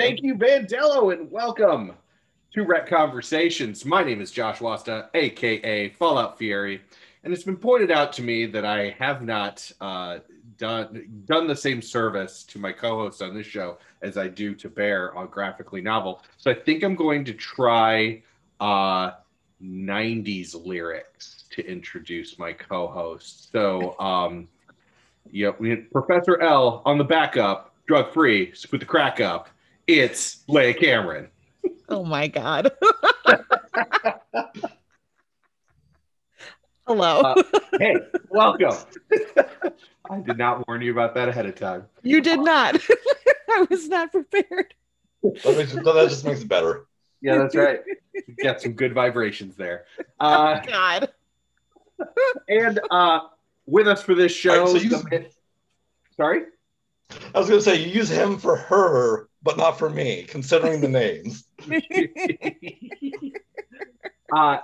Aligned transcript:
Thank 0.00 0.22
you, 0.22 0.34
Bandello, 0.34 1.12
and 1.12 1.30
welcome 1.30 1.92
to 2.54 2.64
Rec 2.64 2.88
Conversations. 2.88 3.84
My 3.84 4.02
name 4.02 4.22
is 4.22 4.30
Josh 4.30 4.58
Wasta, 4.58 5.10
aka 5.12 5.90
Fallout 5.90 6.38
Fury, 6.38 6.80
and 7.22 7.34
it's 7.34 7.42
been 7.42 7.58
pointed 7.58 7.90
out 7.90 8.10
to 8.14 8.22
me 8.22 8.46
that 8.46 8.64
I 8.64 8.96
have 8.98 9.20
not 9.20 9.70
uh, 9.82 10.20
done 10.56 11.06
done 11.26 11.46
the 11.46 11.54
same 11.54 11.82
service 11.82 12.44
to 12.44 12.58
my 12.58 12.72
co-host 12.72 13.20
on 13.20 13.34
this 13.34 13.46
show 13.46 13.76
as 14.00 14.16
I 14.16 14.28
do 14.28 14.54
to 14.54 14.70
Bear 14.70 15.14
on 15.14 15.26
Graphically 15.26 15.82
Novel. 15.82 16.22
So 16.38 16.50
I 16.50 16.54
think 16.54 16.82
I'm 16.82 16.94
going 16.94 17.22
to 17.26 17.34
try 17.34 18.22
uh, 18.58 19.10
90s 19.62 20.54
lyrics 20.64 21.44
to 21.50 21.70
introduce 21.70 22.38
my 22.38 22.54
co-host. 22.54 23.52
So, 23.52 24.00
um, 24.00 24.48
yep, 25.30 25.60
Professor 25.92 26.40
L 26.40 26.80
on 26.86 26.96
the 26.96 27.04
backup, 27.04 27.74
drug 27.86 28.14
free, 28.14 28.54
put 28.70 28.80
the 28.80 28.86
crack 28.86 29.20
up. 29.20 29.50
It's 29.98 30.44
Leigh 30.46 30.72
Cameron. 30.74 31.28
Oh 31.88 32.04
my 32.04 32.28
god. 32.28 32.70
Hello. 36.86 37.20
Uh, 37.20 37.42
hey, 37.78 37.96
welcome. 38.30 38.76
I 40.08 40.20
did 40.20 40.38
not 40.38 40.66
warn 40.68 40.80
you 40.82 40.92
about 40.92 41.14
that 41.14 41.28
ahead 41.28 41.46
of 41.46 41.56
time. 41.56 41.86
you 42.02 42.20
did 42.20 42.38
not. 42.40 42.80
I 43.50 43.66
was 43.68 43.88
not 43.88 44.12
prepared. 44.12 44.74
That, 45.22 45.56
makes, 45.56 45.72
that 45.72 46.06
just 46.08 46.24
makes 46.24 46.42
it 46.42 46.48
better. 46.48 46.86
Yeah, 47.20 47.38
that's 47.38 47.54
right. 47.56 47.80
You 48.14 48.34
Got 48.42 48.60
some 48.60 48.72
good 48.74 48.94
vibrations 48.94 49.56
there. 49.56 49.86
Uh, 50.20 50.60
God. 50.60 51.08
and 52.48 52.78
uh, 52.90 53.20
with 53.66 53.88
us 53.88 54.02
for 54.02 54.14
this 54.14 54.30
show, 54.32 54.66
All 54.66 54.72
right, 54.74 54.82
so 54.82 54.88
you- 55.10 55.26
sorry. 56.16 56.42
I 57.34 57.38
was 57.38 57.48
going 57.48 57.58
to 57.58 57.64
say 57.64 57.76
you 57.82 57.88
use 57.88 58.08
him 58.10 58.36
for 58.38 58.54
her, 58.56 59.29
but 59.42 59.56
not 59.56 59.78
for 59.78 59.90
me, 59.90 60.24
considering 60.24 60.80
the 60.80 60.88
names. 60.88 61.44
uh, 64.36 64.58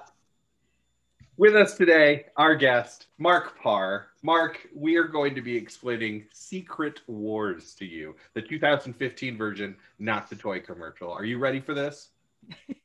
with 1.38 1.55
us 1.55 1.74
today, 1.74 2.27
our 2.36 2.55
guest, 2.55 3.08
Mark 3.19 3.60
Paar. 3.62 4.06
Mark, 4.22 4.66
we 4.74 4.97
are 4.97 5.04
going 5.04 5.34
to 5.34 5.42
be 5.42 5.56
explaining 5.56 6.24
Secret 6.32 7.00
Wars 7.06 7.74
to 7.74 7.84
you, 7.84 8.16
the 8.34 8.42
2015 8.42 9.36
version, 9.36 9.77
not 9.98 10.30
the 10.30 10.36
toy 10.36 10.60
commercial. 10.60 11.12
Are 11.12 11.24
you 11.24 11.38
ready 11.38 11.60
for 11.60 11.74
this? 11.74 12.08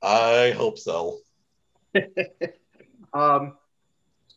I 0.02 0.54
hope 0.56 0.78
so. 0.78 1.20
Um, 3.14 3.58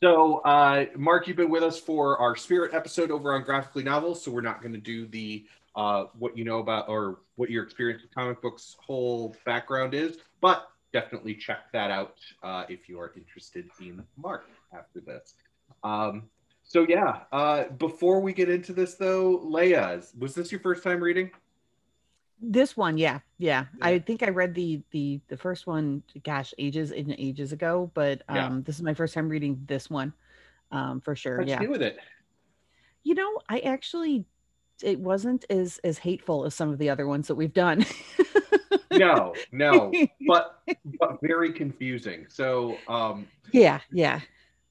so, 0.02 0.38
uh, 0.38 0.86
Mark, 0.97 1.28
you've 1.28 1.36
been 1.36 1.50
with 1.50 1.62
us 1.62 1.78
for 1.78 2.19
our 2.19 2.34
Spirit 2.34 2.75
episode 2.75 3.10
over 3.10 3.32
on 3.32 3.44
Graphically 3.44 3.84
Novels, 3.84 4.22
so 4.22 4.30
we're 4.32 4.41
not 4.41 4.60
going 4.60 4.75
to 4.75 4.80
do 4.80 5.06
the 5.06 5.47
uh, 5.77 6.05
what 6.19 6.36
you 6.36 6.44
know 6.44 6.58
about 6.58 6.89
or 6.89 7.20
what 7.36 7.50
your 7.50 7.64
experience 7.64 8.03
with 8.03 8.14
comic 8.14 8.41
books 8.41 8.77
whole 8.78 9.34
background 9.44 9.94
is, 9.94 10.19
but 10.41 10.69
definitely 10.92 11.34
check 11.34 11.72
that 11.72 11.91
out 11.91 12.16
uh, 12.42 12.64
if 12.69 12.89
you 12.89 13.00
are 13.00 13.12
interested 13.16 13.69
in 13.81 14.03
Mark 14.16 14.44
after 14.72 15.00
this. 15.00 15.34
Um, 15.83 16.25
so, 16.62 16.86
yeah, 16.89 17.20
uh, 17.33 17.64
before 17.78 18.20
we 18.20 18.33
get 18.33 18.48
into 18.48 18.72
this, 18.72 18.94
though, 18.94 19.39
Leia, 19.39 20.03
was 20.19 20.34
this 20.34 20.50
your 20.50 20.61
first 20.61 20.83
time 20.83 21.03
reading? 21.03 21.31
This 22.41 22.77
one, 22.77 22.98
yeah, 22.98 23.20
yeah. 23.38 23.66
Yeah. 23.78 23.86
I 23.86 23.98
think 23.98 24.22
I 24.22 24.28
read 24.28 24.55
the 24.55 24.83
the 24.91 25.20
the 25.28 25.36
first 25.36 25.66
one, 25.66 26.03
gosh, 26.25 26.53
ages 26.59 26.91
and 26.91 27.14
ages 27.16 27.53
ago, 27.53 27.91
but 27.94 28.22
um 28.28 28.36
Yeah. 28.36 28.61
this 28.64 28.77
is 28.77 28.83
my 28.83 28.92
first 28.92 29.14
time 29.14 29.28
reading 29.28 29.62
this 29.66 29.88
one. 29.88 30.12
Um, 30.70 31.00
for 31.00 31.14
sure. 31.14 31.42
Yeah. 31.42 31.62
you 31.62 31.70
with 31.70 31.83
it? 31.83 31.98
You 33.03 33.14
know, 33.14 33.41
I 33.48 33.61
actually 33.61 34.25
it 34.83 34.98
wasn't 34.98 35.44
as 35.50 35.78
as 35.84 35.98
hateful 35.98 36.44
as 36.44 36.55
some 36.55 36.70
of 36.70 36.78
the 36.78 36.91
other 36.91 37.06
ones 37.06 37.28
that 37.28 37.34
we've 37.34 37.55
done. 37.55 37.84
No, 38.98 39.34
no, 39.53 39.92
but 40.27 40.62
but 40.98 41.19
very 41.22 41.53
confusing. 41.53 42.26
So, 42.28 42.76
um, 42.88 43.26
yeah, 43.53 43.81
yeah. 43.93 44.21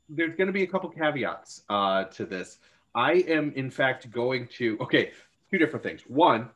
there's 0.09 0.35
going 0.35 0.47
to 0.47 0.53
be 0.53 0.63
a 0.63 0.67
couple 0.67 0.89
caveats 0.89 1.63
uh, 1.69 2.05
to 2.05 2.25
this. 2.25 2.59
I 2.95 3.13
am, 3.13 3.51
in 3.55 3.69
fact, 3.69 4.09
going 4.11 4.47
to. 4.57 4.77
Okay, 4.81 5.11
two 5.51 5.57
different 5.57 5.83
things. 5.83 6.01
One, 6.07 6.49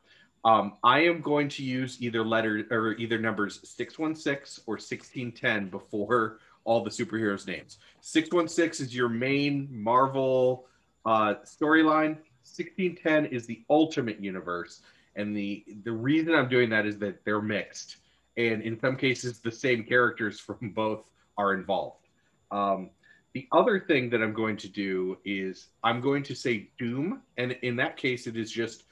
um, 0.45 0.77
I 0.83 1.00
am 1.00 1.21
going 1.21 1.50
to 1.50 1.63
use 1.63 2.01
either 2.01 2.23
letter 2.23 2.66
or 2.71 2.94
either 2.94 3.17
numbers 3.17 3.59
six 3.67 3.97
one 3.97 4.16
six 4.16 4.59
or 4.66 4.77
sixteen 4.77 5.31
ten 5.31 5.69
before 5.69 6.39
all 6.63 6.83
the 6.83 6.89
superheroes' 6.89 7.47
names. 7.47 7.77
Six 8.01 8.31
one 8.31 8.47
six 8.47 8.79
is 8.79 8.95
your 8.95 9.09
main 9.09 9.67
Marvel 9.71 10.66
uh, 11.05 11.35
storyline. 11.45 12.17
Sixteen 12.47 12.95
ten 12.95 13.25
is 13.25 13.45
the 13.45 13.63
Ultimate 13.69 14.19
Universe, 14.21 14.81
and 15.15 15.35
the 15.35 15.63
the 15.83 15.91
reason 15.91 16.33
I'm 16.33 16.49
doing 16.49 16.69
that 16.69 16.85
is 16.85 16.97
that 16.99 17.23
they're 17.25 17.41
mixed, 17.41 17.97
and 18.37 18.61
in 18.61 18.79
some 18.79 18.95
cases, 18.95 19.39
the 19.39 19.51
same 19.51 19.83
characters 19.83 20.39
from 20.39 20.71
both 20.75 21.05
are 21.37 21.53
involved. 21.53 22.07
Um, 22.51 22.89
the 23.33 23.47
other 23.51 23.79
thing 23.79 24.09
that 24.09 24.23
I'm 24.23 24.33
going 24.33 24.57
to 24.57 24.67
do 24.67 25.17
is 25.23 25.67
I'm 25.83 26.01
going 26.01 26.23
to 26.23 26.35
say 26.35 26.69
Doom, 26.79 27.21
and 27.37 27.51
in 27.61 27.75
that 27.75 27.97
case, 27.97 28.25
it 28.25 28.37
is 28.37 28.51
just 28.51 28.83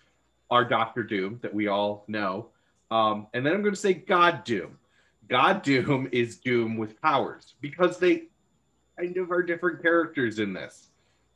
our 0.51 0.63
Doctor 0.63 1.03
Doom 1.03 1.39
that 1.41 1.53
we 1.53 1.67
all 1.67 2.05
know. 2.07 2.49
Um, 2.91 3.27
and 3.33 3.45
then 3.45 3.53
I'm 3.53 3.61
going 3.61 3.73
to 3.73 3.79
say 3.79 3.93
God 3.93 4.43
Doom. 4.43 4.77
God 5.27 5.63
Doom 5.63 6.07
is 6.11 6.37
Doom 6.37 6.77
with 6.77 7.01
powers 7.01 7.55
because 7.61 7.97
they 7.97 8.25
kind 8.99 9.17
of 9.17 9.31
are 9.31 9.41
different 9.41 9.81
characters 9.81 10.39
in 10.39 10.53
this. 10.53 10.89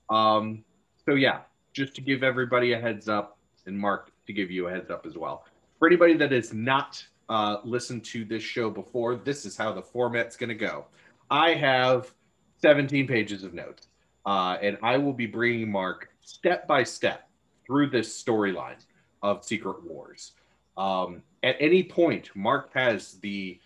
Um, 0.10 0.64
so 1.06 1.16
yeah, 1.16 1.40
just 1.80 1.96
to 1.96 2.02
give 2.02 2.24
everybody 2.24 2.74
a 2.74 2.80
heads 2.80 3.08
up, 3.08 3.38
and 3.66 3.80
Mark 3.80 4.12
to 4.28 4.34
give 4.34 4.52
you 4.52 4.68
a 4.68 4.72
heads 4.72 4.92
up 4.92 5.06
as 5.06 5.18
well. 5.18 5.46
For 5.80 5.88
anybody 5.88 6.14
that 6.16 6.32
has 6.34 6.54
not 6.54 7.04
uh, 7.30 7.58
listened 7.64 8.04
to 8.06 8.26
this 8.26 8.44
show 8.44 8.70
before, 8.70 9.16
this 9.16 9.46
is 9.46 9.56
how 9.56 9.72
the 9.72 9.82
format's 9.82 10.36
going 10.36 10.50
to 10.50 10.56
go. 10.56 10.86
I 11.32 11.54
have 11.54 12.14
17 12.62 13.08
pages 13.08 13.44
of 13.46 13.54
notes, 13.54 13.88
uh, 14.26 14.58
and 14.62 14.78
I 14.84 14.98
will 14.98 15.14
be 15.14 15.26
bringing 15.26 15.72
Mark 15.72 16.10
step 16.20 16.68
by 16.68 16.84
step 16.84 17.30
through 17.66 17.92
this 17.92 18.22
storyline 18.22 18.84
of 19.22 19.46
Secret 19.46 19.82
Wars. 19.84 20.34
Um, 20.76 21.24
at 21.44 21.56
any 21.62 21.84
point, 21.84 22.30
Mark 22.36 22.74
has 22.74 23.14
the 23.20 23.60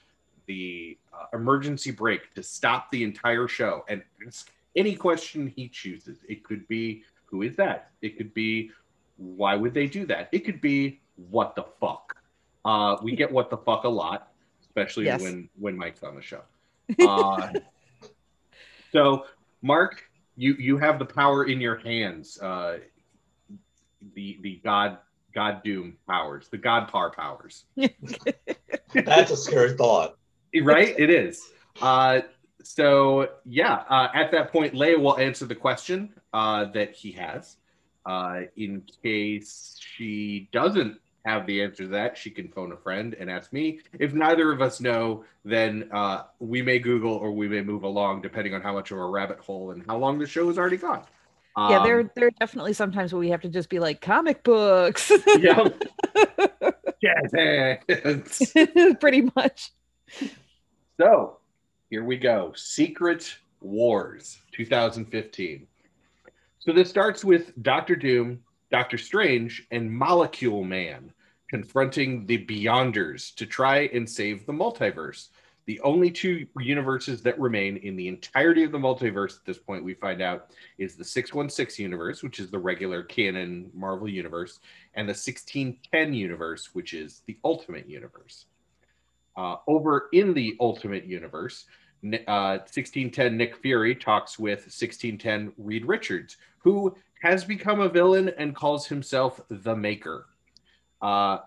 the 0.45 0.97
uh, 1.13 1.25
emergency 1.33 1.89
brake 1.89 2.33
to 2.35 2.43
stop 2.43 2.91
the 2.91 3.03
entire 3.03 3.47
show 3.47 3.85
and 3.87 4.03
ask 4.27 4.51
any 4.75 4.93
question 4.95 5.47
he 5.55 5.69
chooses. 5.69 6.19
It 6.27 6.43
could 6.43 6.67
be, 6.67 7.03
"Who 7.33 7.41
is 7.41 7.55
that?" 7.55 7.91
It 8.03 8.15
could 8.15 8.31
be, 8.33 8.69
"Why 9.17 9.55
would 9.55 9.73
they 9.73 9.87
do 9.87 10.05
that?" 10.05 10.29
It 10.31 10.45
could 10.45 10.61
be, 10.61 11.01
"What 11.15 11.55
the 11.55 11.63
fuck?" 11.81 12.15
Uh, 12.63 12.97
we 13.01 13.15
get 13.15 13.31
"What 13.31 13.49
the 13.49 13.57
fuck" 13.57 13.83
a 13.85 13.89
lot, 13.89 14.31
especially 14.61 15.05
Yes. 15.05 15.19
when 15.21 15.49
when 15.57 15.75
Mike's 15.75 16.03
on 16.03 16.13
the 16.15 16.21
show. 16.21 16.43
Uh, 17.01 17.53
so, 18.91 19.25
Mark, 19.63 20.03
you 20.35 20.53
you 20.59 20.77
have 20.77 20.99
the 20.99 21.05
power 21.05 21.45
in 21.45 21.59
your 21.59 21.77
hands. 21.77 22.39
Uh, 22.39 22.77
the 24.13 24.37
the 24.41 24.61
God 24.63 24.99
God 25.33 25.63
Doom 25.63 25.97
powers, 26.07 26.49
the 26.49 26.57
God 26.57 26.87
Paar 26.87 27.09
powers. 27.09 27.65
That's 28.93 29.31
a 29.31 29.37
scary 29.37 29.75
thought. 29.75 30.17
Right? 30.61 30.93
it 30.97 31.09
is. 31.09 31.49
Uh, 31.81 32.21
so 32.63 33.29
yeah, 33.45 33.83
uh, 33.89 34.09
at 34.13 34.31
that 34.31 34.51
point, 34.51 34.73
Leia 34.73 34.99
will 34.99 35.17
answer 35.17 35.45
the 35.45 35.55
question 35.55 36.13
uh, 36.33 36.65
that 36.65 36.95
he 36.95 37.11
has. 37.13 37.57
Uh, 38.05 38.41
in 38.57 38.83
case 39.01 39.79
she 39.79 40.49
doesn't 40.51 40.99
have 41.25 41.47
the 41.47 41.61
answer 41.63 41.83
to 41.83 41.89
that, 41.89 42.17
she 42.17 42.29
can 42.29 42.49
phone 42.49 42.73
a 42.73 42.77
friend 42.77 43.15
and 43.17 43.29
ask 43.29 43.53
me. 43.53 43.79
If 43.97 44.13
neither 44.13 44.51
of 44.51 44.61
us 44.61 44.81
know, 44.81 45.23
then 45.45 45.89
uh, 45.93 46.23
we 46.39 46.61
may 46.61 46.79
Google 46.79 47.13
or 47.13 47.31
we 47.31 47.47
may 47.47 47.61
move 47.61 47.83
along, 47.83 48.21
depending 48.21 48.53
on 48.53 48.61
how 48.61 48.73
much 48.73 48.91
of 48.91 48.97
a 48.97 49.05
rabbit 49.05 49.39
hole 49.39 49.71
and 49.71 49.85
how 49.87 49.97
long 49.97 50.19
the 50.19 50.27
show 50.27 50.47
has 50.47 50.57
already 50.57 50.77
gone. 50.77 51.03
yeah, 51.57 51.77
Um, 51.77 51.83
there 51.85 52.11
there 52.15 52.27
are 52.27 52.31
definitely 52.31 52.73
sometimes 52.73 53.13
where 53.13 53.19
we 53.21 53.29
have 53.29 53.41
to 53.41 53.49
just 53.49 53.69
be 53.69 53.79
like 53.79 54.01
comic 54.01 54.43
books. 54.43 55.11
yeah. 55.39 55.69
Jazz. 57.01 58.51
Pretty 58.99 59.29
much. 59.35 59.71
So 60.99 61.37
here 61.89 62.03
we 62.03 62.17
go 62.17 62.51
Secret 62.55 63.37
Wars 63.61 64.39
2015. 64.51 65.67
So 66.65 66.71
this 66.71 66.89
starts 66.89 67.25
with 67.25 67.61
Doctor 67.61 67.93
Doom, 67.93 68.39
Doctor 68.71 68.97
Strange, 68.97 69.67
and 69.71 69.91
Molecule 69.91 70.63
Man 70.63 71.11
confronting 71.49 72.25
the 72.25 72.45
Beyonders 72.45 73.35
to 73.35 73.45
try 73.45 73.89
and 73.93 74.09
save 74.09 74.45
the 74.45 74.53
multiverse. 74.53 75.27
The 75.65 75.81
only 75.81 76.09
two 76.09 76.47
universes 76.57 77.21
that 77.23 77.37
remain 77.37 77.75
in 77.75 77.97
the 77.97 78.07
entirety 78.07 78.63
of 78.63 78.71
the 78.71 78.77
multiverse 78.77 79.35
at 79.39 79.45
this 79.45 79.57
point, 79.57 79.83
we 79.83 79.93
find 79.93 80.21
out, 80.21 80.51
is 80.77 80.95
the 80.95 81.03
616 81.03 81.83
universe, 81.83 82.23
which 82.23 82.39
is 82.39 82.49
the 82.49 82.59
regular 82.59 83.03
canon 83.03 83.69
Marvel 83.73 84.07
universe, 84.07 84.61
and 84.93 85.05
the 85.05 85.11
1610 85.11 86.13
universe, 86.13 86.69
which 86.71 86.93
is 86.93 87.23
the 87.25 87.37
Ultimate 87.43 87.89
Universe. 87.89 88.45
Uh, 89.35 89.57
over 89.67 90.07
in 90.13 90.33
the 90.33 90.55
Ultimate 90.61 91.03
Universe, 91.03 91.65
Ni- 91.65 91.81
uh, 92.03 92.59
1610 92.65 93.37
Nick 93.37 93.55
Fury 93.57 93.95
talks 93.95 94.37
with 94.37 94.59
1610 94.59 95.53
Reed 95.57 95.85
Richards, 95.85 96.37
who 96.59 96.95
has 97.21 97.43
become 97.43 97.79
a 97.79 97.89
villain 97.89 98.29
and 98.37 98.55
calls 98.55 98.87
himself 98.87 99.39
the 99.49 99.75
Maker. 99.75 100.27
Uh, 101.01 101.39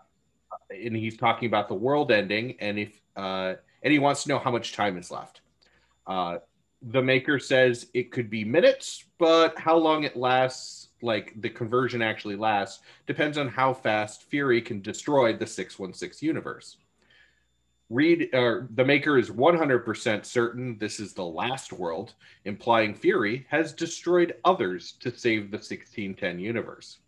and 0.70 0.96
he's 0.96 1.16
talking 1.16 1.46
about 1.46 1.68
the 1.68 1.74
world 1.74 2.10
ending, 2.10 2.56
and 2.60 2.78
if 2.78 3.00
uh, 3.16 3.54
and 3.82 3.92
he 3.92 3.98
wants 3.98 4.24
to 4.24 4.28
know 4.28 4.38
how 4.38 4.50
much 4.50 4.72
time 4.72 4.96
is 4.96 5.10
left. 5.10 5.40
Uh, 6.06 6.38
the 6.82 7.02
maker 7.02 7.38
says 7.38 7.88
it 7.94 8.12
could 8.12 8.30
be 8.30 8.44
minutes, 8.44 9.04
but 9.18 9.58
how 9.58 9.76
long 9.76 10.04
it 10.04 10.16
lasts, 10.16 10.88
like 11.02 11.32
the 11.40 11.48
conversion 11.48 12.02
actually 12.02 12.36
lasts, 12.36 12.82
depends 13.06 13.38
on 13.38 13.48
how 13.48 13.72
fast 13.72 14.24
Fury 14.24 14.60
can 14.60 14.80
destroy 14.82 15.32
the 15.32 15.46
616 15.46 16.26
universe. 16.26 16.76
Reed, 17.88 18.34
uh, 18.34 18.62
the 18.74 18.84
maker 18.84 19.16
is 19.16 19.30
100% 19.30 20.24
certain 20.24 20.76
this 20.78 20.98
is 20.98 21.12
the 21.12 21.24
last 21.24 21.72
world, 21.72 22.14
implying 22.44 22.94
Fury 22.94 23.46
has 23.48 23.72
destroyed 23.72 24.34
others 24.44 24.94
to 25.00 25.16
save 25.16 25.50
the 25.50 25.58
1610 25.58 26.40
universe. 26.40 26.98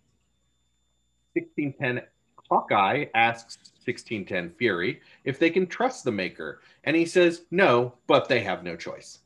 1610 1.35 2.07
Hawkeye 2.49 3.07
asks 3.15 3.59
1610 3.85 4.55
Fury 4.57 5.01
if 5.25 5.39
they 5.39 5.51
can 5.51 5.67
trust 5.67 6.05
the 6.05 6.13
maker, 6.13 6.61
and 6.85 6.97
he 6.97 7.05
says 7.05 7.43
no, 7.51 7.95
but 8.07 8.29
they 8.29 8.41
have 8.41 8.63
no 8.63 8.77
choice. 8.77 9.19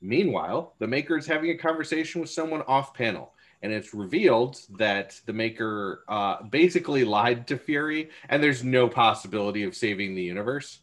Meanwhile, 0.00 0.74
the 0.78 0.86
maker 0.86 1.18
is 1.18 1.26
having 1.26 1.50
a 1.50 1.58
conversation 1.58 2.22
with 2.22 2.30
someone 2.30 2.62
off 2.62 2.94
panel, 2.94 3.34
and 3.62 3.72
it's 3.72 3.92
revealed 3.92 4.60
that 4.78 5.20
the 5.26 5.32
maker 5.32 6.04
uh, 6.08 6.42
basically 6.44 7.04
lied 7.04 7.46
to 7.48 7.58
Fury, 7.58 8.10
and 8.28 8.42
there's 8.42 8.64
no 8.64 8.88
possibility 8.88 9.64
of 9.64 9.76
saving 9.76 10.14
the 10.14 10.22
universe. 10.22 10.80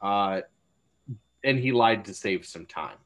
Uh, 0.00 0.42
and 1.44 1.58
he 1.58 1.72
lied 1.72 2.04
to 2.04 2.14
save 2.14 2.44
some 2.44 2.66
time. 2.66 2.96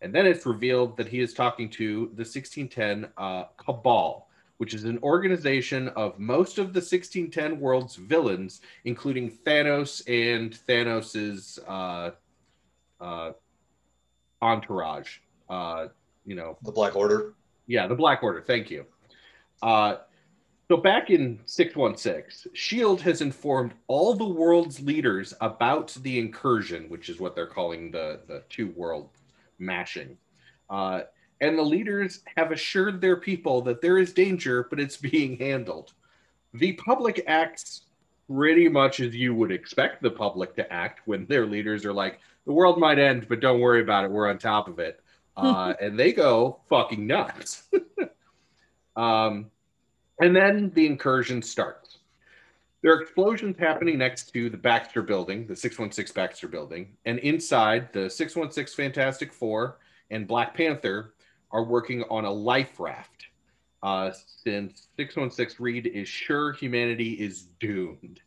And 0.00 0.14
then 0.14 0.26
it's 0.26 0.46
revealed 0.46 0.96
that 0.98 1.08
he 1.08 1.20
is 1.20 1.32
talking 1.32 1.68
to 1.70 2.10
the 2.14 2.22
1610 2.22 3.10
uh, 3.16 3.44
Cabal, 3.56 4.28
which 4.58 4.74
is 4.74 4.84
an 4.84 4.98
organization 5.02 5.88
of 5.88 6.18
most 6.18 6.58
of 6.58 6.72
the 6.72 6.80
1610 6.80 7.58
world's 7.58 7.96
villains, 7.96 8.60
including 8.84 9.30
Thanos 9.30 10.02
and 10.06 10.52
Thanos's 10.68 11.58
uh, 11.66 12.10
uh, 13.00 13.32
entourage. 14.42 15.18
Uh, 15.48 15.86
you 16.24 16.34
know, 16.34 16.58
The 16.62 16.72
Black 16.72 16.96
Order. 16.96 17.34
Yeah, 17.66 17.86
the 17.86 17.94
Black 17.94 18.22
Order. 18.22 18.40
Thank 18.40 18.70
you. 18.70 18.84
Uh, 19.62 19.96
so 20.68 20.78
back 20.78 21.10
in 21.10 21.40
616, 21.44 22.50
S.H.I.E.L.D. 22.52 23.02
has 23.02 23.20
informed 23.20 23.74
all 23.86 24.14
the 24.14 24.24
world's 24.24 24.80
leaders 24.80 25.34
about 25.40 25.94
the 26.02 26.18
incursion, 26.18 26.88
which 26.88 27.08
is 27.08 27.20
what 27.20 27.34
they're 27.34 27.46
calling 27.46 27.90
the, 27.90 28.20
the 28.26 28.42
two 28.48 28.68
world 28.68 29.10
mashing. 29.58 30.16
Uh, 30.70 31.02
and 31.40 31.58
the 31.58 31.62
leaders 31.62 32.20
have 32.36 32.50
assured 32.50 33.00
their 33.00 33.16
people 33.16 33.60
that 33.62 33.82
there 33.82 33.98
is 33.98 34.12
danger, 34.12 34.66
but 34.70 34.80
it's 34.80 34.96
being 34.96 35.36
handled. 35.36 35.92
The 36.54 36.72
public 36.74 37.22
acts 37.26 37.82
pretty 38.28 38.68
much 38.68 39.00
as 39.00 39.14
you 39.14 39.34
would 39.34 39.52
expect 39.52 40.02
the 40.02 40.10
public 40.10 40.56
to 40.56 40.72
act 40.72 41.00
when 41.04 41.26
their 41.26 41.46
leaders 41.46 41.84
are 41.84 41.92
like, 41.92 42.20
the 42.46 42.52
world 42.52 42.78
might 42.78 42.98
end, 42.98 43.28
but 43.28 43.40
don't 43.40 43.60
worry 43.60 43.82
about 43.82 44.04
it. 44.04 44.10
We're 44.10 44.30
on 44.30 44.38
top 44.38 44.68
of 44.68 44.78
it. 44.78 45.00
Uh, 45.36 45.74
and 45.80 45.98
they 45.98 46.12
go 46.12 46.60
fucking 46.68 47.06
nuts. 47.06 47.64
um, 48.96 49.50
and 50.20 50.34
then 50.34 50.70
the 50.74 50.86
incursion 50.86 51.42
starts. 51.42 51.98
There 52.82 52.92
are 52.92 53.00
explosions 53.00 53.56
happening 53.58 53.96
next 53.96 54.30
to 54.34 54.50
the 54.50 54.58
Baxter 54.58 55.00
building, 55.00 55.46
the 55.46 55.56
616 55.56 56.12
Baxter 56.14 56.48
building. 56.48 56.96
And 57.06 57.18
inside, 57.20 57.88
the 57.94 58.10
616 58.10 58.76
Fantastic 58.76 59.32
Four 59.32 59.78
and 60.10 60.28
Black 60.28 60.54
Panther 60.54 61.14
are 61.50 61.64
working 61.64 62.04
on 62.10 62.26
a 62.26 62.30
life 62.30 62.78
raft. 62.78 63.28
Uh, 63.82 64.10
since 64.42 64.88
616 64.96 65.62
Reed 65.62 65.86
is 65.86 66.08
sure 66.08 66.52
humanity 66.52 67.12
is 67.12 67.48
doomed. 67.58 68.20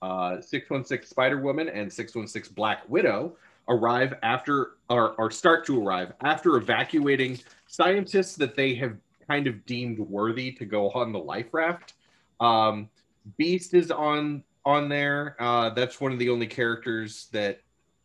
Uh, 0.00 0.40
616 0.40 1.08
Spider 1.08 1.40
Woman 1.40 1.68
and 1.68 1.92
616 1.92 2.54
Black 2.54 2.88
Widow 2.88 3.36
arrive 3.68 4.14
after, 4.22 4.72
or, 4.88 5.12
or 5.12 5.30
start 5.30 5.66
to 5.66 5.82
arrive 5.82 6.12
after 6.24 6.56
evacuating 6.56 7.38
scientists 7.66 8.34
that 8.36 8.56
they 8.56 8.74
have 8.74 8.96
kind 9.28 9.46
of 9.46 9.64
deemed 9.66 9.98
worthy 9.98 10.52
to 10.52 10.64
go 10.64 10.90
on 10.90 11.12
the 11.12 11.18
life 11.18 11.52
raft. 11.52 11.94
Um, 12.40 12.88
Beast 13.36 13.74
is 13.74 13.90
on 13.90 14.42
on 14.64 14.88
there. 14.88 15.36
Uh, 15.38 15.70
that's 15.70 16.00
one 16.00 16.12
of 16.12 16.18
the 16.18 16.28
only 16.28 16.46
characters 16.46 17.28
that 17.32 17.60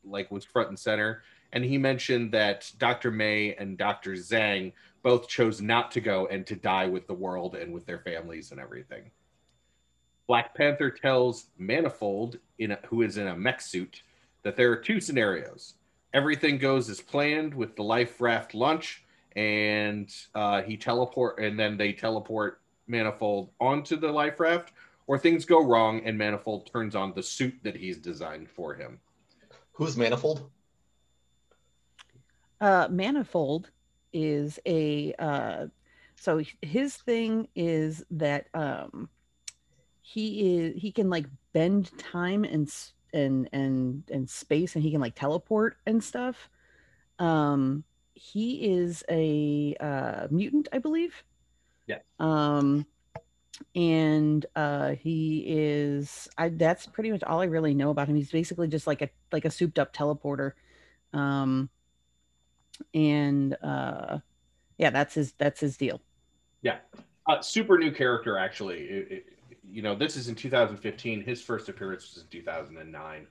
like 0.05 0.31
was 0.31 0.45
front 0.45 0.69
and 0.69 0.79
center. 0.79 1.23
And 1.51 1.63
he 1.63 1.77
mentioned 1.77 2.31
that 2.31 2.71
Dr. 2.77 3.11
May 3.11 3.53
and 3.55 3.77
Dr. 3.77 4.13
Zhang 4.13 4.73
both 5.03 5.27
chose 5.27 5.61
not 5.61 5.91
to 5.91 6.01
go 6.01 6.27
and 6.27 6.47
to 6.47 6.55
die 6.55 6.87
with 6.87 7.05
the 7.07 7.13
world 7.13 7.55
and 7.55 7.73
with 7.73 7.85
their 7.85 7.99
families 7.99 8.51
and 8.51 8.59
everything. 8.59 9.11
Black 10.25 10.55
Panther 10.55 10.89
tells 10.89 11.47
Manifold, 11.57 12.39
in 12.57 12.71
a, 12.71 12.79
who 12.87 13.01
is 13.01 13.17
in 13.17 13.27
a 13.27 13.35
mech 13.35 13.61
suit, 13.61 14.01
that 14.43 14.55
there 14.55 14.71
are 14.71 14.77
two 14.77 14.99
scenarios. 14.99 15.75
Everything 16.13 16.57
goes 16.57 16.89
as 16.89 17.01
planned 17.01 17.53
with 17.53 17.75
the 17.75 17.83
life 17.83 18.21
raft 18.21 18.53
launch, 18.53 19.03
and 19.35 20.13
uh, 20.35 20.61
he 20.61 20.77
teleport, 20.77 21.39
and 21.39 21.59
then 21.59 21.75
they 21.75 21.91
teleport 21.91 22.61
Manifold 22.87 23.49
onto 23.59 23.95
the 23.95 24.11
life 24.11 24.39
raft, 24.39 24.73
or 25.07 25.17
things 25.17 25.45
go 25.45 25.65
wrong 25.65 26.01
and 26.05 26.17
Manifold 26.17 26.69
turns 26.71 26.95
on 26.95 27.13
the 27.13 27.23
suit 27.23 27.55
that 27.63 27.75
he's 27.75 27.97
designed 27.97 28.49
for 28.49 28.73
him. 28.73 28.99
Who's 29.73 29.97
Manifold? 29.97 30.49
Uh, 32.61 32.87
Manifold 32.89 33.71
is 34.13 34.59
a 34.65 35.13
uh, 35.17 35.65
so 36.15 36.41
his 36.61 36.95
thing 36.97 37.47
is 37.55 38.03
that 38.11 38.47
um, 38.53 39.09
he 40.01 40.55
is 40.57 40.81
he 40.81 40.91
can 40.91 41.09
like 41.09 41.25
bend 41.53 41.91
time 41.97 42.43
and 42.43 42.67
s- 42.67 42.93
and 43.13 43.49
and 43.53 44.03
and 44.11 44.29
space, 44.29 44.75
and 44.75 44.83
he 44.83 44.91
can 44.91 45.01
like 45.01 45.15
teleport 45.15 45.77
and 45.85 46.03
stuff. 46.03 46.49
Um, 47.19 47.83
he 48.13 48.73
is 48.73 49.03
a 49.09 49.75
uh, 49.79 50.27
mutant, 50.29 50.67
I 50.71 50.79
believe. 50.79 51.23
Yeah. 51.87 51.99
Um, 52.19 52.85
and 53.75 54.45
uh, 54.55 54.91
he 54.91 55.45
is. 55.47 56.27
I 56.37 56.49
that's 56.49 56.85
pretty 56.87 57.11
much 57.11 57.23
all 57.23 57.41
I 57.41 57.45
really 57.45 57.73
know 57.73 57.89
about 57.89 58.07
him. 58.07 58.15
He's 58.15 58.31
basically 58.31 58.67
just 58.67 58.87
like 58.87 59.01
a 59.01 59.09
like 59.31 59.45
a 59.45 59.51
souped 59.51 59.79
up 59.79 59.93
teleporter. 59.93 60.53
Um, 61.13 61.69
and 62.93 63.55
uh, 63.61 64.19
yeah, 64.77 64.89
that's 64.89 65.13
his 65.13 65.33
that's 65.33 65.59
his 65.59 65.77
deal. 65.77 66.01
Yeah. 66.61 66.77
Uh, 67.27 67.41
super 67.41 67.77
new 67.77 67.91
character, 67.91 68.37
actually. 68.37 68.79
It- 68.79 69.11
it- 69.11 69.25
you 69.73 69.81
know, 69.81 69.95
this 69.95 70.15
is 70.15 70.27
in 70.27 70.35
2015. 70.35 71.21
His 71.21 71.41
first 71.41 71.67
appearance 71.67 72.13
was 72.13 72.23
in 72.23 72.29
2009. 72.29 73.19
Um, 73.19 73.27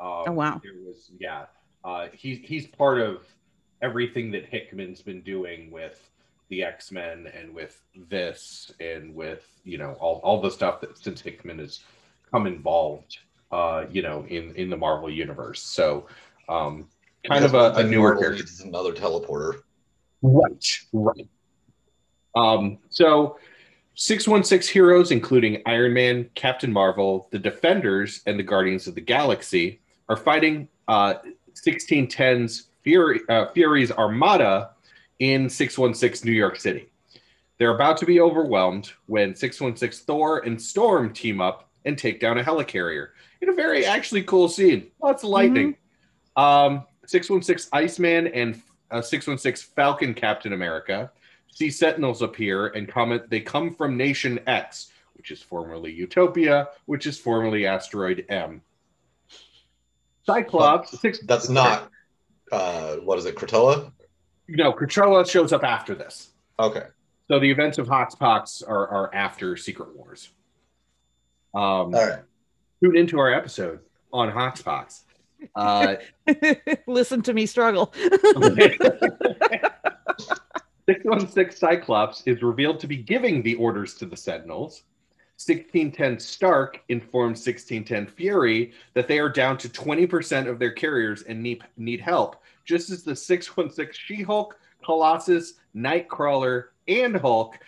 Oh, 0.00 0.32
wow. 0.32 0.60
There 0.62 0.74
was, 0.86 1.10
yeah. 1.18 1.46
Uh, 1.82 2.08
he's 2.12 2.38
he's 2.44 2.66
part 2.66 3.00
of 3.00 3.22
everything 3.80 4.30
that 4.32 4.44
Hickman's 4.44 5.00
been 5.00 5.22
doing 5.22 5.70
with 5.70 6.10
the 6.50 6.62
X 6.62 6.92
Men 6.92 7.30
and 7.34 7.54
with 7.54 7.80
this 8.08 8.72
and 8.80 9.14
with 9.14 9.46
you 9.64 9.78
know 9.78 9.92
all, 9.94 10.20
all 10.22 10.40
the 10.40 10.50
stuff 10.50 10.80
that 10.82 10.98
since 10.98 11.20
Hickman 11.20 11.58
has 11.58 11.80
come 12.30 12.46
involved, 12.46 13.18
uh, 13.50 13.84
you 13.90 14.02
know, 14.02 14.26
in 14.28 14.54
in 14.56 14.68
the 14.68 14.76
Marvel 14.76 15.10
universe. 15.10 15.62
So, 15.62 16.06
um, 16.48 16.88
kind 17.26 17.44
of 17.44 17.54
a, 17.54 17.72
a 17.74 17.82
newer 17.82 18.08
Marvel 18.08 18.22
character. 18.22 18.42
needs 18.42 18.60
another 18.60 18.92
teleporter. 18.92 19.60
Right, 20.20 20.80
right. 20.92 21.28
Um, 22.34 22.78
so 22.90 23.38
616 24.00 24.72
heroes, 24.72 25.10
including 25.10 25.60
Iron 25.66 25.92
Man, 25.92 26.30
Captain 26.36 26.72
Marvel, 26.72 27.26
the 27.32 27.38
Defenders, 27.38 28.22
and 28.26 28.38
the 28.38 28.44
Guardians 28.44 28.86
of 28.86 28.94
the 28.94 29.00
Galaxy, 29.00 29.80
are 30.08 30.16
fighting 30.16 30.68
uh, 30.86 31.14
1610's 31.54 32.68
Fury, 32.84 33.20
uh, 33.28 33.46
Fury's 33.48 33.90
Armada 33.90 34.70
in 35.18 35.50
616 35.50 36.24
New 36.24 36.32
York 36.32 36.60
City. 36.60 36.88
They're 37.58 37.74
about 37.74 37.96
to 37.96 38.06
be 38.06 38.20
overwhelmed 38.20 38.92
when 39.06 39.34
616 39.34 40.06
Thor 40.06 40.46
and 40.46 40.62
Storm 40.62 41.12
team 41.12 41.40
up 41.40 41.68
and 41.84 41.98
take 41.98 42.20
down 42.20 42.38
a 42.38 42.44
helicarrier 42.44 43.08
in 43.40 43.48
a 43.48 43.52
very 43.52 43.84
actually 43.84 44.22
cool 44.22 44.48
scene. 44.48 44.92
Lots 45.02 45.24
of 45.24 45.30
lightning. 45.30 45.76
Um, 46.36 46.84
616 47.04 47.68
Iceman 47.72 48.28
and 48.28 48.62
uh, 48.92 49.02
616 49.02 49.72
Falcon 49.74 50.14
Captain 50.14 50.52
America 50.52 51.10
see 51.58 51.70
Sentinels 51.70 52.22
appear 52.22 52.68
and 52.68 52.88
comment 52.88 53.28
they 53.28 53.40
come 53.40 53.74
from 53.74 53.96
Nation 53.96 54.38
X, 54.46 54.92
which 55.14 55.32
is 55.32 55.42
formerly 55.42 55.92
Utopia, 55.92 56.68
which 56.86 57.06
is 57.06 57.18
formerly 57.18 57.66
Asteroid 57.66 58.24
M. 58.28 58.62
Cyclops, 60.24 61.00
six, 61.00 61.18
That's 61.20 61.48
not. 61.48 61.90
Uh, 62.52 62.96
what 62.96 63.18
is 63.18 63.24
it? 63.24 63.34
Krakoa? 63.34 63.90
No, 64.46 64.72
Krakoa 64.72 65.28
shows 65.28 65.52
up 65.52 65.64
after 65.64 65.94
this. 65.94 66.30
Okay. 66.60 66.84
So 67.28 67.40
the 67.40 67.50
events 67.50 67.78
of 67.78 67.88
Hoxpox 67.88 68.62
are, 68.66 68.88
are 68.88 69.14
after 69.14 69.56
Secret 69.56 69.96
Wars. 69.96 70.30
Um, 71.54 71.62
All 71.62 71.90
right. 71.90 72.20
Tune 72.82 72.96
into 72.96 73.18
our 73.18 73.32
episode 73.32 73.80
on 74.12 74.30
Hoxpox. 74.30 75.00
Uh, 75.56 75.96
Listen 76.86 77.22
to 77.22 77.34
me 77.34 77.46
struggle. 77.46 77.92
616 80.88 81.54
Cyclops 81.58 82.22
is 82.24 82.40
revealed 82.42 82.80
to 82.80 82.86
be 82.86 82.96
giving 82.96 83.42
the 83.42 83.56
orders 83.56 83.92
to 83.96 84.06
the 84.06 84.16
Sentinels. 84.16 84.84
1610 85.36 86.18
Stark 86.18 86.80
informs 86.88 87.46
1610 87.46 88.06
Fury 88.06 88.72
that 88.94 89.06
they 89.06 89.18
are 89.18 89.28
down 89.28 89.58
to 89.58 89.68
20% 89.68 90.48
of 90.48 90.58
their 90.58 90.70
carriers 90.70 91.24
and 91.24 91.42
need, 91.42 91.62
need 91.76 92.00
help, 92.00 92.42
just 92.64 92.88
as 92.88 93.02
the 93.02 93.14
616 93.14 93.92
She 93.92 94.22
Hulk, 94.22 94.58
Colossus, 94.82 95.54
Nightcrawler, 95.76 96.68
and 96.88 97.14
Hulk, 97.16 97.58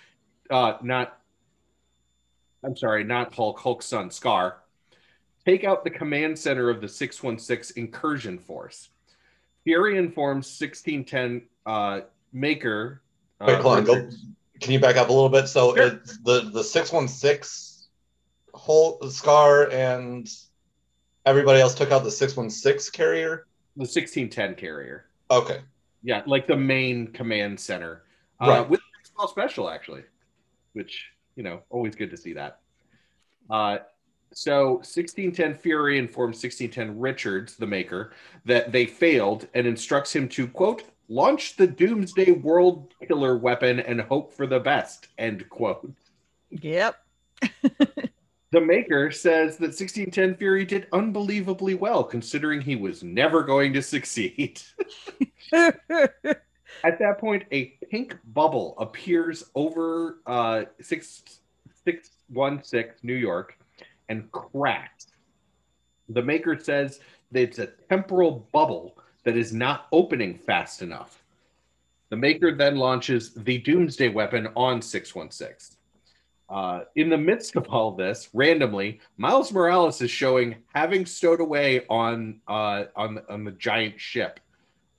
uh, 0.49 0.79
not, 0.81 1.21
I'm 2.65 2.75
sorry, 2.75 3.05
not 3.05 3.35
Hulk, 3.35 3.61
Hulk's 3.61 3.85
son, 3.85 4.09
Skaar, 4.09 4.55
take 5.45 5.65
out 5.65 5.85
the 5.85 5.91
command 5.91 6.39
center 6.39 6.71
of 6.71 6.81
the 6.81 6.89
616 6.89 7.81
incursion 7.81 8.39
force. 8.39 8.89
Fury 9.65 9.99
informs 9.99 10.47
1610 10.59 11.43
uh, 11.67 12.01
Maker. 12.33 13.03
Uh, 13.41 13.45
Wait, 13.49 13.61
hold 13.61 13.79
on. 13.79 13.85
Go, 13.85 14.09
can 14.61 14.73
you 14.73 14.81
back 14.81 14.97
up 14.97 15.09
a 15.09 15.13
little 15.13 15.29
bit? 15.29 15.49
So 15.49 15.75
Sure. 15.75 15.87
it's 15.87 16.19
the 16.19 16.51
the 16.53 16.63
six 16.63 16.93
one 16.93 17.09
six 17.09 17.89
whole 18.55 18.99
Skaar 19.01 19.73
and 19.73 20.29
everybody 21.25 21.61
else 21.61 21.75
took 21.75 21.91
out 21.91 22.05
the 22.05 22.11
six 22.11 22.37
one 22.37 22.51
six 22.51 22.91
carrier. 22.91 23.47
the 23.77 23.83
1610 23.83 24.57
carrier. 24.57 25.07
Okay. 25.31 25.61
Yeah, 26.03 26.23
like 26.27 26.47
the 26.47 26.57
main 26.57 27.07
command 27.09 27.59
center. 27.59 28.03
Uh, 28.41 28.49
Right. 28.49 28.69
With 28.69 28.81
a 28.81 29.07
small 29.07 29.29
special, 29.29 29.71
actually, 29.71 30.03
which, 30.73 31.07
you 31.37 31.43
know, 31.43 31.63
always 31.71 31.95
good 31.95 32.11
to 32.11 32.17
see 32.17 32.33
that. 32.35 32.61
Uh, 33.49 33.79
so 34.33 34.75
1610 34.83 35.55
Fury 35.55 35.99
informs 35.99 36.43
1610 36.43 36.99
Richards, 36.99 37.57
the 37.57 37.67
maker, 37.67 38.13
that 38.45 38.73
they 38.73 38.87
failed 38.87 39.47
and 39.55 39.67
instructs 39.67 40.15
him 40.15 40.29
to, 40.31 40.47
quote, 40.49 40.83
launch 41.11 41.57
the 41.57 41.67
Doomsday 41.67 42.31
World 42.31 42.95
Killer 43.07 43.37
weapon 43.37 43.81
and 43.81 44.01
hope 44.01 44.33
for 44.33 44.47
the 44.47 44.61
best, 44.61 45.09
end 45.19 45.47
quote. 45.51 45.93
Yep. 46.51 46.97
The 48.53 48.61
maker 48.61 49.13
says 49.13 49.59
that 49.59 49.69
1610 49.69 50.35
Fury 50.35 50.65
did 50.65 50.89
unbelievably 50.93 51.75
well, 51.75 52.03
considering 52.03 52.61
he 52.61 52.75
was 52.75 53.03
never 53.05 53.45
going 53.45 53.73
to 53.75 53.83
succeed. 53.83 54.61
At 55.53 56.99
that 56.99 57.19
point, 57.19 57.45
a 57.53 57.67
pink 57.91 58.17
bubble 58.33 58.75
appears 58.79 59.45
over 59.55 60.19
uh, 60.27 60.65
six 60.81 61.23
six 61.85 62.11
one 62.29 62.63
six 62.65 63.05
New 63.05 63.15
York 63.15 63.57
and 64.09 64.31
cracks. 64.33 65.07
The 66.09 66.23
maker 66.23 66.59
says 66.59 66.99
that 67.31 67.43
it's 67.43 67.59
a 67.61 67.69
temporal 67.89 68.49
bubble 68.53 68.97
that 69.25 69.37
is 69.37 69.53
not 69.53 69.87
opening 69.93 70.35
fast 70.35 70.83
enough. 70.83 71.23
The 72.09 72.17
maker 72.17 72.55
then 72.55 72.77
launches 72.77 73.33
the 73.35 73.59
Doomsday 73.59 74.09
weapon 74.09 74.49
on 74.57 74.83
616. 74.83 75.77
Uh, 76.49 76.81
in 76.97 77.09
the 77.09 77.17
midst 77.17 77.55
of 77.55 77.69
all 77.69 77.93
this, 77.93 78.29
randomly, 78.35 78.99
Miles 79.17 79.53
Morales 79.53 80.03
is 80.03 80.11
showing 80.11 80.57
having 80.75 81.07
stowed 81.07 81.41
away 81.41 81.87
on 81.89 82.41
uh, 82.49 82.85
on 82.97 83.15
the, 83.15 83.33
on 83.33 83.45
the 83.45 83.53
giant 83.53 84.01
ship 84.01 84.41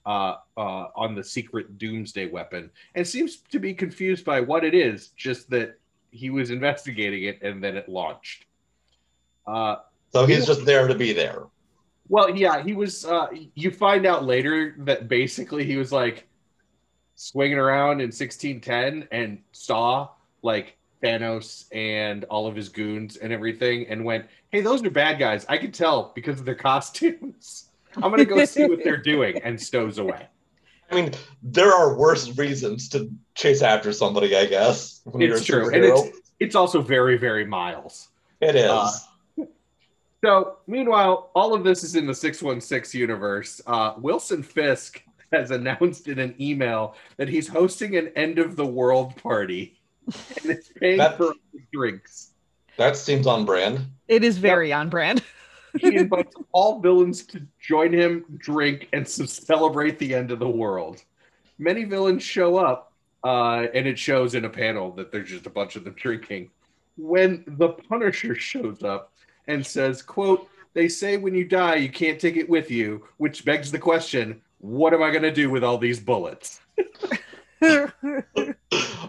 uh, 0.06 0.36
uh, 0.56 0.86
on 0.96 1.13
the 1.13 1.24
secret 1.24 1.78
Doomsday 1.78 2.28
weapon, 2.28 2.72
and 2.96 3.06
seems 3.06 3.38
to 3.51 3.60
be 3.60 3.74
confused 3.74 4.24
by 4.24 4.40
what 4.40 4.63
it 4.63 4.74
is. 4.74 5.10
Just 5.18 5.50
that 5.50 5.78
he 6.12 6.30
was 6.30 6.51
investigating 6.58 7.24
it, 7.24 7.42
and 7.42 7.62
then 7.62 7.75
it 7.75 7.90
launched. 7.90 8.46
Uh, 9.46 9.75
So 10.13 10.25
he's 10.25 10.46
just 10.46 10.63
there 10.63 10.88
to 10.88 10.96
be 10.96 11.12
there. 11.12 11.48
Well, 12.12 12.36
yeah, 12.36 12.62
he 12.62 12.74
was. 12.74 13.06
Uh, 13.06 13.27
you 13.56 13.72
find 13.72 14.06
out 14.06 14.25
later 14.25 14.75
that 14.80 15.08
basically 15.08 15.63
he 15.63 15.77
was 15.77 15.94
like 15.94 16.27
swinging 17.15 17.58
around 17.58 18.01
in 18.01 18.08
1610 18.08 19.08
and 19.13 19.39
saw 19.53 20.10
like 20.41 20.75
Thanos 21.01 21.68
and 21.72 22.25
all 22.25 22.48
of 22.48 22.56
his 22.56 22.68
goons 22.68 23.15
and 23.15 23.32
everything, 23.32 23.88
and 23.88 24.03
went, 24.03 24.25
"Hey, 24.50 24.60
those 24.60 24.84
are 24.84 24.89
bad 24.89 25.20
guys. 25.20 25.46
I 25.48 25.58
can 25.58 25.72
tell 25.72 26.12
because 26.13 26.38
of 26.38 26.46
their 26.46 26.56
costumes. 26.70 27.70
I'm 27.96 28.12
gonna 28.12 28.25
go 28.25 28.44
see 28.44 28.65
what 28.65 28.84
they're 28.84 28.98
doing," 28.98 29.41
and 29.41 29.60
stows 29.60 29.98
away. 29.98 30.27
I 30.91 30.96
mean, 30.96 31.13
there 31.41 31.72
are 31.72 31.96
worse 31.96 32.38
reasons 32.38 32.89
to 32.89 33.10
chase 33.36 33.62
after 33.62 33.94
somebody, 33.94 34.36
I 34.36 34.48
guess. 34.48 35.00
It's 35.15 35.46
true, 35.46 35.74
and 35.74 35.86
it's 35.86 36.20
it's 36.41 36.56
also 36.56 36.82
very 36.82 37.18
very 37.18 37.46
Miles. 37.46 38.10
It 38.41 38.58
is. 38.58 38.70
Uh, 38.70 38.91
So, 40.24 40.58
meanwhile, 40.68 41.32
all 41.34 41.54
of 41.54 41.63
this 41.63 41.84
is 41.84 41.96
in 41.96 42.06
the 42.06 42.13
616 42.13 43.00
universe. 43.00 43.60
Uh, 43.66 43.94
Wilson 43.98 44.44
Fisk 44.44 45.01
has 45.32 45.51
announced 45.51 46.08
in 46.08 46.20
an 46.20 46.36
email 46.40 46.96
that 47.18 47.28
he's 47.28 47.48
hosting 47.48 47.96
an 47.96 48.10
end 48.16 48.38
of 48.38 48.56
the 48.56 48.66
world 48.66 49.16
party 49.18 49.80
and 50.44 50.51
is 50.58 50.70
paying 50.80 50.98
That- 50.98 51.18
for 51.18 51.34
drinks. 51.74 52.32
that 52.78 52.96
seems 52.98 53.25
on 53.28 53.46
brand. 53.46 53.80
it 54.08 54.24
is 54.24 54.38
very 54.38 54.72
on 54.74 54.90
brand. 54.90 55.24
He 55.80 55.96
invites 55.96 56.36
all 56.51 56.82
villains 56.82 57.25
to 57.28 57.42
join 57.58 57.94
him, 57.94 58.25
drink, 58.40 58.90
and 58.92 59.08
so 59.08 59.25
celebrate 59.25 59.98
the 60.00 60.13
end 60.13 60.30
of 60.30 60.40
the 60.40 60.50
world. 60.50 61.01
Many 61.60 61.86
villains 61.86 62.24
show 62.24 62.58
up, 62.58 62.92
uh, 63.24 63.68
and 63.74 63.88
it 63.88 63.98
shows 63.98 64.36
in 64.36 64.44
a 64.44 64.50
panel 64.50 64.92
that 64.96 65.13
there's 65.13 65.30
just 65.30 65.46
a 65.46 65.50
bunch 65.50 65.78
of 65.78 65.86
them 65.86 65.94
drinking. 65.98 66.50
When 66.98 67.46
the 67.48 67.70
Punisher 67.70 68.36
shows 68.36 68.84
up 68.84 69.11
and 69.48 69.66
says, 69.66 70.02
"quote 70.02 70.48
They 70.74 70.88
say 70.88 71.18
when 71.18 71.36
you 71.36 71.46
die 71.46 71.76
you 71.76 71.90
can't 71.90 72.20
take 72.20 72.38
it 72.38 72.50
with 72.50 72.72
you," 72.72 73.06
which 73.18 73.46
begs 73.46 73.72
the 73.72 73.80
question: 73.80 74.42
What 74.60 74.94
am 74.94 75.04
I 75.04 75.10
going 75.12 75.24
to 75.24 75.32
do 75.32 75.50
with 75.50 75.64
all 75.64 75.78
these 75.78 76.00
bullets? 76.00 76.62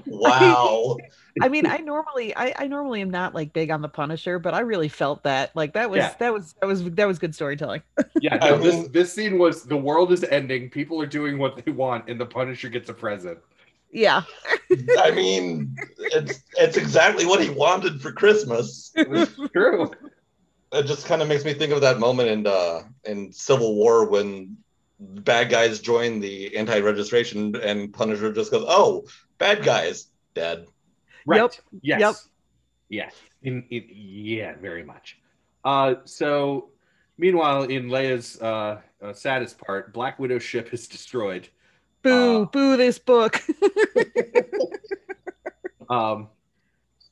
Wow. 0.06 0.96
I 1.40 1.48
mean, 1.48 1.66
I 1.66 1.78
normally, 1.78 2.36
I, 2.36 2.54
I 2.58 2.66
normally 2.66 3.00
am 3.00 3.10
not 3.10 3.34
like 3.34 3.52
big 3.52 3.70
on 3.70 3.80
the 3.80 3.88
Punisher, 3.88 4.38
but 4.38 4.52
I 4.54 4.60
really 4.60 4.88
felt 4.88 5.22
that 5.22 5.54
like 5.56 5.72
that 5.72 5.88
was 5.90 5.98
Yeah. 5.98 6.14
that 6.18 6.32
was 6.32 6.54
that 6.60 6.66
was 6.66 6.84
that 6.84 7.06
was 7.06 7.18
good 7.18 7.34
storytelling. 7.34 7.82
Yeah, 8.20 8.36
no, 8.36 8.58
this 8.58 8.88
this 8.88 9.12
scene 9.12 9.38
was 9.38 9.64
the 9.64 9.76
world 9.76 10.12
is 10.12 10.22
ending, 10.22 10.70
people 10.70 11.00
are 11.00 11.06
doing 11.06 11.38
what 11.38 11.64
they 11.64 11.72
want, 11.72 12.08
and 12.08 12.20
the 12.20 12.26
Punisher 12.26 12.68
gets 12.68 12.88
a 12.88 12.94
present. 12.94 13.38
Yeah, 13.90 14.22
I 14.98 15.10
mean, 15.10 15.74
it's 15.98 16.40
it's 16.56 16.76
exactly 16.76 17.26
what 17.26 17.42
he 17.42 17.50
wanted 17.50 18.00
for 18.00 18.12
Christmas. 18.12 18.92
It's 18.94 19.34
true. 19.52 19.90
It 20.72 20.84
just 20.84 21.06
kind 21.06 21.22
of 21.22 21.28
makes 21.28 21.44
me 21.44 21.54
think 21.54 21.72
of 21.72 21.80
that 21.82 21.98
moment 21.98 22.28
in 22.30 22.46
uh, 22.46 22.82
in 23.04 23.32
Civil 23.32 23.74
War 23.74 24.08
when 24.08 24.56
bad 24.98 25.50
guys 25.50 25.80
join 25.80 26.20
the 26.20 26.56
anti-registration 26.56 27.56
and 27.56 27.92
Punisher 27.92 28.32
just 28.32 28.50
goes, 28.50 28.64
"Oh, 28.66 29.04
bad 29.38 29.62
guys 29.62 30.08
dead." 30.34 30.66
Right. 31.26 31.40
Yep. 31.40 31.52
Yes. 31.82 32.00
Yep. 32.00 32.14
Yes. 32.88 33.14
In, 33.42 33.64
in, 33.70 33.84
yeah, 33.90 34.54
very 34.60 34.84
much. 34.84 35.18
Uh, 35.64 35.94
so, 36.04 36.70
meanwhile, 37.18 37.64
in 37.64 37.88
Leia's 37.88 38.40
uh, 38.40 38.80
uh, 39.02 39.12
saddest 39.12 39.58
part, 39.58 39.92
Black 39.92 40.18
Widow's 40.18 40.42
ship 40.42 40.72
is 40.72 40.88
destroyed. 40.88 41.48
boo, 42.02 42.42
Uh, 42.42 42.44
boo 42.46 42.76
this 42.76 42.98
book. 42.98 43.42
Um, 45.92 46.28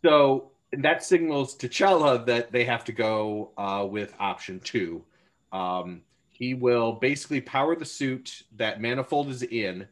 so 0.03 0.50
that 0.73 1.05
signals 1.05 1.55
to 1.57 1.69
T'Challa 1.69 2.25
that 2.27 2.53
they 2.53 2.65
have 2.65 2.85
to 2.85 2.93
go 2.93 3.51
uh, 3.59 3.87
with 3.89 4.15
option 4.19 4.61
two. 4.61 5.05
Um, 5.53 6.03
he 6.29 6.55
will 6.55 6.93
basically 6.93 7.41
power 7.41 7.77
the 7.77 7.85
suit 7.85 8.45
that 8.57 8.81
Manifold 8.81 9.29
is 9.29 9.43
in 9.43 9.87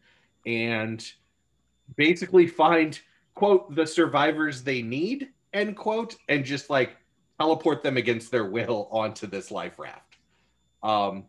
and 0.46 1.04
basically 1.96 2.46
find, 2.46 2.98
quote, 3.34 3.74
the 3.74 3.86
survivors 3.86 4.62
they 4.62 4.80
need, 4.80 5.28
end 5.52 5.76
quote, 5.76 6.16
and 6.28 6.44
just 6.44 6.70
like 6.70 6.96
teleport 7.38 7.82
them 7.82 7.96
against 7.96 8.30
their 8.30 8.46
will 8.46 8.88
onto 8.90 9.26
this 9.26 9.50
life 9.50 9.78
raft. 9.78 10.16
Um, 10.82 11.24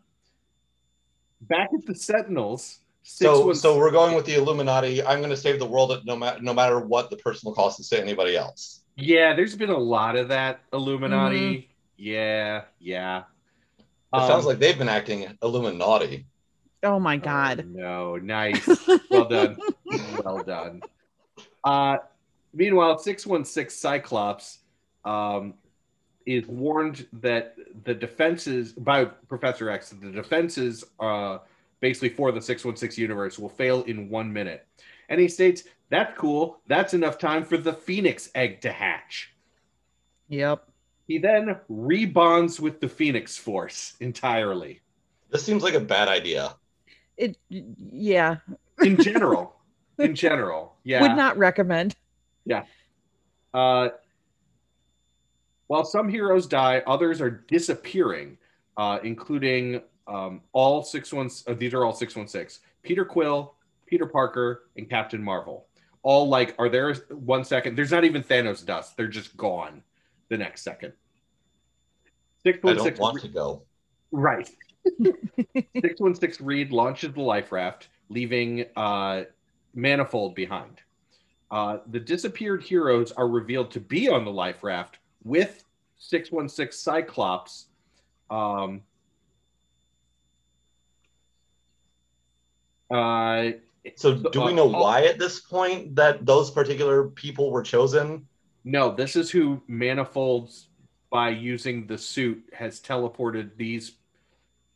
back 1.41 1.70
at 1.74 1.86
the 1.86 1.96
Sentinels, 1.96 2.79
So, 3.03 3.51
616 3.51 3.62
so 3.62 3.77
we're 3.77 3.91
going 3.91 4.15
with 4.15 4.25
the 4.25 4.36
Illuminati. 4.36 5.03
I'm 5.03 5.20
going 5.20 5.32
to 5.32 5.38
save 5.38 5.60
the 5.60 5.65
world 5.65 5.91
at 5.91 6.06
no 6.06 6.15
matter 6.15 6.41
no 6.41 6.53
matter 6.53 6.79
what 6.79 7.10
the 7.10 7.18
personal 7.18 7.53
cost 7.53 7.79
is 7.79 7.89
to 7.89 8.00
anybody 8.00 8.38
else. 8.38 8.78
Yeah, 9.00 9.34
there's 9.34 9.56
been 9.56 9.70
a 9.70 9.77
lot 9.77 10.15
of 10.15 10.27
that 10.29 10.62
Illuminati. 10.74 11.70
Yeah, 11.98 12.63
yeah. 12.79 13.24
It 13.79 13.86
Um, 14.13 14.27
sounds 14.27 14.46
like 14.46 14.60
they've 14.60 14.77
been 14.77 14.89
acting 14.89 15.38
Illuminati. 15.41 16.25
oh 16.84 17.00
my 17.00 17.15
oh, 17.15 17.20
god. 17.20 17.65
no, 17.68 18.18
nice. 18.18 18.68
Well 19.10 19.25
done. 19.27 19.58
well 20.24 20.44
done. 20.44 20.82
Uh, 21.63 21.98
meanwhile, 22.53 22.98
616 22.98 23.70
Cyclops 23.77 24.60
um, 25.06 25.53
is 26.25 26.46
warned 26.48 27.08
that 27.13 27.56
the 27.84 27.94
defenses 27.94 28.74
by 28.74 29.06
Professor 29.06 29.70
X, 29.70 29.89
the 29.89 30.12
defenses 30.12 30.84
uh, 31.00 31.39
basically 31.79 32.10
for 32.10 32.32
the 32.32 32.41
616 32.41 33.01
universe 33.01 33.39
will 33.39 33.50
fail 33.50 33.84
in 33.84 34.10
one 34.10 34.32
minute. 34.32 34.65
And 35.09 35.19
he 35.19 35.27
states, 35.27 35.63
That's 35.89 36.17
cool. 36.17 36.61
That's 36.67 36.93
enough 36.93 37.17
time 37.17 37.43
for 37.43 37.57
the 37.57 37.73
Phoenix 37.73 38.29
egg 38.35 38.61
to 38.61 38.71
hatch. 38.71 39.33
Yep. 40.29 40.63
He 41.07 41.17
then 41.17 41.57
rebonds 41.67 42.59
with 42.59 42.79
the 42.79 42.87
Phoenix 42.87 43.35
Force 43.37 43.95
entirely. 43.99 44.81
This 45.31 45.43
seems 45.43 45.63
like 45.63 45.73
a 45.73 45.79
bad 45.79 46.07
idea. 46.07 46.55
It 47.17 47.37
yeah. 47.49 48.37
In 48.81 48.95
general, 48.95 49.55
in 49.97 50.15
general, 50.15 50.75
yeah. 50.83 51.01
Would 51.01 51.17
not 51.17 51.37
recommend. 51.37 51.95
Yeah. 52.45 52.63
Uh, 53.53 53.89
While 55.67 55.83
some 55.83 56.07
heroes 56.07 56.47
die, 56.47 56.81
others 56.87 57.19
are 57.21 57.29
disappearing, 57.29 58.37
uh, 58.77 58.99
including 59.03 59.81
um, 60.07 60.41
all 60.53 60.83
six 60.83 61.11
ones. 61.11 61.43
Uh, 61.47 61.53
these 61.53 61.73
are 61.73 61.83
all 61.83 61.93
six 61.93 62.15
one 62.15 62.27
six. 62.27 62.59
Peter 62.83 63.03
Quill, 63.03 63.53
Peter 63.89 64.05
Parker, 64.05 64.63
and 64.77 64.89
Captain 64.89 65.22
Marvel. 65.22 65.65
All 66.03 66.27
like 66.27 66.55
are 66.60 66.69
there 66.69 66.93
one 67.10 67.43
second. 67.43 67.75
There's 67.75 67.91
not 67.91 68.05
even 68.05 68.24
Thanos 68.24 68.65
dust. 68.65 68.96
They're 68.96 69.08
just 69.08 69.36
gone 69.36 69.84
the 70.29 70.38
next 70.38 70.62
second. 70.62 70.93
Six 72.43 72.60
I 72.63 72.74
don't 72.74 72.84
six. 72.84 73.00
want 73.00 73.22
to 73.22 73.27
go. 73.27 73.63
Right. 74.12 74.50
616 75.81 76.46
Reed 76.46 76.72
launches 76.72 77.13
the 77.13 77.22
life 77.22 77.51
raft, 77.51 77.89
leaving 78.08 78.65
uh, 78.77 79.24
Manifold 79.74 80.36
behind. 80.36 80.81
Uh, 81.51 81.79
the 81.88 82.00
disappeared 82.00 82.63
heroes 82.63 83.12
are 83.12 83.27
revealed 83.27 83.72
to 83.72 83.79
be 83.79 84.08
on 84.08 84.24
the 84.24 84.31
life 84.31 84.63
raft 84.63 85.00
with 85.24 85.65
616 85.98 86.77
Cyclops. 86.79 87.65
Um, 88.29 88.81
uh, 92.91 93.51
So 93.95 94.15
do 94.15 94.41
we 94.41 94.53
know 94.53 94.67
uh, 94.74 94.79
why 94.79 95.05
at 95.05 95.19
this 95.19 95.39
point 95.39 95.95
that 95.95 96.25
those 96.25 96.51
particular 96.51 97.07
people 97.09 97.51
were 97.51 97.63
chosen? 97.63 98.27
No, 98.63 98.93
this 98.93 99.15
is 99.15 99.31
who 99.31 99.62
Manifolds, 99.67 100.67
by 101.09 101.29
using 101.29 101.88
the 101.88 101.98
suit, 101.98 102.43
has 102.53 102.79
teleported 102.79 103.55
these 103.57 103.93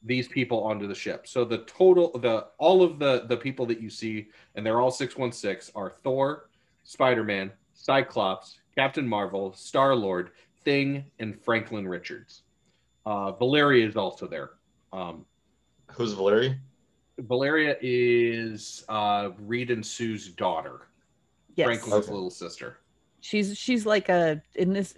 these 0.06 0.28
people 0.28 0.64
onto 0.64 0.88
the 0.88 0.96
ship. 0.96 1.28
So 1.28 1.46
the 1.46 1.60
total, 1.60 2.12
the 2.18 2.48
all 2.58 2.84
of 2.84 3.00
the 3.00 3.26
the 3.28 3.38
people 3.38 3.66
that 3.68 3.82
you 3.82 3.90
see, 3.90 4.30
and 4.56 4.66
they're 4.66 4.82
all 4.82 4.92
six 4.92 5.18
one 5.18 5.32
six, 5.32 5.72
are 5.76 5.94
Thor, 6.04 6.50
Spider 6.84 7.24
Man, 7.24 7.52
Cyclops, 7.74 8.60
Captain 8.76 9.08
Marvel, 9.08 9.54
Star 9.54 9.96
Lord, 9.96 10.32
Thing, 10.64 11.06
and 11.20 11.40
Franklin 11.42 11.88
Richards. 11.88 12.44
Uh, 13.06 13.34
Valeria 13.34 13.88
is 13.88 13.98
also 13.98 14.28
there. 14.28 14.52
Um, 14.92 15.26
Who's 15.92 16.14
Valeri? 16.14 16.58
Valeria 17.20 17.76
is 17.82 18.84
uh, 18.90 19.30
Reed 19.40 19.70
and 19.72 19.86
Sue's 19.86 20.30
daughter, 20.30 20.88
yes. 21.56 21.66
Franklin's 21.66 22.06
Okay. 22.06 22.14
little 22.14 22.30
sister. 22.30 22.80
she's 23.22 23.58
she's 23.58 23.86
like 23.86 24.10
a 24.10 24.42
in 24.56 24.74
this 24.74 24.94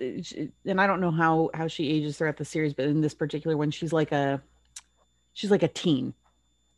and 0.65 0.81
i 0.81 0.87
don't 0.87 0.99
know 0.99 1.11
how 1.11 1.47
how 1.53 1.67
she 1.67 1.87
ages 1.89 2.17
throughout 2.17 2.37
the 2.37 2.45
series 2.45 2.73
but 2.73 2.85
in 2.85 2.99
this 2.99 3.13
particular 3.13 3.55
one 3.55 3.69
she's 3.69 3.93
like 3.93 4.11
a 4.11 4.41
she's 5.33 5.51
like 5.51 5.61
a 5.61 5.67
teen 5.67 6.11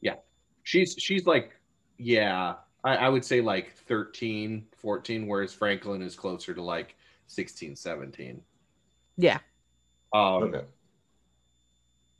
Yeah, 0.02 0.16
she's 0.64 0.94
she's 1.00 1.26
like 1.26 1.56
yeah 1.98 2.56
I, 2.84 2.96
I 2.98 3.10
would 3.10 3.24
say 3.24 3.40
like 3.40 3.72
13 3.88 4.66
14 4.76 5.26
whereas 5.28 5.54
franklin 5.54 6.02
is 6.02 6.16
closer 6.18 6.54
to 6.54 6.62
like 6.62 6.96
16 7.28 7.78
17 7.78 8.42
yeah 9.16 9.40
um, 10.14 10.44
Okay. 10.44 10.66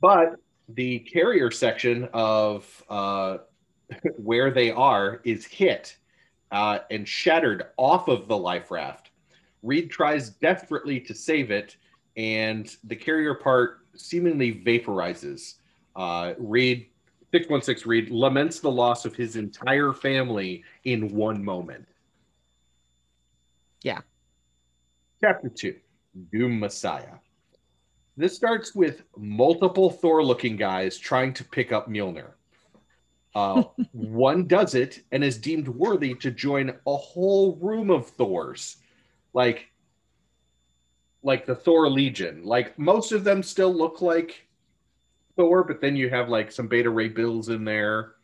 but 0.00 0.36
the 0.68 1.00
carrier 1.00 1.50
section 1.50 2.08
of 2.12 2.84
uh, 2.88 3.38
where 4.16 4.50
they 4.50 4.70
are 4.70 5.20
is 5.24 5.44
hit 5.44 5.96
uh, 6.50 6.80
and 6.90 7.06
shattered 7.06 7.66
off 7.76 8.08
of 8.08 8.28
the 8.28 8.36
life 8.36 8.70
raft 8.70 9.10
reed 9.62 9.90
tries 9.90 10.30
desperately 10.30 11.00
to 11.00 11.14
save 11.14 11.50
it 11.50 11.76
and 12.16 12.76
the 12.84 12.96
carrier 12.96 13.34
part 13.34 13.80
seemingly 13.96 14.62
vaporizes 14.64 15.54
uh, 15.96 16.34
reed 16.38 16.88
616 17.32 17.88
Reed 17.88 18.10
laments 18.10 18.60
the 18.60 18.70
loss 18.70 19.04
of 19.04 19.14
his 19.14 19.36
entire 19.36 19.92
family 19.92 20.64
in 20.84 21.14
one 21.14 21.44
moment. 21.44 21.86
Yeah. 23.82 24.00
Chapter 25.20 25.50
2 25.50 25.76
Doom 26.32 26.58
Messiah. 26.58 27.16
This 28.18 28.34
starts 28.34 28.74
with 28.74 29.04
multiple 29.16 29.90
Thor 29.90 30.24
looking 30.24 30.56
guys 30.56 30.98
trying 30.98 31.32
to 31.34 31.44
pick 31.44 31.70
up 31.70 31.88
Mjolnir. 31.88 32.32
Uh, 33.32 33.62
one 33.92 34.48
does 34.48 34.74
it 34.74 35.04
and 35.12 35.22
is 35.22 35.38
deemed 35.38 35.68
worthy 35.68 36.14
to 36.16 36.32
join 36.32 36.70
a 36.88 36.96
whole 36.96 37.54
room 37.62 37.90
of 37.92 38.08
Thors. 38.08 38.78
Like, 39.34 39.70
like 41.22 41.46
the 41.46 41.54
Thor 41.54 41.88
Legion. 41.88 42.42
Like 42.42 42.76
most 42.76 43.12
of 43.12 43.22
them 43.22 43.40
still 43.40 43.72
look 43.72 44.02
like 44.02 44.48
Thor, 45.36 45.62
but 45.62 45.80
then 45.80 45.94
you 45.94 46.10
have 46.10 46.28
like 46.28 46.50
some 46.50 46.66
Beta 46.66 46.90
Ray 46.90 47.08
Bills 47.08 47.50
in 47.50 47.64
there. 47.64 48.14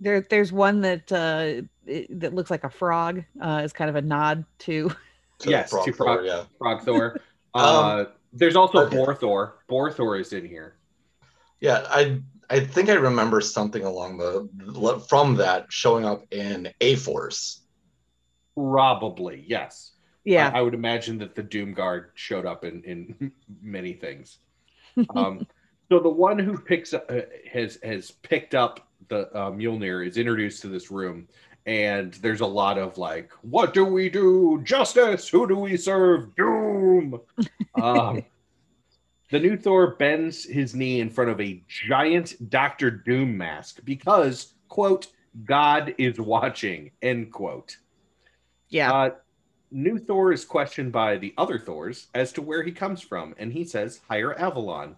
there 0.00 0.20
there's 0.22 0.52
one 0.52 0.80
that 0.80 1.12
uh 1.12 1.62
it- 1.86 2.20
that 2.20 2.34
looks 2.34 2.50
like 2.50 2.64
a 2.64 2.70
frog 2.70 3.22
uh 3.40 3.60
is 3.62 3.72
kind 3.72 3.88
of 3.88 3.94
a 3.94 4.02
nod 4.02 4.44
to 4.58 4.90
To 5.40 5.50
Yes, 5.50 5.70
Frog 5.70 5.84
to 5.86 5.92
Thor, 5.92 6.06
Frog- 6.06 6.24
yeah. 6.26 6.42
Frog 6.58 6.82
Thor. 6.82 7.20
uh, 7.54 8.04
Um, 8.06 8.06
there's 8.34 8.56
also 8.56 8.78
okay. 8.86 8.96
Boar 8.96 9.14
Thor. 9.14 9.62
Boar 9.68 9.90
Thor 9.90 10.18
is 10.18 10.32
in 10.32 10.46
here. 10.46 10.76
Yeah, 11.60 11.86
I 11.88 12.20
I 12.50 12.60
think 12.60 12.88
I 12.88 12.94
remember 12.94 13.40
something 13.40 13.84
along 13.84 14.18
the 14.18 15.00
from 15.08 15.36
that 15.36 15.66
showing 15.70 16.04
up 16.04 16.24
in 16.30 16.72
A 16.80 16.96
Force. 16.96 17.62
Probably, 18.56 19.44
yes. 19.46 19.92
yeah 20.24 20.50
I, 20.54 20.58
I 20.58 20.62
would 20.62 20.74
imagine 20.74 21.18
that 21.18 21.34
the 21.34 21.42
Doom 21.42 21.74
Guard 21.74 22.12
showed 22.14 22.46
up 22.46 22.64
in, 22.64 22.82
in 22.84 23.32
many 23.62 23.94
things. 23.94 24.38
Um, 25.16 25.44
so 25.90 25.98
the 25.98 26.08
one 26.08 26.38
who 26.38 26.56
picks 26.56 26.94
up, 26.94 27.10
uh, 27.10 27.22
has 27.52 27.78
has 27.82 28.12
picked 28.12 28.54
up 28.54 28.88
the 29.08 29.28
uh, 29.36 29.50
Mjolnir 29.50 30.06
is 30.06 30.16
introduced 30.16 30.62
to 30.62 30.68
this 30.68 30.90
room, 30.90 31.26
and 31.66 32.14
there's 32.14 32.40
a 32.40 32.46
lot 32.46 32.78
of 32.78 32.98
like, 32.98 33.32
"What 33.42 33.74
do 33.74 33.84
we 33.84 34.08
do? 34.10 34.60
Justice? 34.64 35.28
Who 35.28 35.46
do 35.48 35.56
we 35.56 35.76
serve? 35.76 36.34
Doom." 36.36 37.20
Um, 37.82 38.22
the 39.32 39.40
new 39.40 39.56
Thor 39.56 39.96
bends 39.96 40.44
his 40.44 40.76
knee 40.76 41.00
in 41.00 41.10
front 41.10 41.28
of 41.28 41.40
a 41.40 41.60
giant 41.66 42.50
Doctor 42.50 42.88
Doom 42.88 43.36
mask 43.36 43.80
because, 43.84 44.54
quote, 44.68 45.08
God 45.44 45.92
is 45.98 46.20
watching, 46.20 46.92
end 47.02 47.32
quote. 47.32 47.76
yeah 48.68 48.92
Uh, 48.92 49.10
new 49.72 49.98
Thor 49.98 50.32
is 50.32 50.44
questioned 50.44 50.92
by 50.92 51.16
the 51.16 51.34
other 51.36 51.58
Thors 51.58 52.06
as 52.14 52.32
to 52.34 52.42
where 52.42 52.62
he 52.62 52.70
comes 52.70 53.00
from, 53.00 53.34
and 53.36 53.52
he 53.52 53.64
says, 53.64 54.00
Higher 54.08 54.38
Avalon. 54.38 54.94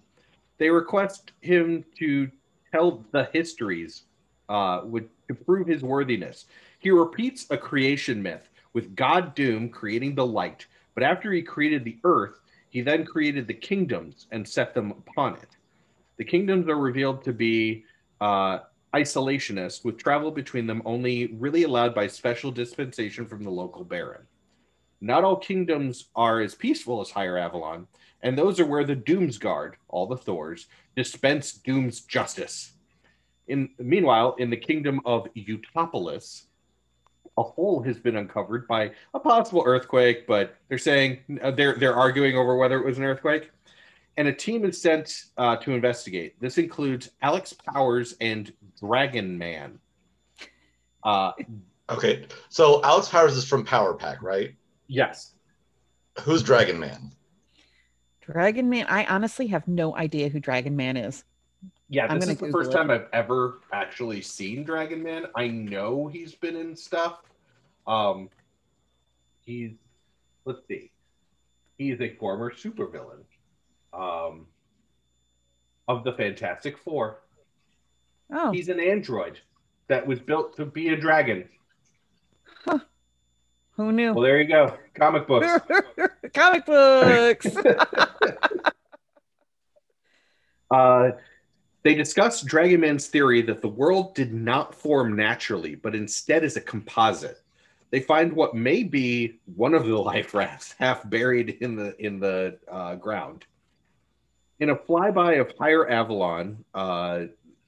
They 0.59 0.69
request 0.69 1.33
him 1.41 1.85
to 1.99 2.31
tell 2.73 3.05
the 3.13 3.25
histories 3.33 4.03
uh, 4.49 4.83
with, 4.85 5.05
to 5.29 5.35
prove 5.35 5.67
his 5.67 5.83
worthiness. 5.83 6.47
He 6.79 6.91
repeats 6.91 7.47
a 7.51 7.57
creation 7.57 8.23
myth 8.23 8.49
with 8.73 8.95
God 8.95 9.35
Doom 9.35 9.69
creating 9.71 10.15
the 10.15 10.27
light, 10.27 10.67
but 10.95 11.03
after 11.03 11.33
he 11.33 11.43
created 11.43 11.85
the 11.85 11.99
earth, 12.05 12.41
he 12.69 12.81
then 12.83 13.05
created 13.05 13.47
the 13.47 13.55
kingdoms 13.55 14.27
and 14.33 14.47
set 14.47 14.75
them 14.75 14.91
upon 14.91 15.35
it. 15.37 15.57
The 16.19 16.25
kingdoms 16.25 16.69
are 16.69 16.77
revealed 16.77 17.25
to 17.25 17.33
be 17.33 17.85
uh, 18.21 18.59
isolationist, 18.95 19.85
with 19.85 19.99
travel 19.99 20.31
between 20.31 20.67
them 20.67 20.83
only 20.85 21.29
really 21.39 21.65
allowed 21.65 21.95
by 21.95 22.07
special 22.07 22.51
dispensation 22.51 23.27
from 23.27 23.45
the 23.45 23.51
local 23.51 23.85
baron. 23.85 24.23
Not 25.01 25.25
all 25.25 25.37
kingdoms 25.37 26.07
are 26.17 26.41
as 26.41 26.55
peaceful 26.55 27.01
as 27.01 27.11
Higher 27.11 27.37
Avalon, 27.37 27.87
and 28.23 28.37
those 28.37 28.59
are 28.59 28.67
where 28.67 28.85
the 28.85 28.97
Doomsguard, 28.97 29.75
all 29.89 30.07
the 30.07 30.17
Thors, 30.17 30.67
dispense 30.97 31.53
Doom's 31.53 32.01
justice. 32.01 32.73
In 33.49 33.71
meanwhile, 33.79 34.35
in 34.39 34.51
the 34.51 34.57
kingdom 34.57 35.01
of 35.05 35.27
Utopolis, 35.35 36.45
a 37.39 37.43
hole 37.43 37.83
has 37.83 37.99
been 37.99 38.17
uncovered 38.17 38.67
by 38.67 38.91
a 39.15 39.21
possible 39.21 39.63
earthquake, 39.67 40.27
but 40.27 40.57
they're 40.69 40.79
saying 40.79 41.19
uh, 41.43 41.51
they're 41.53 41.75
they're 41.75 41.95
arguing 41.95 42.37
over 42.37 42.57
whether 42.57 42.79
it 42.79 42.85
was 42.85 42.99
an 42.99 43.05
earthquake. 43.05 43.51
And 44.17 44.29
a 44.29 44.33
team 44.33 44.65
is 44.65 44.81
sent 44.81 45.25
uh, 45.37 45.57
to 45.59 45.73
investigate. 45.73 46.41
This 46.41 46.57
includes 46.57 47.11
Alex 47.21 47.53
Powers 47.53 48.17
and 48.21 48.53
Dragon 48.81 49.37
Man. 49.37 49.79
Uh, 51.05 51.33
Okay, 51.89 52.27
so 52.49 52.83
Alex 52.83 53.09
Powers 53.09 53.37
is 53.37 53.45
from 53.47 53.65
Power 53.65 53.95
Pack, 53.95 54.21
right? 54.21 54.55
yes, 54.89 55.35
Who's 56.23 56.43
Dragon 56.43 56.81
Man? 56.81 57.13
dragon 58.21 58.69
man 58.69 58.85
i 58.89 59.05
honestly 59.05 59.47
have 59.47 59.69
no 59.69 59.95
idea 59.97 60.29
who 60.29 60.41
dragon 60.41 60.75
man 60.75 60.97
is 60.97 61.23
Yeah, 61.89 62.13
this 62.13 62.25
is 62.25 62.31
the 62.31 62.47
Google 62.47 62.61
first 62.61 62.73
it. 62.73 62.75
time 62.75 62.91
I've 62.91 63.07
ever 63.13 63.61
actually 63.73 64.21
seen 64.21 64.65
Dragon 64.65 65.03
Man. 65.03 65.27
I 65.37 65.47
know 65.49 66.09
he's 66.09 66.35
been 66.35 66.57
in 66.57 66.75
stuff. 66.75 67.21
Um, 67.87 68.29
he's 69.45 69.73
let's 70.45 70.67
see, 70.67 70.91
he's 71.79 72.01
a 72.01 72.11
former 72.17 72.53
supervillain 72.53 73.23
um, 73.93 74.47
of 75.87 76.03
the 76.03 76.13
Fantastic 76.15 76.77
Four. 76.79 77.23
oh 78.33 78.51
He's 78.51 78.69
an 78.69 78.81
android 78.81 79.39
that 79.89 80.05
was 80.05 80.19
built 80.19 80.57
to 80.57 80.65
be 80.67 80.89
a 80.89 80.97
dragon. 80.97 81.49
who 83.77 83.93
knew 83.93 84.13
Well, 84.13 84.23
there 84.25 84.41
you 84.41 84.49
go, 84.49 84.77
comic 84.95 85.29
books. 85.29 85.47
comic 86.35 86.67
books 86.67 87.47
Uh, 90.69 91.11
they 91.87 91.95
discuss 91.95 92.43
Dragon 92.43 92.81
Man's 92.81 93.07
theory 93.07 93.43
that 93.43 93.63
the 93.63 93.69
world 93.69 94.13
did 94.17 94.35
not 94.35 94.75
form 94.75 95.15
naturally, 95.15 95.77
but 95.77 95.95
instead 95.95 96.43
is 96.43 96.57
a 96.57 96.61
composite. 96.61 97.43
they 97.93 98.01
find 98.01 98.33
what 98.33 98.57
may 98.57 98.83
be 98.83 99.39
one 99.55 99.73
of 99.73 99.87
the 99.87 99.97
life 100.13 100.35
rafts 100.35 100.75
half 100.81 101.09
buried 101.09 101.59
in 101.61 101.77
the 101.77 101.97
in 102.05 102.19
the 102.19 102.59
uh, 102.69 102.97
ground. 102.97 103.45
In 104.59 104.71
a 104.71 104.75
flyby 104.75 105.41
of 105.41 105.53
higher 105.61 105.89
Avalon, 105.89 106.65
uh, 106.75 107.27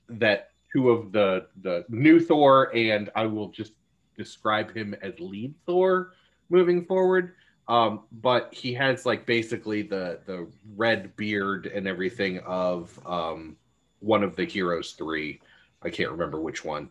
that 0.08 0.50
two 0.72 0.90
of 0.90 1.12
the 1.12 1.46
the 1.62 1.84
new 1.88 2.18
Thor 2.18 2.74
and 2.74 3.10
I 3.14 3.24
will 3.26 3.50
just 3.50 3.74
describe 4.16 4.74
him 4.76 4.96
as 5.00 5.20
lead 5.20 5.54
Thor 5.64 6.14
moving 6.50 6.84
forward. 6.86 7.34
Um, 7.68 8.00
but 8.10 8.52
he 8.52 8.74
has 8.74 9.06
like 9.06 9.26
basically 9.26 9.82
the 9.82 10.18
the 10.26 10.48
red 10.74 11.14
beard 11.14 11.66
and 11.66 11.86
everything 11.86 12.40
of 12.40 12.98
um, 13.06 13.56
one 14.00 14.22
of 14.22 14.36
the 14.36 14.44
heroes 14.44 14.92
three. 14.92 15.40
I 15.82 15.90
can't 15.90 16.10
remember 16.10 16.40
which 16.40 16.64
one. 16.64 16.90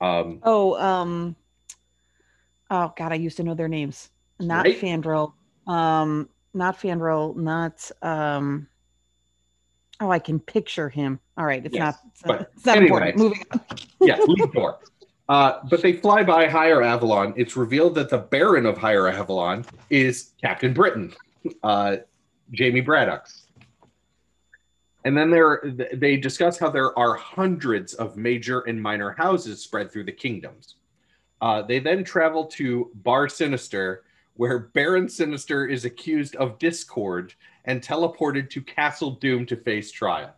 Um, 0.00 0.40
oh, 0.42 0.78
um, 0.80 1.36
oh 2.70 2.92
God, 2.96 3.12
I 3.12 3.16
used 3.16 3.36
to 3.38 3.42
know 3.42 3.54
their 3.54 3.68
names. 3.68 4.10
Not 4.38 4.66
Right? 4.66 4.78
Fandral. 4.80 5.32
Um, 5.66 6.28
not 6.54 6.78
Fandral. 6.78 7.36
Not 7.36 7.90
um. 8.02 8.68
Oh, 9.98 10.10
I 10.10 10.18
can 10.18 10.38
picture 10.38 10.90
him. 10.90 11.18
All 11.38 11.46
right, 11.46 11.64
it's 11.64 11.74
Yes, 11.74 11.80
not. 11.80 11.96
It's 12.12 12.22
but 12.22 12.50
it's 12.54 12.66
not 12.66 12.76
anyway. 12.76 13.10
important. 13.12 13.18
Moving 13.18 13.42
on. 13.52 13.60
yeah, 14.00 14.18
lead 14.26 14.52
Thor. 14.52 14.78
Uh, 15.28 15.60
but 15.70 15.82
they 15.82 15.94
fly 15.94 16.22
by 16.22 16.46
Higher 16.46 16.82
Avalon. 16.82 17.32
It's 17.36 17.56
revealed 17.56 17.94
that 17.96 18.10
the 18.10 18.18
Baron 18.18 18.66
of 18.66 18.76
Higher 18.78 19.08
Avalon 19.08 19.64
is 19.90 20.32
Captain 20.40 20.72
Britain, 20.72 21.12
uh, 21.62 21.96
Jamie 22.52 22.80
Braddock. 22.82 23.26
And 25.06 25.16
then 25.16 25.30
there, 25.30 25.62
they 25.94 26.16
discuss 26.16 26.58
how 26.58 26.68
there 26.68 26.98
are 26.98 27.14
hundreds 27.14 27.94
of 27.94 28.16
major 28.16 28.62
and 28.62 28.82
minor 28.82 29.12
houses 29.12 29.62
spread 29.62 29.92
through 29.92 30.02
the 30.02 30.12
kingdoms. 30.12 30.74
Uh, 31.40 31.62
they 31.62 31.78
then 31.78 32.02
travel 32.02 32.44
to 32.46 32.90
Bar 32.92 33.28
Sinister, 33.28 34.02
where 34.34 34.58
Baron 34.58 35.08
Sinister 35.08 35.64
is 35.64 35.84
accused 35.84 36.34
of 36.34 36.58
discord 36.58 37.34
and 37.66 37.80
teleported 37.80 38.50
to 38.50 38.60
Castle 38.60 39.12
Doom 39.12 39.46
to 39.46 39.56
face 39.56 39.92
trial. 39.92 40.34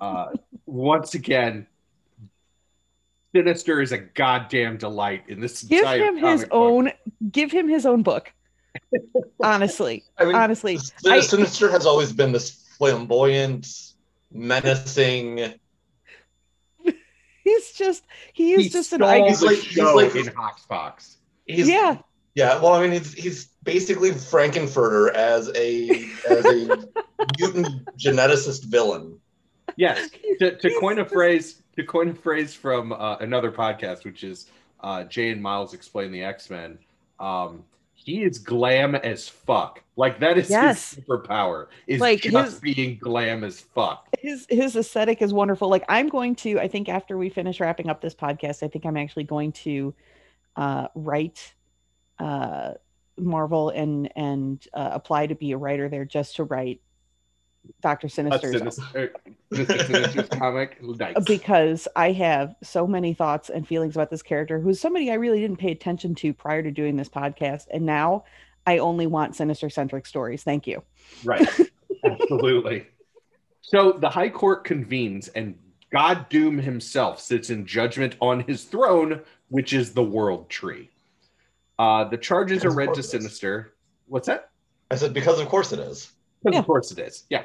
Uh, 0.00 0.28
once 0.66 1.12
again, 1.12 1.66
Sinister 3.34 3.82
is 3.82 3.92
a 3.92 3.98
goddamn 3.98 4.78
delight 4.78 5.24
in 5.28 5.40
this 5.40 5.62
Give 5.62 5.80
entire 5.80 6.04
him 6.04 6.16
his 6.16 6.40
comic 6.44 6.48
book. 6.48 6.52
own. 6.52 6.92
Give 7.30 7.52
him 7.52 7.68
his 7.68 7.84
own 7.84 8.02
book. 8.02 8.32
Honestly, 9.42 10.04
I 10.16 10.24
mean, 10.24 10.34
honestly, 10.36 10.78
Sin- 10.78 11.12
I- 11.12 11.20
Sinister 11.20 11.70
has 11.70 11.84
always 11.84 12.10
been 12.12 12.32
this 12.32 12.63
flamboyant, 12.78 13.66
menacing. 14.32 15.54
he's 17.44 17.72
just 17.72 18.04
he 18.32 18.52
is 18.52 18.62
He 18.64 18.68
just 18.68 18.92
an 18.92 18.98
stole 19.00 19.08
icon. 19.08 19.28
He's 19.28 19.40
the 19.40 19.46
like- 19.46 19.56
he's 19.58 19.72
show 19.72 19.94
like- 19.94 20.14
in 20.14 20.26
Hoxpox. 20.26 21.16
He's, 21.46 21.68
Yeah, 21.68 21.98
Yeah, 22.34 22.58
well, 22.60 22.72
I 22.72 22.82
mean, 22.82 22.92
he's 22.92 23.12
he's 23.12 23.46
basically 23.62 24.12
Frank-N-Furter 24.12 25.12
as 25.12 25.50
a 25.54 25.88
as 26.28 26.44
a 26.46 26.84
mutant 27.38 27.86
geneticist 27.98 28.64
villain. 28.64 29.20
Yes, 29.76 30.08
to, 30.40 30.56
to 30.56 30.70
coin 30.80 30.98
a 31.00 31.04
phrase, 31.04 31.62
to 31.76 31.84
coin 31.84 32.10
a 32.10 32.14
phrase 32.14 32.54
from 32.54 32.92
uh, 32.92 33.16
another 33.18 33.52
podcast, 33.52 34.04
which 34.04 34.24
is 34.24 34.46
uh, 34.80 35.04
Jay 35.04 35.30
and 35.30 35.42
Miles 35.42 35.74
explain 35.74 36.12
the 36.12 36.22
X 36.22 36.48
Men. 36.50 36.78
Um, 37.20 37.64
he 38.04 38.22
is 38.22 38.38
glam 38.38 38.94
as 38.94 39.28
fuck. 39.28 39.82
Like 39.96 40.20
that 40.20 40.36
is 40.38 40.50
Yes. 40.50 40.94
his 40.94 41.04
superpower. 41.04 41.68
Is 41.86 42.00
Like, 42.00 42.20
just 42.20 42.60
his- 42.60 42.60
being 42.60 42.98
glam 43.00 43.42
as 43.44 43.60
fuck. 43.60 44.06
his 44.20 44.46
his 44.50 44.76
aesthetic 44.76 45.22
is 45.22 45.32
wonderful. 45.32 45.68
Like 45.68 45.84
I'm 45.88 46.08
going 46.08 46.34
to, 46.36 46.60
I 46.60 46.68
think 46.68 46.88
after 46.88 47.16
we 47.16 47.30
finish 47.30 47.60
wrapping 47.60 47.88
up 47.88 48.00
this 48.00 48.14
podcast, 48.14 48.62
I 48.62 48.68
think 48.68 48.84
I'm 48.84 48.96
actually 48.96 49.24
going 49.24 49.52
to 49.52 49.94
uh, 50.56 50.88
write 50.94 51.54
uh, 52.18 52.72
Marvel 53.16 53.70
and 53.70 54.10
and 54.16 54.64
uh, 54.74 54.90
apply 54.92 55.26
to 55.28 55.34
be 55.34 55.52
a 55.52 55.56
writer 55.56 55.88
there 55.88 56.04
just 56.04 56.36
to 56.36 56.44
write 56.44 56.80
Doctor 57.80 58.08
Sinister's 58.08 58.58
sinister, 58.58 59.12
Mr. 59.52 59.86
Sinister's 59.86 60.28
comic. 60.38 60.78
Nice. 60.82 61.14
because 61.26 61.86
I 61.94 62.12
have 62.12 62.54
so 62.62 62.86
many 62.86 63.14
thoughts 63.14 63.50
and 63.50 63.66
feelings 63.66 63.94
about 63.94 64.10
this 64.10 64.22
character, 64.22 64.58
who's 64.58 64.80
somebody 64.80 65.10
I 65.10 65.14
really 65.14 65.40
didn't 65.40 65.58
pay 65.58 65.70
attention 65.70 66.14
to 66.16 66.32
prior 66.32 66.62
to 66.62 66.70
doing 66.70 66.96
this 66.96 67.08
podcast, 67.08 67.66
and 67.70 67.84
now 67.84 68.24
I 68.66 68.78
only 68.78 69.06
want 69.06 69.36
sinister 69.36 69.68
centric 69.68 70.06
stories. 70.06 70.42
Thank 70.42 70.66
you. 70.66 70.82
Right. 71.24 71.46
Absolutely. 72.04 72.86
So 73.60 73.92
the 73.92 74.08
High 74.08 74.30
Court 74.30 74.64
convenes, 74.64 75.28
and 75.28 75.58
God 75.92 76.28
Doom 76.28 76.58
himself 76.58 77.20
sits 77.20 77.50
in 77.50 77.66
judgment 77.66 78.16
on 78.20 78.40
his 78.40 78.64
throne, 78.64 79.20
which 79.48 79.72
is 79.72 79.92
the 79.92 80.02
World 80.02 80.48
Tree. 80.48 80.90
Uh, 81.78 82.04
the 82.04 82.16
charges 82.18 82.64
are 82.64 82.70
read 82.70 82.86
to 82.86 82.92
course 82.92 82.98
it 82.98 83.04
is. 83.04 83.10
Sinister. 83.10 83.74
What's 84.06 84.26
that? 84.26 84.50
I 84.90 84.96
said 84.96 85.12
because 85.12 85.40
of 85.40 85.48
course 85.48 85.72
it 85.72 85.78
is. 85.78 86.12
Because 86.42 86.54
Yeah. 86.54 86.60
Of 86.60 86.66
course 86.66 86.90
it 86.92 86.98
is. 86.98 87.24
Yeah. 87.30 87.44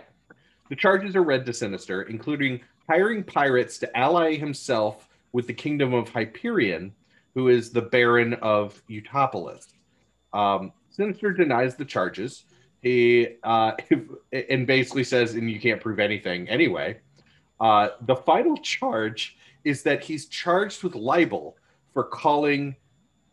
The 0.70 0.76
charges 0.76 1.16
are 1.16 1.24
read 1.24 1.46
to 1.48 1.54
Sinister, 1.54 2.04
including 2.04 2.62
hiring 2.88 3.24
pirates 3.24 3.78
to 3.80 3.98
ally 3.98 4.36
himself 4.36 5.10
with 5.32 5.48
the 5.48 5.54
kingdom 5.54 5.94
of 5.94 6.10
Hyperion, 6.10 6.94
who 7.36 7.50
is 7.50 7.72
the 7.72 7.82
Baron 7.82 8.36
of 8.36 8.82
Utopolis. 8.90 9.74
Um, 10.34 10.72
Sinister 10.90 11.34
denies 11.34 11.76
the 11.76 11.86
charges. 11.86 12.46
He 12.82 13.36
uh, 13.44 13.74
and 14.50 14.66
basically 14.66 15.04
says, 15.04 15.36
and 15.36 15.50
you 15.50 15.60
can't 15.60 15.82
prove 15.82 16.00
anything 16.00 16.48
anyway. 16.50 17.00
Uh, 17.60 17.90
the 18.02 18.16
final 18.16 18.58
charge 18.58 19.38
is 19.64 19.84
that 19.84 20.04
he's 20.04 20.28
charged 20.28 20.84
with 20.84 20.96
libel 20.96 21.58
for 21.94 22.04
calling 22.04 22.76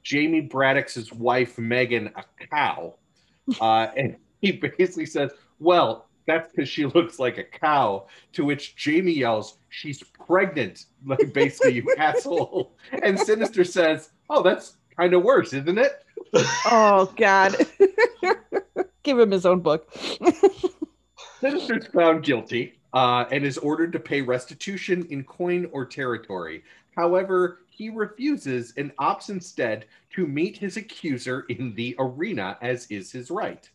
Jamie 0.03 0.41
Braddock's 0.41 1.13
wife 1.13 1.59
Megan 1.59 2.13
a 2.17 2.25
cow. 2.51 2.95
Uh, 3.61 3.89
and 3.97 4.17
he 4.41 4.53
basically 4.53 5.07
says, 5.07 5.31
Well, 5.59 6.07
that's 6.27 6.51
because 6.51 6.69
she 6.69 6.85
looks 6.95 7.19
like 7.19 7.39
a 7.39 7.45
cow. 7.45 8.07
To 8.33 8.45
which 8.45 8.77
Jamie 8.77 9.13
yells, 9.13 9.59
She's 9.69 10.03
pregnant. 10.03 10.87
Like, 11.05 11.33
basically, 11.33 11.75
you 11.75 11.95
asshole. 11.99 12.73
And 13.03 13.19
Sinister 13.19 13.65
says, 13.65 14.11
Oh, 14.31 14.43
that's 14.43 14.77
kind 14.97 15.15
of 15.15 15.23
worse, 15.23 15.53
isn't 15.53 15.79
it? 15.79 16.03
Oh 16.67 17.13
God. 17.17 17.55
Give 19.03 19.19
him 19.19 19.31
his 19.31 19.47
own 19.47 19.61
book. 19.61 19.95
Sinister's 21.41 21.87
found 21.89 22.25
guilty 22.25 22.81
uh, 22.93 23.27
and 23.31 23.45
is 23.45 23.59
ordered 23.59 23.93
to 23.93 24.01
pay 24.01 24.23
restitution 24.23 25.07
in 25.11 25.23
coin 25.23 25.69
or 25.73 25.85
territory. 25.85 26.65
However, 26.97 27.61
he 27.69 27.91
refuses 27.91 28.73
and 28.79 28.97
opts 28.97 29.29
instead 29.29 29.85
to 30.15 30.27
meet 30.27 30.57
his 30.57 30.79
accuser 30.79 31.45
in 31.51 31.75
the 31.75 31.95
arena, 31.99 32.57
as 32.63 32.87
is 32.91 33.13
his 33.13 33.31
right. 33.31 33.69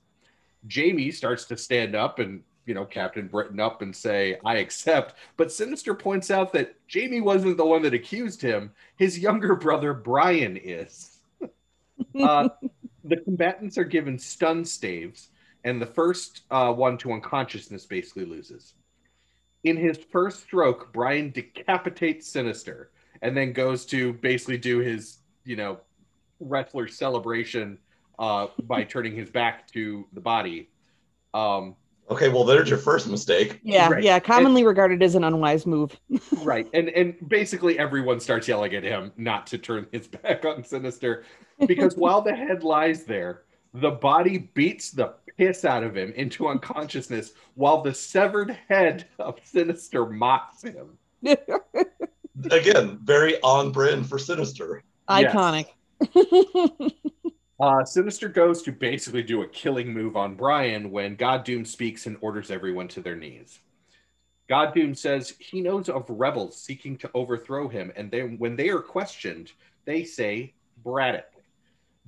Jamie 0.67 1.11
starts 1.11 1.45
to 1.45 1.57
stand 1.57 1.95
up 1.95 2.19
and, 2.19 2.43
you 2.65 2.73
know, 2.73 2.85
Captain 2.85 3.27
Britain 3.27 3.59
up 3.59 3.81
and 3.81 3.95
say, 3.95 4.37
I 4.45 4.57
accept. 4.57 5.15
But 5.37 5.51
Sinister 5.51 5.93
points 5.93 6.31
out 6.31 6.53
that 6.53 6.75
Jamie 6.87 7.21
wasn't 7.21 7.57
the 7.57 7.65
one 7.65 7.81
that 7.83 7.93
accused 7.93 8.41
him, 8.41 8.71
his 8.97 9.19
younger 9.19 9.55
brother, 9.55 9.93
Brian, 9.93 10.57
is. 10.57 11.17
Uh, 12.19 12.49
the 13.03 13.17
combatants 13.17 13.77
are 13.77 13.83
given 13.83 14.17
stun 14.17 14.65
staves, 14.65 15.29
and 15.63 15.81
the 15.81 15.85
first 15.85 16.41
uh, 16.51 16.73
one 16.73 16.97
to 16.97 17.13
unconsciousness 17.13 17.85
basically 17.85 18.25
loses. 18.25 18.73
In 19.63 19.77
his 19.77 19.97
first 20.11 20.41
stroke, 20.41 20.91
Brian 20.91 21.29
decapitates 21.31 22.27
Sinister 22.27 22.89
and 23.21 23.37
then 23.37 23.53
goes 23.53 23.85
to 23.87 24.13
basically 24.13 24.57
do 24.57 24.79
his, 24.79 25.19
you 25.45 25.55
know, 25.55 25.79
wrestler 26.39 26.87
celebration 26.87 27.77
uh, 28.21 28.47
by 28.63 28.83
turning 28.83 29.13
his 29.15 29.29
back 29.29 29.67
to 29.71 30.07
the 30.13 30.21
body. 30.21 30.69
Um, 31.33 31.75
Okay, 32.09 32.27
well 32.27 32.43
there's 32.43 32.67
your 32.69 32.77
first 32.77 33.07
mistake. 33.07 33.61
yeah, 33.63 33.87
Right. 33.87 34.03
yeah. 34.03 34.19
Commonly 34.19 34.65
regarded 34.65 35.01
as 35.01 35.15
an 35.15 35.23
unwise 35.23 35.65
move. 35.65 35.97
right, 36.43 36.67
and 36.73 36.89
and 36.89 37.15
basically 37.29 37.79
everyone 37.79 38.19
starts 38.19 38.49
yelling 38.49 38.73
at 38.75 38.83
him 38.83 39.13
not 39.15 39.47
to 39.47 39.57
turn 39.57 39.87
his 39.93 40.07
back 40.23 40.43
on 40.45 40.61
Sinister 40.63 41.23
because 41.67 41.95
while 42.03 42.21
the 42.21 42.35
head 42.35 42.63
lies 42.65 43.05
there, 43.05 43.43
the 43.73 43.91
body 43.91 44.37
beats 44.53 44.91
the 44.91 45.13
piss 45.37 45.63
out 45.63 45.83
of 45.83 45.95
him 45.95 46.11
into 46.17 46.49
unconsciousness 46.49 47.31
while 47.55 47.81
the 47.81 47.93
severed 47.93 48.57
head 48.67 49.07
of 49.17 49.39
Sinister 49.45 50.05
mocks 50.05 50.63
him. 50.63 50.97
Again, 52.51 52.99
very 53.03 53.39
on 53.41 53.71
brand 53.71 54.09
for 54.09 54.19
Sinister. 54.19 54.83
Iconic. 55.09 55.67
Uh, 57.61 57.85
Sinister 57.85 58.27
goes 58.27 58.63
to 58.63 58.71
basically 58.71 59.21
do 59.21 59.43
a 59.43 59.47
killing 59.47 59.93
move 59.93 60.15
on 60.17 60.33
Brian 60.33 60.89
when 60.89 61.15
God 61.15 61.43
Doom 61.43 61.63
speaks 61.63 62.07
and 62.07 62.17
orders 62.19 62.49
everyone 62.49 62.87
to 62.87 63.01
their 63.01 63.15
knees. 63.15 63.59
God 64.49 64.73
Doom 64.73 64.95
says 64.95 65.35
he 65.37 65.61
knows 65.61 65.87
of 65.87 66.05
rebels 66.09 66.57
seeking 66.57 66.97
to 66.97 67.11
overthrow 67.13 67.67
him, 67.67 67.91
and 67.95 68.09
then 68.09 68.35
when 68.39 68.55
they 68.55 68.69
are 68.69 68.81
questioned, 68.81 69.51
they 69.85 70.03
say 70.03 70.55
Braddock. 70.83 71.31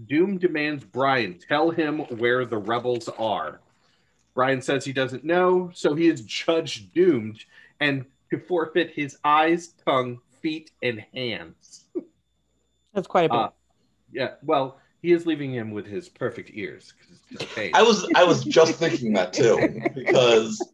Doom 0.08 0.40
demands 0.40 0.84
Brian 0.84 1.38
tell 1.38 1.70
him 1.70 2.00
where 2.18 2.46
the 2.46 2.58
rebels 2.58 3.08
are. 3.20 3.62
Brian 4.34 4.60
says 4.60 4.84
he 4.84 4.92
doesn't 4.92 5.24
know, 5.24 5.70
so 5.76 5.94
he 5.94 6.08
is 6.08 6.22
judged 6.22 6.92
doomed 6.94 7.46
and 7.80 8.06
to 8.32 8.40
forfeit 8.40 8.90
his 8.90 9.18
eyes, 9.24 9.76
tongue, 9.86 10.20
feet, 10.42 10.72
and 10.82 11.06
hands. 11.14 11.86
That's 12.92 13.06
quite 13.06 13.26
a 13.26 13.30
bit. 13.30 13.38
Uh, 13.38 13.50
Yeah, 14.12 14.32
well, 14.42 14.80
he 15.04 15.12
is 15.12 15.28
leaving 15.28 15.52
him 15.54 15.70
with 15.72 15.86
his 15.86 16.10
perfect 16.10 16.50
ears. 16.54 16.94
'cause 16.94 17.20
it's 17.32 17.42
just 17.44 17.56
pain. 17.56 17.72
I 17.76 17.84
was 17.84 18.10
I 18.16 18.24
was 18.24 18.44
just 18.44 18.76
thinking 18.80 19.14
that 19.14 19.34
too 19.34 19.82
because 19.94 20.74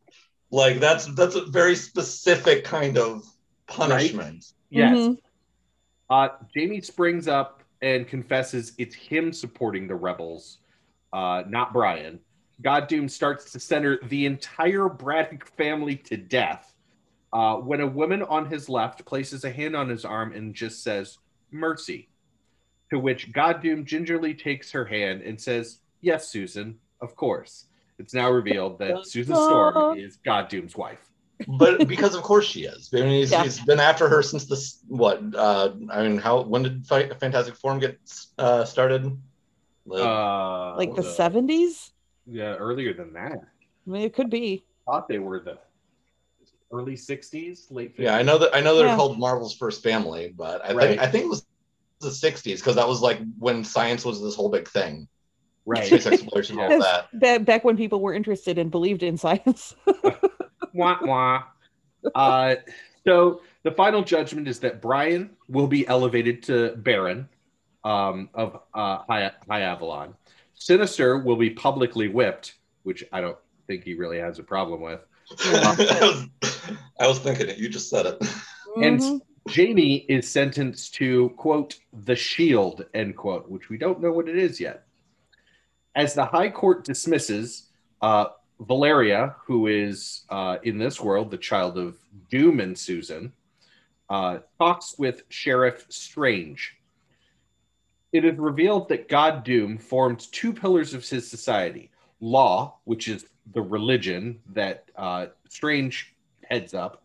like 0.51 0.79
that's 0.79 1.07
that's 1.15 1.35
a 1.35 1.45
very 1.47 1.75
specific 1.75 2.63
kind 2.63 2.97
of 2.97 3.23
punishment. 3.67 4.45
yes. 4.69 4.97
Mhm. 4.97 5.17
Uh, 6.09 6.29
Jamie 6.55 6.81
springs 6.81 7.27
up 7.27 7.63
and 7.81 8.07
confesses 8.07 8.73
it's 8.77 8.95
him 8.95 9.31
supporting 9.33 9.87
the 9.87 9.95
rebels, 9.95 10.59
uh, 11.13 11.43
not 11.47 11.71
Brian. 11.73 12.19
God 12.61 12.87
Doom 12.87 13.07
starts 13.07 13.51
to 13.53 13.59
center 13.59 13.99
the 14.09 14.25
entire 14.25 14.89
Braddock 14.89 15.45
family 15.55 15.95
to 15.95 16.17
death 16.17 16.73
uh, 17.31 17.55
when 17.57 17.79
a 17.79 17.87
woman 17.87 18.21
on 18.23 18.47
his 18.49 18.67
left 18.69 19.05
places 19.05 19.43
a 19.45 19.51
hand 19.51 19.75
on 19.75 19.87
his 19.87 20.03
arm 20.03 20.33
and 20.33 20.53
just 20.53 20.83
says, 20.83 21.19
Mercy. 21.51 22.09
To 22.91 22.97
which 22.99 23.31
God 23.31 23.61
Doom 23.61 23.85
gingerly 23.85 24.33
takes 24.33 24.71
her 24.71 24.83
hand 24.85 25.21
and 25.21 25.39
says, 25.39 25.79
Yes, 26.01 26.27
Susan, 26.29 26.79
of 27.01 27.15
course. 27.15 27.65
It's 27.99 28.13
now 28.13 28.31
revealed 28.31 28.79
that 28.79 29.05
Susan 29.05 29.35
Storm 29.35 29.97
is 29.99 30.17
God 30.17 30.47
Doom's 30.47 30.75
wife. 30.75 30.99
But 31.47 31.87
because 31.87 32.15
of 32.15 32.23
course 32.23 32.45
she 32.45 32.63
is. 32.63 32.89
I 32.93 32.97
mean, 32.97 33.09
he's, 33.09 33.31
Yeah. 33.31 33.43
he's 33.43 33.63
been 33.63 33.79
after 33.79 34.09
her 34.09 34.21
since 34.23 34.45
this 34.45 34.79
what? 34.87 35.21
Uh, 35.35 35.71
I 35.91 36.03
mean, 36.07 36.17
how 36.17 36.41
when 36.41 36.63
did 36.63 36.85
Fi- 36.87 37.09
Fantastic 37.09 37.55
Forum 37.55 37.79
get 37.79 37.99
uh, 38.37 38.65
started? 38.65 39.05
Like, 39.85 40.01
Uh, 40.01 40.75
like 40.77 40.95
the 40.95 41.01
uh, 41.01 41.13
seventies. 41.13 41.91
Yeah, 42.25 42.55
earlier 42.55 42.93
than 42.93 43.13
that. 43.13 43.33
I 43.33 43.89
mean, 43.89 44.01
it 44.01 44.13
could 44.13 44.29
be. 44.29 44.63
I 44.87 44.91
thought 44.91 45.07
they 45.07 45.19
were 45.19 45.39
the 45.39 45.57
early 46.71 46.95
60s, 46.95 47.71
late 47.71 47.95
50s. 47.97 48.03
yeah, 48.03 48.15
I 48.15 48.21
know 48.21 48.37
that 48.37 48.55
I 48.55 48.61
know 48.61 48.75
they're 48.77 48.87
Yeah. 48.87 48.95
called 48.95 49.17
Marvel's 49.19 49.55
first 49.55 49.81
family, 49.83 50.33
but 50.35 50.63
I 50.63 50.73
Right. 50.73 50.89
think 50.89 51.01
I 51.01 51.07
think 51.07 51.25
it 51.25 51.29
was 51.29 51.45
the 51.99 52.09
'60s 52.09 52.57
because 52.57 52.75
that 52.75 52.87
was 52.87 53.01
like 53.01 53.19
when 53.37 53.63
science 53.63 54.05
was 54.05 54.21
this 54.21 54.35
whole 54.35 54.49
big 54.49 54.67
thing. 54.67 55.07
Right. 55.65 55.85
Space 55.85 56.07
exploration, 56.07 56.59
all 56.59 56.69
Yes. 56.69 56.81
that. 56.81 57.19
Ba- 57.19 57.43
back 57.43 57.63
when 57.63 57.77
people 57.77 58.01
were 58.01 58.13
interested 58.13 58.57
and 58.57 58.71
believed 58.71 59.03
in 59.03 59.17
science. 59.17 59.75
wah, 60.73 60.97
wah. 61.01 61.43
Uh, 62.15 62.55
so 63.05 63.41
the 63.63 63.71
final 63.71 64.01
judgment 64.01 64.47
is 64.47 64.59
that 64.61 64.81
Brian 64.81 65.31
will 65.47 65.67
be 65.67 65.87
elevated 65.87 66.41
to 66.43 66.75
Baron 66.77 67.27
um, 67.83 68.29
of 68.33 68.61
uh, 68.73 68.99
High, 69.07 69.31
High 69.47 69.61
Avalon. 69.61 70.15
Sinister 70.55 71.19
will 71.19 71.35
be 71.35 71.51
publicly 71.51 72.07
whipped, 72.07 72.55
which 72.83 73.03
I 73.11 73.21
don't 73.21 73.37
think 73.67 73.83
he 73.83 73.93
really 73.93 74.17
has 74.17 74.39
a 74.39 74.43
problem 74.43 74.81
with. 74.81 75.01
I, 75.45 75.99
was, 76.01 76.27
I 76.99 77.07
was 77.07 77.19
thinking 77.19 77.47
it. 77.49 77.57
You 77.57 77.69
just 77.69 77.89
said 77.89 78.05
it. 78.07 78.17
And 78.81 78.99
Mhm. 78.99 79.19
Jamie 79.49 80.05
is 80.07 80.29
sentenced 80.29 80.93
to, 80.95 81.29
quote, 81.29 81.79
the 82.05 82.15
shield, 82.15 82.85
end 82.93 83.17
quote, 83.17 83.49
which 83.49 83.69
we 83.69 83.77
don't 83.77 83.99
know 83.99 84.11
what 84.11 84.29
it 84.29 84.37
is 84.37 84.59
yet. 84.59 84.85
As 85.95 86.13
the 86.13 86.25
High 86.25 86.49
Court 86.49 86.85
dismisses, 86.85 87.69
uh, 88.01 88.25
Valeria, 88.59 89.35
who 89.45 89.67
is 89.67 90.21
uh, 90.29 90.57
in 90.63 90.77
this 90.77 91.01
world 91.01 91.31
the 91.31 91.37
child 91.37 91.77
of 91.77 91.97
Doom 92.29 92.59
and 92.59 92.77
Susan, 92.77 93.33
uh, 94.09 94.39
talks 94.57 94.95
with 94.97 95.23
Sheriff 95.29 95.85
Strange. 95.89 96.75
It 98.11 98.25
is 98.25 98.37
revealed 98.37 98.89
that 98.89 99.09
God 99.09 99.43
Doom 99.43 99.77
formed 99.77 100.31
two 100.31 100.53
pillars 100.53 100.93
of 100.93 101.07
his 101.07 101.29
society 101.29 101.89
law, 102.21 102.77
which 102.83 103.07
is 103.07 103.25
the 103.53 103.61
religion 103.61 104.39
that 104.53 104.85
uh, 104.95 105.27
Strange 105.47 106.15
heads 106.43 106.73
up, 106.73 107.03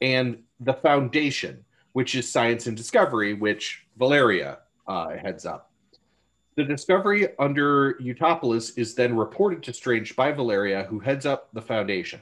and 0.00 0.38
the 0.60 0.74
foundation, 0.74 1.64
which 1.96 2.14
is 2.14 2.30
science 2.30 2.66
and 2.66 2.76
discovery, 2.76 3.32
which 3.32 3.86
Valeria 3.96 4.58
uh, 4.86 5.16
heads 5.16 5.46
up. 5.46 5.72
The 6.56 6.62
discovery 6.62 7.28
under 7.38 7.94
Utopolis 7.94 8.76
is 8.76 8.94
then 8.94 9.16
reported 9.16 9.62
to 9.62 9.72
Strange 9.72 10.14
by 10.14 10.30
Valeria, 10.30 10.82
who 10.90 10.98
heads 10.98 11.24
up 11.24 11.48
the 11.54 11.62
foundation. 11.62 12.20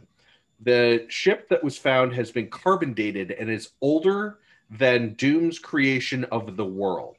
The 0.61 1.07
ship 1.09 1.49
that 1.49 1.65
was 1.65 1.77
found 1.77 2.15
has 2.15 2.31
been 2.31 2.51
carbon 2.51 2.95
dated 2.95 3.33
and 3.33 3.51
is 3.51 3.71
older 3.81 4.39
than 4.71 5.15
Doom's 5.15 5.59
creation 5.59 6.23
of 6.31 6.57
the 6.57 6.65
world. 6.65 7.17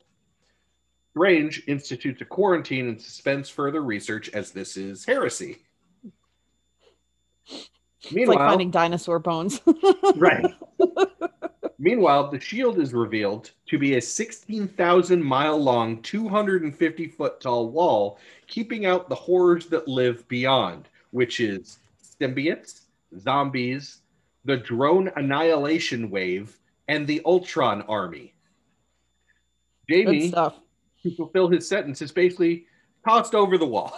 Strange 1.11 1.61
institutes 1.67 2.21
a 2.21 2.25
quarantine 2.25 2.87
and 2.87 3.01
suspends 3.01 3.49
further 3.49 3.81
research 3.81 4.29
as 4.29 4.51
this 4.51 4.77
is 4.77 5.03
heresy. 5.03 5.64
It's 8.05 8.13
Meanwhile, 8.13 8.37
like 8.37 8.49
finding 8.49 8.71
dinosaur 8.71 9.19
bones. 9.19 9.61
right. 10.15 10.45
Meanwhile, 11.79 12.29
the 12.29 12.39
shield 12.39 12.79
is 12.79 12.93
revealed 12.93 13.51
to 13.67 13.77
be 13.77 13.95
a 13.95 14.01
16,000 14.01 15.23
mile 15.23 15.57
long, 15.57 16.01
250 16.03 17.07
foot 17.07 17.41
tall 17.41 17.69
wall, 17.69 18.19
keeping 18.47 18.85
out 18.85 19.09
the 19.09 19.15
horrors 19.15 19.67
that 19.67 19.87
live 19.87 20.27
beyond, 20.27 20.87
which 21.11 21.39
is 21.39 21.79
symbiotes, 22.21 22.81
zombies, 23.19 24.01
the 24.45 24.57
drone 24.57 25.11
annihilation 25.15 26.09
wave, 26.09 26.57
and 26.87 27.07
the 27.07 27.21
Ultron 27.25 27.81
army. 27.83 28.33
Jamie, 29.89 30.31
to 30.31 30.53
fulfill 31.17 31.49
his 31.49 31.67
sentence, 31.67 32.01
is 32.01 32.11
basically 32.11 32.67
tossed 33.05 33.35
over 33.35 33.57
the 33.57 33.65
wall. 33.65 33.97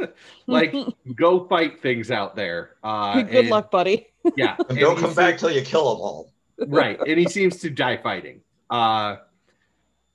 like, 0.46 0.74
go 1.14 1.46
fight 1.46 1.80
things 1.80 2.10
out 2.10 2.36
there. 2.36 2.76
Uh, 2.82 3.22
Good 3.22 3.34
and- 3.34 3.50
luck, 3.50 3.70
buddy. 3.70 4.08
Yeah. 4.36 4.56
And 4.68 4.70
and 4.72 4.78
don't 4.80 4.98
come 4.98 5.14
back 5.14 5.38
till 5.38 5.50
you 5.50 5.62
kill 5.62 5.94
them 5.94 6.00
all. 6.02 6.32
right 6.66 6.98
and 7.06 7.18
he 7.18 7.26
seems 7.28 7.56
to 7.58 7.70
die 7.70 7.96
fighting 7.96 8.40
uh 8.68 9.16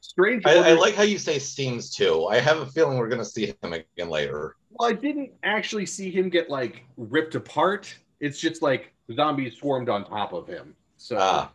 strange 0.02 0.44
I, 0.46 0.72
I 0.72 0.74
like 0.74 0.94
how 0.94 1.04
you 1.04 1.18
say 1.18 1.40
seems 1.40 1.90
to. 1.96 2.26
I 2.26 2.40
have 2.40 2.58
a 2.60 2.66
feeling 2.66 2.98
we're 2.98 3.08
gonna 3.08 3.24
see 3.26 3.56
him 3.64 3.72
again 3.74 4.10
later. 4.10 4.58
well 4.72 4.90
i 4.90 4.94
didn't 4.94 5.32
actually 5.44 5.86
see 5.86 6.12
him 6.12 6.30
get 6.30 6.50
like 6.50 6.84
ripped 6.98 7.34
apart 7.36 7.96
it's 8.20 8.40
just 8.40 8.62
like 8.62 8.92
zombies 9.16 9.56
swarmed 9.58 9.88
on 9.90 10.06
top 10.06 10.34
of 10.34 10.46
him 10.48 10.76
so 10.98 11.16
Ah, 11.20 11.52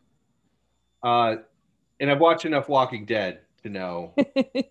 uh 1.05 1.37
and 2.01 2.11
i've 2.11 2.21
watched 2.21 2.47
enough 2.47 2.69
walking 2.69 3.05
dead 3.05 3.41
to 3.69 3.79
know 3.79 4.15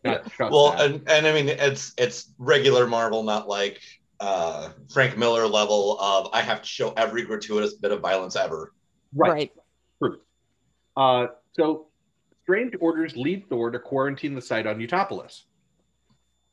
not 0.04 0.24
to 0.24 0.30
trust 0.30 0.52
well, 0.52 0.72
that. 0.72 0.86
and, 0.86 1.10
and 1.10 1.28
I 1.28 1.34
mean 1.34 1.50
it's 1.50 1.94
it's 1.98 2.34
regular 2.38 2.88
Marvel, 2.88 3.24
not 3.24 3.48
like 3.48 3.82
uh 4.20 4.70
Frank 4.92 5.18
Miller 5.18 5.48
level 5.48 6.00
of 6.00 6.30
I 6.34 6.42
have 6.42 6.62
to 6.62 6.68
show 6.68 6.92
every 6.94 7.24
gratuitous 7.24 7.76
bit 7.76 7.92
of 7.92 8.02
violence 8.02 8.36
ever. 8.36 8.74
right, 9.14 9.52
uh 10.96 11.28
so 11.54 11.88
strange 12.44 12.74
orders 12.80 13.16
lead 13.16 13.48
thor 13.50 13.72
to 13.72 13.80
quarantine 13.80 14.34
the 14.34 14.42
site 14.42 14.66
on 14.68 14.80
utopolis. 14.80 15.44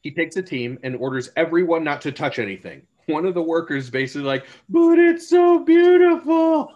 He 0.03 0.11
takes 0.11 0.37
a 0.37 0.43
team 0.43 0.79
and 0.83 0.97
orders 0.97 1.31
everyone 1.37 1.85
not 1.85 2.03
to 2.03 2.13
touch 2.13 2.39
anything. 2.39 2.83
One 3.07 3.27
of 3.27 3.35
the 3.35 3.43
workers 3.43 3.91
basically 3.91 4.27
like 4.27 4.47
but 4.69 4.99
it's 4.99 5.29
so 5.29 5.61
beautiful 5.61 6.73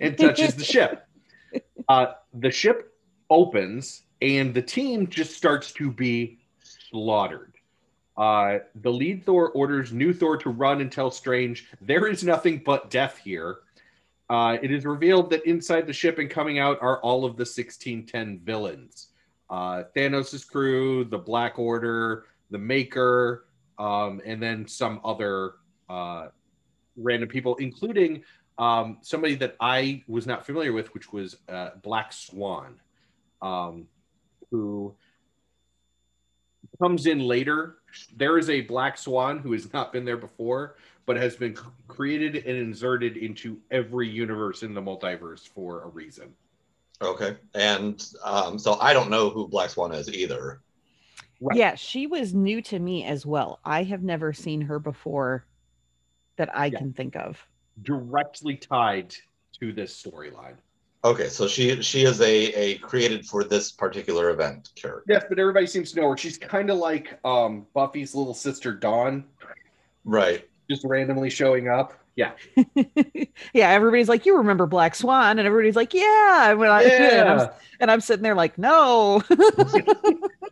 and 0.00 0.16
touches 0.16 0.54
the 0.54 0.64
ship. 0.64 1.06
Uh, 1.86 2.14
the 2.32 2.50
ship 2.50 2.94
opens 3.28 4.03
and 4.22 4.54
the 4.54 4.62
team 4.62 5.08
just 5.08 5.36
starts 5.36 5.72
to 5.72 5.90
be 5.90 6.38
slaughtered. 6.62 7.52
Uh, 8.16 8.58
the 8.82 8.90
lead 8.90 9.24
thor 9.24 9.50
orders 9.50 9.92
new 9.92 10.12
thor 10.12 10.36
to 10.36 10.50
run 10.50 10.80
and 10.80 10.92
tell 10.92 11.10
strange 11.10 11.66
there 11.80 12.06
is 12.06 12.22
nothing 12.22 12.62
but 12.64 12.90
death 12.90 13.18
here. 13.22 13.58
Uh, 14.30 14.56
it 14.62 14.70
is 14.70 14.84
revealed 14.84 15.30
that 15.30 15.44
inside 15.46 15.86
the 15.86 15.92
ship 15.92 16.18
and 16.18 16.30
coming 16.30 16.58
out 16.58 16.78
are 16.80 17.00
all 17.00 17.24
of 17.24 17.36
the 17.36 17.42
1610 17.42 18.40
villains. 18.44 19.08
Uh, 19.50 19.82
thanos' 19.94 20.48
crew 20.48 21.04
the 21.04 21.18
black 21.18 21.58
order 21.58 22.24
the 22.50 22.58
maker 22.58 23.46
um, 23.78 24.20
and 24.24 24.42
then 24.42 24.66
some 24.66 25.00
other 25.04 25.54
uh, 25.88 26.28
random 26.96 27.28
people, 27.28 27.56
including 27.56 28.22
um, 28.58 28.98
somebody 29.02 29.34
that 29.36 29.56
I 29.60 30.04
was 30.06 30.26
not 30.26 30.46
familiar 30.46 30.72
with, 30.72 30.94
which 30.94 31.12
was 31.12 31.36
uh, 31.48 31.70
Black 31.82 32.12
Swan, 32.12 32.80
um, 33.42 33.88
who 34.50 34.94
comes 36.80 37.06
in 37.06 37.20
later. 37.20 37.76
There 38.16 38.38
is 38.38 38.50
a 38.50 38.62
Black 38.62 38.98
Swan 38.98 39.38
who 39.38 39.52
has 39.52 39.72
not 39.72 39.92
been 39.92 40.04
there 40.04 40.16
before, 40.16 40.76
but 41.06 41.16
has 41.16 41.36
been 41.36 41.56
created 41.86 42.36
and 42.36 42.56
inserted 42.56 43.16
into 43.16 43.60
every 43.70 44.08
universe 44.08 44.62
in 44.62 44.74
the 44.74 44.80
multiverse 44.82 45.46
for 45.46 45.82
a 45.84 45.88
reason. 45.88 46.32
Okay. 47.02 47.36
And 47.54 48.04
um, 48.24 48.58
so 48.58 48.74
I 48.80 48.92
don't 48.92 49.10
know 49.10 49.30
who 49.30 49.46
Black 49.48 49.70
Swan 49.70 49.92
is 49.92 50.08
either. 50.08 50.60
Right. 51.40 51.58
Yeah, 51.58 51.74
she 51.74 52.06
was 52.06 52.32
new 52.32 52.62
to 52.62 52.78
me 52.78 53.04
as 53.04 53.26
well. 53.26 53.60
I 53.64 53.82
have 53.82 54.02
never 54.02 54.32
seen 54.32 54.62
her 54.62 54.78
before 54.78 55.44
that 56.36 56.56
I 56.56 56.66
Yeah. 56.66 56.78
can 56.78 56.92
think 56.92 57.16
of. 57.16 57.38
Directly 57.82 58.56
tied 58.56 59.14
to 59.60 59.72
this 59.72 60.00
storyline. 60.00 60.56
Okay, 61.04 61.28
so 61.28 61.46
she 61.46 61.82
she 61.82 62.04
is 62.04 62.20
a, 62.22 62.52
a 62.54 62.78
created 62.78 63.26
for 63.26 63.44
this 63.44 63.70
particular 63.70 64.30
event 64.30 64.70
character. 64.74 65.04
Yes, 65.06 65.24
but 65.28 65.38
everybody 65.38 65.66
seems 65.66 65.92
to 65.92 66.00
know 66.00 66.10
her. 66.10 66.16
She's 66.16 66.38
kind 66.38 66.70
of 66.70 66.78
like 66.78 67.18
um, 67.26 67.66
Buffy's 67.74 68.14
little 68.14 68.32
sister 68.32 68.72
Dawn, 68.72 69.24
Right. 70.04 70.48
just 70.70 70.82
randomly 70.84 71.28
showing 71.28 71.68
up. 71.68 71.92
Yeah. 72.16 72.30
yeah, 73.52 73.70
everybody's 73.70 74.08
like, 74.08 74.24
"You 74.24 74.38
remember 74.38 74.66
Black 74.66 74.94
Swan?" 74.94 75.38
and 75.38 75.46
everybody's 75.46 75.76
like, 75.76 75.92
"Yeah." 75.92 76.50
And, 76.52 76.58
when 76.58 76.70
I, 76.70 76.82
and, 76.84 77.28
I'm, 77.28 77.38
Yeah. 77.38 77.48
and 77.80 77.90
I'm 77.90 78.00
sitting 78.00 78.22
there 78.22 78.34
like, 78.36 78.56
"No." 78.56 79.22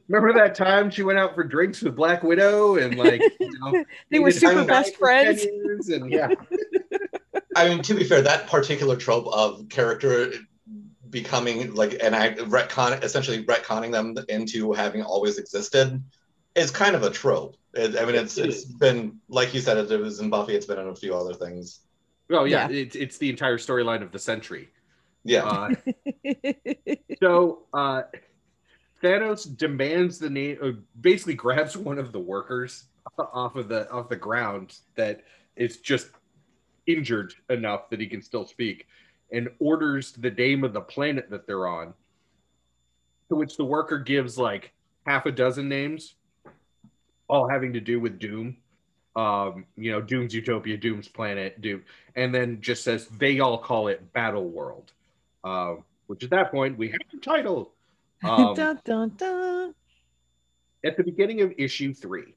Remember 0.09 0.35
that 0.35 0.55
time 0.55 0.91
she 0.91 1.03
went 1.05 1.19
out 1.19 1.35
for 1.35 1.43
drinks 1.45 1.81
with 1.81 1.97
Black 1.97 2.23
Widow 2.23 2.77
and 2.77 2.97
like 2.99 3.23
you 3.41 3.51
know, 3.61 3.83
They 4.11 4.19
were 4.19 4.31
super 4.33 4.65
best 4.65 4.97
friends. 4.97 5.47
and 5.89 6.11
yeah, 6.11 6.29
I 7.57 7.69
mean, 7.69 7.83
to 7.83 7.95
be 7.95 8.05
fair, 8.05 8.23
that 8.23 8.47
particular 8.47 8.97
trope 8.97 9.27
of 9.27 9.69
character 9.69 10.33
becoming 11.11 11.75
like 11.75 12.03
an 12.03 12.15
act 12.15 12.39
retcon, 12.41 13.03
essentially 13.03 13.45
retconning 13.45 13.93
them 13.93 14.17
into 14.29 14.73
having 14.73 15.03
always 15.03 15.39
existed, 15.39 16.03
is 16.55 16.71
kind 16.71 16.97
of 16.97 17.03
a 17.03 17.11
trope. 17.11 17.57
It, 17.75 17.99
I 17.99 18.05
mean, 18.05 18.15
it's 18.15 18.39
It 18.39 18.47
it's 18.47 18.57
is. 18.59 18.65
been 18.65 19.19
like 19.29 19.55
you 19.55 19.61
said, 19.61 19.79
it 19.79 20.01
was 20.01 20.21
in 20.21 20.31
Buffy. 20.31 20.55
It's 20.55 20.67
been 20.67 20.79
in 20.79 20.89
a 20.89 20.95
few 20.95 21.15
other 21.15 21.35
things. 21.35 21.81
oh 22.31 22.45
yeah, 22.45 22.69
It's, 22.69 22.97
it's 22.97 23.19
the 23.19 23.31
entire 23.31 23.59
storyline 23.59 24.03
of 24.03 24.13
the 24.13 24.19
century. 24.19 24.71
Yeah, 25.25 25.45
Uh, 25.45 25.71
so 27.23 27.63
uh, 27.73 28.03
Thanos 29.03 29.57
demands 29.57 30.19
the 30.19 30.31
name, 30.31 30.59
uh, 30.63 30.71
basically 31.01 31.35
grabs 31.35 31.77
one 31.77 31.99
of 31.99 32.13
the 32.13 32.19
workers 32.21 32.85
off 33.19 33.57
of 33.57 33.69
the 33.69 33.91
off 33.91 34.09
the 34.09 34.17
ground 34.17 34.79
that 34.97 35.23
is 35.57 35.79
just 35.79 36.09
injured 36.87 37.35
enough 37.51 37.91
that 37.91 38.01
he 38.01 38.07
can 38.07 38.23
still 38.23 38.47
speak, 38.47 38.87
and 39.33 39.49
orders 39.59 40.13
the 40.13 40.31
name 40.31 40.65
of 40.65 40.73
the 40.73 40.81
planet 40.81 41.31
that 41.31 41.47
they're 41.47 41.67
on. 41.67 41.95
To 43.29 43.37
which 43.37 43.57
the 43.57 43.65
worker 43.65 43.99
gives 43.99 44.37
like 44.37 44.73
half 45.07 45.27
a 45.27 45.33
dozen 45.33 45.69
names, 45.69 46.15
all 47.29 47.49
having 47.49 47.73
to 47.73 47.81
do 47.81 48.01
with 48.01 48.19
Doom. 48.19 48.57
Um, 49.15 49.67
you 49.77 49.93
know, 49.93 50.01
Doom's 50.01 50.35
Utopia, 50.35 50.77
Doom's 50.77 51.09
planet, 51.09 51.61
Doom, 51.61 51.83
and 52.17 52.35
then 52.35 52.61
just 52.61 52.83
says 52.83 53.09
they 53.19 53.41
all 53.41 53.59
call 53.59 53.89
it 53.89 54.13
Battle 54.13 54.49
World. 54.49 54.93
Um, 55.45 55.85
which 56.07 56.25
at 56.25 56.31
that 56.31 56.51
point 56.51 56.77
we 56.79 56.89
have 56.89 57.01
the 57.13 57.19
title. 57.19 57.73
Um, 58.23 58.55
dun, 58.55 58.81
dun, 58.85 59.13
dun. 59.17 59.75
at 60.85 60.97
the 60.97 61.03
beginning 61.03 61.41
of 61.41 61.53
issue 61.59 61.93
three, 61.93 62.35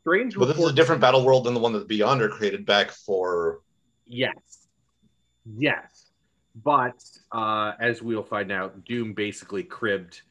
Strange. 0.00 0.34
but 0.34 0.46
this 0.46 0.58
is 0.58 0.64
a 0.64 0.72
different 0.72 1.00
battle 1.00 1.24
world 1.24 1.44
than 1.44 1.54
the 1.54 1.60
one 1.60 1.72
that 1.74 1.86
Beyonder 1.86 2.30
created 2.30 2.66
back 2.66 2.90
for. 2.90 3.60
Yes, 4.06 4.66
yes, 5.44 6.10
but 6.62 7.02
uh, 7.32 7.72
as 7.80 8.02
we'll 8.02 8.22
find 8.22 8.52
out, 8.52 8.84
Doom 8.84 9.14
basically 9.14 9.62
cribbed 9.62 10.22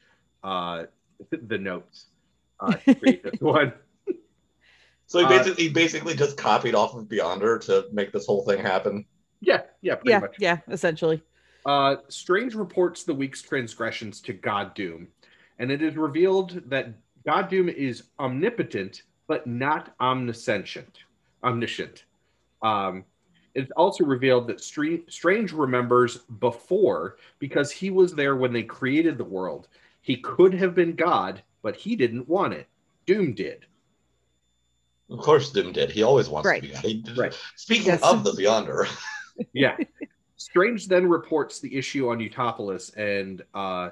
uh, 0.44 0.84
the 1.30 1.58
notes 1.58 2.06
uh, 2.60 2.74
to 2.74 2.94
create 2.94 3.22
this 3.22 3.34
one. 3.40 3.72
So 5.06 5.18
he 5.18 5.24
Uh, 5.24 5.28
basically, 5.28 5.64
he 5.64 5.70
basically 5.70 6.14
just 6.14 6.36
copied 6.36 6.74
off 6.74 6.94
of 6.94 7.04
Beyonder 7.06 7.60
to 7.66 7.86
make 7.92 8.12
this 8.12 8.26
whole 8.26 8.44
thing 8.44 8.60
happen. 8.60 9.04
Yeah, 9.40 9.62
yeah, 9.80 9.96
pretty 9.96 10.10
Yeah, 10.10 10.20
much. 10.20 10.36
yeah, 10.38 10.58
essentially. 10.70 11.22
Uh, 11.66 11.96
Strange 12.08 12.54
reports 12.54 13.04
the 13.04 13.14
week's 13.14 13.42
transgressions 13.42 14.20
to 14.22 14.32
God 14.32 14.74
Doom, 14.74 15.08
and 15.58 15.70
it 15.70 15.82
is 15.82 15.96
revealed 15.96 16.62
that 16.70 16.94
God 17.26 17.48
Doom 17.48 17.68
is 17.68 18.04
omnipotent 18.18 19.02
but 19.28 19.46
not 19.46 19.94
omniscient. 20.00 20.98
Omniscient. 21.44 22.04
Um, 22.62 23.04
it's 23.54 23.70
also 23.72 24.04
revealed 24.04 24.46
that 24.48 24.60
Strange 24.60 25.52
remembers 25.52 26.18
before 26.18 27.16
because 27.38 27.70
he 27.70 27.90
was 27.90 28.14
there 28.14 28.36
when 28.36 28.52
they 28.52 28.62
created 28.62 29.18
the 29.18 29.24
world. 29.24 29.68
He 30.00 30.16
could 30.16 30.54
have 30.54 30.74
been 30.74 30.94
God, 30.94 31.42
but 31.62 31.76
he 31.76 31.94
didn't 31.96 32.28
want 32.28 32.54
it. 32.54 32.66
Doom 33.06 33.34
did. 33.34 33.66
Of 35.10 35.18
course, 35.18 35.50
Doom 35.50 35.72
did. 35.72 35.90
He 35.90 36.02
always 36.02 36.28
wants 36.28 36.46
Right. 36.46 36.62
to 36.62 36.82
be. 36.82 37.02
He, 37.02 37.14
Right. 37.16 37.38
Speaking 37.56 37.86
Yes. 37.86 38.02
of 38.02 38.24
the 38.24 38.32
Beyonder, 38.32 38.86
yeah. 39.52 39.76
Strange 40.36 40.88
then 40.88 41.06
reports 41.08 41.60
the 41.60 41.76
issue 41.76 42.08
on 42.08 42.18
Utopolis, 42.18 42.96
and 42.96 43.42
uh, 43.54 43.90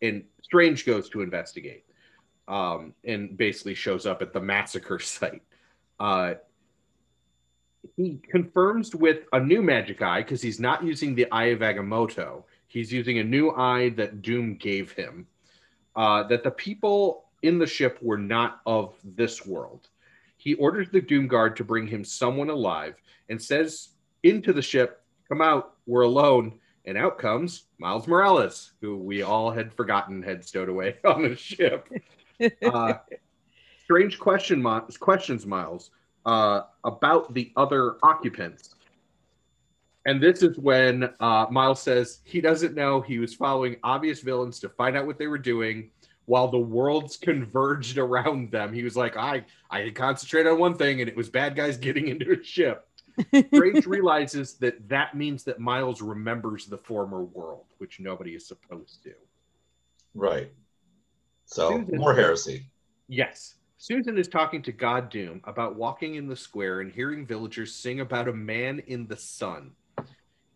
and 0.00 0.24
Strange 0.42 0.84
goes 0.84 1.08
to 1.10 1.20
investigate, 1.22 1.84
um, 2.48 2.92
and 3.04 3.36
basically 3.36 3.74
shows 3.74 4.04
up 4.06 4.20
at 4.22 4.32
the 4.32 4.40
massacre 4.40 4.98
site. 4.98 5.42
Uh, 6.00 6.34
he 7.96 8.20
confirms 8.30 8.94
with 8.94 9.24
a 9.32 9.40
new 9.40 9.62
magic 9.62 10.02
eye 10.02 10.22
because 10.22 10.40
he's 10.42 10.60
not 10.60 10.84
using 10.84 11.14
the 11.14 11.30
Eye 11.30 11.46
of 11.46 11.60
Agamotto. 11.60 12.44
He's 12.66 12.92
using 12.92 13.18
a 13.18 13.24
new 13.24 13.50
eye 13.50 13.90
that 13.90 14.22
Doom 14.22 14.56
gave 14.56 14.92
him. 14.92 15.26
Uh, 15.94 16.22
that 16.24 16.42
the 16.42 16.50
people 16.50 17.26
in 17.42 17.58
the 17.58 17.66
ship 17.66 17.98
were 18.00 18.18
not 18.18 18.60
of 18.64 18.96
this 19.04 19.44
world. 19.44 19.88
He 20.38 20.54
orders 20.54 20.88
the 20.90 21.00
Doom 21.00 21.28
Guard 21.28 21.56
to 21.56 21.64
bring 21.64 21.86
him 21.86 22.04
someone 22.04 22.48
alive 22.48 22.94
and 23.28 23.40
says 23.40 23.90
into 24.22 24.52
the 24.52 24.62
ship, 24.62 25.04
Come 25.28 25.42
out, 25.42 25.74
we're 25.86 26.02
alone. 26.02 26.58
And 26.84 26.98
out 26.98 27.18
comes 27.18 27.64
Miles 27.78 28.08
Morales, 28.08 28.72
who 28.80 28.96
we 28.96 29.22
all 29.22 29.50
had 29.50 29.72
forgotten 29.72 30.22
had 30.22 30.44
stowed 30.44 30.68
away 30.68 30.96
on 31.04 31.22
the 31.22 31.36
ship. 31.36 31.88
Uh, 32.62 32.94
strange 33.84 34.18
question, 34.18 34.62
questions, 34.98 35.46
Miles, 35.46 35.90
uh, 36.26 36.62
about 36.84 37.32
the 37.34 37.52
other 37.56 37.96
occupants. 38.02 38.74
And 40.04 40.20
this 40.20 40.42
is 40.42 40.58
when 40.58 41.10
uh, 41.20 41.46
Miles 41.50 41.80
says 41.80 42.20
he 42.24 42.40
doesn't 42.40 42.74
know 42.74 43.00
he 43.00 43.18
was 43.18 43.34
following 43.34 43.76
obvious 43.84 44.20
villains 44.20 44.58
to 44.60 44.68
find 44.68 44.96
out 44.96 45.06
what 45.06 45.18
they 45.18 45.28
were 45.28 45.38
doing 45.38 45.90
while 46.26 46.48
the 46.48 46.58
worlds 46.58 47.16
converged 47.16 47.98
around 47.98 48.50
them. 48.50 48.72
He 48.72 48.82
was 48.82 48.96
like, 48.96 49.16
I, 49.16 49.44
I 49.70 49.80
had 49.80 49.94
concentrated 49.94 50.50
on 50.52 50.58
one 50.58 50.76
thing, 50.76 51.00
and 51.00 51.08
it 51.08 51.16
was 51.16 51.28
bad 51.28 51.54
guys 51.54 51.76
getting 51.76 52.08
into 52.12 52.32
a 52.32 52.42
ship. 52.42 52.88
Strange 53.52 53.86
realizes 53.86 54.54
that 54.54 54.88
that 54.88 55.14
means 55.16 55.44
that 55.44 55.58
Miles 55.60 56.00
remembers 56.00 56.66
the 56.66 56.78
former 56.78 57.24
world, 57.24 57.66
which 57.78 58.00
nobody 58.00 58.34
is 58.34 58.46
supposed 58.46 59.02
to. 59.04 59.12
right? 60.14 60.50
So 61.44 61.78
Susan- 61.78 61.98
more 61.98 62.14
heresy. 62.14 62.66
Yes. 63.08 63.56
Susan 63.82 64.16
is 64.16 64.28
talking 64.28 64.62
to 64.62 64.70
God 64.70 65.10
Doom 65.10 65.40
about 65.42 65.74
walking 65.74 66.14
in 66.14 66.28
the 66.28 66.36
square 66.36 66.82
and 66.82 66.92
hearing 66.92 67.26
villagers 67.26 67.74
sing 67.74 67.98
about 67.98 68.28
a 68.28 68.32
man 68.32 68.78
in 68.86 69.08
the 69.08 69.16
sun. 69.16 69.72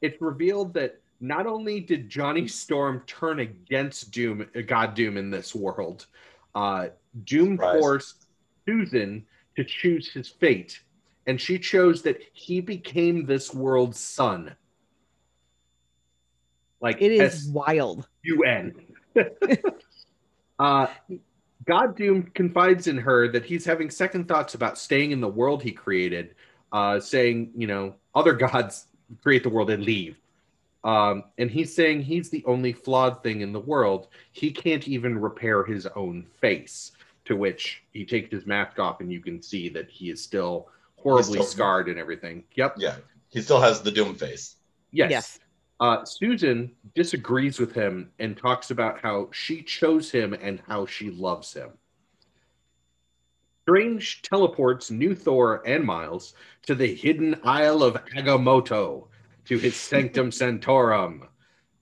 It's 0.00 0.22
revealed 0.22 0.72
that 0.74 1.00
not 1.18 1.44
only 1.44 1.80
did 1.80 2.08
Johnny 2.08 2.46
Storm 2.62 3.02
turn 3.08 3.40
against 3.40 4.12
Doom, 4.12 4.46
God 4.68 4.94
Doom 4.94 5.16
in 5.16 5.28
this 5.28 5.56
world, 5.56 6.06
uh, 6.54 6.90
Doom 7.24 7.56
Surprise. 7.56 7.80
forced 7.80 8.26
Susan 8.64 9.26
to 9.56 9.64
choose 9.64 10.08
his 10.08 10.28
fate, 10.28 10.80
and 11.26 11.40
she 11.40 11.58
chose 11.58 12.02
that 12.02 12.20
he 12.32 12.60
became 12.60 13.26
this 13.26 13.52
world's 13.52 13.98
sun. 13.98 14.54
Like 16.80 17.02
It 17.02 17.10
is 17.10 17.34
S- 17.34 17.48
wild. 17.48 18.06
UN. 18.22 18.86
uh, 20.60 20.86
God 21.66 21.96
Doom 21.96 22.30
confides 22.34 22.86
in 22.86 22.96
her 22.96 23.28
that 23.28 23.44
he's 23.44 23.64
having 23.64 23.90
second 23.90 24.28
thoughts 24.28 24.54
about 24.54 24.78
staying 24.78 25.10
in 25.10 25.20
the 25.20 25.28
world 25.28 25.62
he 25.62 25.72
created, 25.72 26.34
uh, 26.72 27.00
saying, 27.00 27.50
you 27.56 27.66
know, 27.66 27.94
other 28.14 28.32
gods 28.32 28.86
create 29.22 29.42
the 29.42 29.50
world 29.50 29.70
and 29.70 29.84
leave. 29.84 30.16
Um, 30.84 31.24
and 31.38 31.50
he's 31.50 31.74
saying 31.74 32.02
he's 32.02 32.30
the 32.30 32.44
only 32.46 32.72
flawed 32.72 33.22
thing 33.22 33.40
in 33.40 33.52
the 33.52 33.60
world. 33.60 34.06
He 34.30 34.52
can't 34.52 34.86
even 34.86 35.18
repair 35.18 35.64
his 35.64 35.86
own 35.96 36.26
face, 36.40 36.92
to 37.24 37.34
which 37.34 37.82
he 37.92 38.04
takes 38.04 38.30
his 38.30 38.46
mask 38.46 38.78
off 38.78 39.00
and 39.00 39.12
you 39.12 39.20
can 39.20 39.42
see 39.42 39.68
that 39.70 39.90
he 39.90 40.10
is 40.10 40.22
still 40.22 40.68
horribly 40.96 41.40
still- 41.40 41.44
scarred 41.44 41.88
and 41.88 41.98
everything. 41.98 42.44
Yep. 42.54 42.76
Yeah, 42.78 42.96
he 43.28 43.42
still 43.42 43.60
has 43.60 43.82
the 43.82 43.90
Doom 43.90 44.14
face. 44.14 44.54
Yes. 44.92 45.10
Yes. 45.10 45.38
Uh, 45.78 46.04
Susan 46.04 46.72
disagrees 46.94 47.58
with 47.58 47.72
him 47.72 48.10
and 48.18 48.36
talks 48.36 48.70
about 48.70 49.00
how 49.00 49.28
she 49.32 49.62
chose 49.62 50.10
him 50.10 50.32
and 50.32 50.62
how 50.66 50.86
she 50.86 51.10
loves 51.10 51.52
him. 51.52 51.70
Strange 53.62 54.22
teleports 54.22 54.90
New 54.90 55.14
Thor 55.14 55.62
and 55.66 55.84
Miles 55.84 56.34
to 56.62 56.74
the 56.74 56.94
hidden 56.94 57.38
Isle 57.42 57.82
of 57.82 57.96
Agamotto 58.16 59.08
to 59.44 59.58
his 59.58 59.76
Sanctum 59.76 60.30
Sanctorum. 60.32 61.28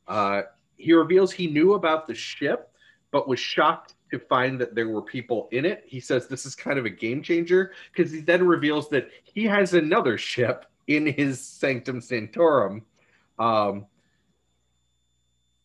Uh, 0.09 0.43
he 0.77 0.93
reveals 0.93 1.31
he 1.31 1.47
knew 1.47 1.75
about 1.75 2.07
the 2.07 2.15
ship, 2.15 2.71
but 3.11 3.29
was 3.29 3.39
shocked 3.39 3.95
to 4.11 4.19
find 4.19 4.61
that 4.61 4.75
there 4.75 4.89
were 4.89 5.03
people 5.03 5.49
in 5.53 5.65
it. 5.65 5.85
He 5.87 6.01
says 6.01 6.27
this 6.27 6.47
is 6.47 6.55
kind 6.55 6.79
of 6.79 6.85
a 6.85 6.91
game 6.91 7.23
changer 7.23 7.73
because 7.95 8.11
he 8.11 8.21
then 8.21 8.47
reveals 8.47 8.89
that 8.89 9.09
he 9.23 9.45
has 9.45 9.75
another 9.75 10.19
ship 10.19 10.67
in 10.87 11.07
his 11.07 11.41
Sanctum 11.41 12.01
Sanctorum. 12.01 12.83
Um, 13.39 13.87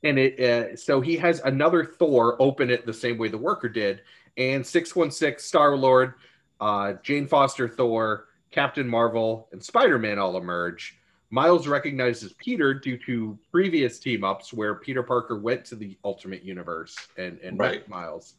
and 0.03 0.17
it 0.17 0.39
uh, 0.39 0.75
so 0.75 1.01
he 1.01 1.17
has 1.17 1.41
another 1.41 1.83
Thor 1.83 2.41
open 2.41 2.69
it 2.69 2.85
the 2.85 2.93
same 2.93 3.17
way 3.17 3.27
the 3.27 3.37
worker 3.37 3.69
did, 3.69 4.01
and 4.37 4.65
six 4.65 4.95
one 4.95 5.11
six 5.11 5.43
Star 5.45 5.75
Lord, 5.75 6.13
uh, 6.61 6.93
Jane 7.03 7.27
Foster 7.27 7.67
Thor, 7.67 8.27
Captain 8.51 8.87
Marvel, 8.87 9.49
and 9.51 9.63
Spider 9.63 9.99
Man 9.99 10.17
all 10.17 10.37
emerge. 10.37 10.97
Miles 11.31 11.67
recognizes 11.67 12.33
Peter 12.33 12.73
due 12.73 12.97
to 13.05 13.37
previous 13.51 13.99
team 13.99 14.23
ups 14.23 14.51
where 14.51 14.75
Peter 14.75 15.03
Parker 15.03 15.37
went 15.37 15.63
to 15.65 15.75
the 15.75 15.95
Ultimate 16.03 16.43
Universe 16.43 16.97
and 17.17 17.37
and 17.41 17.59
Right. 17.59 17.81
met 17.81 17.89
Miles. 17.89 18.35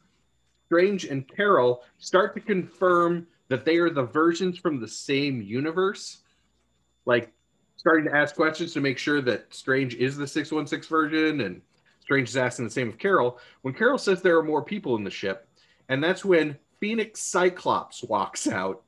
Strange 0.65 1.05
and 1.05 1.27
Carol 1.27 1.83
start 1.99 2.33
to 2.35 2.41
confirm 2.41 3.27
that 3.49 3.65
they 3.65 3.77
are 3.77 3.89
the 3.89 4.03
versions 4.03 4.57
from 4.57 4.79
the 4.79 4.87
same 4.87 5.41
universe, 5.41 6.21
like 7.05 7.31
starting 7.81 8.05
to 8.05 8.15
ask 8.15 8.35
questions 8.35 8.73
to 8.73 8.79
make 8.79 8.99
sure 8.99 9.21
that 9.21 9.51
Strange 9.51 9.95
is 9.95 10.15
the 10.15 10.27
616 10.27 10.87
version, 10.87 11.41
and 11.41 11.63
Strange 11.99 12.29
is 12.29 12.37
asking 12.37 12.65
the 12.65 12.71
same 12.71 12.87
of 12.89 12.99
Carol. 12.99 13.39
When 13.63 13.73
Carol 13.73 13.97
says 13.97 14.21
there 14.21 14.37
are 14.37 14.43
more 14.43 14.61
people 14.63 14.95
in 14.97 15.03
the 15.03 15.09
ship, 15.09 15.47
and 15.89 16.03
that's 16.03 16.23
when 16.23 16.55
Phoenix 16.79 17.21
Cyclops 17.21 18.03
walks 18.03 18.47
out, 18.47 18.83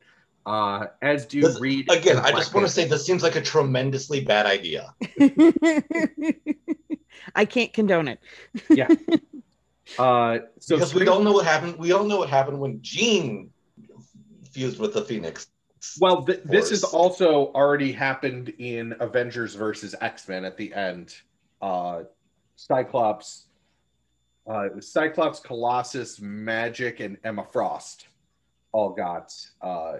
uh, 0.45 0.85
as 1.01 1.25
do 1.25 1.41
This- 1.41 1.59
Reed. 1.59 1.91
Again, 1.91 2.17
I 2.19 2.29
just 2.33 2.53
want 2.53 2.67
to 2.67 2.71
say 2.71 2.85
this 2.85 3.03
seems 3.03 3.23
like 3.23 3.35
a 3.35 3.41
tremendously 3.41 4.23
bad 4.23 4.45
idea. 4.45 4.93
I 7.35 7.45
can't 7.45 7.73
condone 7.73 8.07
it. 8.07 8.19
Yeah. 8.69 8.87
Uh, 9.99 10.39
so 10.59 10.75
because 10.75 10.93
we 10.93 10.99
Strange- 11.01 11.05
don't 11.07 11.23
know 11.23 11.31
what 11.33 11.45
happened. 11.45 11.77
We 11.77 11.91
all 11.93 12.03
know 12.03 12.17
what 12.19 12.29
happened 12.29 12.59
when 12.59 12.79
Jean 12.83 13.49
fused 14.51 14.79
with 14.79 14.93
the 14.93 15.01
Phoenix. 15.01 15.47
Well, 15.99 16.23
th- 16.23 16.41
this 16.45 16.69
has 16.69 16.83
also 16.83 17.51
already 17.53 17.91
happened 17.91 18.49
in 18.59 18.95
Avengers 18.99 19.55
versus 19.55 19.95
X 20.01 20.27
Men 20.27 20.45
at 20.45 20.57
the 20.57 20.73
end. 20.73 21.15
Uh, 21.61 22.03
Cyclops, 22.55 23.47
uh, 24.47 24.69
Cyclops, 24.79 25.39
Colossus, 25.39 26.19
Magik, 26.19 26.99
and 26.99 27.17
Emma 27.23 27.45
Frost 27.51 28.07
all 28.71 28.89
got 28.91 29.33
uh, 29.61 29.97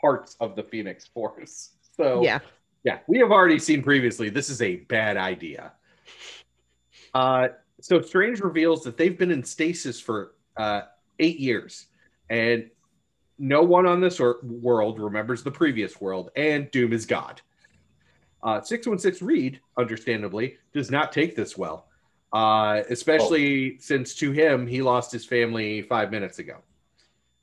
parts 0.00 0.36
of 0.40 0.56
the 0.56 0.62
Phoenix 0.62 1.06
Force. 1.06 1.70
So 1.96 2.22
Yeah. 2.22 2.38
yeah, 2.84 2.98
we 3.06 3.18
have 3.18 3.30
already 3.30 3.58
seen 3.58 3.82
previously. 3.82 4.28
This 4.28 4.50
is 4.50 4.62
a 4.62 4.76
bad 4.76 5.16
idea. 5.16 5.72
Uh, 7.14 7.48
so 7.80 8.00
Strange 8.00 8.40
reveals 8.40 8.82
that 8.84 8.96
they've 8.96 9.16
been 9.18 9.30
in 9.30 9.42
stasis 9.44 10.00
for 10.00 10.34
uh, 10.56 10.82
eight 11.18 11.38
years, 11.38 11.86
and 12.28 12.70
no 13.38 13.62
one 13.62 13.86
on 13.86 14.00
this 14.00 14.20
or- 14.20 14.40
world 14.42 14.98
remembers 14.98 15.42
the 15.42 15.50
previous 15.50 16.00
world, 16.00 16.30
and 16.36 16.70
Doom 16.70 16.92
is 16.92 17.06
God. 17.06 17.40
Uh, 18.42 18.60
616 18.60 19.26
Reed, 19.26 19.60
understandably, 19.76 20.58
does 20.72 20.90
not 20.90 21.12
take 21.12 21.34
this 21.34 21.56
well, 21.56 21.88
uh, 22.32 22.82
especially 22.88 23.78
since 23.78 24.14
to 24.16 24.32
him, 24.32 24.66
he 24.66 24.82
lost 24.82 25.10
his 25.10 25.24
family 25.24 25.82
five 25.82 26.10
minutes 26.10 26.38
ago. 26.38 26.58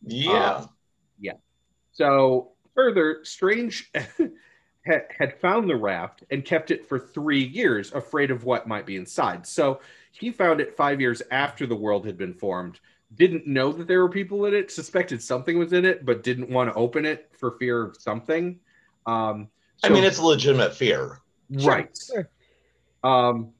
Yeah. 0.05 0.65
Yeah. 1.19 1.33
So, 1.91 2.51
further, 2.75 3.19
Strange 3.23 3.91
had, 4.85 5.05
had 5.17 5.39
found 5.39 5.69
the 5.69 5.75
raft 5.75 6.23
and 6.29 6.45
kept 6.45 6.71
it 6.71 6.87
for 6.87 6.99
three 6.99 7.43
years, 7.43 7.91
afraid 7.93 8.31
of 8.31 8.43
what 8.43 8.67
might 8.67 8.85
be 8.85 8.95
inside. 8.95 9.47
So, 9.47 9.79
he 10.11 10.31
found 10.31 10.61
it 10.61 10.77
five 10.77 11.01
years 11.01 11.21
after 11.31 11.65
the 11.65 11.75
world 11.75 12.05
had 12.05 12.17
been 12.17 12.33
formed, 12.33 12.79
didn't 13.13 13.45
know 13.47 13.71
that 13.71 13.87
there 13.87 14.01
were 14.01 14.09
people 14.09 14.45
in 14.45 14.53
it, 14.53 14.71
suspected 14.71 15.21
something 15.21 15.57
was 15.57 15.73
in 15.73 15.85
it, 15.85 16.05
but 16.05 16.23
didn't 16.23 16.49
want 16.49 16.69
to 16.69 16.75
open 16.75 17.05
it 17.05 17.31
for 17.37 17.51
fear 17.59 17.83
of 17.83 17.95
something. 17.97 18.59
Um, 19.05 19.49
I 19.83 19.89
mean, 19.89 20.03
it's 20.03 20.17
a 20.17 20.25
legitimate 20.25 20.75
fear. 20.75 21.19
right. 21.49 21.89
Sure. 21.95 22.29
Um, 23.03 23.53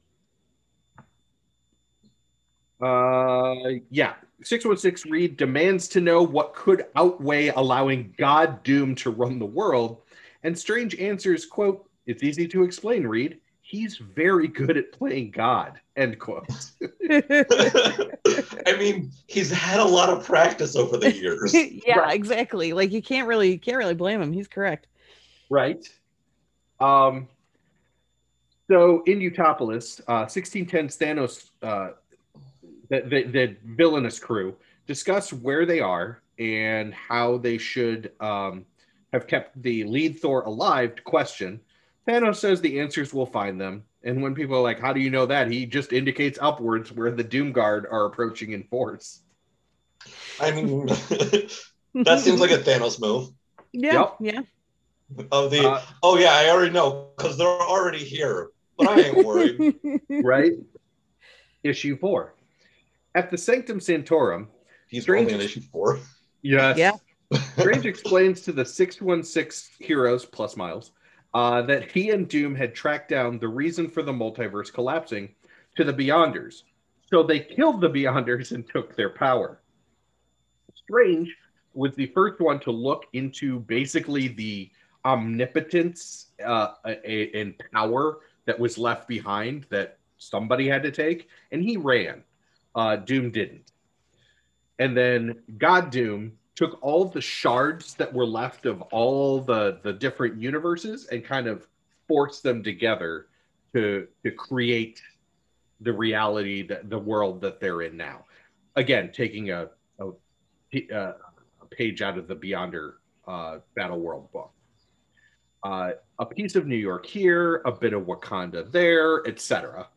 uh, 2.80 3.54
yeah. 3.90 4.14
616 4.42 5.10
Reed 5.10 5.36
demands 5.36 5.88
to 5.88 6.00
know 6.00 6.22
what 6.22 6.54
could 6.54 6.86
outweigh 6.94 7.48
allowing 7.48 8.14
God 8.18 8.62
Doom 8.62 8.94
to 8.96 9.10
run 9.10 9.38
the 9.38 9.46
world. 9.46 10.02
And 10.42 10.58
Strange 10.58 10.94
answers, 10.96 11.46
quote, 11.46 11.88
It's 12.06 12.22
easy 12.22 12.46
to 12.48 12.62
explain, 12.62 13.06
Reed. 13.06 13.40
He's 13.68 13.96
very 13.96 14.46
good 14.46 14.76
at 14.76 14.92
playing 14.92 15.32
God, 15.32 15.80
end 15.96 16.20
quote. 16.20 16.46
I 17.10 18.76
mean, 18.78 19.10
he's 19.26 19.50
had 19.50 19.80
a 19.80 19.84
lot 19.84 20.08
of 20.08 20.24
practice 20.24 20.76
over 20.76 20.96
the 20.96 21.12
years. 21.12 21.52
yeah, 21.84 21.98
Right. 21.98 22.14
exactly. 22.14 22.72
Like 22.72 22.92
you 22.92 23.02
can't 23.02 23.26
really 23.26 23.58
can't 23.58 23.76
really 23.76 23.94
blame 23.94 24.22
him. 24.22 24.32
He's 24.32 24.46
correct. 24.46 24.86
right? 25.50 25.84
Um, 26.78 27.26
so 28.70 29.02
in 29.06 29.18
Utopolis, 29.18 30.00
uh, 30.06 30.26
1610 30.30 30.88
Thanos, 30.88 31.50
uh, 31.60 31.94
the, 32.88 33.00
the, 33.00 33.22
the 33.24 33.56
villainous 33.64 34.20
crew, 34.20 34.54
discuss 34.86 35.32
where 35.32 35.66
they 35.66 35.80
are 35.80 36.22
and 36.38 36.94
how 36.94 37.38
they 37.38 37.58
should 37.58 38.12
um, 38.20 38.64
have 39.12 39.26
kept 39.26 39.60
the 39.60 39.82
lead 39.84 40.20
Thor 40.20 40.42
alive 40.42 40.94
to 40.94 41.02
question. 41.02 41.60
Thanos 42.08 42.36
says 42.36 42.60
the 42.60 42.78
answers 42.80 43.12
will 43.12 43.26
find 43.26 43.60
them. 43.60 43.84
And 44.04 44.22
when 44.22 44.34
people 44.34 44.56
are 44.56 44.62
like, 44.62 44.78
How 44.80 44.92
do 44.92 45.00
you 45.00 45.10
know 45.10 45.26
that? 45.26 45.50
He 45.50 45.66
just 45.66 45.92
indicates 45.92 46.38
upwards 46.40 46.92
where 46.92 47.10
the 47.10 47.24
Doom 47.24 47.52
Guard 47.52 47.86
are 47.90 48.06
approaching 48.06 48.52
in 48.52 48.62
force. 48.64 49.22
I 50.40 50.50
mean, 50.52 50.86
that 51.94 52.20
seems 52.20 52.40
like 52.40 52.50
a 52.52 52.58
Thanos 52.58 53.00
move. 53.00 53.30
yeah, 53.72 53.92
Yep. 53.92 54.16
yeah. 54.20 54.40
Of 55.32 55.50
the, 55.50 55.68
Uh, 55.68 55.82
oh 56.02 56.18
yeah, 56.18 56.32
I 56.34 56.50
already 56.50 56.72
know 56.72 57.10
because 57.16 57.36
they're 57.38 57.46
already 57.46 57.98
here, 58.04 58.50
but 58.76 58.88
I 58.88 59.00
ain't 59.00 59.24
worried. 59.26 59.76
right? 60.10 60.52
Issue 61.62 61.96
four. 61.98 62.34
At 63.14 63.30
the 63.30 63.38
Sanctum 63.38 63.80
Sanctorum, 63.80 64.48
He's 64.88 65.02
Strange- 65.04 65.32
only 65.32 65.44
in 65.44 65.48
issue 65.50 65.60
four. 65.72 65.98
yes, 66.42 66.76
Yeah. 66.78 66.92
Strange 67.58 67.86
explains 67.86 68.42
to 68.42 68.52
the 68.52 68.64
616 68.64 69.84
heroes 69.84 70.24
plus 70.24 70.56
Miles 70.56 70.92
uh, 71.36 71.60
that 71.60 71.92
he 71.92 72.08
and 72.12 72.28
Doom 72.28 72.54
had 72.54 72.74
tracked 72.74 73.10
down 73.10 73.38
the 73.38 73.46
reason 73.46 73.90
for 73.90 74.02
the 74.02 74.10
multiverse 74.10 74.72
collapsing 74.72 75.34
to 75.76 75.84
the 75.84 75.92
Beyonders. 75.92 76.62
So 77.12 77.22
they 77.22 77.40
killed 77.40 77.82
the 77.82 77.90
Beyonders 77.90 78.52
and 78.52 78.66
took 78.66 78.96
their 78.96 79.10
power. 79.10 79.60
Strange 80.74 81.36
was 81.74 81.94
the 81.94 82.06
first 82.14 82.40
one 82.40 82.58
to 82.60 82.70
look 82.70 83.04
into 83.12 83.60
basically 83.60 84.28
the 84.28 84.70
omnipotence 85.04 86.28
uh, 86.42 86.68
and 87.04 87.54
power 87.70 88.20
that 88.46 88.58
was 88.58 88.78
left 88.78 89.06
behind 89.06 89.66
that 89.68 89.98
somebody 90.16 90.66
had 90.66 90.82
to 90.84 90.90
take, 90.90 91.28
and 91.52 91.62
he 91.62 91.76
ran. 91.76 92.24
Uh, 92.74 92.96
Doom 92.96 93.30
didn't. 93.30 93.72
And 94.78 94.96
then 94.96 95.42
God 95.58 95.90
Doom 95.90 96.32
took 96.56 96.78
all 96.82 97.02
of 97.02 97.12
the 97.12 97.20
shards 97.20 97.94
that 97.94 98.12
were 98.12 98.26
left 98.26 98.66
of 98.66 98.82
all 98.82 99.40
the 99.40 99.78
the 99.82 99.92
different 99.92 100.40
universes 100.40 101.06
and 101.06 101.24
kind 101.24 101.46
of 101.46 101.68
forced 102.08 102.42
them 102.42 102.62
together 102.62 103.26
to 103.74 104.08
to 104.24 104.30
create 104.32 105.02
the 105.82 105.92
reality 105.92 106.66
that 106.66 106.88
the 106.90 106.98
world 106.98 107.40
that 107.42 107.60
they're 107.60 107.82
in 107.82 107.96
now. 107.96 108.24
Again, 108.74 109.12
taking 109.12 109.50
a 109.50 109.68
a, 109.98 110.10
a 110.72 111.14
page 111.70 112.02
out 112.02 112.18
of 112.18 112.26
the 112.26 112.34
Beyonder 112.36 112.94
uh, 113.26 113.58
Battle 113.74 114.00
World 114.00 114.30
book. 114.32 114.50
Uh, 115.62 115.92
a 116.18 116.26
piece 116.26 116.54
of 116.54 116.66
New 116.66 116.76
York 116.76 117.06
here, 117.06 117.56
a 117.64 117.72
bit 117.72 117.92
of 117.92 118.04
Wakanda 118.04 118.70
there, 118.70 119.26
etc. 119.26 119.88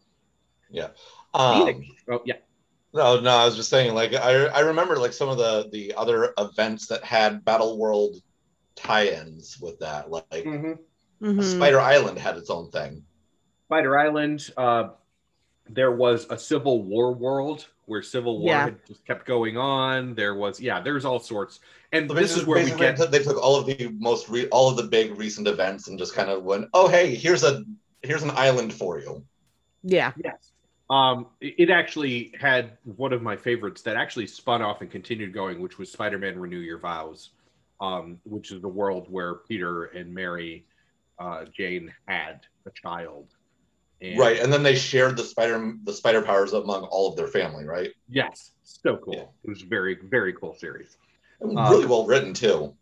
Um, 1.33 1.85
Oh 2.09 2.21
yeah, 2.25 2.35
no, 2.93 3.19
no, 3.19 3.29
I 3.29 3.45
was 3.45 3.55
just 3.55 3.69
saying, 3.69 3.93
like, 3.93 4.13
I, 4.13 4.45
I 4.45 4.59
remember 4.61 4.97
like 4.97 5.13
some 5.13 5.29
of 5.29 5.37
the 5.37 5.69
the 5.71 5.93
other 5.95 6.33
events 6.37 6.87
that 6.87 7.03
had 7.03 7.45
Battle 7.45 7.77
World 7.77 8.15
tie-ins 8.75 9.59
with 9.59 9.79
that. 9.79 10.09
Like, 10.09 10.25
Mhm. 10.31 10.77
Mhm. 11.21 11.43
Spider 11.43 11.79
Island 11.79 12.17
had 12.17 12.37
its 12.37 12.49
own 12.49 12.71
thing. 12.71 13.03
Spider 13.67 13.97
Island. 13.97 14.49
Uh, 14.57 14.89
there 15.69 15.91
was 15.91 16.25
a 16.29 16.37
Civil 16.37 16.81
War 16.83 17.13
world 17.13 17.67
where 17.85 18.01
Civil 18.01 18.39
War 18.39 18.49
Yeah. 18.49 18.63
had 18.65 18.85
just 18.87 19.05
kept 19.05 19.25
going 19.25 19.57
on. 19.57 20.15
There 20.15 20.33
was, 20.35 20.59
yeah, 20.59 20.79
there's 20.79 21.05
all 21.05 21.19
sorts, 21.19 21.59
and 21.91 22.09
So 22.09 22.15
this 22.15 22.35
is 22.37 22.45
where 22.45 22.63
we 22.63 22.71
get. 22.71 22.97
they 23.11 23.19
took 23.21 23.37
all 23.37 23.55
of 23.57 23.65
the 23.65 23.89
most 23.99 24.29
re- 24.29 24.47
all 24.49 24.69
of 24.69 24.77
the 24.77 24.83
big 24.83 25.17
recent 25.17 25.47
events 25.47 25.87
and 25.87 25.99
just 25.99 26.13
kind 26.15 26.29
of 26.29 26.43
went, 26.43 26.69
oh 26.73 26.87
hey, 26.87 27.13
here's 27.15 27.43
a 27.43 27.63
here's 28.01 28.23
an 28.23 28.31
island 28.31 28.73
for 28.73 28.99
you. 28.99 29.23
Yeah. 29.83 30.13
Yes. 30.23 30.51
Um, 30.89 31.27
it 31.39 31.69
actually 31.69 32.33
had 32.39 32.77
one 32.83 33.13
of 33.13 33.21
my 33.21 33.37
favorites 33.37 33.83
that 33.83 33.95
actually 33.95 34.25
spun 34.27 34.61
off 34.61 34.81
and 34.81 34.89
continued 34.89 35.33
going, 35.33 35.61
which 35.61 35.77
was 35.77 35.91
Spider-Man: 35.91 36.39
Renew 36.39 36.57
Your 36.59 36.79
Vows, 36.79 37.31
um, 37.79 38.19
which 38.23 38.51
is 38.51 38.61
the 38.61 38.67
world 38.67 39.07
where 39.09 39.35
Peter 39.35 39.85
and 39.85 40.13
Mary 40.13 40.65
uh, 41.19 41.45
Jane 41.55 41.93
had 42.07 42.41
a 42.65 42.71
child. 42.71 43.27
And 44.01 44.17
Right, 44.17 44.39
and 44.39 44.51
then 44.51 44.63
they 44.63 44.75
shared 44.75 45.17
the 45.17 45.23
spider 45.23 45.73
the 45.83 45.93
spider 45.93 46.21
powers 46.21 46.53
among 46.53 46.83
all 46.85 47.09
of 47.09 47.17
their 47.17 47.27
family, 47.27 47.65
right? 47.65 47.91
Yes, 48.07 48.51
so 48.63 48.97
cool. 48.97 49.13
Yeah. 49.13 49.23
It 49.43 49.49
was 49.49 49.61
very, 49.61 49.97
very 50.09 50.33
cool 50.33 50.55
series. 50.55 50.97
And 51.41 51.57
really 51.69 51.85
well 51.85 52.05
written 52.05 52.33
too. 52.33 52.73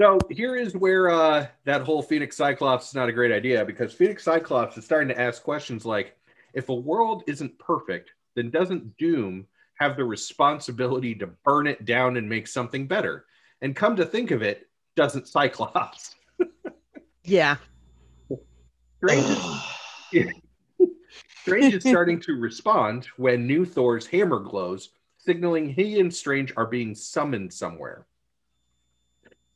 So 0.00 0.18
here 0.28 0.56
is 0.56 0.74
where 0.74 1.08
uh, 1.10 1.46
that 1.64 1.82
whole 1.82 2.02
Phoenix 2.02 2.36
Cyclops 2.36 2.88
is 2.88 2.94
not 2.94 3.08
a 3.08 3.12
great 3.12 3.30
idea 3.30 3.64
because 3.64 3.92
Phoenix 3.92 4.24
Cyclops 4.24 4.76
is 4.76 4.84
starting 4.84 5.08
to 5.08 5.20
ask 5.20 5.42
questions 5.42 5.86
like, 5.86 6.16
if 6.54 6.68
a 6.68 6.74
world 6.74 7.22
isn't 7.26 7.58
perfect, 7.58 8.12
then 8.34 8.50
doesn't 8.50 8.96
Doom 8.96 9.46
have 9.78 9.96
the 9.96 10.04
responsibility 10.04 11.14
to 11.16 11.26
burn 11.44 11.66
it 11.66 11.84
down 11.84 12.16
and 12.16 12.28
make 12.28 12.46
something 12.46 12.86
better? 12.86 13.26
And 13.60 13.76
come 13.76 13.96
to 13.96 14.06
think 14.06 14.30
of 14.30 14.42
it, 14.42 14.68
doesn't 14.96 15.28
Cyclops? 15.28 16.14
Yeah. 17.24 17.56
Strange 18.98 19.38
is, 20.12 20.28
Strange 21.40 21.74
is 21.74 21.82
starting 21.82 22.20
to 22.20 22.34
respond 22.34 23.08
when 23.16 23.46
new 23.46 23.64
Thor's 23.64 24.06
hammer 24.06 24.40
glows, 24.40 24.90
signaling 25.16 25.70
he 25.70 26.00
and 26.00 26.14
Strange 26.14 26.52
are 26.56 26.66
being 26.66 26.94
summoned 26.94 27.52
somewhere. 27.52 28.06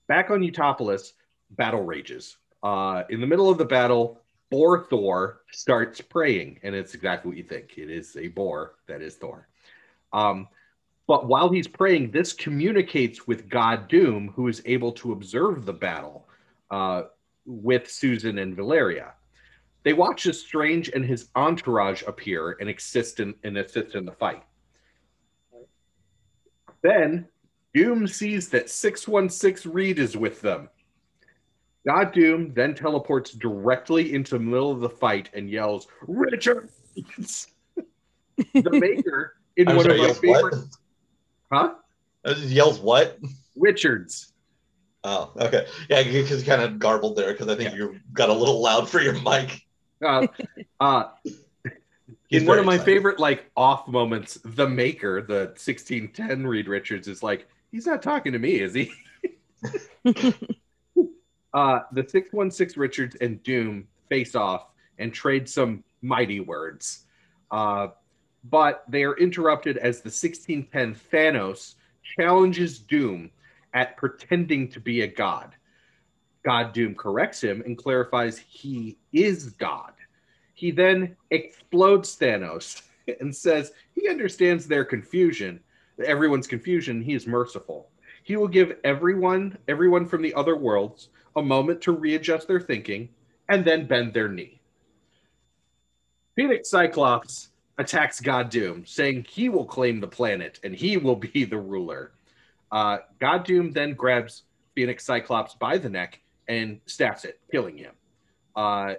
Back 0.07 0.31
on 0.31 0.41
Utopolis, 0.41 1.13
battle 1.51 1.83
rages. 1.83 2.39
Uh, 2.63 3.03
in 3.11 3.21
the 3.21 3.27
middle 3.27 3.51
of 3.51 3.59
the 3.59 3.65
battle, 3.65 4.21
Boar 4.51 4.87
Thor 4.89 5.43
starts 5.53 6.01
praying, 6.01 6.61
and 6.63 6.75
it's 6.75 6.95
exactly 6.95 7.29
what 7.29 7.37
you 7.39 7.45
think. 7.45 7.77
It 7.77 7.91
is 7.91 8.17
a 8.17 8.29
boar 8.29 8.75
that 8.87 9.03
is 9.03 9.17
Thor. 9.17 9.49
Um, 10.13 10.49
But 11.07 11.27
while 11.27 11.49
he's 11.51 11.69
praying, 11.69 12.11
this 12.11 12.33
communicates 12.33 13.27
with 13.27 13.49
God 13.49 13.89
Doom, 13.89 14.29
who 14.37 14.49
is 14.49 14.63
able 14.67 14.93
to 14.93 15.13
observe 15.13 15.65
the 15.65 15.73
battle 15.73 16.29
uh, 16.71 17.05
with 17.47 17.91
Susan 17.91 18.39
and 18.39 18.55
Valeria. 18.55 19.15
They 19.85 19.95
watch 19.95 20.27
as 20.27 20.39
Strange 20.41 20.91
and 20.91 21.05
his 21.05 21.31
entourage 21.35 22.03
appear 22.07 22.57
and 22.61 22.69
assist 22.69 23.21
in, 23.21 23.35
and 23.43 23.57
assist 23.57 23.95
in 23.95 24.05
the 24.05 24.13
fight. 24.13 24.43
Then 26.83 27.27
Doom 27.75 28.07
sees 28.07 28.51
that 28.51 28.69
616 28.69 29.73
Reed 29.73 29.99
is 29.99 30.17
with 30.17 30.41
them. 30.43 30.69
God 31.89 32.13
Doom 32.13 32.53
then 32.53 32.75
teleports 32.75 33.31
directly 33.33 34.13
into 34.13 34.33
the 34.33 34.41
middle 34.45 34.71
of 34.71 34.81
the 34.81 34.91
fight 34.91 35.31
and 35.33 35.49
yells, 35.49 35.89
Richard! 36.07 36.69
the 37.17 38.71
Maker 38.71 39.37
in 39.57 39.69
I'm 39.71 39.77
one 39.77 39.87
sorry, 39.87 40.05
of 40.05 40.23
my 40.23 40.29
yells 40.29 40.43
what? 40.43 40.55
Huh? 41.51 41.75
Uh, 42.27 42.35
Yells 42.41 42.79
what? 42.79 43.19
Richards. 43.57 44.35
Oh, 45.03 45.33
okay. 45.39 45.67
Yeah, 45.89 46.03
because 46.03 46.43
kind 46.43 46.61
of 46.61 46.79
garbled 46.79 47.17
there 47.17 47.33
because 47.33 47.49
I 47.49 47.55
think 47.55 47.71
Yeah. 47.71 47.77
you 47.77 48.01
got 48.13 48.29
a 48.29 48.35
little 48.35 48.61
loud 48.61 48.87
for 48.87 49.01
your 49.01 49.15
mic. 49.23 49.63
Uh, 50.05 50.27
uh, 50.81 51.05
in 52.29 52.45
one 52.45 52.57
very 52.57 52.59
of 52.59 52.67
my 52.67 52.75
excited. 52.75 52.85
favorite 52.85 53.19
like 53.19 53.51
off 53.57 53.89
moments, 53.89 54.39
the 54.45 54.69
maker, 54.69 55.23
the 55.23 55.47
1610 55.57 56.47
Reed 56.47 56.69
Richards 56.69 57.09
is 57.09 57.23
like, 57.23 57.49
he's 57.73 57.87
not 57.87 58.03
talking 58.03 58.33
to 58.33 58.39
me, 58.39 58.61
is 58.61 58.75
he? 58.75 58.93
uh, 61.55 61.81
the 61.93 62.03
616 62.09 62.81
Richards 62.81 63.17
and 63.21 63.43
Doom 63.43 63.87
face 64.09 64.35
off 64.35 64.69
and 64.99 65.13
trade 65.13 65.49
some 65.49 65.83
mighty 66.03 66.41
words. 66.41 67.05
Uh, 67.51 67.89
but 68.45 68.85
they 68.89 69.05
are 69.05 69.17
interrupted 69.17 69.77
as 69.79 70.01
the 70.01 70.09
1610 70.09 70.95
Thanos 71.13 71.75
challenges 72.17 72.79
Doom 72.79 73.31
at 73.75 73.97
pretending 73.97 74.69
to 74.69 74.81
be 74.81 75.03
a 75.03 75.07
god. 75.07 75.55
God 76.45 76.73
Doom 76.73 76.95
corrects 76.95 77.43
him 77.43 77.63
and 77.67 77.77
clarifies 77.77 78.39
he 78.39 78.97
is 79.13 79.51
God. 79.51 79.93
He 80.55 80.71
then 80.71 81.17
explodes 81.31 82.17
Thanos 82.17 82.83
and 83.21 83.35
says 83.35 83.73
he 83.95 84.09
understands 84.09 84.67
their 84.67 84.85
confusion, 84.85 85.61
everyone's 86.05 86.47
confusion. 86.47 87.03
He 87.03 87.15
is 87.15 87.27
merciful. 87.27 87.91
He 88.23 88.37
will 88.37 88.49
give 88.49 88.77
everyone, 88.85 89.57
everyone 89.69 90.07
from 90.07 90.23
the 90.23 90.35
other 90.35 90.57
worlds, 90.57 91.09
a 91.39 91.43
moment 91.43 91.81
to 91.83 91.93
readjust 91.93 92.49
their 92.49 92.61
thinking 92.61 93.09
and 93.49 93.65
then 93.65 93.87
bend 93.87 94.13
their 94.13 94.29
knee. 94.29 94.61
Phoenix 96.37 96.71
Cyclops 96.71 97.49
attacks 97.79 98.21
God 98.21 98.51
Doom, 98.51 98.85
saying 98.87 99.27
he 99.29 99.49
will 99.49 99.65
claim 99.65 100.01
the 100.01 100.09
planet 100.09 100.61
and 100.63 100.75
he 100.75 100.97
will 100.97 101.17
be 101.17 101.45
the 101.51 101.59
ruler. 101.59 102.13
Uh, 102.71 102.99
God 103.19 103.45
Doom 103.45 103.73
then 103.73 103.95
grabs 103.95 104.43
Phoenix 104.75 105.05
Cyclops 105.05 105.55
by 105.55 105.79
the 105.79 105.89
neck 105.89 106.21
and 106.47 106.81
stabs 106.87 107.25
it, 107.25 107.41
killing 107.51 107.77
him. 107.77 107.93
Uh, 108.55 108.95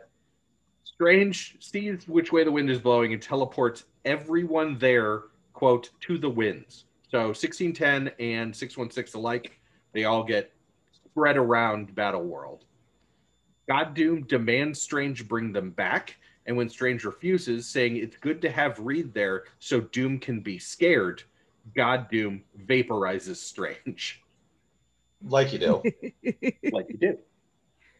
Strange 0.84 1.56
sees 1.62 2.06
which 2.10 2.34
way 2.34 2.44
the 2.44 2.52
wind 2.52 2.70
is 2.70 2.80
blowing 2.80 3.14
and 3.14 3.22
teleports 3.22 3.86
everyone 4.04 4.78
there, 4.80 5.24
quote, 5.54 5.92
to 6.02 6.18
the 6.18 6.30
winds. 6.30 6.84
So 7.10 7.28
1610 7.28 8.12
and 8.20 8.54
616 8.54 9.18
alike, 9.18 9.58
they 9.94 10.04
all 10.04 10.26
get 10.26 10.52
spread 11.12 11.38
around 11.38 11.96
Battle 11.96 12.24
World. 12.24 12.66
God 13.68 13.94
Doom 13.94 14.24
demands 14.24 14.82
Strange 14.82 15.28
bring 15.28 15.52
them 15.52 15.72
back, 15.72 16.18
and 16.46 16.58
when 16.58 16.70
Strange 16.70 17.04
refuses, 17.04 17.68
saying 17.68 17.98
it's 17.98 18.18
good 18.18 18.42
to 18.42 18.50
have 18.50 18.80
Reed 18.80 19.14
there 19.14 19.44
so 19.60 19.80
Doom 19.80 20.20
can 20.20 20.40
be 20.42 20.58
scared, 20.58 21.24
God 21.76 22.10
Doom 22.10 22.44
vaporizes 22.66 23.36
Strange, 23.36 24.24
Like 25.24 25.54
you 25.54 25.60
do. 25.60 25.84
like 26.72 26.90
you 26.90 26.98
did. 26.98 27.20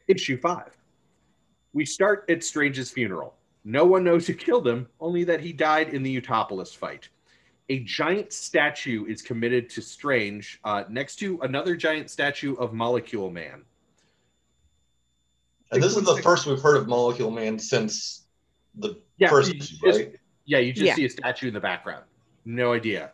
Issue 0.08 0.40
5. 0.40 0.76
We 1.74 1.86
start 1.86 2.26
at 2.30 2.44
Strange's 2.44 2.90
funeral. 2.90 3.36
No 3.64 3.86
one 3.86 4.04
knows 4.04 4.26
who 4.26 4.34
killed 4.34 4.68
him, 4.68 4.88
only 5.00 5.24
that 5.26 5.42
he 5.42 5.54
died 5.54 5.90
in 5.90 6.02
the 6.02 6.22
Utopolis 6.22 6.76
fight. 6.76 7.10
A 7.70 7.80
giant 7.82 8.34
statue 8.34 9.06
is 9.06 9.22
committed 9.22 9.70
to 9.72 9.82
Strange 9.82 10.60
uh, 10.64 10.84
next 10.90 11.18
to 11.18 11.40
another 11.42 11.76
giant 11.76 12.10
statue 12.10 12.56
of 12.56 12.74
Molecule 12.74 13.30
Man. 13.30 13.64
And 15.72 15.84
this 15.84 15.96
is 15.96 16.04
the 16.04 16.18
first 16.24 16.48
we've 16.48 16.60
heard 16.62 16.78
of 16.78 16.88
Molecule 16.88 17.30
Man 17.30 17.60
since 17.60 18.26
the 18.76 19.00
Yeah, 19.18 19.30
first 19.30 19.54
you 19.54 19.60
just- 19.60 19.84
right? 19.84 20.16
Yeah, 20.46 20.58
you 20.58 20.74
just 20.74 20.86
Yeah. 20.86 20.96
see 20.96 21.06
a 21.06 21.10
statue 21.10 21.48
in 21.48 21.54
the 21.54 21.60
background. 21.60 22.06
No 22.44 22.74
idea, 22.74 23.12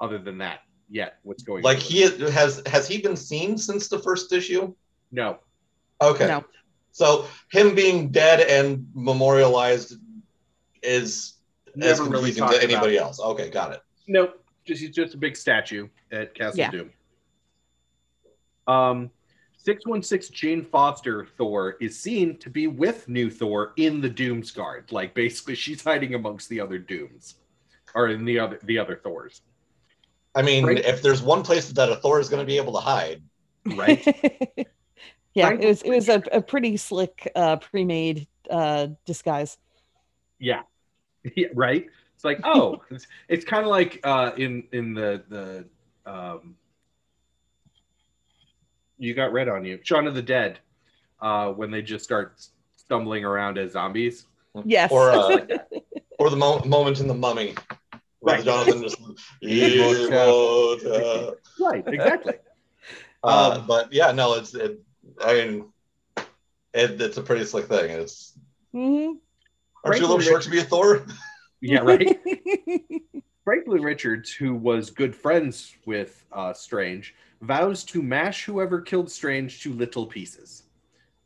other 0.00 0.18
than 0.18 0.38
that, 0.38 0.60
yet 0.88 1.18
what's 1.24 1.42
going 1.42 1.64
Like 1.64 1.78
on. 1.78 1.82
he 1.82 2.02
has 2.02 2.62
has 2.66 2.86
he 2.86 2.98
been 3.02 3.16
seen 3.16 3.58
since 3.58 3.88
the 3.88 3.98
first 3.98 4.32
issue? 4.32 4.72
No, 5.10 5.40
Okay. 6.00 6.28
No. 6.28 6.44
So 6.92 7.26
him 7.50 7.74
being 7.74 8.10
dead 8.10 8.40
and 8.40 8.88
memorialized 8.94 9.96
is 10.82 11.34
as 11.34 11.39
never 11.76 12.04
really 12.04 12.32
confusing 12.32 12.42
talked 12.44 12.54
to 12.56 12.62
anybody 12.62 12.96
about. 12.96 13.06
else. 13.08 13.20
Okay, 13.20 13.50
got 13.50 13.72
it. 13.72 13.80
Nope, 14.06 14.42
just 14.64 14.80
he's 14.80 14.90
just 14.90 15.14
a 15.14 15.18
big 15.18 15.36
statue 15.36 15.88
at 16.12 16.34
Castle 16.34 16.58
Yeah. 16.58 16.70
Doom. 16.70 16.90
Um, 18.66 19.10
six 19.56 19.86
one 19.86 20.02
six 20.02 20.28
Jane 20.28 20.64
Foster 20.64 21.26
Thor 21.36 21.76
is 21.80 21.98
seen 21.98 22.38
to 22.38 22.50
be 22.50 22.66
with 22.66 23.08
new 23.08 23.30
Thor 23.30 23.72
in 23.76 24.00
the 24.00 24.08
Doom's 24.08 24.50
Guard. 24.50 24.92
Like 24.92 25.14
basically, 25.14 25.54
she's 25.64 25.82
hiding 25.82 26.14
amongst 26.14 26.48
the 26.48 26.60
other 26.60 26.78
Dooms, 26.78 27.36
or 27.94 28.08
in 28.08 28.24
the 28.24 28.38
other 28.38 28.58
the 28.64 28.78
other 28.78 29.00
Thors, 29.02 29.42
I 30.34 30.42
mean, 30.42 30.64
Right. 30.64 30.78
if 30.78 31.02
there's 31.02 31.22
one 31.22 31.42
place 31.42 31.70
that 31.72 31.88
a 31.90 31.96
Thor 31.96 32.20
is 32.20 32.28
going 32.28 32.40
to 32.40 32.46
be 32.46 32.56
able 32.56 32.72
to 32.74 32.80
hide, 32.80 33.22
right? 33.74 34.04
yeah, 35.34 35.48
Frank- 35.48 35.62
it 35.62 35.66
was 35.66 35.82
it 35.82 35.90
was 35.90 36.08
a, 36.08 36.22
a 36.32 36.40
pretty 36.42 36.76
slick 36.76 37.30
uh, 37.34 37.56
pre-made 37.56 38.26
uh, 38.50 38.88
disguise. 39.04 39.58
Yeah. 40.38 40.62
yeah, 41.36 41.48
right. 41.54 41.86
It's 42.14 42.24
like 42.24 42.40
oh, 42.44 42.82
it's, 42.90 43.06
it's 43.28 43.44
kind 43.44 43.64
of 43.64 43.70
like 43.70 44.00
uh, 44.04 44.32
in 44.36 44.64
in 44.72 44.94
the 44.94 45.22
the 45.28 45.64
um, 46.10 46.54
you 48.98 49.14
got 49.14 49.32
red 49.32 49.48
on 49.48 49.64
you, 49.64 49.78
Shaun 49.82 50.06
of 50.06 50.14
the 50.14 50.22
Dead, 50.22 50.58
uh, 51.20 51.50
when 51.50 51.70
they 51.70 51.82
just 51.82 52.04
start 52.04 52.34
stumbling 52.76 53.24
around 53.24 53.58
as 53.58 53.72
zombies. 53.72 54.26
Yes. 54.64 54.90
or 54.90 55.10
uh, 55.12 55.38
or 56.18 56.28
the 56.28 56.36
mo- 56.36 56.62
moment 56.64 57.00
in 57.00 57.06
the 57.08 57.14
Mummy, 57.14 57.54
where 58.18 58.36
Right. 58.36 58.44
Jonathan 58.44 58.82
just 58.82 58.98
Immortal. 59.42 60.72
Immortal. 60.80 61.34
Right, 61.60 61.84
exactly. 61.86 62.34
Uh, 63.22 63.58
Um, 63.60 63.66
but 63.66 63.92
yeah, 63.92 64.12
no, 64.12 64.34
it's 64.34 64.54
it, 64.54 64.80
I 65.22 65.34
mean, 65.34 65.64
it, 66.74 67.00
it's 67.00 67.16
a 67.16 67.22
pretty 67.22 67.44
slick 67.44 67.66
thing. 67.66 67.90
It's 67.90 68.32
Mhm. 68.74 69.18
Aren't 69.84 70.00
you 70.00 70.06
a 70.06 70.08
little 70.08 70.20
short 70.20 70.42
to 70.42 70.50
be 70.50 70.58
a 70.58 70.64
Thor? 70.64 71.04
yeah, 71.60 71.80
right. 71.80 72.18
Franklin 73.44 73.82
Richards, 73.82 74.32
who 74.32 74.54
was 74.54 74.90
good 74.90 75.14
friends 75.14 75.74
with 75.86 76.24
uh, 76.32 76.52
Strange, 76.52 77.14
vows 77.40 77.84
to 77.84 78.02
mash 78.02 78.44
whoever 78.44 78.80
killed 78.80 79.10
Strange 79.10 79.62
to 79.62 79.72
little 79.72 80.06
pieces. 80.06 80.64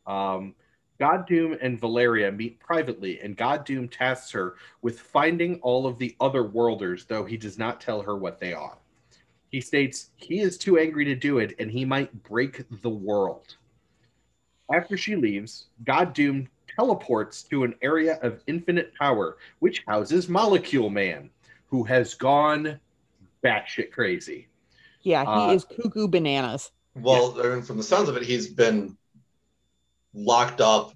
Um, 0.07 0.55
God 1.01 1.27
Doom 1.27 1.57
and 1.61 1.79
Valeria 1.79 2.31
meet 2.31 2.61
privately, 2.61 3.21
and 3.21 3.37
God 3.37 3.65
Doom 3.65 3.89
tasks 3.89 4.31
her 4.31 4.55
with 4.81 5.01
finding 5.01 5.57
all 5.61 5.87
of 5.87 5.99
the 5.99 6.15
other 6.21 6.45
worlders, 6.45 7.05
though 7.05 7.25
he 7.25 7.37
does 7.37 7.59
not 7.59 7.81
tell 7.81 8.01
her 8.01 8.17
what 8.17 8.39
they 8.39 8.53
are. 8.53 8.79
He 9.51 9.61
states 9.61 10.11
he 10.17 10.41
is 10.41 10.57
too 10.57 10.79
angry 10.79 11.05
to 11.05 11.15
do 11.15 11.39
it, 11.39 11.55
and 11.59 11.71
he 11.71 11.85
might 11.85 12.23
break 12.23 12.65
the 12.83 12.91
world. 12.91 13.57
After 14.73 14.97
she 14.97 15.17
leaves, 15.17 15.67
God 15.85 16.15
Doom 16.15 16.49
teleports 16.77 17.43
to 17.45 17.65
an 17.65 17.75
area 17.83 18.19
of 18.23 18.43
infinite 18.47 18.95
power, 18.95 19.37
which 19.61 19.83
houses 19.87 20.29
Molecule 20.29 20.91
Man, 20.91 21.31
who 21.67 21.85
has 21.85 22.15
gone 22.15 22.79
batshit 23.45 23.91
crazy. 23.91 24.49
yeah, 25.03 25.25
he 25.25 25.51
Uh, 25.51 25.55
is 25.55 25.65
cuckoo 25.65 26.09
bananas. 26.09 26.71
Well, 26.95 27.39
I 27.41 27.55
mean, 27.55 27.63
from 27.63 27.77
the 27.77 27.83
sounds 27.83 28.09
of 28.09 28.17
it, 28.17 28.23
he's 28.23 28.49
been 28.49 28.97
locked 30.15 30.61
up 30.61 30.93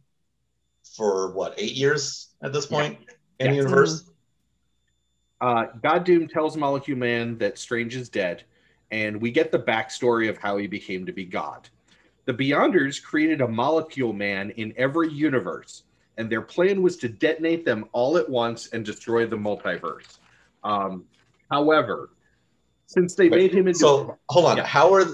for 0.96 1.32
what 1.32 1.54
eight 1.58 1.74
years 1.74 2.28
at 2.42 2.52
this 2.52 2.66
point 2.66 2.98
in 3.40 3.50
the 3.50 3.56
Yes. 3.56 3.64
universe. 3.64 4.10
Uh, 5.40 5.66
God 5.82 6.04
Doom 6.04 6.26
tells 6.28 6.56
Molecule 6.56 6.98
Man 6.98 7.38
that 7.38 7.58
Strange 7.58 7.94
is 7.94 8.08
dead, 8.08 8.44
and 8.90 9.20
we 9.20 9.30
get 9.30 9.52
the 9.52 9.58
backstory 9.58 10.28
of 10.28 10.38
how 10.38 10.56
he 10.56 10.66
became 10.66 11.06
to 11.06 11.12
be 11.12 11.24
God. 11.24 11.68
The 12.28 12.34
Beyonders 12.34 13.02
created 13.02 13.40
a 13.40 13.48
Molecule 13.48 14.12
Man 14.12 14.50
in 14.50 14.74
every 14.76 15.10
universe, 15.10 15.84
and 16.18 16.30
their 16.30 16.42
plan 16.42 16.82
was 16.82 16.98
to 16.98 17.08
detonate 17.08 17.64
them 17.64 17.86
all 17.92 18.18
at 18.18 18.28
once 18.28 18.66
and 18.74 18.84
destroy 18.84 19.26
the 19.26 19.36
multiverse. 19.36 20.18
Um, 20.62 21.06
however, 21.50 22.10
since 22.84 23.14
they 23.14 23.30
made 23.30 23.54
him 23.54 23.66
into 23.66 23.78
So 23.78 24.18
hold 24.28 24.44
on, 24.44 24.58
Yeah. 24.58 24.66
how 24.66 24.92
are 24.92 25.06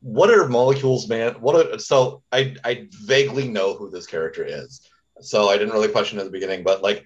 what 0.00 0.30
are 0.30 0.48
molecules, 0.48 1.10
man? 1.10 1.34
What 1.42 1.74
are 1.74 1.78
so 1.78 2.22
I 2.32 2.56
I 2.64 2.88
vaguely 3.02 3.48
know 3.48 3.74
who 3.74 3.90
this 3.90 4.06
character 4.06 4.42
is, 4.42 4.80
so 5.20 5.50
I 5.50 5.58
didn't 5.58 5.74
really 5.74 5.88
question 5.88 6.18
at 6.18 6.24
the 6.24 6.30
beginning, 6.30 6.62
but 6.64 6.82
like, 6.82 7.04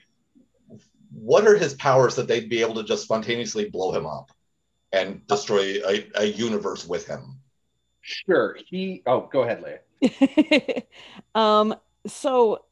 what 1.11 1.45
are 1.49 1.57
his 1.57 1.75
powers 1.75 2.15
that 2.15 2.29
they'd 2.29 2.49
be 2.49 2.61
able 2.61 2.77
to 2.77 2.85
just 2.85 3.03
spontaneously 3.03 3.69
blow 3.69 3.91
him 3.91 4.07
up? 4.07 4.31
and 4.93 5.25
destroy 5.29 5.79
a, 5.87 6.05
a 6.17 6.25
universe 6.25 6.85
with 6.85 7.07
him. 7.07 7.40
Sure. 8.01 8.57
He. 8.67 9.03
Oh, 9.07 9.29
go 9.33 9.43
ahead, 9.43 9.65
Leia. 10.03 10.83
um. 11.35 11.75
So 12.07 12.65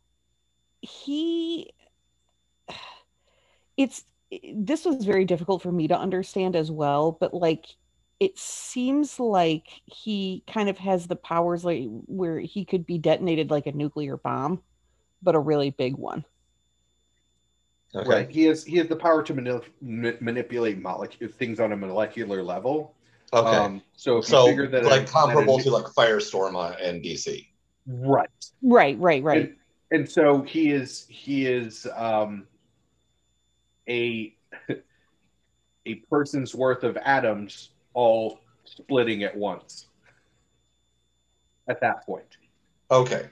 he. 0.81 1.72
It's 3.76 4.05
this 4.55 4.85
was 4.85 5.05
very 5.05 5.24
difficult 5.24 5.62
for 5.62 5.72
me 5.72 5.89
to 5.89 5.99
understand 5.99 6.57
as 6.57 6.70
well, 6.70 7.12
but 7.12 7.33
like 7.33 7.66
it 8.20 8.37
seems 8.39 9.20
like 9.20 9.68
he 9.85 10.43
kind 10.53 10.68
of 10.68 10.76
has 10.79 11.07
the 11.07 11.16
powers 11.16 11.64
like 11.64 11.85
where 12.07 12.41
he 12.41 12.64
could 12.64 12.85
be 12.85 12.99
detonated 12.99 13.51
like 13.51 13.66
a 13.66 13.72
nuclear 13.72 14.16
bomb, 14.16 14.61
but 15.22 15.35
a 15.35 15.39
really 15.39 15.70
big 15.70 15.97
one. 15.97 16.24
Okay. 17.95 18.09
Right. 18.09 18.31
He 18.31 18.45
has 18.45 18.64
he 18.64 18.76
has 18.79 18.89
the 18.89 18.97
power 18.97 19.22
to 19.22 19.35
manip- 19.35 20.20
manipulate 20.20 20.79
molecule 20.79 21.31
things 21.31 21.61
on 21.61 21.72
a 21.72 21.76
molecular 21.76 22.43
level. 22.43 22.95
Okay. 23.33 23.57
Um, 23.57 23.83
so 23.95 24.20
so 24.20 24.55
that 24.66 24.85
like 24.85 25.03
a, 25.03 25.07
comparable 25.07 25.59
to 25.59 25.70
like 25.70 25.85
Firestorm 25.87 26.81
in 26.81 27.03
DC. 27.03 27.47
Right. 27.87 28.29
Right. 28.62 28.99
Right. 28.99 29.22
Right. 29.22 29.43
And, 29.43 29.57
and 29.91 30.11
so 30.11 30.43
he 30.43 30.70
is 30.70 31.07
he 31.09 31.47
is 31.47 31.87
um, 31.97 32.47
a 33.89 34.35
a 35.87 35.95
person's 36.11 36.55
worth 36.55 36.85
of 36.85 36.97
atoms 36.99 37.70
all 37.93 38.41
splitting 38.64 39.24
at 39.24 39.37
once. 39.37 39.87
At 41.68 41.81
that 41.83 42.07
point. 42.07 42.39
Okay. 42.91 43.29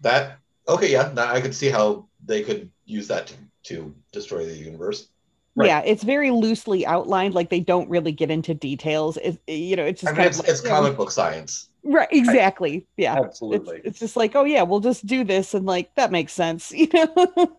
That 0.00 0.38
okay, 0.66 0.90
yeah. 0.90 1.12
I 1.16 1.40
could 1.40 1.54
see 1.54 1.68
how 1.68 2.08
they 2.24 2.42
could 2.42 2.70
use 2.84 3.08
that 3.08 3.28
to 3.28 3.36
to 3.64 3.94
destroy 4.12 4.44
the 4.46 4.56
universe. 4.56 5.08
Right. 5.56 5.68
Yeah, 5.68 5.80
it's 5.80 6.02
very 6.02 6.30
loosely 6.30 6.84
outlined. 6.84 7.34
Like 7.34 7.48
they 7.48 7.60
don't 7.60 7.88
really 7.88 8.12
get 8.12 8.30
into 8.30 8.52
details. 8.52 9.16
It, 9.16 9.40
you 9.46 9.74
know, 9.74 9.84
it's 9.84 10.02
just 10.02 10.12
I 10.12 10.18
mean, 10.18 10.26
it's, 10.26 10.38
like, 10.38 10.48
it's 10.48 10.60
comic 10.60 10.92
know, 10.92 10.98
book 10.98 11.10
science. 11.10 11.70
Right. 11.82 12.08
Exactly. 12.12 12.78
I, 12.78 12.84
yeah. 12.98 13.14
Absolutely. 13.14 13.78
It's, 13.78 13.86
it's, 13.86 13.98
just 14.00 14.16
like, 14.16 14.36
oh 14.36 14.44
yeah, 14.44 14.62
we'll 14.62 14.80
just 14.80 15.06
do 15.06 15.24
this, 15.24 15.54
and 15.54 15.64
like 15.64 15.94
that 15.94 16.12
makes 16.12 16.32
sense. 16.32 16.72
You 16.76 16.88
know. 16.92 17.54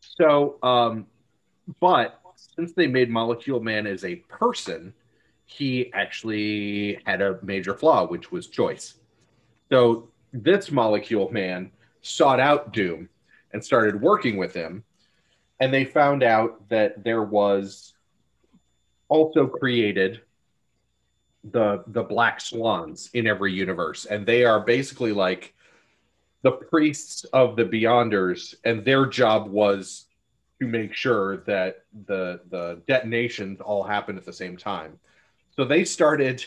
so, 0.00 0.58
um, 0.62 1.06
but 1.80 2.20
since 2.56 2.72
they 2.74 2.86
made 2.86 3.10
Molecule 3.10 3.60
Man 3.60 3.86
as 3.86 4.04
a 4.04 4.16
person, 4.16 4.94
he 5.46 5.92
actually 5.94 7.00
had 7.06 7.22
a 7.22 7.38
major 7.42 7.74
flaw, 7.74 8.06
which 8.06 8.30
was 8.30 8.46
choice. 8.46 8.94
So 9.68 10.10
this 10.32 10.70
Molecule 10.70 11.30
Man 11.32 11.72
sought 12.02 12.40
out 12.40 12.72
Doom 12.72 13.08
and 13.52 13.64
started 13.64 14.00
working 14.00 14.36
with 14.36 14.54
him. 14.54 14.84
And 15.60 15.72
they 15.72 15.84
found 15.84 16.22
out 16.22 16.68
that 16.68 17.02
there 17.02 17.22
was 17.22 17.94
also 19.08 19.46
created 19.46 20.20
the 21.44 21.84
the 21.88 22.02
black 22.02 22.40
swans 22.40 23.10
in 23.14 23.26
every 23.26 23.52
universe. 23.52 24.04
And 24.04 24.26
they 24.26 24.44
are 24.44 24.60
basically 24.60 25.12
like 25.12 25.54
the 26.42 26.52
priests 26.52 27.24
of 27.32 27.56
the 27.56 27.64
beyonders. 27.64 28.54
And 28.64 28.84
their 28.84 29.06
job 29.06 29.48
was 29.48 30.06
to 30.60 30.66
make 30.66 30.94
sure 30.94 31.38
that 31.38 31.84
the 32.06 32.40
the 32.50 32.82
detonations 32.86 33.60
all 33.60 33.82
happen 33.82 34.16
at 34.16 34.24
the 34.24 34.32
same 34.32 34.56
time. 34.56 34.98
So 35.54 35.64
they 35.64 35.84
started 35.84 36.44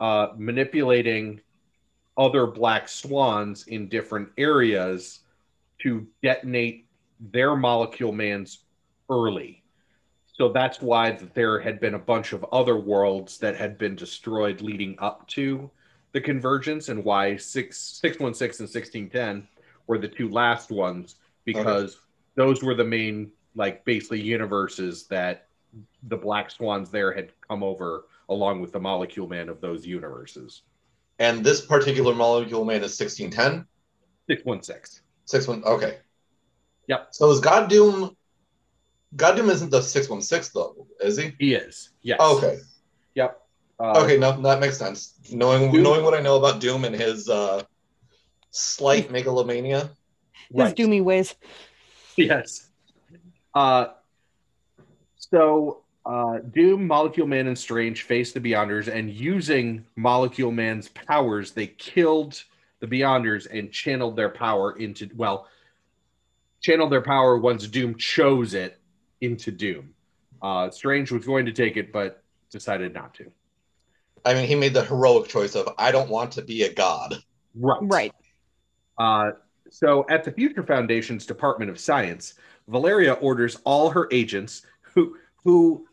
uh, 0.00 0.28
manipulating 0.36 1.40
other 2.16 2.46
black 2.46 2.88
swans 2.88 3.66
in 3.66 3.88
different 3.88 4.28
areas 4.36 5.20
to 5.82 6.06
detonate 6.22 6.86
their 7.20 7.54
molecule 7.54 8.12
mans 8.12 8.64
early. 9.08 9.62
So 10.32 10.48
that's 10.48 10.80
why 10.80 11.18
there 11.34 11.60
had 11.60 11.80
been 11.80 11.94
a 11.94 11.98
bunch 11.98 12.32
of 12.32 12.44
other 12.50 12.78
worlds 12.78 13.38
that 13.38 13.56
had 13.56 13.76
been 13.76 13.94
destroyed 13.94 14.62
leading 14.62 14.96
up 14.98 15.26
to 15.28 15.70
the 16.12 16.20
convergence, 16.20 16.88
and 16.88 17.04
why 17.04 17.36
six 17.36 17.78
six 17.78 18.18
one 18.18 18.34
six 18.34 18.60
and 18.60 18.68
sixteen 18.68 19.10
ten 19.10 19.46
were 19.86 19.98
the 19.98 20.08
two 20.08 20.28
last 20.30 20.70
ones 20.70 21.16
because 21.44 21.94
okay. 21.94 22.02
those 22.36 22.62
were 22.62 22.74
the 22.74 22.84
main 22.84 23.30
like 23.54 23.84
basically 23.84 24.20
universes 24.20 25.06
that 25.08 25.48
the 26.04 26.16
black 26.16 26.50
swans 26.50 26.90
there 26.90 27.12
had 27.12 27.32
come 27.46 27.62
over 27.62 28.06
along 28.28 28.60
with 28.60 28.72
the 28.72 28.80
molecule 28.80 29.28
man 29.28 29.48
of 29.48 29.60
those 29.60 29.86
universes. 29.86 30.62
And 31.18 31.44
this 31.44 31.60
particular 31.60 32.14
molecule 32.14 32.64
man 32.64 32.82
is 32.82 32.98
1610? 32.98 33.66
616. 34.28 35.02
Six 35.26 35.46
one. 35.46 35.62
Okay. 35.64 35.98
Yep. 36.90 37.08
So 37.12 37.30
is 37.30 37.38
God 37.38 37.70
Doom? 37.70 38.16
God 39.14 39.36
Doom 39.36 39.48
isn't 39.48 39.70
the 39.70 39.80
six 39.80 40.08
one 40.08 40.20
six 40.20 40.48
though, 40.48 40.88
is 40.98 41.16
he? 41.16 41.32
He 41.38 41.54
is. 41.54 41.90
Yes. 42.02 42.18
Okay. 42.20 42.58
Yep. 43.14 43.40
Uh, 43.78 44.02
okay. 44.02 44.18
No, 44.18 44.40
that 44.42 44.58
makes 44.58 44.76
sense. 44.76 45.14
Knowing 45.30 45.70
Doom, 45.70 45.84
knowing 45.84 46.02
what 46.02 46.14
I 46.14 46.20
know 46.20 46.36
about 46.36 46.60
Doom 46.60 46.84
and 46.84 46.92
his 46.92 47.28
uh, 47.28 47.62
slight 48.50 49.08
megalomania, 49.12 49.90
his 50.52 50.64
right. 50.64 50.76
doomy 50.76 51.00
ways. 51.00 51.36
Yes. 52.16 52.68
Uh. 53.54 53.86
So 55.16 55.82
uh, 56.04 56.38
Doom, 56.38 56.88
Molecule 56.88 57.28
Man, 57.28 57.46
and 57.46 57.56
Strange 57.56 58.02
face 58.02 58.32
the 58.32 58.40
Beyonders, 58.40 58.88
and 58.92 59.08
using 59.08 59.84
Molecule 59.94 60.50
Man's 60.50 60.88
powers, 60.88 61.52
they 61.52 61.68
killed 61.68 62.42
the 62.80 62.88
Beyonders 62.88 63.46
and 63.56 63.70
channeled 63.70 64.16
their 64.16 64.28
power 64.28 64.72
into 64.72 65.08
well, 65.14 65.46
channeled 66.60 66.92
their 66.92 67.02
power 67.02 67.38
once 67.38 67.66
Doom 67.66 67.96
chose 67.96 68.54
it 68.54 68.78
into 69.20 69.50
Doom. 69.50 69.94
Uh, 70.42 70.70
Strange 70.70 71.10
was 71.10 71.24
going 71.26 71.46
to 71.46 71.52
take 71.52 71.76
it, 71.76 71.92
but 71.92 72.22
decided 72.50 72.94
not 72.94 73.14
to. 73.14 73.30
I 74.24 74.34
mean, 74.34 74.46
he 74.46 74.54
made 74.54 74.74
the 74.74 74.84
heroic 74.84 75.28
choice 75.28 75.54
of 75.54 75.68
I 75.78 75.92
don't 75.92 76.10
want 76.10 76.32
to 76.32 76.42
be 76.42 76.64
a 76.64 76.72
god. 76.72 77.22
Right. 77.54 77.80
Right. 77.82 78.14
Uh, 78.98 79.32
so 79.70 80.04
at 80.10 80.24
the 80.24 80.32
Future 80.32 80.62
Foundation's 80.62 81.24
Department 81.24 81.70
of 81.70 81.78
Science, 81.78 82.34
Valeria 82.68 83.14
orders 83.14 83.58
all 83.64 83.90
her 83.90 84.08
agents 84.10 84.62
who 84.82 85.16
who 85.44 85.86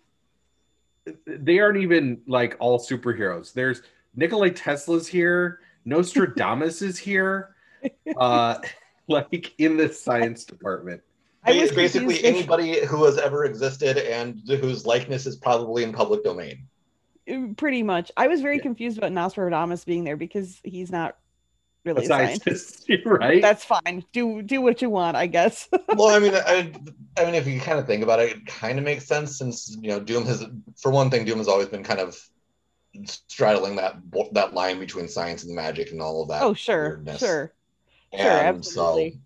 they 1.26 1.60
aren't 1.60 1.78
even 1.78 2.22
like 2.28 2.58
all 2.60 2.80
superheroes. 2.80 3.54
There's 3.54 3.82
Nikolai 4.16 4.50
Tesla's 4.50 5.08
here. 5.08 5.60
Nostradamus 5.86 6.82
is 6.82 6.98
here, 6.98 7.56
uh, 8.18 8.60
like 9.32 9.54
in 9.58 9.78
the 9.78 9.92
science 9.92 10.46
department. 10.46 11.02
I 11.44 11.62
was 11.62 11.72
basically 11.72 12.24
anybody 12.26 12.86
who 12.86 13.06
has 13.06 13.18
ever 13.18 13.46
existed 13.46 13.98
and 13.98 14.42
whose 14.48 14.86
likeness 14.86 15.26
is 15.26 15.38
probably 15.38 15.84
in 15.84 15.94
public 15.94 16.24
domain. 16.24 16.68
Uh, 17.30 17.54
pretty 17.56 17.84
much. 17.84 18.12
I 18.18 18.28
was 18.28 18.42
very 18.42 18.58
yeah. 18.58 18.64
confused 18.64 18.98
about 18.98 19.14
Nostradamus 19.14 19.86
being 19.86 20.04
there 20.04 20.18
because 20.18 20.60
he's 20.64 20.92
not 20.92 21.16
really 21.86 22.02
a, 22.02 22.06
a 22.06 22.08
scientist. 22.08 22.88
scientist. 22.88 23.06
right? 23.06 23.42
That's 23.42 23.64
fine. 23.64 24.04
Do 24.12 24.42
do 24.42 24.62
what 24.62 24.82
you 24.82 24.90
want, 24.90 25.16
I 25.16 25.28
guess. 25.28 25.68
well, 25.96 26.16
I 26.16 26.20
mean, 26.20 26.34
I, 26.36 26.74
I 27.18 27.26
mean, 27.26 27.36
if 27.36 27.48
you 27.48 27.60
kind 27.60 27.80
of 27.80 27.88
think 27.88 28.04
about 28.04 28.20
it, 28.20 28.32
it 28.32 28.46
kind 28.46 28.78
of 28.78 28.86
makes 28.86 29.06
sense 29.06 29.38
since 29.38 29.76
you 29.80 29.90
know 29.90 30.00
Doom 30.00 30.26
has, 30.26 30.46
for 30.78 30.92
one 30.92 31.10
thing, 31.10 31.26
Doom 31.26 31.38
has 31.38 31.48
always 31.48 31.68
been 31.68 31.84
kind 31.84 32.00
of 32.00 32.18
straddling 33.06 33.76
that 33.78 33.96
that 34.34 34.54
line 34.54 34.80
between 34.80 35.08
science 35.08 35.44
and 35.44 35.56
magic 35.56 35.92
and 35.92 36.02
all 36.02 36.22
of 36.22 36.30
that. 36.30 36.44
Oh, 36.44 36.54
sure, 36.54 36.90
weirdness. 36.90 37.20
sure, 37.20 37.54
and 38.14 38.22
sure, 38.22 38.32
absolutely. 38.32 39.12
So, 39.12 39.18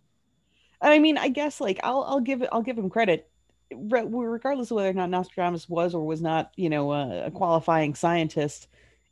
and 0.81 0.93
I 0.93 0.99
mean, 0.99 1.17
I 1.17 1.29
guess 1.29 1.61
like 1.61 1.79
I'll 1.83 2.03
I'll 2.03 2.19
give 2.19 2.41
it 2.41 2.49
I'll 2.51 2.61
give 2.61 2.77
him 2.77 2.89
credit, 2.89 3.29
regardless 3.71 4.71
of 4.71 4.75
whether 4.75 4.89
or 4.89 4.93
not 4.93 5.09
Nostradamus 5.09 5.69
was 5.69 5.93
or 5.93 6.05
was 6.05 6.21
not, 6.21 6.51
you 6.55 6.69
know, 6.69 6.91
a, 6.91 7.25
a 7.27 7.31
qualifying 7.31 7.95
scientist. 7.95 8.67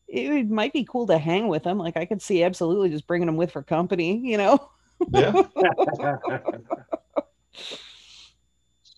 It 0.07 0.49
might 0.49 0.73
be 0.73 0.85
cool 0.85 1.05
to 1.07 1.19
hang 1.19 1.47
with 1.47 1.63
him. 1.63 1.77
Like 1.77 1.95
I 1.95 2.05
could 2.05 2.21
see 2.21 2.43
absolutely 2.43 2.89
just 2.89 3.05
bringing 3.05 3.27
him 3.27 3.37
with 3.37 3.51
for 3.51 3.61
company, 3.61 4.17
you 4.17 4.37
know. 4.37 4.69
Yeah. 5.11 5.43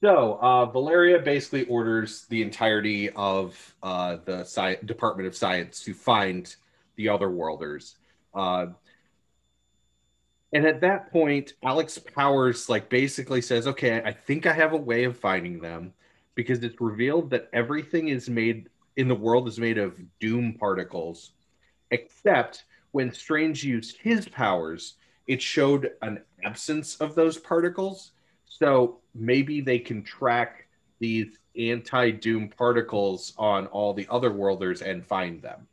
So 0.02 0.40
uh, 0.42 0.66
Valeria 0.66 1.20
basically 1.20 1.66
orders 1.66 2.26
the 2.26 2.42
entirety 2.42 3.12
of 3.12 3.76
uh, 3.84 4.18
the 4.26 4.40
Sci- 4.40 4.80
Department 4.84 5.28
of 5.28 5.36
Science 5.36 5.84
to 5.84 5.94
find 5.94 6.54
the 6.96 7.06
Otherworlders. 7.06 7.94
Uh, 8.34 8.68
and 10.54 10.66
at 10.66 10.82
that 10.82 11.12
point, 11.12 11.54
Alex 11.64 11.97
Powers 11.97 12.70
like 12.70 12.89
basically 12.89 13.41
says, 13.41 13.68
"Okay, 13.68 14.02
I 14.04 14.12
think 14.12 14.45
I 14.45 14.54
have 14.54 14.74
a 14.74 14.78
way 14.78 15.06
of 15.06 15.18
finding 15.18 15.60
them 15.60 15.93
because 16.36 16.64
it's 16.64 16.80
revealed 16.82 17.30
that 17.30 17.49
everything 17.54 18.10
is 18.10 18.30
made 18.30 18.70
in 18.97 19.08
the 19.08 19.16
world 19.16 19.47
is 19.47 19.60
made 19.60 19.78
of 19.78 19.99
doom 20.20 20.54
particles, 20.60 21.32
except 21.91 22.66
when 22.91 23.14
Strange 23.14 23.64
used 23.64 23.97
his 23.97 24.28
powers, 24.28 24.95
it 25.28 25.41
showed 25.41 25.91
an 26.02 26.22
absence 26.43 26.95
of 26.97 27.16
those 27.16 27.38
particles." 27.38 28.12
So 28.45 28.99
maybe 29.16 29.62
they 29.62 29.80
can 29.80 30.04
track 30.04 30.68
these 30.99 31.38
anti-doom 31.58 32.49
particles 32.49 33.34
on 33.38 33.68
all 33.68 33.93
the 33.93 34.08
other 34.10 34.32
worlders 34.32 34.82
and 34.82 35.06
find 35.06 35.41
them. 35.41 35.68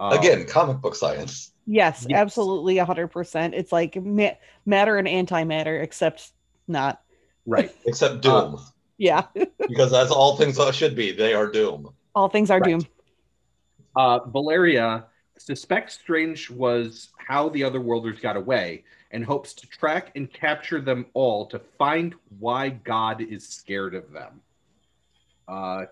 Um, 0.00 0.12
Again, 0.12 0.46
comic 0.46 0.78
book 0.78 0.94
science. 0.94 1.52
Yes, 1.70 2.06
yes. 2.08 2.18
absolutely, 2.18 2.78
hundred 2.78 3.08
percent. 3.08 3.54
It's 3.54 3.70
like 3.70 3.94
ma- 3.94 4.30
matter 4.64 4.96
and 4.96 5.06
antimatter, 5.06 5.82
except 5.82 6.32
not. 6.66 7.02
Right. 7.44 7.70
except 7.84 8.22
doom. 8.22 8.54
Uh, 8.54 8.58
yeah. 8.96 9.26
because 9.68 9.92
as 9.92 10.10
all 10.10 10.36
things 10.36 10.58
should 10.74 10.96
be, 10.96 11.12
they 11.12 11.34
are 11.34 11.46
doom. 11.46 11.90
All 12.14 12.30
things 12.30 12.50
are 12.50 12.58
Right. 12.58 12.70
doom. 12.80 12.86
Uh, 13.94 14.20
Valeria 14.30 15.04
suspects 15.36 15.94
Strange 15.94 16.50
was 16.50 17.10
how 17.18 17.50
the 17.50 17.62
other 17.64 17.80
worlders 17.82 18.18
got 18.18 18.36
away 18.36 18.84
and 19.10 19.22
hopes 19.24 19.52
to 19.54 19.66
track 19.66 20.12
and 20.16 20.32
capture 20.32 20.80
them 20.80 21.04
all 21.12 21.46
to 21.46 21.58
find 21.78 22.14
why 22.38 22.70
God 22.70 23.20
is 23.20 23.46
scared 23.46 23.94
of 23.94 24.10
them. 24.10 24.40
Uh, 25.46 25.84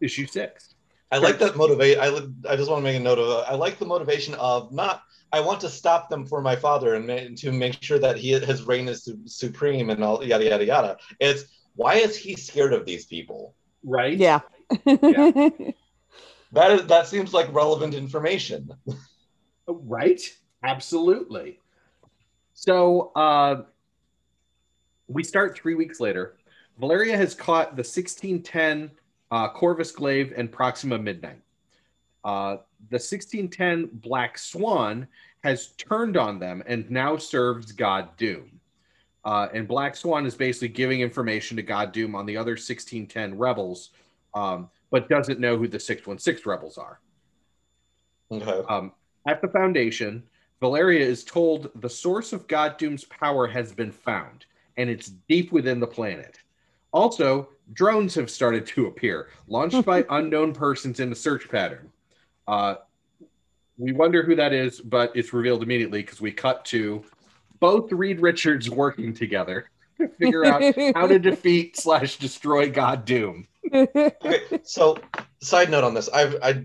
issue 0.00 0.26
six. 0.26 0.74
I 1.10 1.18
like 1.18 1.38
that 1.38 1.56
motivate. 1.56 1.98
I 1.98 2.08
li- 2.10 2.32
I 2.48 2.56
just 2.56 2.70
want 2.70 2.80
to 2.80 2.84
make 2.84 2.96
a 2.96 3.02
note 3.02 3.18
of. 3.18 3.28
it. 3.28 3.50
I 3.50 3.54
like 3.54 3.78
the 3.78 3.86
motivation 3.86 4.34
of 4.34 4.70
not. 4.72 5.02
I 5.34 5.40
want 5.40 5.60
to 5.62 5.68
stop 5.68 6.08
them 6.08 6.24
for 6.24 6.40
my 6.40 6.54
father 6.54 6.94
and 6.94 7.08
ma- 7.08 7.34
to 7.38 7.50
make 7.50 7.82
sure 7.82 7.98
that 7.98 8.16
he 8.16 8.38
his 8.38 8.62
reign 8.62 8.86
is 8.88 9.02
su- 9.02 9.18
supreme 9.26 9.90
and 9.90 10.04
all 10.04 10.22
yada 10.24 10.44
yada 10.44 10.64
yada. 10.64 10.96
It's 11.18 11.44
why 11.74 11.94
is 11.96 12.16
he 12.16 12.36
scared 12.36 12.72
of 12.72 12.86
these 12.86 13.06
people? 13.06 13.56
Right? 13.82 14.16
Yeah. 14.16 14.40
Yeah. 14.86 15.50
That 16.52 16.70
is 16.70 16.86
that 16.86 17.08
seems 17.08 17.34
like 17.34 17.52
relevant 17.52 17.94
information. 17.94 18.70
Right? 19.66 20.20
Absolutely. 20.62 21.58
So 22.52 23.10
uh, 23.16 23.62
we 25.08 25.24
start 25.24 25.58
three 25.58 25.74
weeks 25.74 25.98
later. 25.98 26.36
Valeria 26.78 27.16
has 27.16 27.34
caught 27.34 27.74
the 27.74 27.80
1610 27.82 28.92
uh, 29.32 29.48
Corvus 29.48 29.90
Glaive 29.90 30.32
and 30.36 30.52
Proxima 30.52 30.96
Midnight. 30.96 31.40
Uh, 32.24 32.56
the 32.90 32.96
1610 32.96 33.90
Black 33.92 34.38
Swan 34.38 35.06
has 35.42 35.68
turned 35.76 36.16
on 36.16 36.38
them 36.38 36.62
and 36.66 36.90
now 36.90 37.16
serves 37.16 37.72
God 37.72 38.16
Doom. 38.16 38.60
Uh, 39.24 39.48
and 39.52 39.68
Black 39.68 39.96
Swan 39.96 40.26
is 40.26 40.34
basically 40.34 40.68
giving 40.68 41.00
information 41.00 41.56
to 41.56 41.62
God 41.62 41.92
Doom 41.92 42.14
on 42.14 42.26
the 42.26 42.36
other 42.36 42.52
1610 42.52 43.38
rebels, 43.38 43.90
um, 44.34 44.70
but 44.90 45.08
doesn't 45.08 45.40
know 45.40 45.56
who 45.56 45.68
the 45.68 45.80
616 45.80 46.50
rebels 46.50 46.78
are. 46.78 47.00
Okay. 48.30 48.62
Um, 48.68 48.92
at 49.26 49.40
the 49.40 49.48
Foundation, 49.48 50.22
Valeria 50.60 51.04
is 51.06 51.24
told 51.24 51.70
the 51.76 51.88
source 51.88 52.32
of 52.32 52.46
God 52.48 52.76
Doom's 52.78 53.04
power 53.04 53.46
has 53.46 53.72
been 53.72 53.92
found, 53.92 54.46
and 54.76 54.88
it's 54.90 55.08
deep 55.28 55.52
within 55.52 55.80
the 55.80 55.86
planet. 55.86 56.38
Also, 56.92 57.48
drones 57.72 58.14
have 58.14 58.30
started 58.30 58.66
to 58.66 58.86
appear, 58.86 59.28
launched 59.46 59.84
by 59.84 60.04
unknown 60.10 60.52
persons 60.52 61.00
in 61.00 61.10
a 61.12 61.14
search 61.14 61.48
pattern. 61.48 61.90
Uh, 62.46 62.76
we 63.78 63.92
wonder 63.92 64.22
who 64.22 64.36
that 64.36 64.52
is, 64.52 64.80
but 64.80 65.16
it's 65.16 65.32
revealed 65.32 65.62
immediately 65.62 66.02
because 66.02 66.20
we 66.20 66.30
cut 66.32 66.64
to 66.66 67.04
both 67.60 67.90
Reed 67.92 68.20
Richards 68.20 68.70
working 68.70 69.14
together 69.14 69.70
to 69.98 70.08
figure 70.08 70.44
out 70.44 70.62
how 70.94 71.06
to 71.06 71.18
defeat 71.18 71.76
slash 71.76 72.16
destroy 72.16 72.70
God 72.70 73.04
Doom. 73.04 73.46
Okay. 73.72 74.40
So, 74.64 74.98
side 75.40 75.70
note 75.70 75.84
on 75.84 75.94
this, 75.94 76.08
I've 76.08 76.36
I 76.42 76.64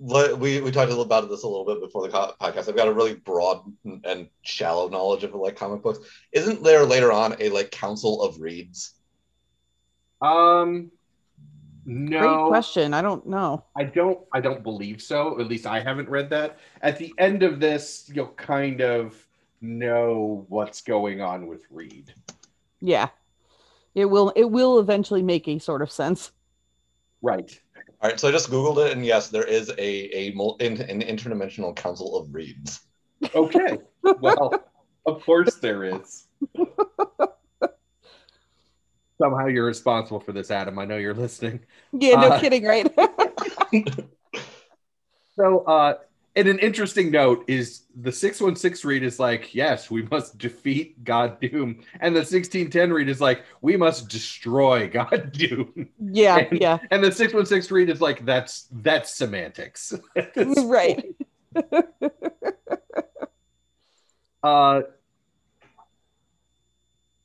we 0.00 0.60
we 0.60 0.70
talked 0.70 0.86
a 0.86 0.90
little 0.90 1.02
about 1.02 1.28
this 1.28 1.42
a 1.42 1.48
little 1.48 1.66
bit 1.66 1.80
before 1.80 2.06
the 2.06 2.34
podcast. 2.40 2.68
I've 2.68 2.76
got 2.76 2.88
a 2.88 2.92
really 2.92 3.14
broad 3.14 3.62
and 3.84 4.28
shallow 4.42 4.88
knowledge 4.88 5.24
of 5.24 5.34
like 5.34 5.56
comic 5.56 5.82
books. 5.82 5.98
Isn't 6.32 6.62
there 6.62 6.84
later 6.84 7.12
on 7.12 7.36
a 7.38 7.50
like 7.50 7.70
council 7.70 8.22
of 8.22 8.40
Reeds? 8.40 8.94
Um, 10.22 10.90
Great 11.90 12.20
no, 12.20 12.46
question. 12.46 12.94
I 12.94 13.02
don't 13.02 13.26
know. 13.26 13.64
I 13.76 13.82
don't 13.82 14.20
I 14.32 14.40
don't 14.40 14.62
believe 14.62 15.02
so. 15.02 15.40
At 15.40 15.48
least 15.48 15.66
I 15.66 15.80
haven't 15.80 16.08
read 16.08 16.30
that. 16.30 16.60
At 16.82 16.98
the 16.98 17.12
end 17.18 17.42
of 17.42 17.58
this, 17.58 18.08
you'll 18.14 18.28
kind 18.28 18.80
of 18.80 19.16
know 19.60 20.46
what's 20.48 20.82
going 20.82 21.20
on 21.20 21.48
with 21.48 21.62
Reed. 21.68 22.14
Yeah. 22.80 23.08
It 23.96 24.04
will 24.04 24.32
it 24.36 24.44
will 24.44 24.78
eventually 24.78 25.22
make 25.22 25.48
a 25.48 25.58
sort 25.58 25.82
of 25.82 25.90
sense. 25.90 26.30
Right. 27.22 27.60
All 28.00 28.08
right, 28.08 28.20
so 28.20 28.28
I 28.28 28.30
just 28.30 28.50
googled 28.50 28.86
it, 28.86 28.92
and 28.92 29.04
yes, 29.04 29.28
there 29.28 29.44
is 29.44 29.70
a 29.70 30.16
a 30.16 30.32
mul- 30.34 30.58
in, 30.60 30.80
an 30.82 31.00
interdimensional 31.00 31.74
council 31.74 32.16
of 32.16 32.32
Reeds. 32.32 32.82
Okay. 33.34 33.78
well, 34.20 34.54
of 35.06 35.24
course 35.24 35.56
there 35.56 35.82
is. 35.82 36.28
Somehow 39.20 39.46
you're 39.46 39.66
responsible 39.66 40.20
for 40.20 40.32
this, 40.32 40.50
Adam. 40.50 40.78
I 40.78 40.84
know 40.86 40.96
you're 40.96 41.12
listening. 41.14 41.60
Yeah, 41.92 42.14
no 42.20 42.28
Uh, 42.28 42.40
kidding, 42.40 42.64
right? 42.64 42.90
So, 45.36 45.60
uh, 45.60 45.94
and 46.36 46.48
an 46.48 46.58
interesting 46.58 47.10
note 47.10 47.44
is 47.48 47.82
the 47.98 48.12
616 48.12 48.86
Reed 48.86 49.02
is 49.02 49.18
like, 49.18 49.54
yes, 49.54 49.90
we 49.90 50.02
must 50.02 50.36
defeat 50.36 51.02
God 51.02 51.40
Doom. 51.40 51.82
And 52.00 52.14
the 52.14 52.20
1610 52.20 52.92
Reed 52.92 53.08
is 53.08 53.22
like, 53.22 53.44
we 53.62 53.74
must 53.76 54.08
destroy 54.10 54.88
God 54.92 55.32
Doom. 55.32 55.88
yeah, 55.98 56.36
And- 56.38 56.60
yeah. 56.60 56.78
And 56.90 57.02
the 57.02 57.10
616 57.10 57.74
Reed 57.74 57.88
is 57.88 58.00
like, 58.02 58.24
that's 58.26 58.68
that's 58.70 59.14
semantics. 59.14 59.94
Right. 60.36 61.04
Uh, 64.42 64.82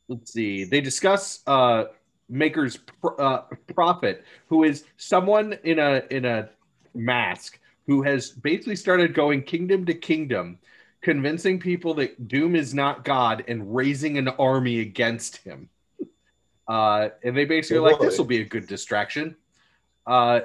let's 0.08 0.34
see. 0.34 0.64
They 0.64 0.82
discuss 0.82 1.42
uh, 1.48 1.86
Maker's 2.30 2.78
pr- 2.78 3.20
uh, 3.20 3.42
prophet, 3.74 4.24
who 4.48 4.64
is 4.64 4.86
someone 4.98 5.58
in 5.64 5.80
a 5.80 6.04
in 6.10 6.26
a 6.26 6.50
mask 6.94 7.60
who 7.88 8.02
has 8.02 8.30
basically 8.30 8.76
started 8.76 9.14
going 9.14 9.44
kingdom 9.44 9.86
to 9.86 9.94
kingdom, 9.94 10.58
convincing 11.02 11.60
people 11.60 11.94
that 11.94 12.28
Doom 12.28 12.56
is 12.56 12.74
not 12.74 13.04
God 13.04 13.44
and 13.48 13.76
raising 13.76 14.18
an 14.18 14.28
army 14.28 14.80
against 14.80 15.38
him. 15.38 15.70
Uh, 16.68 17.10
and 17.24 17.38
they 17.38 17.46
basically 17.46 17.78
like, 17.78 18.00
this 18.00 18.18
will 18.18 18.26
be 18.26 18.42
a 18.42 18.44
good 18.44 18.66
distraction. 18.66 19.36
Uh, 20.08 20.40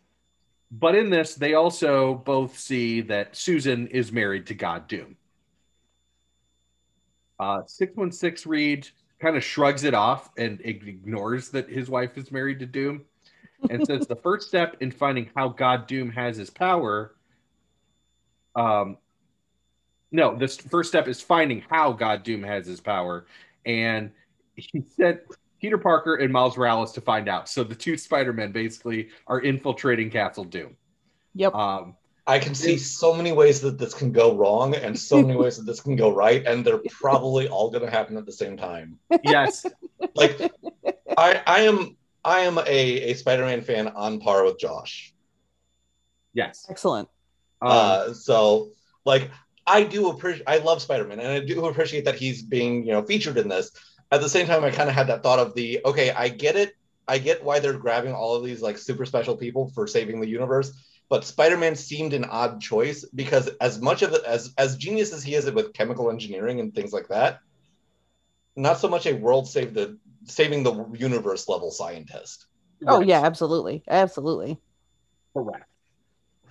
but 0.72 0.94
in 0.94 1.10
this, 1.10 1.34
they 1.34 1.52
also 1.52 2.14
both 2.14 2.58
see 2.58 3.02
that 3.02 3.36
Susan 3.36 3.86
is 3.88 4.10
married 4.12 4.46
to 4.46 4.54
God 4.54 4.88
Doom. 4.88 5.14
Uh, 7.42 7.66
616 7.66 8.48
Reed 8.48 8.88
kind 9.20 9.36
of 9.36 9.42
shrugs 9.42 9.82
it 9.82 9.94
off 9.94 10.30
and 10.38 10.60
ignores 10.62 11.48
that 11.48 11.68
his 11.68 11.90
wife 11.90 12.16
is 12.16 12.30
married 12.30 12.60
to 12.60 12.66
Doom 12.66 13.02
and 13.68 13.84
says 13.86 14.06
the 14.06 14.14
first 14.14 14.46
step 14.46 14.76
in 14.78 14.92
finding 14.92 15.28
how 15.34 15.48
God 15.48 15.88
Doom 15.88 16.08
has 16.12 16.36
his 16.36 16.50
power. 16.50 17.16
Um, 18.54 18.96
no, 20.12 20.36
this 20.36 20.56
first 20.56 20.90
step 20.90 21.08
is 21.08 21.20
finding 21.20 21.64
how 21.68 21.90
God 21.90 22.22
Doom 22.22 22.44
has 22.44 22.64
his 22.64 22.80
power. 22.80 23.26
And 23.66 24.12
he 24.54 24.84
sent 24.96 25.18
Peter 25.60 25.78
Parker 25.78 26.14
and 26.14 26.32
Miles 26.32 26.56
Morales 26.56 26.92
to 26.92 27.00
find 27.00 27.28
out. 27.28 27.48
So 27.48 27.64
the 27.64 27.74
two 27.74 27.96
Spider-Men 27.96 28.52
basically 28.52 29.08
are 29.26 29.40
infiltrating 29.40 30.10
Castle 30.10 30.44
Doom. 30.44 30.76
Yep. 31.34 31.56
Um, 31.56 31.96
I 32.26 32.38
can 32.38 32.54
see 32.54 32.78
so 32.78 33.12
many 33.12 33.32
ways 33.32 33.60
that 33.62 33.78
this 33.78 33.94
can 33.94 34.12
go 34.12 34.36
wrong, 34.36 34.74
and 34.76 34.96
so 34.98 35.20
many 35.20 35.36
ways 35.36 35.56
that 35.56 35.64
this 35.64 35.80
can 35.80 35.96
go 35.96 36.14
right, 36.14 36.46
and 36.46 36.64
they're 36.64 36.78
probably 36.90 37.48
all 37.48 37.70
going 37.70 37.84
to 37.84 37.90
happen 37.90 38.16
at 38.16 38.26
the 38.26 38.32
same 38.32 38.56
time. 38.56 38.98
yes, 39.24 39.66
Like, 40.14 40.38
I 41.18 41.42
I 41.46 41.60
am 41.62 41.96
I 42.24 42.40
am 42.40 42.58
a, 42.58 42.62
a 43.10 43.14
Spider-Man 43.14 43.62
fan 43.62 43.88
on 43.88 44.20
par 44.20 44.44
with 44.44 44.58
Josh. 44.58 45.12
yes. 46.32 46.66
Excellent. 46.70 47.08
Um, 47.60 47.70
Uh, 47.70 48.12
so 48.14 48.70
like 49.04 49.30
I 49.66 49.82
do 49.84 50.08
appreciate 50.10 50.44
I 50.46 50.58
love 50.58 50.82
Spider-Man 50.82 51.20
and 51.20 51.28
I 51.28 51.40
do 51.40 51.66
appreciate 51.66 52.04
that 52.04 52.14
he's 52.16 52.42
being, 52.42 52.84
you 52.84 52.92
know, 52.92 53.02
featured 53.02 53.38
in 53.38 53.48
this. 53.48 53.70
At 54.10 54.20
the 54.20 54.28
same 54.28 54.46
time, 54.46 54.62
I 54.64 54.70
kind 54.70 54.88
of 54.88 54.94
had 54.94 55.06
that 55.08 55.22
thought 55.22 55.38
of 55.38 55.54
the 55.54 55.80
okay, 55.84 56.10
I 56.10 56.28
get 56.28 56.56
it. 56.56 56.74
I 57.08 57.18
get 57.18 57.42
why 57.42 57.58
they're 57.58 57.72
grabbing 57.78 58.12
all 58.14 58.34
of 58.36 58.44
these 58.44 58.62
like 58.62 58.78
super 58.78 59.04
special 59.06 59.36
people 59.36 59.70
for 59.74 59.86
saving 59.86 60.20
the 60.20 60.28
universe, 60.28 60.72
but 61.12 61.26
Spider-Man 61.26 61.76
seemed 61.76 62.14
an 62.14 62.24
odd 62.24 62.58
choice 62.58 63.04
because 63.04 63.48
as 63.60 63.82
much 63.82 64.00
of 64.00 64.14
it 64.14 64.24
as 64.24 64.54
as 64.56 64.78
genius 64.78 65.12
as 65.12 65.22
he 65.22 65.34
is 65.34 65.44
with 65.50 65.74
chemical 65.74 66.10
engineering 66.10 66.58
and 66.58 66.74
things 66.74 66.90
like 66.90 67.08
that, 67.08 67.40
not 68.56 68.78
so 68.78 68.88
much 68.88 69.04
a 69.04 69.12
world 69.12 69.46
save 69.46 69.74
the 69.74 69.98
saving 70.24 70.62
the 70.62 70.72
universe 70.94 71.50
level 71.50 71.70
scientist. 71.70 72.46
Oh 72.86 73.00
right. 73.00 73.06
yeah, 73.06 73.20
absolutely. 73.20 73.82
Absolutely. 73.86 74.58
Correct. 75.34 75.66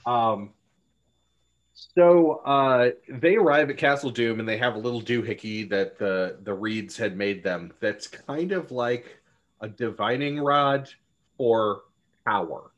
Um, 0.06 0.52
so 1.74 2.44
uh, 2.46 2.92
they 3.10 3.38
arrive 3.38 3.72
at 3.72 3.78
Castle 3.78 4.12
Doom 4.12 4.40
and 4.40 4.48
they 4.48 4.58
have 4.58 4.76
a 4.76 4.80
little 4.80 5.02
doohickey 5.02 5.68
that 5.72 5.98
the 5.98 6.38
the 6.44 6.54
Reeds 6.54 6.96
had 6.96 7.18
made 7.18 7.44
them. 7.44 7.74
That's 7.80 8.06
kind 8.06 8.52
of 8.52 8.70
like 8.70 9.24
a 9.60 9.68
divining 9.68 10.40
rod 10.40 10.88
for 11.36 11.82
power. 12.28 12.71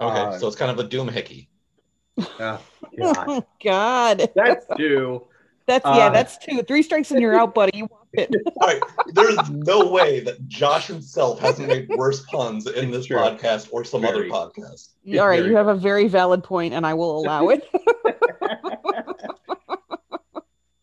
Okay, 0.00 0.20
Uh, 0.20 0.38
so 0.38 0.46
it's 0.46 0.56
kind 0.56 0.70
of 0.70 0.78
a 0.84 0.88
doohickey. 0.88 1.48
uh, 2.18 2.24
God. 2.38 2.60
Oh 3.28 3.44
God. 3.62 4.30
That's 4.34 4.66
two. 4.76 5.26
That's 5.66 5.84
yeah, 5.84 6.06
uh, 6.06 6.10
that's 6.10 6.36
two. 6.38 6.62
Three 6.62 6.82
strikes 6.82 7.10
and 7.12 7.20
you're 7.20 7.38
out, 7.38 7.54
buddy. 7.54 7.76
You 7.78 7.84
want 7.86 8.08
it. 8.14 8.34
All 8.60 8.66
right, 8.66 8.82
there's 9.12 9.50
no 9.50 9.88
way 9.88 10.18
that 10.20 10.48
Josh 10.48 10.88
himself 10.88 11.38
hasn't 11.38 11.68
made 11.68 11.88
worse 11.90 12.22
puns 12.26 12.66
in 12.66 12.90
this 12.90 13.06
true. 13.06 13.16
podcast 13.18 13.68
or 13.70 13.84
some 13.84 14.04
other 14.04 14.24
podcast. 14.24 14.88
All 15.16 15.28
right, 15.28 15.36
very- 15.38 15.50
you 15.50 15.56
have 15.56 15.68
a 15.68 15.76
very 15.76 16.08
valid 16.08 16.42
point, 16.42 16.74
and 16.74 16.84
I 16.84 16.94
will 16.94 17.20
allow 17.20 17.50
it. 17.50 17.68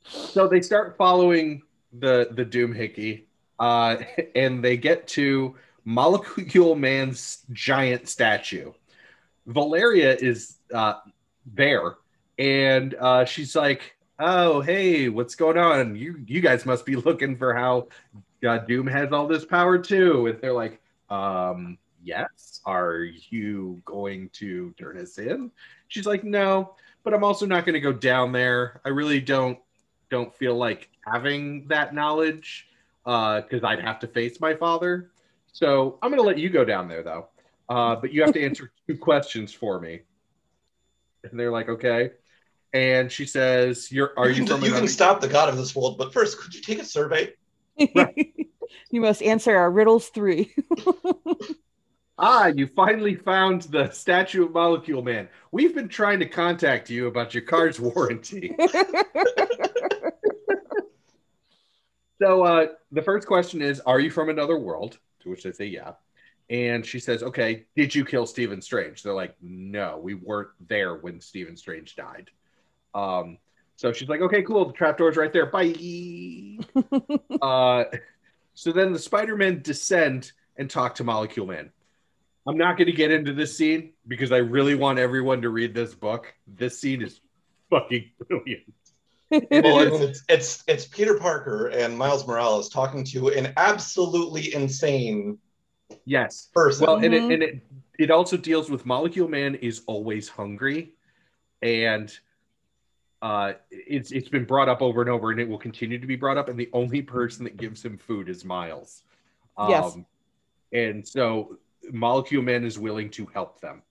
so 0.08 0.48
they 0.48 0.62
start 0.62 0.96
following 0.98 1.62
the 2.00 2.30
the 2.32 2.46
doohickey 2.46 3.24
uh 3.60 3.98
and 4.36 4.64
they 4.64 4.78
get 4.78 5.08
to 5.08 5.56
Molecule 5.86 6.76
Man's 6.76 7.40
giant 7.52 8.10
statue. 8.10 8.72
Valeria 9.48 10.14
is 10.16 10.58
uh, 10.74 10.96
there, 11.46 11.96
and 12.38 12.94
uh, 12.96 13.26
she's 13.26 13.56
like, 13.56 13.96
"Oh, 14.20 14.62
hey, 14.62 15.10
what's 15.10 15.36
going 15.36 15.58
on? 15.58 15.96
You 15.96 16.22
you 16.28 16.42
guys 16.42 16.66
must 16.66 16.86
be 16.86 16.96
looking 17.08 17.38
for 17.38 17.54
how 17.54 17.88
uh, 18.48 18.60
Doom 18.60 18.88
has 18.88 19.12
all 19.12 19.26
this 19.26 19.46
power 19.46 19.78
too." 19.78 20.28
And 20.28 20.40
they're 20.42 20.54
like, 20.54 20.82
um, 21.10 21.78
"Yes. 22.04 22.62
Are 22.66 23.08
you 23.30 23.82
going 23.86 24.30
to 24.34 24.74
turn 24.78 24.98
us 24.98 25.18
in?" 25.18 25.50
She's 25.88 26.06
like, 26.06 26.26
"No, 26.26 26.76
but 27.04 27.14
I'm 27.14 27.24
also 27.24 27.46
not 27.46 27.66
going 27.66 27.76
to 27.76 27.80
go 27.80 27.94
down 27.94 28.34
there. 28.34 28.82
I 28.86 28.90
really 28.90 29.22
don't 29.22 29.58
don't 30.10 30.36
feel 30.36 30.56
like 30.56 30.90
having 31.06 31.68
that 31.70 31.94
knowledge 31.94 32.68
because 33.06 33.64
I'd 33.64 33.80
have 33.80 34.00
to 34.00 34.08
face 34.08 34.42
my 34.42 34.54
father. 34.54 35.10
So 35.54 35.98
I'm 36.02 36.12
going 36.12 36.22
to 36.22 36.28
let 36.28 36.38
you 36.38 36.50
go 36.50 36.66
down 36.66 36.90
there 36.90 37.02
though." 37.02 37.30
Uh, 37.70 37.96
but 37.96 38.14
you 38.14 38.22
have 38.22 38.34
to 38.34 38.44
answer 38.44 38.72
two 38.88 38.98
questions 38.98 39.54
for 39.54 39.80
me. 39.80 40.02
And 41.24 41.40
they're 41.40 41.52
like, 41.52 41.70
okay. 41.70 42.12
And 42.74 43.12
she 43.12 43.26
says, 43.26 43.92
"You're 43.92 44.14
are 44.18 44.30
you, 44.30 44.42
you, 44.42 44.48
can, 44.48 44.58
from 44.58 44.64
you 44.64 44.72
can 44.72 44.88
stop 44.88 45.22
the 45.22 45.28
god 45.28 45.50
of 45.50 45.58
this 45.58 45.76
world, 45.76 45.98
but 45.98 46.14
first, 46.14 46.38
could 46.38 46.54
you 46.54 46.62
take 46.62 46.80
a 46.80 46.86
survey? 46.86 47.34
you 47.78 49.02
must 49.02 49.22
answer 49.22 49.56
our 49.56 49.72
riddles 49.72 50.10
three. 50.10 50.54
Ah, 52.20 52.48
you 52.48 52.66
finally 52.66 53.14
found 53.14 53.62
the 53.62 53.92
statue 53.92 54.46
of 54.46 54.52
Molecule 54.52 55.04
Man. 55.04 55.30
We've 55.52 55.76
been 55.76 55.88
trying 55.88 56.18
to 56.22 56.26
contact 56.26 56.90
you 56.90 57.06
about 57.06 57.36
your 57.36 57.44
car's 57.44 57.80
warranty. 57.80 58.56
So 62.20 62.44
uh, 62.44 62.68
the 62.92 63.02
first 63.02 63.28
question 63.28 63.62
is, 63.62 63.80
are 63.82 64.00
you 64.00 64.10
from 64.10 64.30
another 64.30 64.58
world? 64.58 64.98
To 65.22 65.30
which 65.30 65.44
they 65.44 65.52
say, 65.52 65.66
yeah. 65.66 65.94
And 66.50 66.86
she 66.86 67.00
says, 67.00 67.24
okay, 67.24 67.66
did 67.76 67.94
you 67.94 68.06
kill 68.06 68.26
Stephen 68.26 68.62
Strange? 68.62 69.04
They're 69.04 69.14
like, 69.14 69.36
no, 69.42 70.00
we 70.02 70.14
weren't 70.14 70.50
there 70.68 70.96
when 70.96 71.20
Stephen 71.20 71.58
Strange 71.58 71.96
died. 71.96 72.30
Um, 72.96 73.38
so 73.76 73.92
she's 73.92 74.08
like, 74.08 74.22
okay, 74.22 74.42
cool. 74.44 74.66
The 74.66 74.74
trapdoor's 74.74 75.18
right 75.18 75.32
there. 75.34 75.46
Bye. 75.46 76.60
uh, 77.42 77.84
so 78.54 78.72
then 78.72 78.94
the 78.94 79.00
Spider-Man 79.00 79.62
descend 79.62 80.32
and 80.56 80.70
talk 80.70 80.96
to 80.96 81.04
Molecule 81.04 81.46
Man. 81.46 81.72
I'm 82.48 82.58
not 82.58 82.78
going 82.78 82.88
to 82.88 82.94
get 82.94 83.12
into 83.12 83.34
this 83.34 83.58
scene 83.58 83.92
because 84.08 84.32
I 84.32 84.38
really 84.38 84.74
want 84.74 85.00
everyone 85.00 85.42
to 85.42 85.50
read 85.50 85.76
this 85.76 85.94
book. 85.94 86.34
This 86.48 86.80
scene 86.80 87.02
is 87.02 87.20
fucking 87.70 88.10
brilliant. 88.28 88.64
Well, 89.30 89.42
it 89.52 89.66
I 89.66 89.90
mean, 89.92 90.02
is- 90.02 90.10
it's, 90.10 90.24
it's 90.30 90.64
it's 90.68 90.86
Peter 90.86 91.20
Parker 91.20 91.68
and 91.68 91.98
Miles 91.98 92.26
Morales 92.26 92.70
talking 92.70 93.04
to 93.06 93.28
an 93.28 93.52
absolutely 93.58 94.54
insane 94.54 95.38
yes. 96.06 96.50
person. 96.54 96.86
Well, 96.86 96.98
and 96.98 97.14
it 97.14 97.24
Mhm. 97.24 97.34
and 97.34 97.44
it 97.44 97.64
it 98.00 98.12
also 98.12 98.38
deals 98.38 98.70
with 98.70 98.86
Molecule 98.86 99.28
Man 99.28 99.56
is 99.56 99.82
always 99.88 100.30
hungry, 100.30 100.94
and 101.62 102.18
uh, 103.22 103.54
it's 103.72 104.12
it's 104.12 104.30
been 104.30 104.46
brought 104.46 104.70
up 104.70 104.82
over 104.82 105.02
and 105.02 105.10
over, 105.10 105.32
and 105.32 105.40
it 105.40 105.48
will 105.50 105.58
continue 105.58 105.98
to 106.00 106.08
be 106.08 106.16
brought 106.16 106.38
up. 106.38 106.50
And 106.50 106.60
the 106.60 106.70
only 106.74 107.02
person 107.02 107.44
that 107.46 107.58
gives 107.58 107.84
him 107.84 107.98
food 107.98 108.30
is 108.30 108.46
Miles. 108.46 109.04
Um, 109.58 109.70
Yes. 109.70 109.98
And 110.74 111.08
so 111.08 111.58
Molecule 111.92 112.44
Man 112.44 112.66
is 112.66 112.78
willing 112.78 113.10
to 113.12 113.26
help 113.28 113.60
them. 113.62 113.82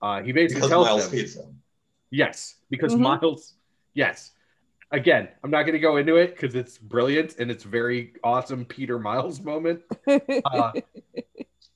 Uh, 0.00 0.22
he 0.22 0.30
basically 0.32 0.54
because 0.60 0.70
tells 0.70 0.86
Miles 0.86 1.10
them, 1.10 1.44
him. 1.46 1.62
yes, 2.10 2.56
because 2.70 2.94
Mhm. 2.94 3.00
Miles, 3.00 3.54
yes. 3.94 4.32
Again, 4.92 5.28
I'm 5.42 5.50
not 5.50 5.62
going 5.62 5.72
to 5.72 5.78
go 5.78 5.96
into 5.96 6.16
it 6.16 6.36
because 6.36 6.54
it's 6.54 6.76
brilliant 6.76 7.36
and 7.38 7.50
it's 7.50 7.64
very 7.64 8.12
awesome 8.22 8.64
Peter 8.64 8.98
Miles 8.98 9.40
moment. 9.40 9.80
Uh, 10.44 10.72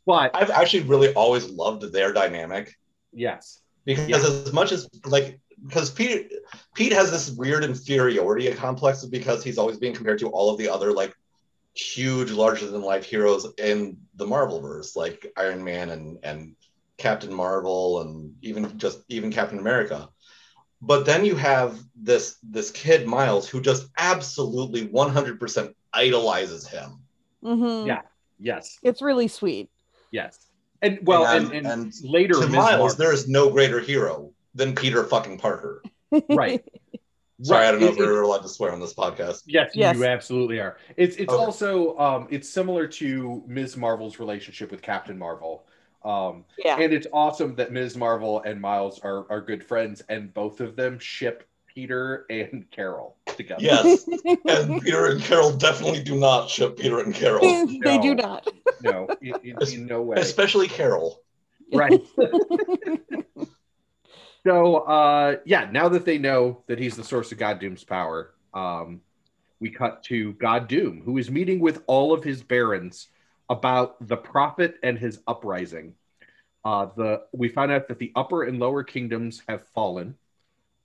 but 0.07 0.31
I've 0.35 0.51
actually 0.51 0.85
really 0.85 1.12
always 1.14 1.49
loved 1.51 1.91
their 1.93 2.12
dynamic 2.12 2.75
yes, 3.12 3.61
because 3.85 4.09
Yeah. 4.09 4.19
as 4.19 4.53
much 4.53 4.71
as 4.71 4.89
like 5.05 5.41
because 5.64 5.91
Pete 5.91 6.33
Pete 6.75 6.93
has 6.93 7.11
this 7.11 7.31
weird 7.31 7.64
inferiority 7.64 8.53
complex 8.53 9.05
because 9.05 9.43
he's 9.43 9.59
always 9.59 9.79
being 9.79 9.95
compared 9.95 10.19
to 10.21 10.29
all 10.29 10.51
of 10.51 10.59
the 10.59 10.69
other 10.69 10.93
like 10.93 11.12
huge 11.75 12.31
larger 12.31 12.67
than 12.69 12.83
life 12.83 13.05
heroes 13.05 13.47
in 13.59 13.97
the 14.14 14.27
Marvelverse 14.27 14.95
like 14.95 15.33
Iron 15.37 15.64
Man 15.64 15.91
and 15.91 16.19
and 16.23 16.55
Captain 16.99 17.33
Marvel 17.35 18.03
and 18.03 18.35
even 18.43 18.79
just 18.79 19.01
even 19.09 19.33
Captain 19.33 19.59
America. 19.59 20.09
But 20.87 21.05
then 21.05 21.24
you 21.24 21.34
have 21.37 21.78
this 21.95 22.37
this 22.43 22.70
kid 22.70 23.07
Miles 23.07 23.49
who 23.49 23.61
just 23.61 23.89
absolutely 23.99 24.87
100% 24.89 25.74
idolizes 25.93 26.66
him. 26.68 27.01
Mhm. 27.43 27.87
Yeah. 27.87 28.03
yes, 28.39 28.78
It's 28.82 29.03
really 29.03 29.28
sweet. 29.28 29.68
yes. 30.11 30.39
And 30.82 30.99
well, 31.03 31.26
and, 31.26 31.47
And- 31.53 31.66
and, 31.66 31.66
and 31.66 31.93
later, 32.05 32.34
to 32.34 32.41
Ms. 32.41 32.51
Miles, 32.51 32.78
Marvel- 32.78 32.97
there 32.97 33.12
is 33.12 33.26
no 33.28 33.51
greater 33.51 33.80
hero 33.80 34.32
than 34.55 34.74
Peter 34.74 35.05
fucking 35.05 35.39
Parker. 35.39 35.82
Right. 36.30 36.64
Sorry, 37.43 37.66
I 37.66 37.70
don't 37.70 37.80
know 37.80 37.89
It- 37.89 37.93
if 37.93 37.99
we're 37.99 38.22
allowed 38.22 38.43
to 38.43 38.49
swear 38.49 38.72
on 38.72 38.80
this 38.80 38.95
podcast. 38.95 39.43
Yes, 39.47 39.72
Yes. 39.74 39.97
you 39.97 40.05
absolutely 40.05 40.61
are. 40.61 40.76
It's 40.97 41.16
it's 41.16 41.32
Okay. 41.32 41.43
also 41.45 41.99
um 41.99 42.28
it's 42.30 42.49
similar 42.49 42.87
to 43.01 43.43
Ms. 43.47 43.76
Marvel's 43.76 44.18
relationship 44.18 44.70
with 44.70 44.82
Captain 44.82 45.18
Marvel. 45.18 45.66
Um 46.07 46.45
Yeah. 46.65 46.79
and 46.79 46.93
it's 46.93 47.07
awesome 47.13 47.57
that 47.57 47.73
Ms. 47.73 47.97
Marvel 47.97 48.41
and 48.43 48.61
Miles 48.61 49.01
are 49.01 49.27
are 49.31 49.41
good 49.41 49.65
friends 49.65 50.03
and 50.09 50.33
both 50.33 50.61
of 50.61 50.77
them 50.77 50.99
ship 50.99 51.47
Peter 51.67 52.25
and 52.31 52.71
Carol 52.71 53.17
together. 53.37 53.63
Yes, 53.63 54.09
and 54.49 54.81
Peter 54.81 55.07
and 55.07 55.21
Carol 55.21 55.53
definitely 55.53 56.03
do 56.03 56.17
not 56.17 56.49
ship 56.49 56.79
Peter 56.79 57.01
and 57.01 57.15
Carol, 57.15 57.67
they 57.83 57.99
do 57.99 58.15
not. 58.15 58.51
No, 58.81 59.09
in, 59.21 59.35
in, 59.43 59.57
in 59.73 59.87
no 59.87 60.03
way. 60.03 60.17
especially 60.19 60.69
Carol. 60.69 61.23
Right. 61.73 62.01
So 64.47 64.77
uh 64.77 65.37
yeah, 65.45 65.69
now 65.73 65.89
that 65.89 66.05
they 66.05 66.19
know 66.19 66.63
that 66.69 66.79
he's 66.79 66.95
the 66.95 67.03
source 67.03 67.33
of 67.33 67.39
God 67.39 67.59
Doom's 67.59 67.83
power, 67.83 68.33
um 68.55 69.01
we 69.59 69.71
cut 69.71 70.05
to 70.05 70.35
God 70.35 70.69
Doom, 70.69 71.03
who 71.05 71.19
is 71.19 71.31
meeting 71.33 71.59
with 71.59 71.83
all 71.89 72.13
of 72.13 72.23
his 72.23 72.43
barons 72.45 73.09
about 73.49 73.97
the 74.07 74.16
prophet 74.16 74.76
and 74.82 74.99
his 74.99 75.20
uprising. 75.26 75.94
Uh 76.64 76.86
the 76.97 77.22
we 77.32 77.49
find 77.49 77.70
out 77.70 77.88
that 77.88 77.99
the 77.99 78.12
upper 78.16 78.44
and 78.44 78.59
lower 78.59 78.82
kingdoms 78.82 79.42
have 79.49 79.68
fallen. 79.74 80.16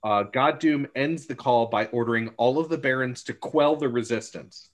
Uh 0.04 0.24
God 0.24 0.58
Doom 0.58 0.86
ends 0.94 1.26
the 1.26 1.34
call 1.34 1.66
by 1.66 1.86
ordering 1.86 2.30
all 2.36 2.58
of 2.58 2.68
the 2.68 2.78
barons 2.78 3.22
to 3.24 3.34
quell 3.34 3.76
the 3.76 3.88
resistance. 3.88 4.70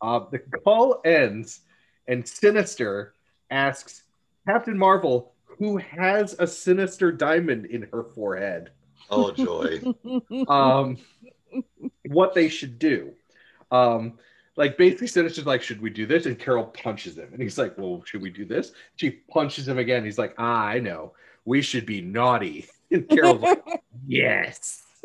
Uh 0.00 0.20
the 0.30 0.38
call 0.38 1.00
ends 1.04 1.60
and 2.06 2.26
Sinister 2.26 3.14
asks 3.50 4.02
Captain 4.46 4.76
Marvel, 4.76 5.32
who 5.44 5.78
has 5.78 6.36
a 6.38 6.46
sinister 6.46 7.10
diamond 7.10 7.66
in 7.66 7.88
her 7.92 8.04
forehead, 8.14 8.70
Oh 9.10 9.30
joy! 9.30 9.82
um, 10.48 10.98
what 12.08 12.34
they 12.34 12.48
should 12.48 12.78
do. 12.78 13.12
Um, 13.70 14.18
like 14.56 14.76
basically, 14.78 15.06
Sinister's 15.08 15.46
like, 15.46 15.62
"Should 15.62 15.80
we 15.82 15.90
do 15.90 16.06
this?" 16.06 16.26
And 16.26 16.38
Carol 16.38 16.64
punches 16.64 17.16
him, 17.18 17.28
and 17.32 17.42
he's 17.42 17.58
like, 17.58 17.76
"Well, 17.78 18.02
should 18.06 18.22
we 18.22 18.30
do 18.30 18.44
this?" 18.44 18.72
She 18.96 19.10
punches 19.10 19.66
him 19.68 19.78
again. 19.78 20.04
He's 20.04 20.18
like, 20.18 20.34
"Ah, 20.38 20.64
I 20.66 20.78
know. 20.80 21.12
We 21.44 21.60
should 21.62 21.86
be 21.86 22.00
naughty." 22.00 22.66
And 22.90 23.08
Carol's 23.08 23.40
like, 23.40 23.64
"Yes." 24.06 24.82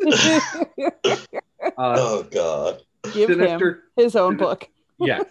Uh, 1.76 1.94
Oh 1.98 2.22
god! 2.30 2.82
Give 3.12 3.30
him 3.38 3.80
his 3.96 4.16
own 4.16 4.36
book. 4.36 4.68
yes, 4.98 5.24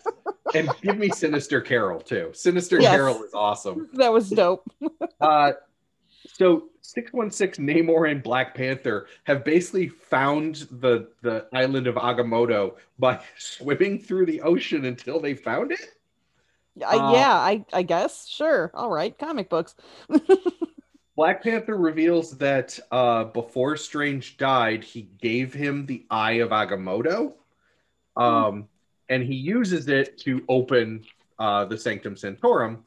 and 0.54 0.70
give 0.82 0.98
me 0.98 1.10
Sinister 1.10 1.60
Carol 1.62 2.00
too. 2.02 2.30
Sinister 2.34 2.80
Yes. 2.80 2.92
Carol 2.92 3.24
is 3.24 3.34
awesome. 3.34 3.90
That 3.94 4.12
was 4.14 4.30
dope. 4.30 4.64
Uh, 5.20 5.54
so 6.40 6.70
616 6.82 7.66
Namor 7.68 8.10
and 8.10 8.24
Black 8.24 8.56
Panther 8.56 9.08
have 9.26 9.44
basically 9.44 9.90
found 9.90 10.68
the 10.72 11.10
the 11.22 11.46
island 11.54 11.86
of 11.86 11.96
Agamotto 11.96 12.76
by 12.98 13.20
swimming 13.38 14.00
through 14.00 14.26
the 14.26 14.42
ocean 14.42 14.86
until 14.86 15.20
they 15.20 15.34
found 15.34 15.74
it. 15.74 15.82
Uh, 16.82 17.12
yeah, 17.14 17.34
I 17.34 17.66
I 17.74 17.84
guess. 17.84 18.28
Sure. 18.28 18.72
All 18.74 18.90
right. 18.90 19.18
Comic 19.18 19.50
books. 19.50 19.76
Black 21.18 21.44
Panther 21.44 21.76
reveals 21.76 22.38
that 22.38 22.80
uh, 22.92 23.26
before 23.26 23.76
Strange 23.76 24.38
died, 24.38 24.86
he 24.86 25.10
gave 25.22 25.54
him 25.54 25.86
the 25.86 26.06
Eye 26.10 26.40
of 26.40 26.52
Agamotto, 26.52 27.34
um, 28.16 28.70
and 29.10 29.22
he 29.22 29.36
uses 29.36 29.90
it 29.90 30.18
to 30.20 30.42
open 30.48 31.04
uh, 31.38 31.66
the 31.66 31.78
Sanctum 31.78 32.16
Sanctorum, 32.16 32.86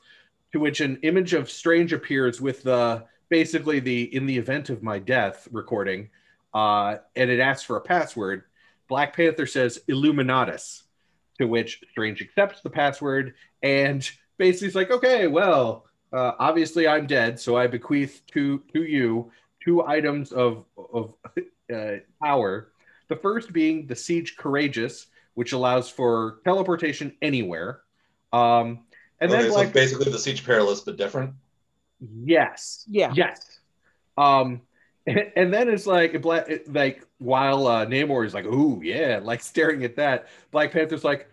to 0.53 0.61
which 0.61 0.81
an 0.81 0.99
image 1.03 1.35
of 1.35 1.51
Strange 1.51 1.93
appears 1.93 2.41
with 2.41 2.63
the 2.63 3.05
basically 3.33 3.81
the 3.81 4.15
"In 4.15 4.27
the 4.27 4.37
event 4.37 4.69
of 4.69 4.83
my 4.83 4.99
death" 4.99 5.49
recording, 5.51 6.11
uh, 6.53 6.99
and 7.17 7.31
it 7.31 7.41
asks 7.41 7.65
for 7.65 7.79
a 7.79 7.81
password. 7.81 8.45
Black 8.89 9.17
Panther 9.17 9.47
says 9.47 9.81
Illuminatus, 9.89 10.83
to 11.39 11.47
which 11.47 11.83
Strange 11.93 12.21
accepts 12.21 12.61
the 12.61 12.69
password 12.69 13.33
and 13.63 14.09
basically 14.37 14.69
is 14.69 14.75
like, 14.75 14.91
okay, 14.91 15.29
well, 15.29 15.87
uh, 16.13 16.33
obviously 16.39 16.87
I'm 16.87 17.07
dead, 17.07 17.41
so 17.41 17.57
I 17.57 17.67
bequeath 17.69 18.21
to 18.33 18.63
to 18.75 18.83
you 18.83 19.33
two 19.65 19.83
items 19.83 20.33
of 20.33 20.67
of 20.77 21.15
uh, 21.75 21.97
power. 22.23 22.69
The 23.09 23.17
first 23.17 23.53
being 23.53 23.87
the 23.87 23.97
Siege 23.97 24.37
Courageous, 24.37 25.07
which 25.35 25.53
allows 25.53 25.89
for 25.89 26.41
teleportation 26.45 27.17
anywhere, 27.23 27.81
um, 28.33 28.85
And 29.21 29.33
okay, 29.33 29.43
then 29.43 29.51
so 29.51 29.57
Black 29.57 29.73
basically 29.73 30.13
the 30.13 30.19
Siege 30.19 30.45
Perilous, 30.45 30.81
but 30.81 30.99
different. 30.99 31.33
Yes. 32.25 32.85
Yeah. 32.89 33.13
Yes. 33.15 33.61
Um, 34.17 34.63
and, 35.07 35.33
and 35.37 35.55
then 35.55 35.69
it's 35.69 35.87
like 35.87 36.21
black, 36.23 36.49
like 36.69 37.07
while 37.19 37.67
uh, 37.67 37.87
Namor 37.87 38.27
is 38.27 38.35
like, 38.35 38.45
"Ooh, 38.47 38.81
yeah," 38.83 39.21
like 39.23 39.41
staring 39.43 39.85
at 39.85 39.97
that, 39.97 40.29
Black 40.51 40.73
Panther's 40.73 41.05
like, 41.05 41.29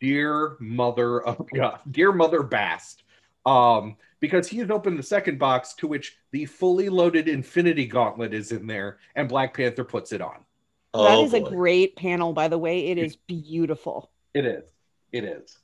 "Dear 0.00 0.56
mother 0.60 1.22
of 1.22 1.46
God, 1.54 1.80
dear 1.90 2.12
mother 2.12 2.42
Bast," 2.42 3.04
um, 3.46 3.96
because 4.20 4.48
he 4.48 4.58
has 4.58 4.70
opened 4.70 4.98
the 4.98 5.02
second 5.02 5.38
box 5.38 5.74
to 5.74 5.86
which 5.86 6.16
the 6.32 6.44
fully 6.44 6.88
loaded 6.88 7.28
Infinity 7.28 7.86
Gauntlet 7.86 8.34
is 8.34 8.52
in 8.52 8.66
there, 8.66 8.98
and 9.14 9.28
Black 9.28 9.56
Panther 9.56 9.84
puts 9.84 10.12
it 10.12 10.20
on. 10.20 10.44
that 10.92 11.00
Oh, 11.16 11.24
is 11.24 11.32
a 11.34 11.40
great 11.40 11.96
panel, 11.96 12.32
by 12.32 12.48
the 12.48 12.58
way. 12.58 12.88
It 12.88 12.98
is 12.98 13.16
beautiful. 13.16 14.10
It 14.34 14.44
is. 14.44 14.64
It 15.12 15.24
is. 15.24 15.56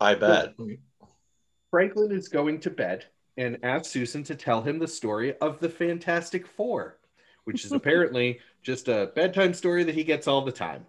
I 0.00 0.14
bet. 0.14 0.54
Franklin 1.70 2.12
is 2.12 2.28
going 2.28 2.60
to 2.60 2.70
bed 2.70 3.04
and 3.36 3.58
asks 3.62 3.88
Susan 3.92 4.22
to 4.24 4.34
tell 4.34 4.62
him 4.62 4.78
the 4.78 4.88
story 4.88 5.36
of 5.38 5.60
the 5.60 5.68
Fantastic 5.68 6.46
Four, 6.46 6.98
which 7.44 7.64
is 7.64 7.72
apparently 7.72 8.40
just 8.62 8.88
a 8.88 9.12
bedtime 9.14 9.54
story 9.54 9.84
that 9.84 9.94
he 9.94 10.04
gets 10.04 10.26
all 10.26 10.42
the 10.42 10.52
time. 10.52 10.86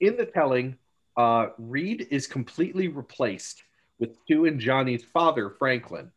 In 0.00 0.16
the 0.16 0.26
telling, 0.26 0.76
uh, 1.16 1.48
Reed 1.58 2.08
is 2.10 2.26
completely 2.26 2.88
replaced 2.88 3.62
with 3.98 4.18
Stu 4.22 4.46
and 4.46 4.60
Johnny's 4.60 5.04
father, 5.04 5.48
Franklin. 5.50 6.10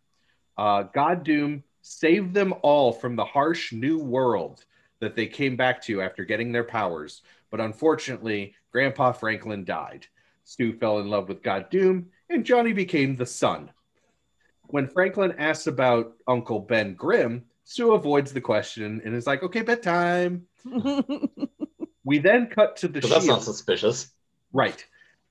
Uh, 0.57 0.84
God 0.84 1.23
Doom 1.23 1.63
saved 1.82 2.34
them 2.34 2.53
all 2.63 2.91
from 2.91 3.15
the 3.15 3.25
harsh 3.25 3.71
new 3.71 3.99
world 3.99 4.65
that 4.99 5.15
they 5.15 5.28
came 5.28 5.55
back 5.55 5.82
to 5.84 6.01
after 6.01 6.25
getting 6.25 6.51
their 6.51 6.63
powers, 6.63 7.21
but 7.51 7.61
unfortunately, 7.61 8.55
Grandpa 8.71 9.11
Franklin 9.11 9.63
died. 9.63 10.07
Stu 10.43 10.73
fell 10.78 10.99
in 10.99 11.09
love 11.09 11.30
with 11.30 11.43
God 11.43 11.69
Doom, 11.69 12.07
and 12.30 12.45
Johnny 12.45 12.73
became 12.73 13.15
the 13.15 13.25
sun. 13.25 13.71
When 14.67 14.88
Franklin 14.88 15.36
asks 15.38 15.67
about 15.67 16.13
Uncle 16.28 16.59
Ben 16.59 16.93
Grimm, 16.93 17.45
Sue 17.63 17.93
avoids 17.93 18.34
the 18.34 18.41
question 18.41 19.01
and 19.03 19.15
is 19.15 19.28
like, 19.28 19.43
okay, 19.43 19.61
bedtime. 19.61 20.47
We 22.07 22.19
then 22.19 22.47
cut 22.47 22.78
to 22.78 22.88
the 22.88 22.93
Because 22.93 23.09
that's 23.09 23.25
not 23.25 23.34
shield. 23.34 23.43
suspicious. 23.43 24.11
Right. 24.53 24.86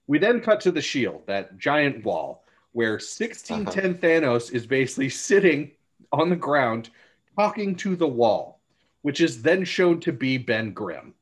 We 0.08 0.18
then 0.18 0.42
cut 0.42 0.60
to 0.60 0.70
the 0.70 0.82
shield, 0.82 1.22
that 1.26 1.56
giant 1.56 2.04
wall, 2.04 2.44
where 2.72 2.92
1610 2.92 3.64
uh-huh. 3.64 3.94
Thanos 3.98 4.52
is 4.52 4.66
basically 4.66 5.08
sitting 5.08 5.70
on 6.12 6.28
the 6.28 6.36
ground 6.36 6.90
talking 7.34 7.76
to 7.76 7.96
the 7.96 8.06
wall, 8.06 8.60
which 9.00 9.22
is 9.22 9.40
then 9.40 9.64
shown 9.64 10.00
to 10.00 10.12
be 10.12 10.36
Ben 10.36 10.74
Grimm. 10.74 11.14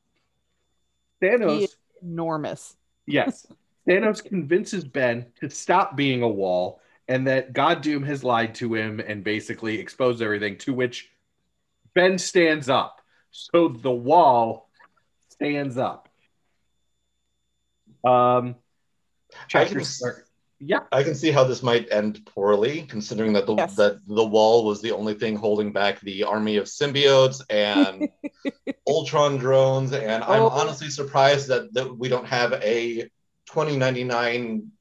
Thanos. 1.23 1.59
He 1.59 1.63
is 1.63 1.77
enormous. 2.01 2.75
Yes. 3.05 3.47
Thanos 3.87 4.23
convinces 4.23 4.83
Ben 4.83 5.27
to 5.41 5.49
stop 5.49 5.95
being 5.95 6.21
a 6.23 6.27
wall 6.27 6.81
and 7.07 7.27
that 7.27 7.53
God 7.53 7.81
Doom 7.81 8.03
has 8.03 8.23
lied 8.23 8.55
to 8.55 8.73
him 8.73 8.99
and 8.99 9.23
basically 9.23 9.79
exposed 9.79 10.21
everything, 10.21 10.57
to 10.59 10.73
which 10.73 11.09
Ben 11.93 12.17
stands 12.17 12.67
up. 12.67 13.01
So 13.31 13.67
the 13.67 13.91
wall 13.91 14.69
stands 15.29 15.77
up. 15.77 16.09
Um, 18.03 18.55
chapter 19.47 19.75
can- 19.75 19.85
start. 19.85 20.21
Yeah, 20.57 20.79
I 20.91 21.03
can 21.03 21.15
see 21.15 21.31
how 21.31 21.43
this 21.43 21.61
might 21.61 21.91
end 21.91 22.25
poorly, 22.25 22.83
considering 22.83 23.33
that 23.33 23.45
the 23.45 23.55
Yes. 23.55 23.75
that 23.75 23.99
the 24.07 24.25
wall 24.25 24.63
was 24.63 24.81
the 24.81 24.93
only 24.93 25.13
thing 25.13 25.35
holding 25.35 25.73
back 25.73 25.99
the 25.99 26.23
army 26.23 26.55
of 26.55 26.65
symbiotes 26.65 27.41
and 27.49 28.07
Ultron 28.87 29.35
drones. 29.37 29.91
And 29.91 30.23
I'm 30.23 30.43
Oh. 30.43 30.47
honestly 30.49 30.89
surprised 30.89 31.49
that, 31.49 31.73
that 31.73 31.97
we 31.97 32.07
don't 32.07 32.25
have 32.25 32.53
a 32.63 33.09
2099 33.47 34.71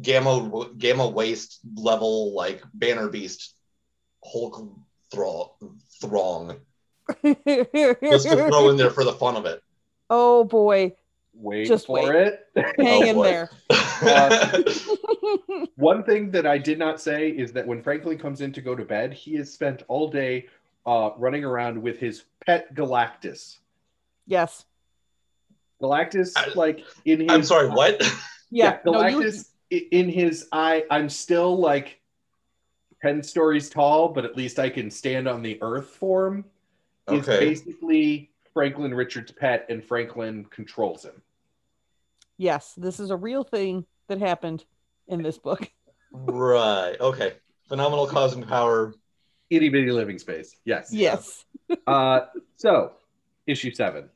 gamma 0.00 0.68
gamma 0.78 1.06
waste 1.08 1.60
level 1.76 2.34
like 2.34 2.62
Banner 2.74 3.08
Beast 3.08 3.54
Hulk 4.24 4.68
thrall, 5.10 5.56
throng 6.00 6.60
just 7.22 8.28
to 8.28 8.48
throw 8.48 8.70
in 8.70 8.76
there 8.76 8.90
for 8.90 9.04
the 9.04 9.12
fun 9.12 9.36
of 9.36 9.44
it. 9.44 9.62
oh 10.08 10.44
boy, 10.44 10.94
wait 11.34 11.66
Just 11.66 11.86
for 11.86 12.12
wait. 12.12 12.32
it. 12.56 12.76
hang 12.78 13.02
Oh, 13.02 13.02
in 13.02 13.14
boy. 13.16 13.24
there. 13.24 13.50
One 15.76 16.04
thing 16.04 16.30
that 16.30 16.46
I 16.46 16.58
did 16.58 16.78
not 16.78 17.00
say 17.00 17.28
is 17.30 17.52
that 17.52 17.66
when 17.66 17.82
Franklin 17.82 18.18
comes 18.18 18.40
in 18.40 18.52
to 18.52 18.60
go 18.60 18.74
to 18.74 18.84
bed, 18.84 19.12
he 19.12 19.34
has 19.36 19.52
spent 19.52 19.82
all 19.88 20.08
day 20.10 20.46
uh, 20.86 21.10
running 21.18 21.44
around 21.44 21.80
with 21.80 21.98
his 21.98 22.24
pet 22.46 22.74
Galactus. 22.74 23.58
yes. 24.26 24.64
Galactus, 25.82 26.32
I- 26.36 26.52
like 26.54 26.84
in 27.04 27.20
his. 27.20 27.30
I'm 27.30 27.42
sorry, 27.42 27.68
what? 27.68 28.02
Yeah. 28.54 28.78
no, 28.84 29.06
you- 29.08 29.18
Galactus 29.22 29.48
in 29.70 30.08
his 30.10 30.46
eye. 30.52 30.84
I'm 30.90 31.08
still 31.08 31.56
like 31.58 32.00
ten 33.00 33.22
stories 33.22 33.70
tall, 33.70 34.08
but 34.10 34.24
at 34.26 34.36
least 34.36 34.58
I 34.58 34.68
can 34.68 34.90
stand 34.90 35.26
on 35.26 35.40
the 35.42 35.58
Earth 35.62 35.88
form. 35.88 36.44
Okay. 37.08 37.50
Is 37.52 37.62
basically 37.62 38.30
Franklin 38.52 38.94
Richard's 38.94 39.32
pet, 39.32 39.64
and 39.70 39.82
Franklin 39.82 40.44
controls 40.50 41.04
him. 41.04 41.22
yes, 42.36 42.74
this 42.76 43.00
is 43.00 43.10
a 43.10 43.16
real 43.16 43.42
thing 43.42 43.86
that 44.08 44.18
happened 44.18 44.64
in 45.08 45.22
this 45.22 45.38
book. 45.38 45.70
Right. 46.12 46.96
Okay. 47.00 47.32
Phenomenal 47.68 48.06
cosmic 48.06 48.46
power. 48.46 48.94
Itty 49.48 49.70
bitty 49.70 49.90
living 49.90 50.18
space. 50.18 50.54
Yes. 50.66 50.90
Yes. 50.92 51.44
Uh, 51.86 52.20
so, 52.56 52.92
issue 53.46 53.72
seven. 53.72 54.10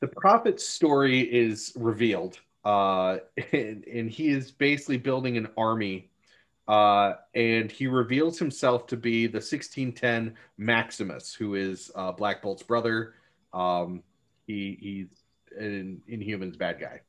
The 0.00 0.08
prophet's 0.08 0.66
story 0.66 1.20
is 1.20 1.72
revealed, 1.76 2.38
uh, 2.64 3.18
and, 3.52 3.84
and 3.84 4.10
he 4.10 4.28
is 4.28 4.50
basically 4.50 4.98
building 4.98 5.36
an 5.36 5.48
army. 5.56 6.10
Uh, 6.66 7.14
and 7.34 7.70
he 7.70 7.86
reveals 7.86 8.38
himself 8.38 8.86
to 8.86 8.96
be 8.96 9.26
the 9.26 9.36
1610 9.36 10.34
Maximus, 10.56 11.34
who 11.34 11.56
is 11.56 11.90
uh, 11.94 12.10
Black 12.12 12.40
Bolt's 12.40 12.62
brother. 12.62 13.14
Um, 13.52 14.02
he, 14.46 14.78
he's 14.80 15.08
an 15.58 16.00
Inhuman's 16.08 16.56
bad 16.56 16.80
guy. 16.80 17.00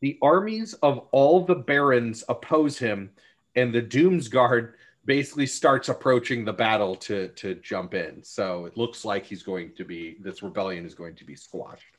The 0.00 0.18
armies 0.22 0.72
of 0.74 1.06
all 1.12 1.44
the 1.44 1.54
barons 1.54 2.24
oppose 2.28 2.78
him, 2.78 3.10
and 3.54 3.72
the 3.72 3.82
Doomsguard 3.82 4.74
basically 5.10 5.46
starts 5.46 5.88
approaching 5.88 6.44
the 6.44 6.52
battle 6.52 6.94
to 6.94 7.28
to 7.42 7.56
jump 7.56 7.94
in. 7.94 8.22
So 8.22 8.66
it 8.66 8.76
looks 8.76 9.04
like 9.04 9.26
he's 9.26 9.42
going 9.42 9.72
to 9.78 9.84
be 9.84 10.16
this 10.20 10.40
rebellion 10.40 10.86
is 10.86 10.94
going 10.94 11.16
to 11.16 11.24
be 11.24 11.34
squashed. 11.34 11.94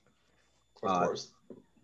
Of 0.82 0.90
Uh, 0.90 1.00
course. 1.06 1.24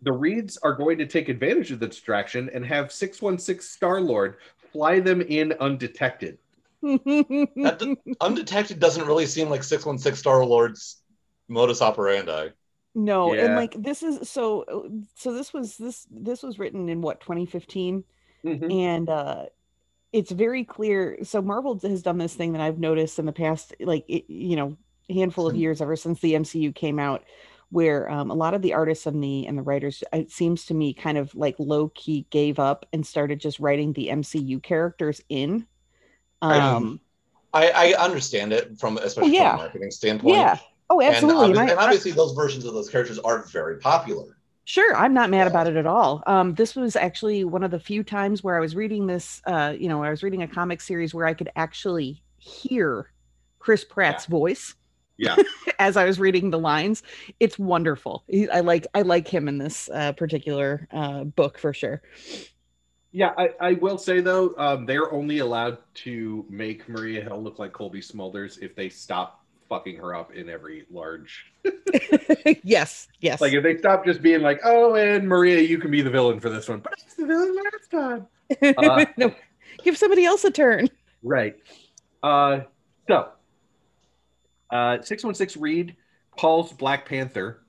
The 0.04 0.12
Reeds 0.14 0.58
are 0.64 0.74
going 0.74 0.98
to 1.00 1.06
take 1.06 1.28
advantage 1.28 1.72
of 1.74 1.80
the 1.82 1.88
distraction 1.88 2.50
and 2.54 2.66
have 2.66 2.92
616 2.94 3.62
Star 3.62 4.00
Lord 4.00 4.38
fly 4.72 5.02
them 5.02 5.20
in 5.22 5.52
undetected. 5.60 6.38
That 6.82 7.78
d- 7.80 8.14
undetected 8.22 8.80
doesn't 8.80 9.06
really 9.06 9.26
seem 9.26 9.50
like 9.50 9.64
616 9.64 10.16
Star 10.18 10.46
Lord's 10.46 11.02
modus 11.50 11.82
operandi. 11.82 12.50
no, 12.96 13.34
and 13.34 13.56
like 13.56 13.74
this 13.90 14.02
is 14.02 14.30
so 14.30 14.44
so 15.16 15.34
this 15.34 15.52
was 15.52 15.76
this 15.76 16.08
this 16.10 16.42
was 16.42 16.58
written 16.58 16.88
in 16.88 17.02
what 17.02 17.20
2015 17.20 18.04
Mm-hmm. 18.46 18.72
and 18.72 19.10
uh 19.10 19.46
it's 20.18 20.32
very 20.32 20.64
clear 20.64 21.18
so 21.24 21.42
marvel 21.42 21.78
has 21.80 22.02
done 22.02 22.18
this 22.18 22.34
thing 22.34 22.54
that 22.54 22.62
i've 22.62 22.80
noticed 22.80 23.20
in 23.20 23.26
the 23.26 23.32
past 23.32 23.74
like 23.80 24.04
it, 24.08 24.26
you 24.30 24.56
know 24.56 24.76
handful 25.10 25.48
of 25.48 25.54
Hmm. 25.54 25.60
years 25.60 25.82
ever 25.82 25.96
since 25.96 26.20
the 26.20 26.34
mcu 26.34 26.74
came 26.74 27.00
out 27.00 27.24
where 27.70 28.10
um, 28.10 28.32
a 28.32 28.34
lot 28.34 28.54
of 28.54 28.62
the 28.62 28.74
artists 28.74 29.06
and 29.06 29.22
the 29.24 29.46
and 29.46 29.58
the 29.58 29.62
writers 29.62 30.04
it 30.14 30.32
seems 30.32 30.66
to 30.66 30.74
me 30.74 30.94
kind 30.94 31.18
of 31.18 31.34
like 31.36 31.56
low 31.60 31.90
key 31.90 32.26
gave 32.30 32.60
up 32.60 32.86
and 32.94 33.06
started 33.06 33.40
just 33.40 33.60
writing 33.60 33.94
the 33.94 34.08
mcu 34.08 34.62
characters 34.62 35.22
in 35.30 35.66
I- 36.42 36.60
um 36.60 37.00
I, 37.54 37.94
I 37.94 38.04
understand 38.04 38.52
it 38.54 38.78
from 38.80 38.98
especially 38.98 39.34
yeah. 39.36 39.52
from 39.52 39.60
a 39.60 39.64
marketing 39.64 39.92
standpoint. 39.92 40.36
yeah 40.36 40.58
oh 40.90 41.02
absolutely 41.02 41.52
and 41.52 41.60
I- 41.60 41.70
and 41.72 41.80
obviously, 41.80 42.12
those 42.12 42.34
versions 42.34 42.66
of 42.66 42.74
those 42.74 42.90
characters 42.90 43.20
are 43.20 43.46
very 43.52 43.80
popular. 43.80 44.37
Sure, 44.70 44.94
I'm 44.98 45.14
not 45.14 45.30
mad 45.30 45.46
Yeah. 45.46 45.48
about 45.48 45.68
it 45.68 45.78
at 45.78 45.86
all. 45.86 46.22
Um, 46.28 46.54
this 46.56 46.76
was 46.76 46.98
actually 46.98 47.46
one 47.46 47.64
of 47.64 47.72
the 47.72 47.80
few 47.80 48.04
times 48.04 48.44
where 48.44 48.58
I 48.58 48.60
was 48.60 48.76
reading 48.76 49.08
this, 49.08 49.42
uh, 49.48 49.74
you 49.80 49.88
know, 49.88 50.04
I 50.04 50.10
was 50.10 50.24
reading 50.24 50.42
a 50.42 50.48
comic 50.48 50.82
series 50.82 51.14
where 51.14 51.26
I 51.26 51.34
could 51.36 51.50
actually 51.56 52.22
hear 52.38 53.10
Chris 53.60 53.86
Pratt's 53.86 54.26
voice 54.26 54.76
Yeah. 55.18 55.38
as 55.80 55.96
I 55.96 56.04
was 56.04 56.20
reading 56.20 56.50
the 56.50 56.60
lines. 56.60 57.02
It's 57.40 57.58
wonderful. 57.58 58.26
He, 58.28 58.50
I 58.50 58.60
like 58.60 58.88
I 58.94 59.04
like 59.04 59.30
him 59.30 59.48
in 59.48 59.58
this 59.58 59.90
uh, 59.90 60.12
particular 60.12 60.90
uh, 60.92 61.24
book 61.24 61.58
for 61.60 61.74
sure. 61.74 62.02
Yeah, 63.12 63.34
I, 63.38 63.50
I 63.60 63.74
will 63.74 63.98
say 63.98 64.20
though, 64.20 64.54
um, 64.58 64.86
they're 64.86 65.12
only 65.12 65.40
allowed 65.40 65.78
to 66.06 66.46
make 66.50 66.88
Maria 66.90 67.22
Hill 67.24 67.42
look 67.42 67.58
like 67.58 67.74
Cobie 67.74 68.02
Smulders 68.02 68.60
if 68.62 68.76
they 68.76 68.90
stop 68.90 69.46
fucking 69.70 69.98
her 69.98 70.16
up 70.16 70.34
in 70.34 70.50
every 70.50 70.86
large. 70.92 71.52
yes, 72.64 73.08
yes. 73.20 73.42
Like 73.42 73.54
if 73.54 73.64
they 73.64 73.78
stop 73.78 74.06
just 74.06 74.22
being 74.22 74.42
like, 74.42 74.60
"Oh, 74.64 74.96
and 74.96 75.28
Maria, 75.28 75.62
you 75.62 75.78
can 75.78 75.92
be 75.92 76.02
the 76.02 76.10
villain 76.10 76.40
for 76.40 76.50
this 76.50 76.68
one," 76.68 76.80
but 76.80 76.94
it's 76.94 77.16
the 77.16 77.26
villain 77.26 77.56
last 77.56 77.92
time. 77.92 78.28
uh, 78.78 79.06
no, 79.18 79.34
give 79.84 79.98
somebody 79.98 80.26
else 80.26 80.44
a 80.44 80.52
turn. 80.52 80.90
Right. 81.24 81.58
Uh, 82.24 82.62
so, 83.08 83.30
uh, 84.72 85.02
616 85.02 85.62
Reed 85.62 85.96
calls 86.38 86.74
Black 86.74 87.08
Panther, 87.08 87.62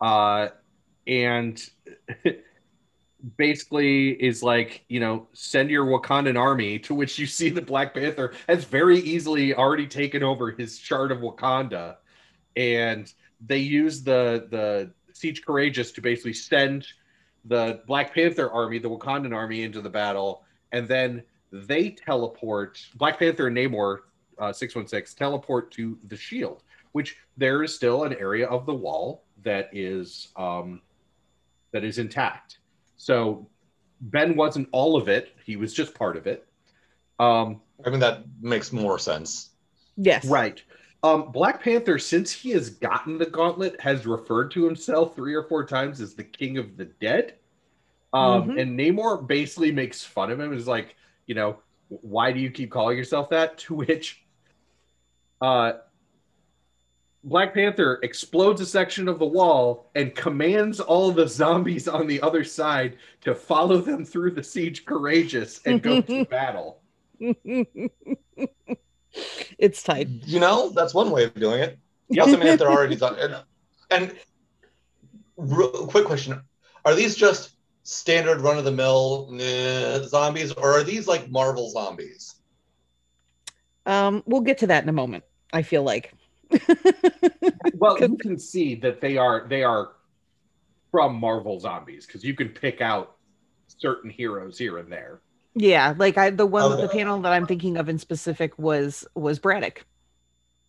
uh, 0.00 0.48
and 1.06 1.60
basically 3.36 4.10
is 4.10 4.42
like, 4.42 4.84
you 4.88 5.00
know, 5.00 5.26
send 5.32 5.70
your 5.70 5.86
Wakandan 5.86 6.38
army, 6.38 6.78
to 6.80 6.94
which 6.94 7.18
you 7.18 7.26
see 7.26 7.50
the 7.50 7.62
Black 7.62 7.94
Panther 7.94 8.32
has 8.48 8.64
very 8.64 8.98
easily 9.00 9.54
already 9.54 9.86
taken 9.86 10.22
over 10.22 10.50
his 10.50 10.78
chart 10.78 11.10
of 11.10 11.18
Wakanda. 11.18 11.96
And 12.56 13.12
they 13.44 13.58
use 13.58 14.02
the 14.02 14.46
the 14.50 14.90
Siege 15.12 15.44
Courageous 15.44 15.90
to 15.92 16.00
basically 16.00 16.32
send 16.32 16.86
the 17.44 17.82
Black 17.86 18.14
Panther 18.14 18.50
army, 18.50 18.78
the 18.78 18.90
Wakandan 18.90 19.34
army, 19.34 19.62
into 19.62 19.80
the 19.80 19.90
battle, 19.90 20.44
and 20.72 20.86
then 20.86 21.22
they 21.52 21.90
teleport. 21.90 22.80
Black 22.96 23.18
Panther 23.18 23.48
and 23.48 23.56
Namor, 23.56 23.98
uh, 24.38 24.52
six 24.52 24.76
one 24.76 24.86
six, 24.86 25.14
teleport 25.14 25.70
to 25.72 25.98
the 26.08 26.16
Shield, 26.16 26.62
which 26.92 27.16
there 27.36 27.62
is 27.62 27.74
still 27.74 28.04
an 28.04 28.14
area 28.14 28.46
of 28.46 28.66
the 28.66 28.74
wall 28.74 29.24
that 29.42 29.70
is 29.72 30.28
um, 30.36 30.82
that 31.72 31.84
is 31.84 31.98
intact. 31.98 32.58
So 32.98 33.48
Ben 34.00 34.36
wasn't 34.36 34.68
all 34.72 34.96
of 34.96 35.08
it; 35.08 35.34
he 35.46 35.56
was 35.56 35.72
just 35.72 35.94
part 35.94 36.16
of 36.16 36.26
it. 36.26 36.46
Um, 37.18 37.62
I 37.84 37.90
mean, 37.90 38.00
that 38.00 38.24
makes 38.40 38.72
more 38.72 38.98
sense. 38.98 39.50
Yes. 39.96 40.24
Right. 40.26 40.62
Um, 41.02 41.30
Black 41.32 41.62
Panther, 41.62 41.98
since 41.98 42.30
he 42.32 42.50
has 42.50 42.70
gotten 42.70 43.18
the 43.18 43.26
gauntlet, 43.26 43.80
has 43.80 44.06
referred 44.06 44.50
to 44.52 44.64
himself 44.64 45.14
three 45.14 45.34
or 45.34 45.44
four 45.44 45.64
times 45.64 46.00
as 46.00 46.14
the 46.14 46.24
King 46.24 46.58
of 46.58 46.76
the 46.76 46.84
Dead. 46.86 47.34
Um, 48.12 48.50
Mhm. 48.50 48.60
And 48.60 48.78
Namor 48.78 49.26
basically 49.26 49.70
makes 49.70 50.02
fun 50.02 50.30
of 50.30 50.40
him. 50.40 50.52
Is 50.52 50.66
like, 50.66 50.96
you 51.26 51.34
know, 51.34 51.58
why 51.88 52.32
do 52.32 52.40
you 52.40 52.50
keep 52.50 52.70
calling 52.70 52.96
yourself 52.96 53.30
that? 53.30 53.58
To 53.68 53.74
which, 53.74 54.24
uh, 55.40 55.74
Black 57.24 57.52
Panther 57.52 57.98
explodes 58.02 58.60
a 58.60 58.66
section 58.66 59.08
of 59.08 59.18
the 59.18 59.26
wall 59.26 59.90
and 59.94 60.14
commands 60.14 60.78
all 60.80 61.10
the 61.10 61.26
zombies 61.26 61.88
on 61.88 62.06
the 62.06 62.20
other 62.22 62.44
side 62.44 62.96
to 63.22 63.34
follow 63.34 63.78
them 63.78 64.04
through 64.04 64.30
the 64.32 64.42
siege 64.42 64.84
courageous 64.84 65.60
and 65.64 65.82
go 65.82 66.00
to 66.00 66.24
battle. 66.30 66.80
it's 69.58 69.82
tight. 69.82 70.08
You 70.26 70.38
know, 70.38 70.70
that's 70.70 70.94
one 70.94 71.10
way 71.10 71.24
of 71.24 71.34
doing 71.34 71.60
it. 71.60 71.78
Yep. 72.10 72.24
Doesn't 72.24 72.40
mean 72.40 72.48
that 72.48 72.60
they're 72.60 72.70
already 72.70 72.96
done. 72.96 73.16
And, 73.18 73.36
and 73.90 74.14
real, 75.36 75.86
quick 75.88 76.04
question: 76.04 76.40
Are 76.84 76.94
these 76.94 77.16
just 77.16 77.56
standard 77.82 78.40
run 78.40 78.58
of 78.58 78.64
the 78.64 78.72
mill 78.72 79.28
zombies, 80.06 80.52
or 80.52 80.78
are 80.78 80.84
these 80.84 81.08
like 81.08 81.30
Marvel 81.30 81.68
zombies? 81.70 82.36
Um, 83.86 84.22
we'll 84.26 84.42
get 84.42 84.58
to 84.58 84.68
that 84.68 84.82
in 84.82 84.88
a 84.88 84.92
moment. 84.92 85.24
I 85.52 85.62
feel 85.62 85.82
like. 85.82 86.12
well 87.74 87.98
you 88.00 88.16
can 88.16 88.38
see 88.38 88.74
that 88.74 89.00
they 89.00 89.16
are 89.16 89.46
they 89.48 89.62
are 89.62 89.90
from 90.90 91.14
marvel 91.14 91.60
zombies 91.60 92.06
because 92.06 92.24
you 92.24 92.34
can 92.34 92.48
pick 92.48 92.80
out 92.80 93.16
certain 93.78 94.10
heroes 94.10 94.58
here 94.58 94.78
and 94.78 94.90
there. 94.90 95.20
Yeah, 95.54 95.94
like 95.96 96.18
I 96.18 96.30
the 96.30 96.46
one 96.46 96.70
with 96.70 96.80
the 96.80 96.88
panel 96.88 97.20
that 97.22 97.32
I'm 97.32 97.46
thinking 97.46 97.76
of 97.76 97.88
in 97.88 97.98
specific 97.98 98.58
was 98.58 99.06
was 99.14 99.38
Braddock. 99.38 99.84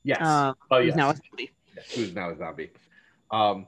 yes. 0.04 0.22
Uh, 0.22 0.54
oh 0.72 0.78
who's 0.80 0.88
yes 0.88 0.96
now 0.96 1.10
a 1.12 1.16
zombie. 1.16 1.52
who's 1.96 2.14
now 2.14 2.30
a 2.32 2.38
zombie. 2.38 2.72
Um 3.32 3.68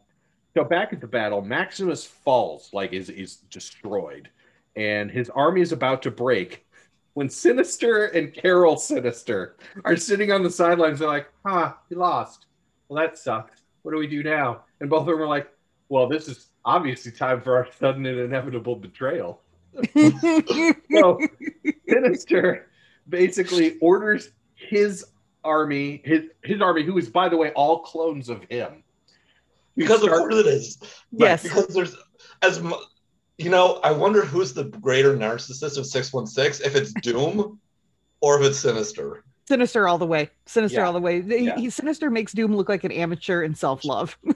so 0.55 0.64
back 0.64 0.91
at 0.93 1.01
the 1.01 1.07
battle 1.07 1.41
maximus 1.41 2.05
falls 2.05 2.70
like 2.74 2.93
is 2.93 3.09
is 3.09 3.38
destroyed 3.38 4.30
and 4.76 5.12
his 5.12 5.30
army 5.30 5.62
is 5.62 5.72
about 5.72 6.01
to 6.01 6.12
break 6.12 6.66
when 7.14 7.30
sinister 7.30 8.05
and 8.07 8.34
carol 8.34 8.78
sinister 8.78 9.55
are 9.86 9.95
sitting 9.97 10.32
on 10.32 10.43
the 10.43 10.49
sidelines 10.49 10.99
they're 10.99 11.07
like 11.07 11.28
huh 11.45 11.74
he 11.89 11.95
lost 11.95 12.45
well 12.89 13.01
that 13.01 13.18
sucks 13.18 13.62
what 13.84 13.91
do 13.91 13.97
we 13.97 14.07
do 14.07 14.24
now 14.24 14.62
and 14.80 14.89
both 14.89 15.01
of 15.01 15.07
them 15.07 15.22
are 15.22 15.28
like 15.28 15.51
well 15.89 16.07
this 16.07 16.28
is 16.28 16.47
obviously 16.66 17.12
time 17.12 17.41
for 17.41 17.55
our 17.57 17.68
sudden 17.80 18.05
and 18.05 18.20
inevitable 18.20 18.76
betrayal 18.76 19.41
so 20.93 21.18
Sinister 21.88 22.68
basically 23.09 23.78
orders 23.80 24.32
his 24.55 25.05
army, 25.43 26.01
his 26.05 26.24
his 26.43 26.62
army, 26.62 26.84
who 26.84 26.97
is 26.97 27.09
by 27.09 27.30
the 27.30 27.38
way 27.38 27.51
all 27.53 27.80
clones 27.80 28.28
of 28.30 28.43
him. 28.49 28.84
to 29.07 29.14
Because 29.78 30.01
of 30.03 30.09
start- 30.09 30.20
course 30.20 30.36
it 30.36 30.45
is. 30.47 30.78
yes. 31.12 31.43
Because 31.43 31.68
there's 31.68 31.95
as 32.41 32.62
mu- 32.62 32.76
you 33.38 33.49
know, 33.49 33.79
I 33.84 33.91
wonder 33.91 34.23
who's 34.23 34.53
the 34.53 34.65
greater 34.65 35.15
narcissist 35.15 35.77
of 35.77 35.86
six 35.86 36.13
one 36.13 36.27
six. 36.27 36.59
If 36.59 36.75
it's 36.75 36.93
Doom, 37.01 37.59
or 38.21 38.39
if 38.39 38.47
it's 38.47 38.59
Sinister. 38.59 39.23
Sinister 39.47 39.88
all 39.88 39.97
the 39.97 40.05
way. 40.05 40.29
Sinister 40.45 40.79
Yeah. 40.79 40.86
all 40.88 40.93
the 40.93 40.99
way. 41.01 41.21
He- 41.21 41.45
Yeah. 41.45 41.57
he- 41.57 41.69
Sinister 41.69 42.09
makes 42.09 42.32
Doom 42.34 42.55
look 42.55 42.69
like 42.69 42.84
an 42.84 42.91
amateur 42.91 43.41
in 43.43 43.55
self 43.55 43.84
love. 43.86 44.17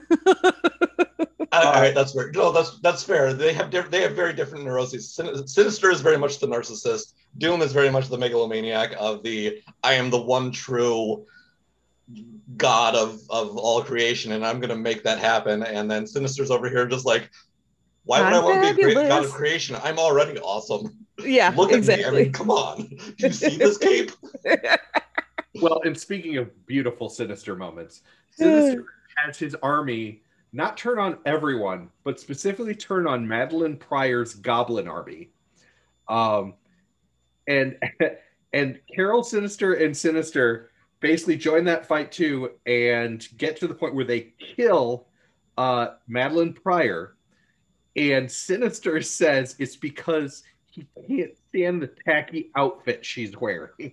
All 1.52 1.72
right, 1.72 1.94
that's 1.94 2.12
fair. 2.12 2.30
No, 2.32 2.52
that's 2.52 2.78
that's 2.80 3.02
fair. 3.02 3.32
They 3.32 3.54
have 3.54 3.70
diff- 3.70 3.90
they 3.90 4.02
have 4.02 4.12
very 4.12 4.34
different 4.34 4.64
neuroses. 4.66 5.10
Sin- 5.14 5.46
Sinister 5.48 5.90
is 5.90 6.02
very 6.02 6.18
much 6.18 6.38
the 6.38 6.46
narcissist. 6.46 7.14
Doom 7.38 7.62
is 7.62 7.72
very 7.72 7.88
much 7.88 8.08
the 8.08 8.18
megalomaniac 8.18 8.94
of 8.98 9.22
the 9.22 9.62
I 9.82 9.94
am 9.94 10.10
the 10.10 10.20
one 10.20 10.50
true 10.52 11.24
god 12.58 12.94
of 12.94 13.20
of 13.30 13.56
all 13.56 13.80
creation, 13.82 14.32
and 14.32 14.44
I'm 14.44 14.60
gonna 14.60 14.76
make 14.76 15.02
that 15.04 15.18
happen. 15.18 15.62
And 15.62 15.90
then 15.90 16.06
Sinister's 16.06 16.50
over 16.50 16.68
here 16.68 16.84
just 16.86 17.06
like, 17.06 17.30
why 18.06 18.20
would 18.20 18.32
i 18.32 18.38
I'm 18.38 18.44
want 18.44 18.66
to 18.66 18.74
be 18.74 18.80
a 18.80 18.94
great 18.94 19.08
god 19.08 19.24
of 19.24 19.30
creation? 19.30 19.76
I'm 19.82 19.98
already 19.98 20.38
awesome. 20.40 21.06
yeah, 21.18 21.52
Look 21.56 21.72
at 21.72 21.78
exactly. 21.78 22.10
me. 22.10 22.20
I 22.20 22.22
mean, 22.24 22.32
come 22.32 22.50
on. 22.50 22.86
Do 22.86 23.14
you 23.18 23.32
see 23.32 23.56
this 23.56 23.78
cape? 23.78 24.12
Well, 25.60 25.80
and 25.84 25.98
speaking 25.98 26.36
of 26.36 26.66
beautiful 26.66 27.08
sinister 27.08 27.56
moments, 27.56 28.02
Sinister 28.30 28.84
has 29.16 29.38
his 29.38 29.54
army 29.62 30.22
not 30.52 30.76
turn 30.76 30.98
on 30.98 31.18
everyone, 31.24 31.90
but 32.04 32.20
specifically 32.20 32.74
turn 32.74 33.06
on 33.06 33.26
Madelyne 33.26 33.78
Pryor's 33.78 34.34
Goblin 34.34 34.88
army. 34.88 35.30
Um, 36.08 36.54
and 37.46 37.78
and 38.52 38.80
Carol 38.94 39.22
Sinister 39.22 39.74
and 39.74 39.96
Sinister 39.96 40.70
basically 41.00 41.36
join 41.36 41.64
that 41.64 41.86
fight 41.86 42.12
too, 42.12 42.52
and 42.66 43.26
get 43.36 43.56
to 43.58 43.66
the 43.66 43.74
point 43.74 43.94
where 43.94 44.04
they 44.04 44.32
kill 44.38 45.06
uh, 45.58 45.88
Madelyne 46.08 46.54
Pryor. 46.54 47.15
And 47.96 48.30
Sinister 48.30 49.00
says 49.02 49.56
it's 49.58 49.76
because 49.76 50.42
he 50.70 50.86
can't 51.08 51.32
stand 51.48 51.80
the 51.82 51.90
tacky 52.06 52.50
outfit 52.54 53.04
she's 53.04 53.36
wearing. 53.36 53.92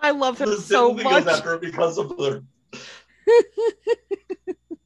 I 0.00 0.10
love 0.10 0.38
him 0.40 0.50
The 0.50 0.56
so 0.56 0.92
much. 0.92 1.26
after 1.26 1.50
her 1.50 1.58
because 1.58 1.98
of 1.98 2.10
the. 2.16 2.44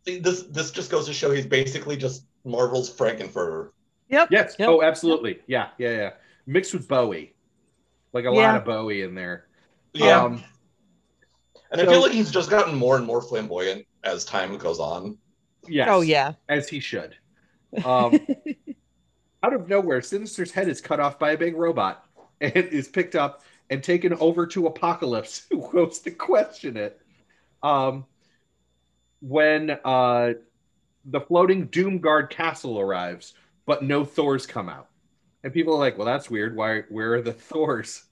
See, 0.07 0.19
this 0.19 0.43
this 0.43 0.71
just 0.71 0.91
goes 0.91 1.07
to 1.07 1.13
show 1.15 1.31
he's 1.31 1.47
basically 1.47 1.97
just 1.97 2.27
Marvel's 2.45 2.91
Frank-N-Furter. 2.95 3.71
Yep. 4.11 4.29
Yes. 4.31 4.55
Yep. 4.59 4.69
Oh, 4.69 4.83
absolutely. 4.83 5.39
Yeah, 5.47 5.69
yeah, 5.79 5.91
yeah. 5.91 6.11
Mixed 6.47 6.75
with 6.75 6.87
Bowie, 6.87 7.35
like 8.13 8.27
a 8.27 8.31
lot 8.31 8.57
of 8.57 8.65
Bowie 8.67 9.01
in 9.03 9.15
there. 9.15 9.47
Yeah. 9.95 10.23
Um, 10.25 10.45
And 11.73 11.81
I 11.81 11.87
feel 11.87 12.03
like 12.03 12.13
he's 12.13 12.31
just 12.31 12.51
gotten 12.51 12.75
more 12.75 12.97
and 12.97 13.07
more 13.07 13.23
flamboyant 13.23 13.87
as 14.05 14.25
time 14.27 14.57
goes 14.59 14.79
on. 14.79 15.17
yes. 15.67 15.89
Oh 15.91 16.03
yeah. 16.03 16.33
As 16.51 16.69
he 16.69 16.81
should. 16.81 17.17
Um, 17.85 18.19
out 19.43 19.55
of 19.55 19.69
nowhere, 19.69 20.03
Sinister's 20.03 20.51
head 20.51 20.69
is 20.69 20.81
cut 20.81 21.01
off 21.01 21.19
by 21.19 21.33
a 21.33 21.39
big 21.39 21.57
robot 21.57 22.07
and 22.41 22.57
is 22.57 22.89
picked 22.89 23.15
up 23.15 23.43
and 23.71 23.83
taken 23.83 24.13
over 24.15 24.47
to 24.49 24.67
Apocalypse, 24.67 25.47
who 25.51 25.69
goes 25.71 26.01
to 26.01 26.11
question 26.11 26.77
it. 26.77 27.01
Um, 27.63 28.05
when 29.21 29.71
uh, 29.85 30.35
the 31.07 31.21
floating 31.21 31.67
Doom 31.67 31.99
Guard 31.99 32.31
castle 32.31 32.79
arrives, 32.79 33.35
but 33.67 33.83
no 33.83 34.05
Thors 34.05 34.47
come 34.47 34.69
out. 34.69 34.89
And 35.43 35.53
people 35.53 35.75
are 35.75 35.79
like, 35.79 35.97
well, 35.97 36.07
that's 36.07 36.31
weird. 36.31 36.57
Why? 36.57 36.83
Where 36.89 37.15
are 37.15 37.23
the 37.23 37.33
Thors? 37.51 38.05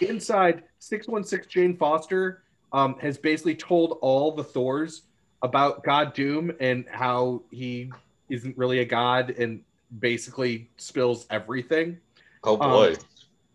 Inside, 0.00 0.64
616 0.78 1.48
Jane 1.50 1.76
Foster 1.76 2.42
um, 2.72 2.96
has 3.00 3.18
basically 3.18 3.54
told 3.54 3.98
all 4.00 4.32
the 4.32 4.44
Thors 4.44 5.02
about 5.42 5.82
God 5.84 6.14
Doom 6.14 6.52
and 6.60 6.84
how 6.90 7.42
he 7.50 7.90
isn't 8.32 8.56
really 8.56 8.80
a 8.80 8.84
god 8.84 9.30
and 9.38 9.62
basically 10.00 10.68
spills 10.78 11.26
everything 11.30 11.98
Oh 12.44 12.56
boy. 12.56 12.96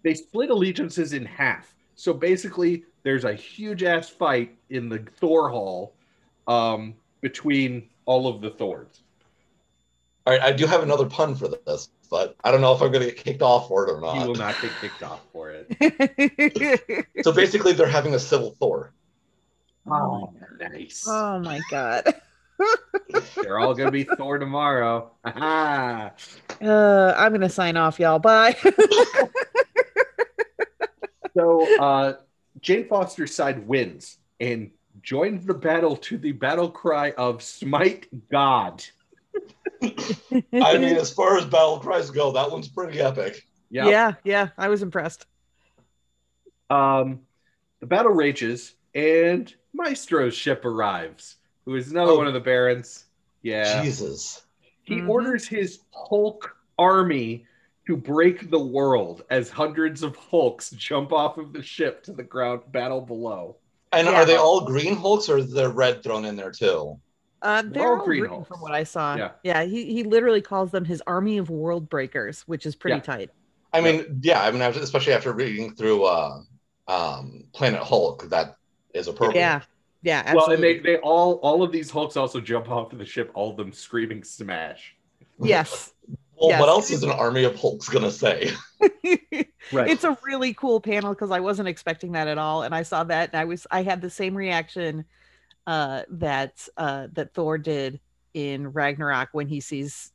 they 0.03 0.13
split 0.13 0.49
allegiances 0.49 1.11
in 1.13 1.25
half. 1.25 1.73
So 1.95 2.13
basically, 2.13 2.83
there's 3.03 3.25
a 3.25 3.33
huge 3.33 3.83
ass 3.83 4.07
fight 4.07 4.55
in 4.69 4.87
the 4.87 4.99
Thor 5.19 5.49
Hall 5.49 5.93
um, 6.47 6.93
between 7.21 7.89
all 8.05 8.27
of 8.27 8.39
the 8.39 8.49
Thors. 8.51 9.01
All 10.25 10.33
right, 10.33 10.41
I 10.41 10.51
do 10.51 10.65
have 10.67 10.83
another 10.83 11.05
pun 11.05 11.35
for 11.35 11.49
this, 11.65 11.89
but 12.09 12.35
I 12.43 12.51
don't 12.51 12.61
know 12.61 12.73
if 12.73 12.81
I'm 12.81 12.91
going 12.91 13.05
to 13.07 13.13
get 13.13 13.23
kicked 13.23 13.41
off 13.41 13.67
for 13.67 13.87
it 13.87 13.91
or 13.91 13.99
not. 13.99 14.13
He 14.13 14.19
will 14.19 14.35
not. 14.35 14.55
not 14.55 14.61
get 14.61 14.71
kicked 14.79 15.03
off 15.03 15.21
for 15.33 15.51
it. 15.51 17.05
So 17.23 17.31
basically, 17.33 17.73
they're 17.73 17.87
having 17.89 18.13
a 18.15 18.19
civil 18.19 18.51
Thor. 18.59 18.93
Oh, 19.89 20.31
nice. 20.59 21.03
oh 21.07 21.39
my 21.39 21.59
god. 21.69 22.13
They're 23.35 23.59
all 23.59 23.73
gonna 23.73 23.91
be 23.91 24.03
Thor 24.03 24.37
tomorrow. 24.37 25.11
Ah. 25.25 26.11
Uh, 26.59 27.13
I'm 27.15 27.33
gonna 27.33 27.49
sign 27.49 27.77
off, 27.77 27.99
y'all. 27.99 28.17
Bye. 28.17 28.55
So 31.37 31.79
uh, 31.79 32.13
Jane 32.61 32.87
Foster's 32.87 33.35
side 33.35 33.67
wins 33.67 34.17
and 34.39 34.71
joins 35.03 35.45
the 35.45 35.53
battle 35.53 35.95
to 35.97 36.17
the 36.17 36.31
battle 36.31 36.71
cry 36.71 37.11
of 37.11 37.43
"Smite 37.43 38.07
God." 38.31 38.83
I 39.83 40.79
mean, 40.79 40.97
as 40.97 41.13
far 41.13 41.37
as 41.37 41.45
battle 41.45 41.79
cries 41.79 42.09
go, 42.09 42.31
that 42.31 42.51
one's 42.51 42.67
pretty 42.67 42.99
epic. 42.99 43.43
Yeah. 43.69 43.87
yeah, 43.87 44.13
yeah, 44.23 44.49
I 44.57 44.69
was 44.69 44.81
impressed. 44.81 45.27
Um, 46.71 47.19
the 47.81 47.85
battle 47.85 48.13
rages, 48.13 48.73
and 48.95 49.53
Maestro's 49.73 50.33
ship 50.33 50.65
arrives, 50.65 51.35
who 51.67 51.75
is 51.75 51.91
another 51.91 52.13
Oh. 52.13 52.17
one 52.17 52.27
of 52.27 52.33
the 52.33 52.39
barons. 52.39 53.05
Yeah. 53.41 53.83
Jesus. 53.83 54.43
He 54.83 54.95
Mhm. 55.01 55.09
orders 55.09 55.45
his 55.45 55.81
Hulk 55.91 56.55
army 56.79 57.45
to 57.87 57.97
break 57.97 58.49
the 58.49 58.59
world 58.59 59.25
as 59.29 59.49
hundreds 59.49 60.01
of 60.01 60.15
Hulks 60.15 60.69
jump 60.71 61.11
off 61.11 61.37
of 61.37 61.51
the 61.51 61.61
ship 61.61 62.03
to 62.03 62.13
the 62.13 62.23
ground 62.23 62.61
battle 62.71 63.01
below. 63.01 63.57
And 63.91 64.07
Yeah. 64.07 64.13
are 64.13 64.25
they 64.25 64.37
all 64.37 64.61
green 64.61 64.95
Hulks 64.95 65.27
or 65.27 65.39
is 65.39 65.51
there 65.51 65.69
red 65.69 66.03
thrown 66.03 66.23
in 66.23 66.37
there 66.37 66.51
too? 66.51 66.97
Uh, 67.41 67.61
They're 67.63 67.71
they're 67.71 67.87
all 67.93 67.99
all 67.99 68.05
green 68.05 68.25
green 68.27 68.43
from 68.45 68.61
what 68.61 68.71
I 68.71 68.83
saw. 68.83 69.15
Yeah. 69.17 69.31
yeah. 69.43 69.63
He 69.63 69.91
he 69.93 70.03
literally 70.03 70.41
calls 70.41 70.71
them 70.71 70.85
his 70.85 71.03
army 71.05 71.37
of 71.37 71.49
world 71.49 71.89
breakers, 71.89 72.43
which 72.47 72.65
is 72.65 72.75
pretty 72.77 72.95
Yeah. 72.97 73.01
tight. 73.01 73.29
I 73.73 73.81
mean, 73.81 74.21
yeah, 74.23 74.41
I 74.41 74.51
mean, 74.51 74.61
especially 74.61 75.11
after 75.11 75.33
reading 75.33 75.75
through 75.75 76.05
uh, 76.05 76.39
um, 76.87 77.43
Planet 77.51 77.81
Hulk, 77.83 78.29
that 78.29 78.55
is 78.93 79.09
appropriate. 79.09 79.41
Yeah, 79.41 79.61
yeah, 80.01 80.33
Well, 80.33 80.51
and 80.51 80.61
they, 80.63 80.79
they 80.79 80.97
all 80.97 81.33
all 81.43 81.63
of 81.63 81.71
these 81.71 81.89
Hulks 81.89 82.15
also 82.17 82.39
jump 82.39 82.69
off 82.69 82.91
of 82.93 82.99
the 82.99 83.05
ship, 83.05 83.31
all 83.33 83.51
of 83.51 83.57
them 83.57 83.71
screaming 83.71 84.23
smash. 84.23 84.95
yes, 85.41 85.93
Well, 86.39 86.49
Yes. 86.49 86.59
what 86.59 86.69
else 86.69 86.91
is 86.91 87.01
an 87.01 87.09
army 87.09 87.45
of 87.45 87.55
Hulks 87.55 87.89
gonna 87.89 88.11
say? 88.11 88.51
Right. 89.73 89.89
it's 89.89 90.05
a 90.05 90.17
really 90.23 90.53
cool 90.53 90.79
panel 90.79 91.13
because 91.13 91.29
I 91.29 91.41
wasn't 91.41 91.67
expecting 91.67 92.13
that 92.13 92.29
at 92.29 92.37
all, 92.37 92.63
and 92.63 92.73
I 92.73 92.83
saw 92.83 93.03
that 93.05 93.31
and 93.33 93.41
I 93.41 93.43
was 93.45 93.67
I 93.69 93.83
had 93.83 93.99
the 94.01 94.09
same 94.09 94.33
reaction 94.33 95.03
uh, 95.65 96.03
that 96.09 96.65
uh, 96.77 97.07
that 97.13 97.33
Thor 97.33 97.57
did 97.57 97.99
in 98.33 98.69
Ragnarok 98.71 99.29
when 99.33 99.47
he 99.47 99.59
sees 99.59 100.13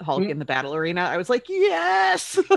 Hulk 0.00 0.22
Mm. 0.22 0.30
in 0.30 0.38
the 0.38 0.44
battle 0.44 0.74
arena. 0.76 1.00
I 1.00 1.16
was 1.16 1.28
like, 1.28 1.48
yes. 1.48 2.38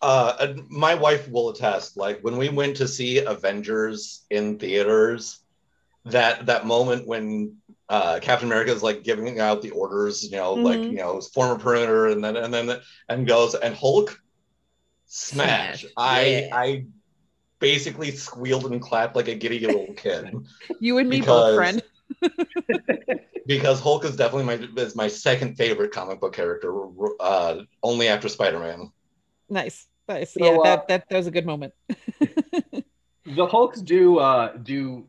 Uh, 0.00 0.54
my 0.68 0.94
wife 0.94 1.28
will 1.28 1.50
attest. 1.50 1.96
Like 1.96 2.20
when 2.20 2.36
we 2.36 2.48
went 2.48 2.76
to 2.76 2.86
see 2.88 3.18
Avengers 3.18 4.24
in 4.30 4.58
theaters, 4.58 5.40
that 6.04 6.46
that 6.46 6.66
moment 6.66 7.06
when 7.06 7.56
uh, 7.88 8.18
Captain 8.22 8.48
America 8.48 8.72
is 8.72 8.82
like 8.82 9.02
giving 9.02 9.40
out 9.40 9.60
the 9.62 9.70
orders, 9.70 10.22
you 10.24 10.36
know, 10.36 10.54
like 10.54 10.78
Mhm. 10.78 10.90
you 10.92 10.96
know, 10.98 11.20
form 11.20 11.50
a 11.50 11.58
perimeter, 11.58 12.06
and 12.08 12.22
then 12.22 12.36
and 12.36 12.54
then 12.54 12.80
and 13.08 13.26
goes 13.26 13.54
and 13.54 13.74
Hulk 13.74 14.20
smash. 15.06 15.80
Smash, 15.80 15.92
I 15.96 16.26
yeah. 16.26 16.48
I 16.56 16.84
basically 17.58 18.12
squealed 18.12 18.70
and 18.70 18.80
clapped 18.80 19.16
like 19.16 19.26
a 19.28 19.34
giddy 19.34 19.58
little 19.66 19.92
kid 19.94 20.32
you 20.78 20.98
and 20.98 21.08
me 21.08 21.18
Because- 21.20 21.26
both, 21.26 21.56
friend. 21.56 21.82
because 23.46 23.80
Hulk 23.80 24.04
is 24.04 24.16
definitely 24.16 24.44
my 24.44 24.82
is 24.82 24.94
my 24.96 25.08
second 25.08 25.56
favorite 25.56 25.90
comic 25.92 26.20
book 26.20 26.34
character, 26.34 26.72
uh, 27.20 27.62
only 27.82 28.08
after 28.08 28.28
Spider 28.28 28.58
Man. 28.60 28.92
Nice, 29.50 29.86
nice. 30.08 30.34
So, 30.34 30.44
yeah, 30.44 30.58
uh, 30.58 30.62
that, 30.62 30.88
that 30.88 31.08
that 31.08 31.16
was 31.16 31.26
a 31.26 31.30
good 31.30 31.46
moment. 31.46 31.72
the 33.36 33.46
Hulks 33.46 33.80
do 33.80 34.18
uh 34.18 34.56
do 34.56 35.06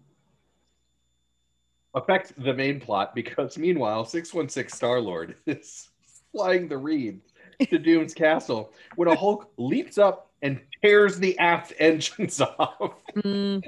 affect 1.94 2.34
the 2.42 2.54
main 2.54 2.80
plot 2.80 3.16
because 3.16 3.58
meanwhile 3.58 4.06
616 4.06 4.76
Star 4.76 5.00
Lord 5.00 5.36
is 5.46 5.90
flying 6.32 6.68
the 6.68 6.78
reed 6.78 7.22
to 7.70 7.80
Doom's 7.80 8.14
castle 8.14 8.72
when 8.96 9.08
a 9.08 9.16
Hulk 9.16 9.52
leaps 9.58 9.98
up 9.98 10.32
and 10.42 10.62
tears 10.82 11.18
the 11.20 11.38
aft 11.40 11.74
engines 11.80 12.40
off. 12.40 12.94
Mhm. 13.16 13.62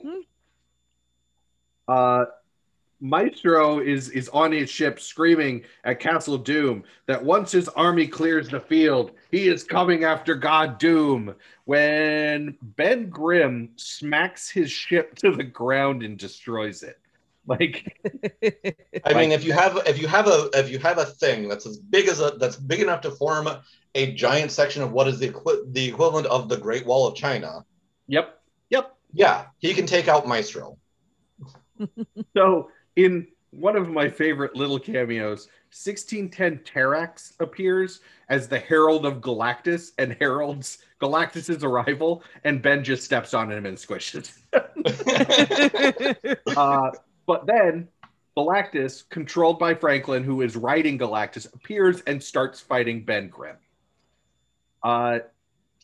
Uh 1.88 2.26
Maestro 3.02 3.80
is 3.80 4.10
is 4.10 4.30
on 4.30 4.52
his 4.52 4.70
ship 4.70 5.00
screaming 5.00 5.64
at 5.84 6.00
Castle 6.00 6.38
Doom 6.38 6.84
that 7.08 7.24
once 7.24 7.52
his 7.52 7.68
army 7.70 8.08
clears 8.08 8.48
the 8.48 8.60
field, 8.60 9.12
he 9.32 9.48
is 9.48 9.64
coming 9.64 10.04
after 10.04 10.36
God 10.36 10.78
Doom. 10.78 11.34
When 11.66 12.58
Ben 12.62 13.10
Grimm 13.10 13.72
smacks 13.76 14.50
his 14.50 14.72
ship 14.72 15.16
to 15.16 15.32
the 15.32 15.44
ground 15.44 16.04
and 16.04 16.18
destroys 16.18 16.84
it. 16.84 16.98
Like 17.48 18.00
I 19.04 19.14
mean, 19.16 19.32
if 19.32 19.44
you 19.44 19.52
have 19.52 19.82
if 19.88 20.00
you 20.00 20.08
have 20.08 20.28
a 20.28 20.52
if 20.54 20.70
you 20.70 20.78
have 20.78 21.00
a 21.00 21.06
thing 21.06 21.50
that's 21.50 21.66
as 21.66 21.80
big 21.80 22.08
as 22.08 22.22
a 22.22 22.36
that's 22.38 22.56
big 22.56 22.82
enough 22.82 23.02
to 23.02 23.10
form 23.10 23.50
a 23.96 24.12
giant 24.14 24.52
section 24.52 24.84
of 24.84 24.92
what 24.92 25.08
is 25.08 25.18
the 25.18 25.30
equi- 25.30 25.64
the 25.72 25.86
equivalent 25.90 26.28
of 26.28 26.50
the 26.50 26.58
Great 26.58 26.86
Wall 26.86 27.08
of 27.08 27.16
China, 27.16 27.66
Yep. 28.08 28.40
Yep. 28.70 28.96
yeah, 29.12 29.46
he 29.58 29.74
can 29.74 29.88
take 29.88 30.08
out 30.08 30.28
Maestro. 30.28 30.78
So 32.38 32.70
in 32.96 33.28
one 33.52 33.76
of 33.76 33.90
my 33.90 34.10
favorite 34.10 34.56
little 34.56 34.80
cameos, 34.80 35.48
1610 35.72 36.60
Terrax 36.60 37.34
appears 37.40 38.02
as 38.30 38.48
the 38.48 38.60
Herald 38.60 39.06
of 39.06 39.22
Galactus 39.22 39.92
and 39.98 40.16
heralds 40.20 40.80
Galactus's 41.02 41.64
arrival, 41.64 42.24
and 42.44 42.62
Ben 42.62 42.84
just 42.84 43.04
steps 43.04 43.34
on 43.34 43.52
him 43.52 43.66
and 43.66 43.78
squishes. 43.78 44.38
Uh, 46.58 46.92
but 47.26 47.46
then 47.46 47.88
Galactus, 48.38 49.08
controlled 49.10 49.60
by 49.60 49.74
Franklin, 49.74 50.24
who 50.24 50.42
is 50.42 50.56
riding 50.56 50.98
Galactus, 50.98 51.54
appears 51.54 52.02
and 52.02 52.22
starts 52.22 52.60
fighting 52.60 53.04
Ben 53.04 53.30
Grimm. 53.30 53.58
Uh, 54.84 55.20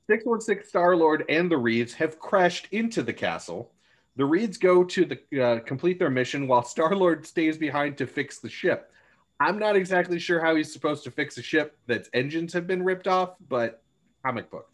616 0.09 0.67
Star 0.67 0.95
Lord 0.95 1.25
and 1.29 1.51
the 1.51 1.57
Reeds 1.57 1.93
have 1.93 2.19
crashed 2.19 2.67
into 2.71 3.03
the 3.03 3.13
castle. 3.13 3.71
The 4.17 4.25
Reeds 4.25 4.57
go 4.57 4.83
to 4.83 5.05
the 5.05 5.41
uh, 5.41 5.59
complete 5.59 5.99
their 5.99 6.09
mission 6.09 6.47
while 6.47 6.63
Star 6.63 6.95
Lord 6.95 7.25
stays 7.25 7.57
behind 7.57 7.97
to 7.99 8.07
fix 8.07 8.39
the 8.39 8.49
ship. 8.49 8.91
I'm 9.39 9.59
not 9.59 9.75
exactly 9.75 10.17
sure 10.17 10.43
how 10.43 10.55
he's 10.55 10.73
supposed 10.73 11.03
to 11.03 11.11
fix 11.11 11.37
a 11.37 11.43
ship 11.43 11.77
that's 11.85 12.09
engines 12.13 12.51
have 12.53 12.65
been 12.65 12.81
ripped 12.81 13.07
off, 13.07 13.35
but 13.47 13.83
comic 14.25 14.49
book. 14.49 14.69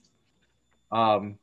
Um, 0.94 1.38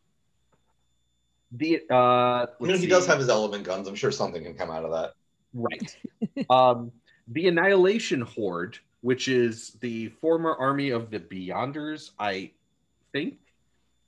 the 1.53 1.83
uh, 1.91 1.95
I 1.95 2.47
mean, 2.61 2.79
he 2.79 2.87
does 2.87 3.07
have 3.07 3.19
his 3.19 3.29
element 3.29 3.65
guns. 3.65 3.87
I'm 3.87 3.95
sure 3.95 4.11
something 4.11 4.43
can 4.43 4.55
come 4.55 4.71
out 4.71 4.85
of 4.85 4.93
that. 4.93 5.15
Right. 5.53 5.97
um, 6.51 6.93
the 7.29 7.49
Annihilation 7.49 8.23
Horde, 8.23 8.79
which 9.03 9.29
is 9.29 9.73
the 9.81 10.09
former 10.09 10.55
army 10.55 10.91
of 10.91 11.11
the 11.11 11.21
Beyonders, 11.21 12.13
I 12.19 12.53
think, 13.13 13.39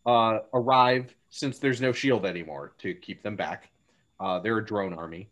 uh, 0.06 0.38
arrived 0.54 1.14
since 1.28 1.58
there's 1.58 1.80
no 1.80 1.92
shield 1.92 2.24
anymore 2.24 2.72
to 2.78 2.94
keep 2.94 3.22
them 3.22 3.36
back. 3.36 3.71
Uh, 4.22 4.38
they're 4.38 4.58
a 4.58 4.64
drone 4.64 4.94
army. 4.94 5.28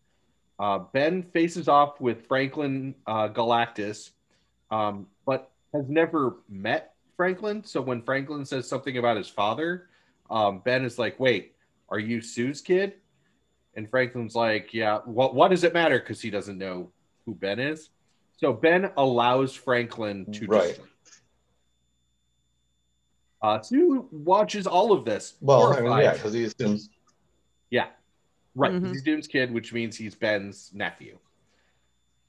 Uh, 0.59 0.81
ben 0.93 1.23
faces 1.23 1.69
off 1.69 2.01
with 2.01 2.27
Franklin 2.27 2.95
uh, 3.07 3.29
Galactus, 3.29 4.11
um, 4.73 5.07
but 5.25 5.53
has 5.73 5.89
never 5.89 6.39
met 6.49 6.95
Franklin. 7.17 7.63
So 7.65 7.81
when 7.81 8.03
Franklin 8.03 8.45
says 8.45 8.69
something 8.69 8.99
about 8.99 9.17
his 9.17 9.29
father, 9.29 9.87
um, 10.29 10.61
Ben 10.65 10.85
is 10.85 10.99
like, 10.99 11.19
"Wait, 11.21 11.55
are 11.89 12.01
you 12.01 12.21
Sue's 12.21 12.61
kid?" 12.61 12.95
And 13.77 13.89
Franklin's 13.89 14.35
like, 14.35 14.75
"Yeah, 14.75 14.99
what 15.05 15.35
what 15.37 15.49
does 15.49 15.63
it 15.63 15.73
matter?" 15.73 16.01
Because 16.01 16.21
he 16.21 16.29
doesn't 16.29 16.59
know 16.59 16.91
who 17.25 17.35
Ben 17.35 17.61
is. 17.61 17.91
So 18.37 18.53
Ben 18.53 18.91
allows 18.97 19.55
Franklin 19.55 20.27
to 20.33 20.47
Right. 20.47 20.69
destroy. 20.69 20.87
Uh, 23.43 23.63
Sue 23.63 24.09
watches 24.11 24.67
all 24.67 24.93
of 24.93 25.05
this. 25.05 25.37
Well, 25.41 25.73
I 25.73 25.81
mean, 25.81 25.99
yeah, 26.03 26.13
because 26.15 26.33
he 26.35 26.45
assumes. 26.45 26.91
Yeah. 27.71 27.87
Right. 28.61 28.73
Mhm. 28.73 28.89
He's 28.89 29.03
Doom's 29.03 29.27
kid, 29.27 29.53
which 29.53 29.73
means 29.73 29.97
he's 29.97 30.15
Ben's 30.15 30.71
nephew. 30.75 31.19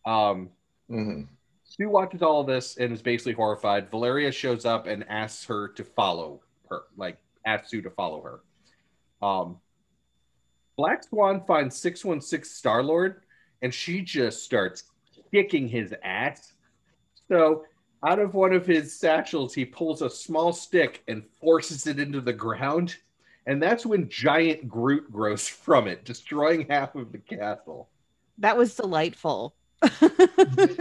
Um, 0.05 0.49
mm-hmm. 0.89 1.23
Sue 1.63 1.89
watches 1.89 2.21
all 2.21 2.41
of 2.41 2.47
this 2.47 2.77
and 2.77 2.91
is 2.91 3.01
basically 3.01 3.33
horrified. 3.33 3.89
Valeria 3.89 4.31
shows 4.31 4.65
up 4.65 4.87
and 4.87 5.05
asks 5.09 5.45
her 5.45 5.69
to 5.69 5.83
follow 5.83 6.41
her, 6.69 6.83
like 6.97 7.17
asks 7.45 7.69
Sue 7.69 7.81
to 7.81 7.89
follow 7.89 8.21
her. 8.21 8.39
Um, 9.25 9.59
Black 10.77 11.03
Swan 11.03 11.43
finds 11.45 11.75
616 11.77 12.43
Star 12.49 12.83
Lord 12.83 13.23
and 13.61 13.73
she 13.73 14.01
just 14.01 14.43
starts 14.43 14.83
kicking 15.31 15.67
his 15.67 15.93
ass. 16.03 16.53
So, 17.27 17.65
out 18.03 18.19
of 18.19 18.33
one 18.33 18.51
of 18.51 18.65
his 18.65 18.97
satchels, 18.97 19.53
he 19.53 19.63
pulls 19.63 20.01
a 20.01 20.09
small 20.09 20.51
stick 20.51 21.03
and 21.07 21.23
forces 21.39 21.85
it 21.85 21.99
into 21.99 22.19
the 22.19 22.33
ground. 22.33 22.97
And 23.45 23.61
that's 23.61 23.85
when 23.85 24.09
giant 24.09 24.67
Groot 24.67 25.11
grows 25.11 25.47
from 25.65 25.87
it, 25.87 26.05
destroying 26.05 26.67
half 26.69 26.95
of 26.95 27.11
the 27.11 27.17
castle. 27.17 27.89
that 28.39 28.57
was 28.57 28.75
delightful. 28.75 29.55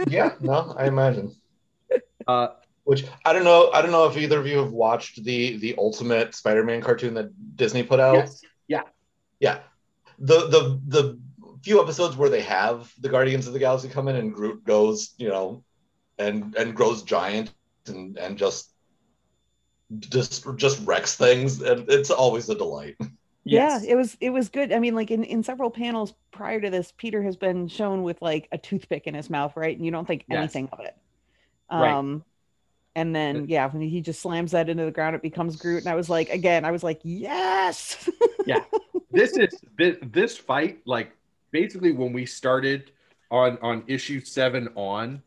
yeah, 0.07 0.35
no, 0.41 0.75
I 0.77 0.85
imagine. 0.85 1.35
Uh, 2.27 2.49
Which 2.83 3.05
I 3.25 3.33
don't 3.33 3.43
know. 3.43 3.71
I 3.73 3.81
don't 3.81 3.91
know 3.91 4.07
if 4.07 4.15
either 4.15 4.39
of 4.39 4.45
you 4.45 4.59
have 4.59 4.71
watched 4.71 5.23
the 5.23 5.57
the 5.57 5.75
Ultimate 5.77 6.35
Spider-Man 6.35 6.81
cartoon 6.81 7.15
that 7.15 7.31
Disney 7.55 7.83
put 7.83 7.99
out. 7.99 8.15
yes. 8.15 8.41
Yeah. 8.67 8.83
Yeah, 9.39 9.59
the 10.19 10.47
the 10.47 10.79
the 10.87 11.19
few 11.63 11.81
episodes 11.81 12.15
where 12.15 12.29
they 12.29 12.41
have 12.41 12.93
the 12.99 13.09
Guardians 13.09 13.47
of 13.47 13.53
the 13.53 13.59
Galaxy 13.59 13.89
come 13.89 14.07
in 14.07 14.15
and 14.15 14.33
Groot 14.33 14.63
goes, 14.63 15.13
you 15.17 15.29
know, 15.29 15.63
and 16.19 16.55
and 16.55 16.75
grows 16.75 17.01
giant 17.01 17.51
and 17.87 18.17
and 18.17 18.37
just 18.37 18.70
just 19.99 20.45
just 20.57 20.85
wrecks 20.85 21.15
things, 21.15 21.61
and 21.61 21.89
it's 21.89 22.09
always 22.11 22.49
a 22.49 22.55
delight. 22.55 22.95
Yes. 23.43 23.83
Yeah, 23.83 23.93
it 23.93 23.95
was 23.95 24.15
it 24.21 24.29
was 24.29 24.49
good. 24.49 24.71
I 24.71 24.77
mean, 24.77 24.93
like 24.93 25.09
in, 25.09 25.23
in 25.23 25.41
several 25.41 25.71
panels 25.71 26.13
prior 26.31 26.61
to 26.61 26.69
this, 26.69 26.93
Peter 26.95 27.23
has 27.23 27.35
been 27.35 27.67
shown 27.67 28.03
with 28.03 28.21
like 28.21 28.47
a 28.51 28.57
toothpick 28.59 29.07
in 29.07 29.15
his 29.15 29.31
mouth, 29.31 29.53
right? 29.55 29.75
And 29.75 29.83
you 29.83 29.91
don't 29.91 30.05
think 30.07 30.25
Yes. 30.29 30.37
anything 30.37 30.69
of 30.71 30.79
it. 30.81 30.95
Right. 31.71 31.91
Um 31.91 32.23
and 32.95 33.15
then 33.15 33.47
yeah, 33.49 33.65
when 33.67 33.81
he 33.81 33.99
just 34.01 34.21
slams 34.21 34.51
that 34.51 34.69
into 34.69 34.85
the 34.85 34.91
ground, 34.91 35.15
it 35.15 35.23
becomes 35.23 35.55
Groot. 35.55 35.79
And 35.79 35.87
I 35.87 35.95
was 35.95 36.07
like, 36.07 36.29
again, 36.29 36.65
I 36.65 36.69
was 36.71 36.83
like, 36.83 36.99
yes. 37.03 38.07
Yeah. 38.45 38.63
This 39.09 39.35
is 39.35 39.49
this, 39.75 39.97
this 40.03 40.37
fight 40.37 40.81
like 40.85 41.11
basically 41.49 41.93
when 41.93 42.13
we 42.13 42.27
started 42.27 42.91
on 43.31 43.57
on 43.63 43.83
issue 43.87 44.19
seven 44.19 44.69
on 44.75 45.23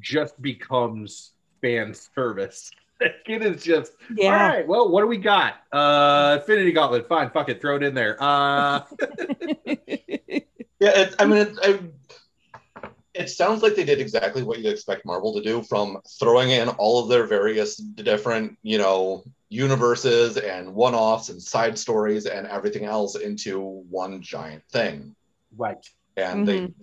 just 0.00 0.40
becomes 0.40 1.32
fan 1.60 1.92
service 1.92 2.70
it 3.26 3.42
is 3.42 3.62
just 3.62 3.92
all 4.10 4.16
yeah. 4.16 4.48
right 4.48 4.66
well 4.66 4.90
what 4.90 5.00
do 5.00 5.06
we 5.06 5.16
got 5.16 5.54
uh 5.72 6.38
infinity 6.40 6.72
gauntlet 6.72 7.08
fine 7.08 7.30
fuck 7.30 7.48
it 7.48 7.60
throw 7.60 7.76
it 7.76 7.82
in 7.82 7.94
there 7.94 8.16
uh 8.20 8.80
Yeah, 10.82 10.98
it, 10.98 11.14
I 11.20 11.26
mean, 11.26 11.38
it, 11.38 11.58
I, 11.62 11.78
it 13.14 13.30
sounds 13.30 13.62
like 13.62 13.76
they 13.76 13.84
did 13.84 14.00
exactly 14.00 14.42
what 14.42 14.58
you'd 14.58 14.72
expect 14.72 15.06
Marvel 15.06 15.32
to 15.34 15.40
do 15.40 15.62
from 15.62 15.98
throwing 16.18 16.50
in 16.50 16.70
all 16.70 17.00
of 17.00 17.08
their 17.08 17.24
various 17.24 17.76
different, 17.76 18.58
you 18.64 18.78
know, 18.78 19.22
universes 19.48 20.38
and 20.38 20.74
one 20.74 20.96
offs 20.96 21.28
and 21.28 21.40
side 21.40 21.78
stories 21.78 22.26
and 22.26 22.48
everything 22.48 22.84
else 22.84 23.14
into 23.14 23.60
one 23.90 24.20
giant 24.22 24.64
thing. 24.72 25.14
right 25.56 25.86
And 26.16 26.48
they, 26.48 26.74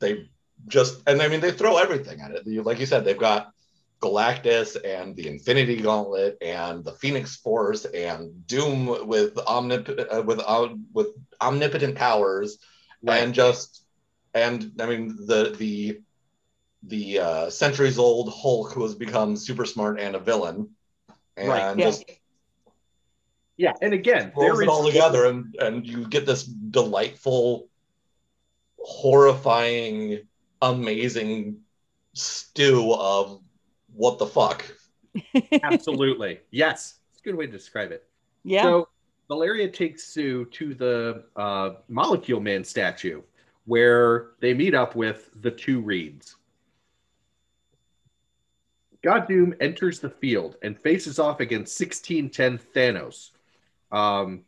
they 0.00 0.28
just, 0.68 1.00
and 1.06 1.22
I 1.22 1.28
mean, 1.28 1.40
they 1.40 1.52
throw 1.52 1.78
everything 1.78 2.20
at 2.20 2.32
it. 2.32 2.46
Like 2.62 2.78
you 2.78 2.84
said, 2.84 3.06
they've 3.06 3.16
got 3.16 3.54
Galactus 4.00 4.76
and 4.84 5.16
the 5.16 5.26
Infinity 5.28 5.80
Gauntlet 5.80 6.36
and 6.42 6.84
the 6.84 6.92
Phoenix 6.92 7.36
Force 7.36 7.84
and 7.86 8.46
Doom 8.46 9.06
with 9.08 9.34
omnip- 9.36 10.06
uh, 10.14 10.22
with, 10.22 10.40
uh, 10.46 10.68
with 10.92 11.08
omnipotent 11.40 11.96
powers 11.96 12.58
right 13.02 13.22
and 13.22 13.34
just 13.34 13.84
and 14.34 14.72
I 14.80 14.86
mean 14.86 15.16
the 15.26 15.54
the 15.56 16.00
the 16.82 17.18
uh, 17.18 17.50
centuries 17.50 17.98
old 17.98 18.32
Hulk 18.32 18.72
who 18.72 18.82
has 18.82 18.94
become 18.94 19.36
super 19.36 19.64
smart 19.64 19.98
and 19.98 20.14
a 20.14 20.20
villain, 20.20 20.70
and 21.36 21.48
Right. 21.48 21.78
Yeah. 21.78 21.84
just 21.86 22.04
yeah 23.56 23.72
and 23.80 23.94
again 23.94 24.32
rolls 24.36 24.60
it 24.60 24.68
all 24.68 24.86
together, 24.86 25.26
and 25.26 25.56
and 25.58 25.86
you 25.86 26.06
get 26.06 26.26
this 26.26 26.44
delightful, 26.44 27.68
horrifying, 28.78 30.20
amazing 30.60 31.60
stew 32.12 32.92
of 32.94 33.40
what 33.96 34.18
the 34.18 34.26
fuck. 34.26 34.64
absolutely 35.62 36.40
yes 36.50 36.96
it's 37.10 37.20
a 37.20 37.24
good 37.24 37.34
way 37.34 37.46
to 37.46 37.52
describe 37.52 37.90
it 37.90 38.06
yeah. 38.46 38.62
So 38.62 38.88
Valeria 39.28 39.68
takes 39.68 40.04
Sue 40.04 40.44
to 40.44 40.72
the 40.72 41.24
uh, 41.34 41.70
Molecule 41.88 42.40
Man 42.40 42.62
statue 42.62 43.22
where 43.64 44.28
they 44.40 44.54
meet 44.54 44.72
up 44.72 44.94
with 44.94 45.28
the 45.40 45.50
two 45.50 45.80
Reeds. 45.80 46.36
God 49.02 49.26
Doom 49.26 49.52
enters 49.60 49.98
the 49.98 50.08
field 50.08 50.56
and 50.62 50.78
faces 50.80 51.18
off 51.18 51.40
against 51.40 51.78
1610 51.78 52.60
Thanos, 52.72 53.30
um, 53.90 54.44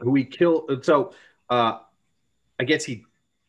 who 0.00 0.14
he 0.14 0.24
killed. 0.24 0.84
So 0.84 1.12
uh, 1.50 1.80
I 2.60 2.64
guess 2.64 2.84
he 2.84 3.04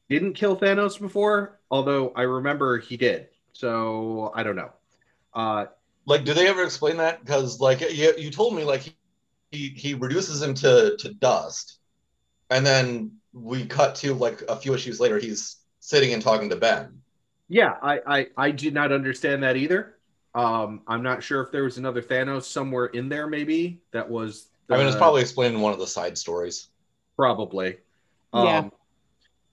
didn't 0.09 0.33
kill 0.33 0.57
Thanos 0.57 0.99
before, 0.99 1.59
although 1.69 2.11
I 2.15 2.23
remember 2.23 2.79
he 2.79 2.97
did. 2.97 3.29
So 3.53 4.31
I 4.35 4.43
don't 4.43 4.55
know. 4.55 4.71
Uh, 5.33 5.67
Like, 6.05 6.25
do 6.25 6.33
they 6.33 6.47
ever 6.47 6.63
explain 6.63 6.97
that? 6.97 7.19
Because 7.23 7.59
like 7.59 7.81
you, 7.81 8.13
you 8.17 8.29
told 8.31 8.55
me, 8.55 8.63
like 8.63 8.81
he 8.81 8.95
he, 9.51 9.69
he 9.69 9.93
reduces 9.93 10.41
him 10.41 10.53
to 10.55 10.97
to 10.99 11.13
dust, 11.13 11.79
and 12.49 12.65
then 12.65 13.19
we 13.33 13.65
cut 13.65 13.95
to 13.97 14.13
like 14.15 14.43
a 14.49 14.55
few 14.57 14.73
issues 14.73 14.99
later, 14.99 15.19
he's 15.19 15.57
sitting 15.81 16.13
and 16.13 16.23
talking 16.23 16.49
to 16.49 16.55
Ben. 16.57 17.01
Yeah, 17.47 17.77
I, 17.81 17.99
I 18.07 18.27
I 18.37 18.51
did 18.51 18.73
not 18.73 18.91
understand 18.91 19.43
that 19.43 19.55
either. 19.57 19.95
Um, 20.33 20.81
I'm 20.87 21.03
not 21.03 21.21
sure 21.23 21.41
if 21.41 21.51
there 21.51 21.63
was 21.63 21.77
another 21.77 22.01
Thanos 22.01 22.43
somewhere 22.43 22.87
in 22.87 23.09
there, 23.09 23.27
maybe 23.27 23.81
that 23.91 24.09
was. 24.09 24.47
I 24.69 24.77
mean, 24.77 24.87
it's 24.87 24.95
probably 24.95 25.21
explained 25.21 25.55
in 25.55 25.61
one 25.61 25.73
of 25.73 25.79
the 25.79 25.87
side 25.87 26.17
stories. 26.17 26.69
probably. 27.15 27.77
Yeah. 28.33 28.63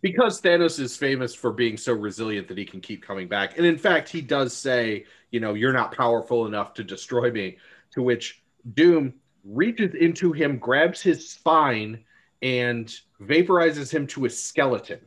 Because 0.02 0.40
Thanos 0.40 0.78
is 0.80 0.96
famous 0.96 1.34
for 1.34 1.52
being 1.52 1.76
so 1.76 1.92
resilient 1.92 2.48
that 2.48 2.56
he 2.58 2.64
can 2.64 2.80
keep 2.80 3.02
coming 3.02 3.28
back, 3.28 3.58
and 3.58 3.66
in 3.66 3.76
fact, 3.76 4.08
he 4.08 4.20
does 4.20 4.56
say, 4.56 5.04
you 5.30 5.40
know, 5.40 5.54
you're 5.54 5.72
not 5.72 5.94
powerful 5.94 6.46
enough 6.46 6.72
to 6.74 6.84
destroy 6.84 7.30
me. 7.30 7.58
To 7.92 8.02
which 8.02 8.42
Doom 8.74 9.14
reaches 9.44 9.94
into 9.94 10.32
him, 10.32 10.58
grabs 10.58 11.02
his 11.02 11.28
spine, 11.28 12.04
and 12.40 12.94
vaporizes 13.20 13.90
him 13.92 14.06
to 14.08 14.24
a 14.24 14.30
skeleton. 14.30 15.00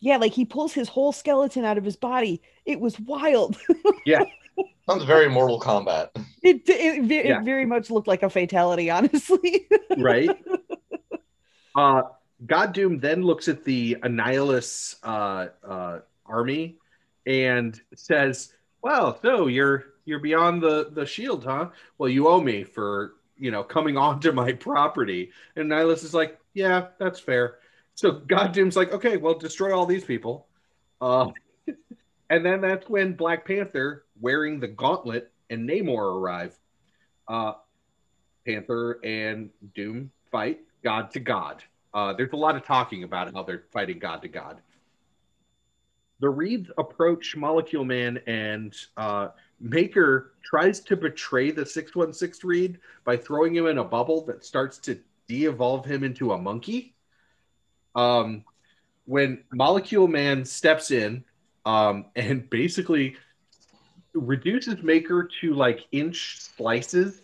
yeah, 0.00 0.16
like 0.16 0.32
he 0.32 0.44
pulls 0.46 0.72
his 0.72 0.88
whole 0.88 1.12
skeleton 1.12 1.64
out 1.64 1.76
of 1.76 1.84
his 1.84 1.96
body. 1.96 2.40
It 2.64 2.80
was 2.80 2.98
wild. 3.00 3.56
Yeah. 4.06 4.24
Sounds 4.88 5.04
very 5.04 5.28
Mortal 5.28 5.60
Kombat. 5.60 6.08
It 6.42 6.62
it, 6.68 7.02
ve- 7.04 7.28
Yeah. 7.28 7.40
it 7.40 7.44
very 7.44 7.66
much 7.66 7.90
looked 7.90 8.08
like 8.08 8.22
a 8.22 8.30
fatality, 8.30 8.90
honestly. 8.96 9.66
right? 9.98 10.30
uh, 11.76 12.02
God 12.46 12.72
Doom 12.72 12.98
then 13.00 13.22
looks 13.22 13.48
at 13.48 13.64
the 13.64 13.96
Annihilus 14.02 14.96
uh, 15.02 15.48
uh, 15.66 16.00
army 16.26 16.78
and 17.26 17.80
says, 17.94 18.52
"Well, 18.82 19.18
so 19.20 19.46
you're 19.46 19.94
you're 20.04 20.20
beyond 20.20 20.62
the 20.62 20.90
the 20.92 21.06
shield, 21.06 21.44
huh? 21.44 21.70
Well, 21.98 22.08
you 22.08 22.28
owe 22.28 22.40
me 22.40 22.64
for 22.64 23.14
you 23.36 23.50
know 23.50 23.62
coming 23.62 23.96
onto 24.06 24.32
my 24.32 24.52
property." 24.52 25.30
And 25.56 25.70
Annihilus 25.70 26.04
is 26.04 26.14
like, 26.14 26.38
"Yeah, 26.54 26.88
that's 26.98 27.20
fair." 27.20 27.58
So 27.94 28.12
God 28.12 28.52
Doom's 28.52 28.76
like, 28.76 28.92
"Okay, 28.92 29.16
well, 29.16 29.34
destroy 29.34 29.76
all 29.76 29.86
these 29.86 30.04
people." 30.04 30.46
Uh, 31.00 31.28
and 32.30 32.44
then 32.44 32.60
that's 32.60 32.88
when 32.88 33.14
Black 33.14 33.46
Panther, 33.46 34.04
wearing 34.18 34.60
the 34.60 34.68
gauntlet, 34.68 35.30
and 35.50 35.68
Namor 35.68 36.20
arrive. 36.20 36.58
Uh, 37.28 37.52
Panther 38.46 38.98
and 39.04 39.50
Doom 39.74 40.10
fight 40.30 40.60
God 40.82 41.10
to 41.12 41.20
God. 41.20 41.62
Uh, 41.92 42.12
there's 42.12 42.32
a 42.32 42.36
lot 42.36 42.56
of 42.56 42.64
talking 42.64 43.02
about 43.04 43.32
how 43.34 43.42
they're 43.42 43.64
fighting 43.72 43.98
God 43.98 44.22
to 44.22 44.28
God. 44.28 44.60
The 46.20 46.28
Reeds 46.28 46.70
approach 46.78 47.34
Molecule 47.34 47.84
Man, 47.84 48.20
and 48.26 48.74
uh, 48.96 49.28
Maker 49.58 50.34
tries 50.44 50.80
to 50.80 50.96
betray 50.96 51.50
the 51.50 51.64
616 51.64 52.48
Reed 52.48 52.78
by 53.04 53.16
throwing 53.16 53.54
him 53.54 53.66
in 53.66 53.78
a 53.78 53.84
bubble 53.84 54.24
that 54.26 54.44
starts 54.44 54.78
to 54.78 54.98
de 55.28 55.46
evolve 55.46 55.84
him 55.86 56.04
into 56.04 56.32
a 56.32 56.38
monkey. 56.38 56.94
Um, 57.94 58.44
when 59.06 59.42
Molecule 59.52 60.08
Man 60.08 60.44
steps 60.44 60.90
in 60.90 61.24
um, 61.64 62.06
and 62.16 62.48
basically 62.50 63.16
reduces 64.12 64.82
Maker 64.82 65.28
to 65.40 65.54
like 65.54 65.86
inch 65.92 66.40
slices 66.40 67.22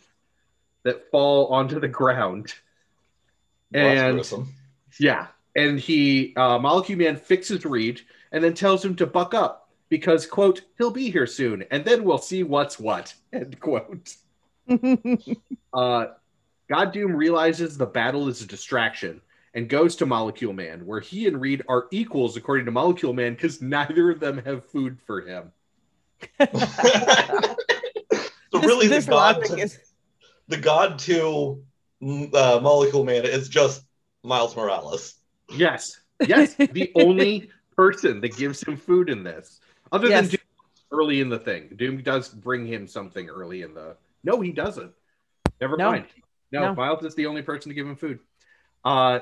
that 0.85 1.11
fall 1.11 1.49
onto 1.49 1.81
the 1.81 1.89
ground. 1.89 2.55
Well, 3.73 3.85
that's 3.85 4.01
And 4.01 4.15
gruesome. 4.15 4.55
yeah, 4.99 5.27
and 5.55 5.79
he 5.79 6.35
uh, 6.37 6.59
Molecule 6.59 6.99
Man 6.99 7.17
fixes 7.17 7.65
Reed 7.65 8.01
and 8.33 8.43
then 8.43 8.55
tells 8.55 8.85
him 8.85 8.95
to 8.97 9.07
buck 9.07 9.35
up 9.35 9.71
because 9.89 10.27
quote 10.27 10.63
he'll 10.79 10.91
be 10.91 11.11
here 11.11 11.27
soon 11.27 11.65
and 11.71 11.85
then 11.85 12.05
we'll 12.05 12.19
see 12.19 12.43
what's 12.43 12.79
what 12.79 13.15
end 13.33 13.59
quote. 13.61 14.15
Uh, 15.73 16.07
God 16.69 16.93
Doom 16.93 17.15
realizes 17.15 17.77
the 17.77 17.87
battle 17.87 18.29
is 18.29 18.41
a 18.43 18.47
distraction 18.47 19.21
and 19.55 19.69
goes 19.69 19.95
to 19.97 20.07
Molecule 20.07 20.53
Man, 20.53 20.85
where 20.87 21.01
he 21.01 21.27
and 21.27 21.41
Reed 21.41 21.63
are 21.69 21.87
equals 21.91 22.37
according 22.37 22.65
to 22.67 22.73
Molecule 22.73 23.13
Man 23.13 23.35
because 23.35 23.63
neither 23.63 24.11
of 24.11 24.21
them 24.21 24.39
have 24.45 24.65
food 24.65 24.99
for 25.07 25.21
him. 25.21 25.53
so 26.41 26.49
really, 28.55 28.89
this 28.89 29.05
the 29.05 29.11
god, 29.11 29.45
to, 29.45 29.59
is 29.59 29.79
the 30.49 30.57
god 30.57 30.99
to 31.01 31.63
uh, 32.03 32.61
Molecule 32.63 33.05
Man 33.05 33.25
is 33.25 33.49
just 33.49 33.85
Miles 34.23 34.57
Morales. 34.57 35.15
Yes, 35.51 36.01
yes, 36.27 36.55
the 36.55 36.91
only 36.95 37.51
person 37.77 38.21
that 38.21 38.37
gives 38.37 38.63
him 38.63 38.77
food 38.77 39.11
in 39.11 39.23
this, 39.23 39.61
other 39.93 40.09
than 40.09 40.27
Doom 40.29 40.41
early 40.93 41.21
in 41.21 41.29
the 41.29 41.39
thing. 41.39 41.71
Doom 41.77 42.03
does 42.03 42.29
bring 42.29 42.67
him 42.67 42.87
something 42.87 43.29
early 43.29 43.63
in 43.63 43.75
the. 43.75 43.97
No, 44.25 44.41
he 44.41 44.53
doesn't. 44.53 44.93
Never 45.61 45.77
No. 45.77 45.91
mind. 45.91 46.07
No, 46.53 46.61
No. 46.61 46.75
Miles 46.75 47.05
is 47.05 47.15
the 47.15 47.27
only 47.27 47.43
person 47.43 47.71
to 47.71 47.75
give 47.75 47.87
him 47.87 47.97
food. 47.97 48.19
Uh, 48.85 49.21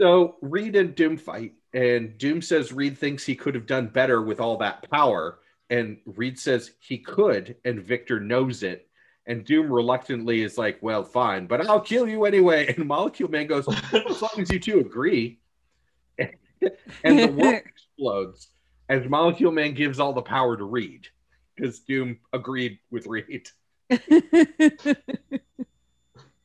so 0.00 0.36
Reed 0.42 0.76
and 0.76 0.94
Doom 0.94 1.16
fight, 1.16 1.54
and 1.72 2.18
Doom 2.18 2.42
says 2.42 2.72
Reed 2.72 2.98
thinks 2.98 3.24
he 3.24 3.34
could 3.36 3.54
have 3.54 3.66
done 3.66 3.86
better 3.88 4.20
with 4.22 4.40
all 4.40 4.58
that 4.58 4.88
power, 4.90 5.38
and 5.70 5.98
Reed 6.04 6.38
says 6.38 6.72
he 6.80 6.98
could, 6.98 7.56
and 7.64 7.82
Victor 7.82 8.20
knows 8.20 8.62
it. 8.62 8.85
And 9.26 9.44
Doom 9.44 9.72
reluctantly 9.72 10.42
is 10.42 10.56
like, 10.56 10.78
"Well, 10.80 11.02
fine, 11.02 11.46
but 11.46 11.66
I'll 11.68 11.80
kill 11.80 12.08
you 12.08 12.24
anyway." 12.24 12.72
And 12.76 12.86
Molecule 12.86 13.28
Man 13.28 13.46
goes, 13.46 13.66
"As 13.68 14.22
long 14.22 14.38
as 14.38 14.50
you 14.50 14.60
two 14.60 14.80
agree." 14.80 15.40
and 16.18 17.18
the 17.18 17.32
world 17.32 17.62
explodes 17.66 18.48
as 18.88 19.08
Molecule 19.08 19.52
Man 19.52 19.74
gives 19.74 19.98
all 19.98 20.12
the 20.12 20.22
power 20.22 20.56
to 20.56 20.64
Reed 20.64 21.08
because 21.54 21.80
Doom 21.80 22.18
agreed 22.32 22.78
with 22.90 23.06
Reed. 23.06 23.48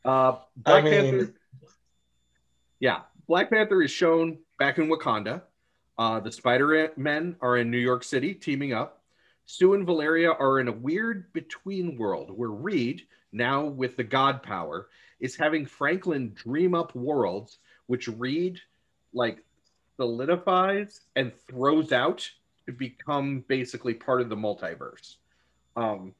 Uh, 0.03 0.37
Black 0.57 0.83
I 0.83 0.89
mean, 0.89 0.93
Panther, 0.93 1.33
Yeah, 2.79 3.01
Black 3.27 3.49
Panther 3.49 3.81
is 3.81 3.91
shown 3.91 4.39
back 4.57 4.77
in 4.77 4.87
Wakanda. 4.87 5.43
Uh, 5.97 6.19
the 6.19 6.31
Spider 6.31 6.91
Men 6.97 7.35
are 7.41 7.57
in 7.57 7.69
New 7.69 7.77
York 7.77 8.03
City 8.03 8.33
teaming 8.33 8.73
up. 8.73 9.00
Sue 9.51 9.73
and 9.73 9.85
Valeria 9.85 10.31
are 10.31 10.61
in 10.61 10.69
a 10.69 10.71
weird 10.71 11.33
between 11.33 11.97
world 11.97 12.31
where 12.33 12.49
Reed, 12.49 13.01
now 13.33 13.65
with 13.65 13.97
the 13.97 14.03
God 14.03 14.41
power, 14.41 14.87
is 15.19 15.35
having 15.35 15.65
Franklin 15.65 16.31
dream 16.33 16.73
up 16.73 16.95
worlds, 16.95 17.57
which 17.87 18.07
Reed 18.07 18.61
like 19.13 19.43
solidifies 19.97 21.01
and 21.17 21.33
throws 21.49 21.91
out 21.91 22.29
to 22.65 22.71
become 22.71 23.43
basically 23.49 23.93
part 23.93 24.21
of 24.21 24.29
the 24.29 24.37
multiverse. 24.37 25.17
Um, 25.75 26.15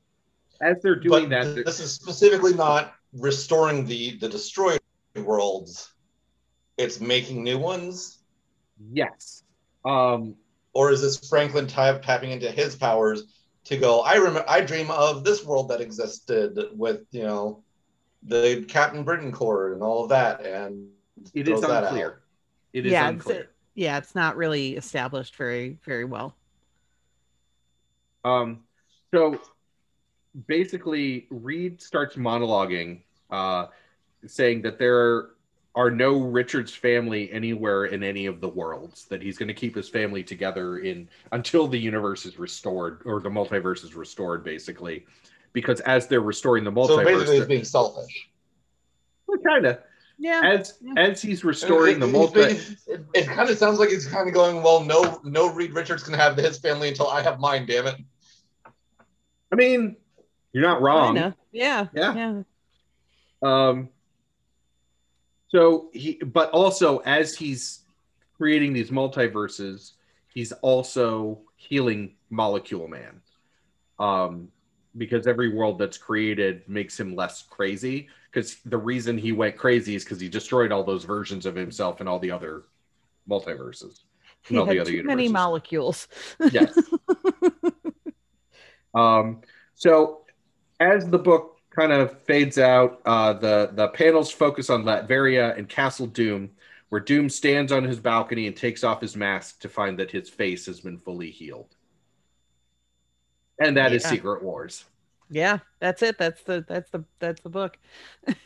as 0.62 0.82
they're 0.82 1.00
doing 1.00 1.30
but 1.30 1.56
that, 1.56 1.66
this 1.66 1.80
is 1.80 1.94
specifically 1.94 2.54
not 2.54 2.96
restoring 3.14 3.86
the 3.86 4.18
the 4.18 4.28
destroyed 4.28 4.82
worlds. 5.16 5.94
It's 6.78 7.00
making 7.00 7.46
new 7.46 7.60
ones. 7.60 8.20
yes. 8.92 9.44
Um, 9.86 10.36
or 10.74 10.92
is 10.92 11.02
this 11.02 11.30
Franklin 11.30 11.68
tap, 11.68 12.02
tapping 12.02 12.32
into 12.32 12.52
his 12.52 12.76
powers 12.76 13.24
to 13.66 13.78
go? 13.78 14.02
I 14.02 14.16
remember, 14.16 14.46
I 14.48 14.62
dream 14.62 14.90
of 14.92 15.24
this 15.24 15.46
world 15.46 15.70
that 15.70 15.82
existed 15.82 16.58
with 16.74 17.02
you 17.12 17.24
know 17.24 17.64
the 18.24 18.66
Captain 18.68 19.04
Britain 19.04 19.32
Corps 19.32 19.74
and 19.74 19.82
all 19.82 20.04
of 20.04 20.10
that, 20.10 20.46
and 20.46 20.90
it 21.34 21.48
is 21.48 21.62
that 21.62 21.84
unclear. 21.84 22.22
It 22.74 22.86
is 22.86 22.92
yeah, 22.92 23.10
it's, 23.10 23.26
unclear. 23.26 23.50
yeah, 23.76 23.98
it's 23.98 24.16
not 24.16 24.38
really 24.38 24.76
established 24.76 25.36
very 25.36 25.78
very 25.84 26.06
well. 26.06 26.36
Um, 28.24 28.64
so 29.14 29.40
basically, 30.48 31.28
Reed 31.30 31.82
starts 31.82 32.16
monologuing, 32.16 33.02
uh, 33.30 33.68
saying 34.26 34.62
that 34.62 34.80
there 34.80 35.30
are 35.74 35.90
no 35.90 36.20
Richards 36.20 36.74
family 36.74 37.32
anywhere 37.32 37.86
in 37.86 38.04
any 38.04 38.26
of 38.26 38.42
the 38.42 38.48
worlds. 38.50 39.06
That 39.06 39.22
he's 39.22 39.38
going 39.38 39.48
to 39.48 39.54
keep 39.54 39.76
his 39.76 39.88
family 39.90 40.24
together 40.24 40.80
in 40.80 41.08
until 41.32 41.68
the 41.68 41.80
universe 41.80 42.26
is 42.26 42.38
restored 42.38 43.02
or 43.06 43.22
the 43.22 43.30
multiverse 43.30 43.84
is 43.84 43.96
restored, 43.96 44.44
basically. 44.44 45.06
Because 45.54 45.80
as 45.82 46.08
they're 46.08 46.22
restoring 46.22 46.64
the 46.64 46.72
multiverse, 46.72 46.88
So 46.88 47.04
basically, 47.06 47.36
he's 47.38 47.46
being 47.48 47.64
selfish. 47.64 48.30
Well, 49.28 49.38
kind 49.40 49.66
of 49.66 49.80
Yeah, 50.18 50.42
as 50.44 50.78
Yeah. 50.82 50.94
as 50.98 51.22
he's 51.22 51.44
restoring 51.44 52.00
the 52.00 52.08
It- 52.08 52.12
multi. 52.12 52.40
It, 52.42 52.78
it, 52.88 53.06
it 53.14 53.28
kind 53.28 53.50
of 53.50 53.58
sounds 53.58 53.80
like 53.80 53.90
he's 53.90 54.06
kind 54.06 54.28
of 54.28 54.34
going, 54.36 54.62
well, 54.62 54.84
no, 54.84 55.20
no, 55.24 55.52
Reed 55.54 55.74
Richards 55.74 56.04
can 56.04 56.14
have 56.14 56.38
his 56.38 56.60
family 56.60 56.90
until 56.90 57.08
I 57.08 57.22
have 57.22 57.40
mine. 57.40 57.66
Damn 57.66 57.88
it! 57.88 57.96
I 59.52 59.56
mean, 59.56 59.96
you're 60.54 60.64
not 60.64 60.82
wrong. 60.82 61.16
kinda. 61.16 61.36
Yeah, 61.52 61.88
Yeah. 61.94 62.14
yeah. 62.14 62.44
Um, 63.42 63.90
so 65.52 65.90
he, 65.94 66.16
but 66.16 66.50
also 66.52 67.00
as 67.00 67.36
he's 67.36 67.80
creating 68.38 68.74
these 68.74 68.90
multiverses, 68.90 69.94
he's 70.34 70.52
also 70.54 71.40
healing 71.58 72.16
Molecule 72.30 72.88
Man. 72.88 73.22
Um, 74.00 74.50
because 74.98 75.28
every 75.28 75.54
world 75.54 75.78
that's 75.78 75.98
created 75.98 76.68
makes 76.68 77.00
him 77.00 77.16
less 77.16 77.44
crazy. 77.44 78.10
Because 78.30 78.58
the 78.66 78.78
reason 78.78 79.18
he 79.18 79.32
went 79.32 79.56
crazy 79.56 79.96
is 79.96 80.04
because 80.04 80.20
he 80.20 80.28
destroyed 80.28 80.72
all 80.72 80.84
those 80.84 81.04
versions 81.04 81.46
of 81.46 81.56
himself 81.56 82.00
and 82.00 82.10
all 82.10 82.20
the 82.20 82.32
other 82.32 82.64
multiverses. 83.30 84.02
He 84.48 84.56
the 84.56 84.66
had 84.66 84.80
other 84.80 84.92
too 84.92 85.04
many 85.04 85.28
molecules. 85.28 86.08
Yes. 86.52 86.78
Um, 88.94 89.42
so 89.76 90.26
as 90.80 91.08
the 91.08 91.18
book 91.18 91.51
kind 91.72 91.92
of 91.92 92.22
fades 92.24 92.58
out, 92.58 93.02
uh, 93.06 93.34
the 93.34 93.72
the 93.74 93.90
panels 93.90 94.32
focus 94.32 94.70
on 94.70 94.84
Latveria 94.84 95.58
and 95.58 95.68
Castle 95.70 96.08
Doom, 96.08 96.52
where 96.90 97.02
Doom 97.02 97.30
stands 97.30 97.72
on 97.72 97.84
his 97.84 98.00
balcony 98.00 98.48
and 98.48 98.56
takes 98.56 98.84
off 98.84 99.02
his 99.02 99.16
mask 99.16 99.60
to 99.62 99.70
find 99.70 99.98
that 100.00 100.12
his 100.12 100.30
face 100.30 100.66
has 100.68 100.82
been 100.82 101.00
fully 101.00 101.32
healed. 101.32 101.76
And 103.60 103.78
that 103.78 103.94
is 103.94 104.04
Yeah. 104.04 104.10
Secret 104.10 104.44
Wars. 104.44 104.86
yeah, 105.30 105.60
that's 105.80 106.02
it. 106.02 106.18
That's 106.18 106.44
the 106.44 106.66
that's 106.68 106.90
the 106.92 107.06
that's 107.20 107.42
the 107.42 107.50
book. 107.50 107.78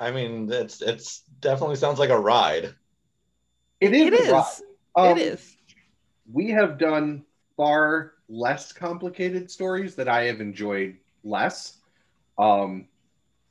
I 0.00 0.10
mean, 0.10 0.50
it's 0.52 0.80
it's 0.82 1.20
definitely 1.40 1.76
sounds 1.76 1.98
like 1.98 2.10
a 2.10 2.18
ride. 2.18 2.74
It 3.80 3.92
is. 3.94 4.06
It 4.08 4.14
a 4.14 4.16
is. 4.16 4.32
rock. 4.32 4.48
Um, 4.94 5.16
it 5.16 5.18
is. 5.18 5.56
We 6.30 6.50
have 6.50 6.78
done 6.78 7.24
far 7.56 8.14
less 8.28 8.72
complicated 8.72 9.50
stories 9.50 9.94
that 9.96 10.08
I 10.08 10.24
have 10.24 10.40
enjoyed 10.40 10.96
less. 11.24 11.78
Um, 12.38 12.86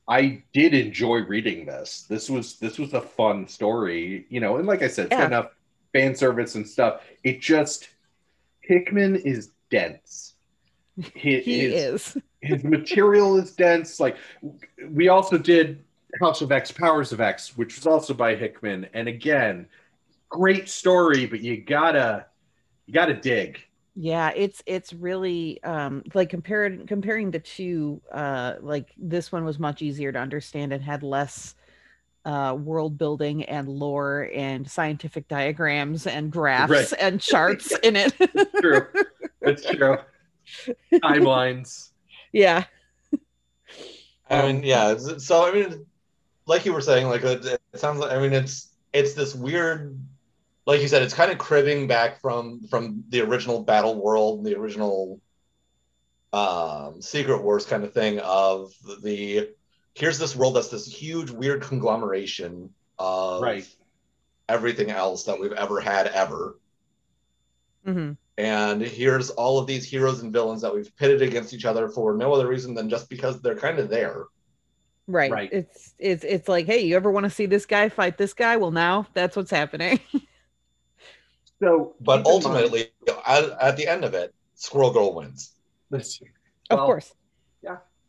I 0.08 0.44
did 0.54 0.74
enjoy 0.74 1.20
reading 1.26 1.66
this. 1.66 2.04
This 2.04 2.30
was 2.30 2.58
this 2.60 2.80
was 2.80 2.94
a 2.94 3.02
fun 3.02 3.48
story, 3.48 4.26
you 4.30 4.40
know, 4.40 4.58
and 4.58 4.68
like 4.68 4.82
I 4.82 4.88
said, 4.88 5.08
it's 5.08 5.16
Yeah. 5.16 5.26
enough 5.28 5.52
fan 5.94 6.16
service 6.16 6.56
and 6.56 6.68
stuff. 6.68 7.02
It 7.24 7.42
just 7.42 7.90
Hickman 8.62 9.16
is 9.18 9.52
dense. 9.70 10.34
He, 11.16 11.40
He 11.42 11.60
his, 11.60 11.74
is. 11.74 12.18
his 12.42 12.64
material 12.64 13.38
is 13.38 13.52
dense. 13.54 14.00
Like 14.00 14.18
we 14.90 15.10
also 15.10 15.38
did 15.38 15.84
House 16.22 16.42
of 16.42 16.52
X, 16.52 16.72
Powers 16.72 17.12
of 17.12 17.20
X, 17.22 17.58
which 17.58 17.76
was 17.76 17.86
also 17.86 18.14
by 18.14 18.36
Hickman, 18.36 18.88
and 18.94 19.08
again, 19.08 19.68
great 20.30 20.70
story, 20.70 21.26
but 21.26 21.42
you 21.42 21.58
gotta 21.62 22.26
you 22.86 22.94
gotta 22.94 23.14
dig. 23.14 23.60
Yeah, 24.00 24.32
it's 24.36 24.62
it's 24.68 24.94
really 24.94 25.62
um 25.64 26.04
like 26.14 26.30
compared 26.30 26.88
comparing 26.88 27.32
the 27.32 27.40
two, 27.40 28.02
uh 28.12 28.56
like 28.62 28.94
this 28.98 29.32
one 29.32 29.44
was 29.44 29.58
much 29.58 29.82
easier 29.82 30.12
to 30.12 30.20
understand 30.20 30.72
and 30.72 30.84
had 30.84 31.02
less 31.02 31.56
uh 32.26 32.58
world 32.60 32.98
building 32.98 33.46
and 33.46 33.70
lore 33.70 34.30
and 34.36 34.70
scientific 34.70 35.28
diagrams 35.30 36.08
and 36.08 36.32
graphs 36.32 36.94
Right. 36.94 36.94
and 36.94 37.22
charts 37.22 37.76
in 37.78 37.96
it. 37.98 38.14
it's 38.20 38.52
True. 38.60 38.88
That's 39.44 39.66
true. 39.68 39.98
Timelines. 41.04 41.92
yeah. 42.34 42.66
I 44.30 44.42
Um, 44.42 44.42
mean, 44.42 44.64
yeah. 44.64 44.96
So 44.98 45.48
I 45.48 45.52
mean, 45.52 45.86
like 46.48 46.66
you 46.66 46.74
were 46.74 46.82
saying, 46.82 47.08
like 47.08 47.24
it, 47.24 47.46
it 47.46 47.62
sounds 47.80 48.00
like 48.00 48.12
I 48.12 48.20
mean, 48.20 48.34
it's 48.34 48.74
it's 48.94 49.14
this 49.14 49.36
weird, 49.36 50.00
like 50.68 50.82
you 50.82 50.88
said, 50.88 51.02
it's 51.04 51.16
kind 51.16 51.32
of 51.32 51.40
cribbing 51.40 51.88
back 51.88 52.22
from 52.22 52.68
from 52.70 53.04
the 53.10 53.22
original 53.22 53.64
Battle 53.64 53.96
World, 54.02 54.46
the 54.46 54.56
original 54.56 55.22
um, 56.34 57.02
Secret 57.02 57.42
Wars 57.44 57.66
kind 57.66 57.84
of 57.84 57.94
thing 57.94 58.20
of 58.20 58.74
the 59.04 59.50
here's 59.96 60.20
this 60.20 60.36
world 60.36 60.56
that's 60.56 60.70
this 60.70 60.86
huge 60.86 61.32
weird 61.32 61.62
conglomeration 61.64 62.74
of 63.00 63.42
Right. 63.42 63.68
everything 64.50 64.92
else 64.92 65.26
that 65.26 65.40
we've 65.40 65.54
ever 65.54 65.80
had 65.80 66.08
ever. 66.08 66.60
hmm 67.86 68.12
And 68.38 68.82
here's 68.82 69.32
all 69.32 69.60
of 69.60 69.68
these 69.68 69.86
heroes 69.86 70.22
and 70.22 70.34
villains 70.34 70.62
that 70.62 70.74
we've 70.74 70.96
pitted 70.98 71.22
against 71.22 71.54
each 71.54 71.66
other 71.66 71.90
for 71.90 72.16
no 72.16 72.34
other 72.34 72.48
reason 72.48 72.76
than 72.76 72.90
just 72.90 73.10
because 73.10 73.42
they're 73.42 73.56
kind 73.58 73.80
of 73.80 73.90
there. 73.90 74.26
Right. 75.08 75.32
Right. 75.32 75.50
It's 75.52 75.94
it's 76.00 76.24
it's 76.26 76.50
like, 76.50 76.66
hey, 76.66 76.82
you 76.86 76.96
ever 76.96 77.10
want 77.12 77.24
to 77.24 77.30
see 77.30 77.46
this 77.46 77.66
guy 77.66 77.90
fight 77.90 78.18
this 78.18 78.34
guy? 78.34 78.58
Well, 78.58 78.72
now 78.72 79.08
that's 79.14 79.36
what's 79.38 79.52
happening. 79.52 80.00
So, 81.62 81.96
But 82.00 82.18
keep 82.18 82.26
in 82.28 82.34
mind- 82.34 82.46
ultimately, 82.46 82.92
at, 83.26 83.44
at 83.62 83.78
the 83.78 83.88
end 83.88 84.04
of 84.04 84.14
it, 84.14 84.34
Squirrel 84.56 84.92
Girl 84.92 85.14
wins. 85.14 85.56
Let's- 85.90 86.20
of 86.70 86.80
well, 86.80 86.86
course. 86.86 87.14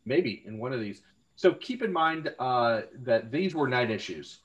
maybe 0.05 0.43
in 0.45 0.57
one 0.57 0.73
of 0.73 0.79
these. 0.79 1.01
So 1.35 1.53
keep 1.53 1.81
in 1.83 1.93
mind 1.93 2.33
uh, 2.39 2.81
that 3.03 3.31
these 3.31 3.53
were 3.55 3.67
nine 3.67 3.91
issues. 3.91 4.39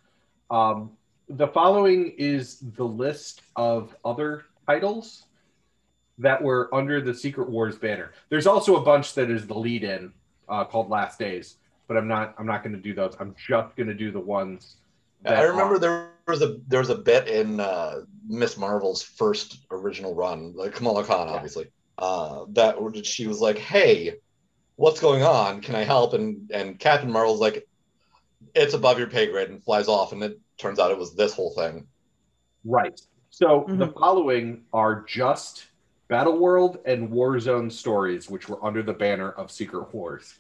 Um, 0.51 0.93
the 1.29 1.49
following 1.49 2.15
is 2.19 2.59
the 2.77 2.85
list 2.85 3.43
of 3.57 3.97
other 4.05 4.45
titles 4.67 5.25
that 6.19 6.41
were 6.43 6.73
under 6.73 7.01
the 7.01 7.15
Secret 7.15 7.49
Wars 7.49 7.77
banner. 7.79 8.13
There's 8.29 8.47
also 8.47 8.77
a 8.77 8.83
bunch 8.83 9.15
that 9.15 9.31
is 9.31 9.47
the 9.47 9.55
lead-in 9.55 10.13
uh, 10.49 10.65
called 10.65 10.91
Last 10.91 11.19
Days, 11.19 11.57
but 11.89 11.97
I'm 11.97 12.07
not. 12.07 12.35
I'm 12.39 12.47
not 12.47 12.63
going 12.63 12.75
to 12.77 12.81
do 12.81 12.95
those. 12.95 13.17
I'm 13.19 13.35
just 13.35 13.75
going 13.75 13.89
to 13.89 13.95
do 13.95 14.11
the 14.13 14.21
ones. 14.21 14.77
That 15.25 15.39
I 15.39 15.43
remember 15.43 15.75
are- 15.77 15.79
there 15.79 16.11
was 16.29 16.43
a 16.43 16.59
there 16.69 16.81
was 16.81 16.91
a 16.91 16.95
bit 16.99 17.29
in 17.29 17.61
uh, 17.61 18.03
Miss 18.27 18.57
Marvel's 18.57 19.03
first 19.03 19.67
original 19.71 20.15
run, 20.15 20.55
like 20.55 20.75
Kamala 20.75 21.05
Khan, 21.05 21.29
Yeah. 21.29 21.35
obviously, 21.35 21.71
uh, 21.99 22.45
that 22.51 22.77
she 23.05 23.27
was 23.27 23.41
like, 23.41 23.59
"Hey, 23.59 24.17
what's 24.77 25.01
going 25.01 25.23
on? 25.23 25.61
Can 25.61 25.75
I 25.75 25.83
help?" 25.85 26.15
And 26.15 26.51
and 26.53 26.79
Captain 26.79 27.11
Marvel's 27.11 27.41
like, 27.41 27.67
"It's 28.55 28.75
above 28.75 28.99
your 28.99 29.09
pay 29.09 29.27
grade," 29.31 29.51
and 29.51 29.63
flies 29.63 29.89
off. 29.89 30.13
And 30.13 30.23
it 30.23 30.39
turns 30.59 30.79
out 30.79 30.91
it 30.91 30.99
was 30.99 31.15
this 31.15 31.35
whole 31.35 31.51
thing. 31.55 31.87
Right. 32.65 32.99
So 33.31 33.65
the 33.69 33.89
Mhm. 33.89 33.99
following 33.99 34.65
are 34.73 35.03
just 35.03 35.67
Battle 36.09 36.39
World 36.39 36.79
and 36.87 37.11
Warzone 37.11 37.71
stories, 37.73 38.31
which 38.31 38.49
were 38.49 38.65
under 38.65 38.83
the 38.83 38.93
banner 38.93 39.33
of 39.33 39.51
Secret 39.51 39.93
Wars. 39.93 40.39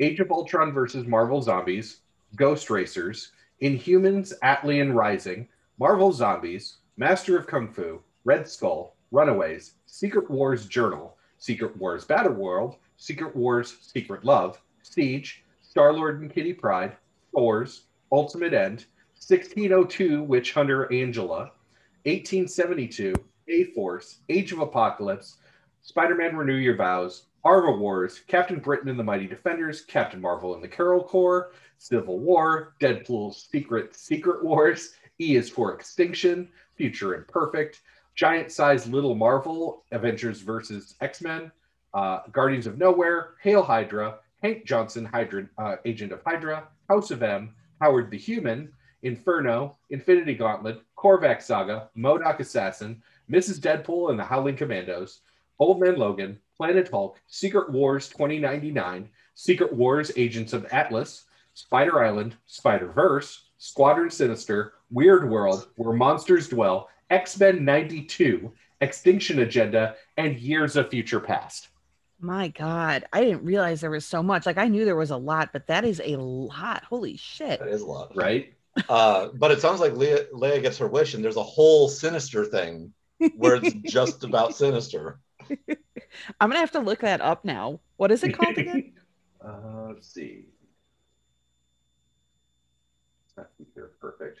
Age 0.00 0.20
of 0.20 0.30
Ultron 0.30 0.72
versus 0.72 1.06
Marvel 1.06 1.42
Zombies, 1.42 2.00
Ghost 2.36 2.70
Racers, 2.70 3.32
Inhumans 3.64 4.34
Attilan 4.42 4.94
Rising, 4.94 5.48
Marvel 5.78 6.12
Zombies, 6.12 6.80
Master 6.98 7.38
of 7.38 7.46
Kung 7.46 7.72
Fu, 7.72 8.02
Red 8.24 8.46
Skull, 8.46 8.94
Runaways, 9.10 9.76
Secret 9.86 10.30
Wars 10.30 10.66
Journal, 10.66 11.16
Secret 11.38 11.74
Wars 11.78 12.04
Battle 12.04 12.34
World, 12.34 12.76
Secret 12.98 13.34
Wars 13.34 13.74
Secret 13.80 14.22
Love, 14.22 14.60
Siege, 14.82 15.44
Star 15.62 15.94
Lord 15.94 16.20
and 16.20 16.30
Kitty 16.30 16.52
Pryde, 16.52 16.94
Thors, 17.34 17.84
Ultimate 18.12 18.52
End, 18.52 18.84
1602 19.14 20.22
Witch 20.24 20.52
Hunter 20.52 20.92
Angela, 20.92 21.50
1872 22.04 23.14
A 23.48 23.64
Force, 23.72 24.18
Age 24.28 24.52
of 24.52 24.58
Apocalypse, 24.58 25.38
Spider 25.80 26.16
Man 26.16 26.36
Renew 26.36 26.56
Your 26.56 26.76
Vows, 26.76 27.28
Armor 27.46 27.78
Wars, 27.78 28.20
Captain 28.26 28.58
Britain 28.58 28.90
and 28.90 28.98
the 28.98 29.04
Mighty 29.04 29.26
Defenders, 29.26 29.80
Captain 29.80 30.20
Marvel 30.20 30.54
and 30.54 30.62
the 30.62 30.68
Carol 30.68 31.02
Corps, 31.02 31.50
Civil 31.78 32.18
War, 32.18 32.74
Deadpool's 32.80 33.48
Secret 33.50 33.94
Secret 33.94 34.44
Wars, 34.44 34.94
E 35.20 35.36
is 35.36 35.50
for 35.50 35.74
Extinction, 35.74 36.48
Future 36.76 37.14
Imperfect, 37.14 37.80
Giant 38.14 38.50
Size 38.50 38.86
Little 38.86 39.14
Marvel, 39.14 39.84
Avengers 39.90 40.40
versus 40.40 40.94
X 41.00 41.20
Men, 41.20 41.50
uh, 41.94 42.20
Guardians 42.32 42.66
of 42.66 42.78
Nowhere, 42.78 43.34
Hail 43.42 43.62
Hydra, 43.62 44.18
Hank 44.42 44.64
Johnson, 44.64 45.04
Hydra, 45.04 45.48
uh, 45.58 45.76
Agent 45.84 46.12
of 46.12 46.22
Hydra, 46.24 46.68
House 46.88 47.10
of 47.10 47.22
M, 47.22 47.54
Howard 47.80 48.10
the 48.10 48.18
Human, 48.18 48.72
Inferno, 49.02 49.76
Infinity 49.90 50.34
Gauntlet, 50.34 50.80
Korvac 50.96 51.42
Saga, 51.42 51.90
M.O.D.O.K. 51.96 52.38
Assassin, 52.40 53.02
Mrs. 53.30 53.60
Deadpool 53.60 54.10
and 54.10 54.18
the 54.18 54.24
Howling 54.24 54.56
Commandos, 54.56 55.20
Old 55.58 55.80
Man 55.80 55.96
Logan, 55.96 56.38
Planet 56.56 56.88
Hulk, 56.88 57.20
Secret 57.26 57.70
Wars 57.70 58.08
2099, 58.08 59.08
Secret 59.34 59.72
Wars 59.72 60.10
Agents 60.16 60.52
of 60.52 60.64
Atlas, 60.66 61.24
Spider 61.54 62.04
Island, 62.04 62.36
Spider 62.46 62.88
Verse, 62.88 63.48
Squadron 63.58 64.10
Sinister, 64.10 64.74
Weird 64.90 65.30
World, 65.30 65.68
Where 65.76 65.94
Monsters 65.94 66.48
Dwell, 66.48 66.88
X 67.10 67.38
Men 67.38 67.64
92, 67.64 68.52
Extinction 68.80 69.38
Agenda, 69.38 69.94
and 70.16 70.38
Years 70.38 70.76
of 70.76 70.90
Future 70.90 71.20
Past. 71.20 71.68
My 72.20 72.48
God, 72.48 73.04
I 73.12 73.22
didn't 73.22 73.44
realize 73.44 73.80
there 73.80 73.90
was 73.90 74.04
so 74.04 74.22
much. 74.22 74.46
Like 74.46 74.58
I 74.58 74.68
knew 74.68 74.84
there 74.84 74.96
was 74.96 75.10
a 75.10 75.16
lot, 75.16 75.50
but 75.52 75.66
that 75.68 75.84
is 75.84 76.00
a 76.04 76.16
lot. 76.16 76.84
Holy 76.84 77.16
shit! 77.16 77.60
That 77.60 77.68
is 77.68 77.82
a 77.82 77.86
lot. 77.86 78.14
Right? 78.14 78.52
Uh, 78.88 79.28
but 79.34 79.52
it 79.52 79.60
sounds 79.60 79.78
like 79.78 79.96
Leah, 79.96 80.24
Leia 80.34 80.60
gets 80.60 80.78
her 80.78 80.88
wish, 80.88 81.14
and 81.14 81.22
there's 81.22 81.36
a 81.36 81.42
whole 81.42 81.88
Sinister 81.88 82.44
thing 82.44 82.92
where 83.36 83.54
it's 83.54 83.72
just 83.84 84.24
about 84.24 84.56
Sinister. 84.56 85.20
I'm 86.40 86.50
gonna 86.50 86.58
have 86.58 86.72
to 86.72 86.80
look 86.80 86.98
that 87.02 87.20
up 87.20 87.44
now. 87.44 87.78
What 87.98 88.10
is 88.10 88.24
it 88.24 88.36
called 88.36 88.58
again? 88.58 88.94
uh, 89.46 89.90
let's 89.90 90.12
see. 90.12 90.46
It's 93.36 93.36
not 93.36 93.50
Future 93.56 93.90
Perfect. 94.00 94.40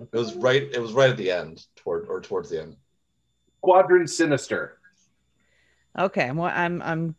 It 0.00 0.16
was 0.16 0.34
right. 0.36 0.62
It 0.62 0.80
was 0.80 0.92
right 0.92 1.10
at 1.10 1.16
the 1.16 1.30
end, 1.30 1.66
toward 1.76 2.06
or 2.08 2.20
towards 2.20 2.50
the 2.50 2.62
end. 2.62 2.76
Squadron 3.58 4.06
Sinister. 4.06 4.78
Okay, 5.98 6.28
I'm 6.28 6.40
I'm 6.40 6.80
I'm 6.82 7.14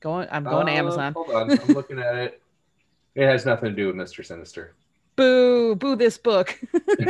going. 0.00 0.28
I'm 0.30 0.44
going 0.44 0.66
to 0.66 0.72
Uh, 0.72 0.76
Amazon. 0.76 1.12
Hold 1.14 1.30
on, 1.30 1.50
I'm 1.52 1.66
looking 1.68 1.98
at 1.98 2.16
it. 2.16 2.42
It 3.14 3.26
has 3.26 3.46
nothing 3.46 3.70
to 3.70 3.74
do 3.74 3.86
with 3.86 3.96
Mr. 3.96 4.24
Sinister. 4.24 4.74
Boo! 5.16 5.74
Boo! 5.76 5.96
This 5.96 6.18
book. 6.18 6.60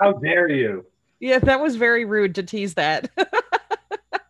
How 0.00 0.12
dare 0.12 0.48
you? 0.50 0.84
yeah, 1.20 1.38
that 1.38 1.60
was 1.60 1.76
very 1.76 2.04
rude 2.04 2.34
to 2.34 2.42
tease 2.42 2.74
that. 2.74 3.10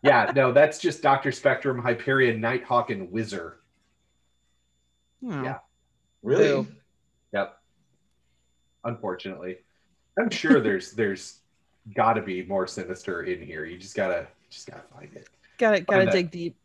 Yeah, 0.02 0.30
no, 0.36 0.52
that's 0.52 0.78
just 0.80 1.02
Doctor 1.02 1.32
Spectrum, 1.32 1.78
Hyperion, 1.78 2.38
Nighthawk, 2.38 2.90
and 2.90 3.08
Whizzer. 3.08 3.54
Oh. 5.24 5.42
Yeah. 5.42 5.58
Really? 6.24 6.48
Boo. 6.48 6.66
Yep. 7.32 7.58
Unfortunately, 8.84 9.58
I'm 10.18 10.30
sure 10.30 10.60
there's 10.60 10.92
there's 10.96 11.40
got 11.94 12.14
to 12.14 12.22
be 12.22 12.44
more 12.44 12.66
sinister 12.66 13.22
in 13.24 13.40
here. 13.42 13.64
You 13.64 13.78
just 13.78 13.94
gotta 13.94 14.26
just 14.50 14.66
gotta 14.68 14.82
find 14.94 15.14
it. 15.14 15.28
Gotta 15.58 15.80
gotta 15.80 15.98
Find 16.00 16.08
that. 16.08 16.12
dig 16.12 16.30
deep. 16.30 16.56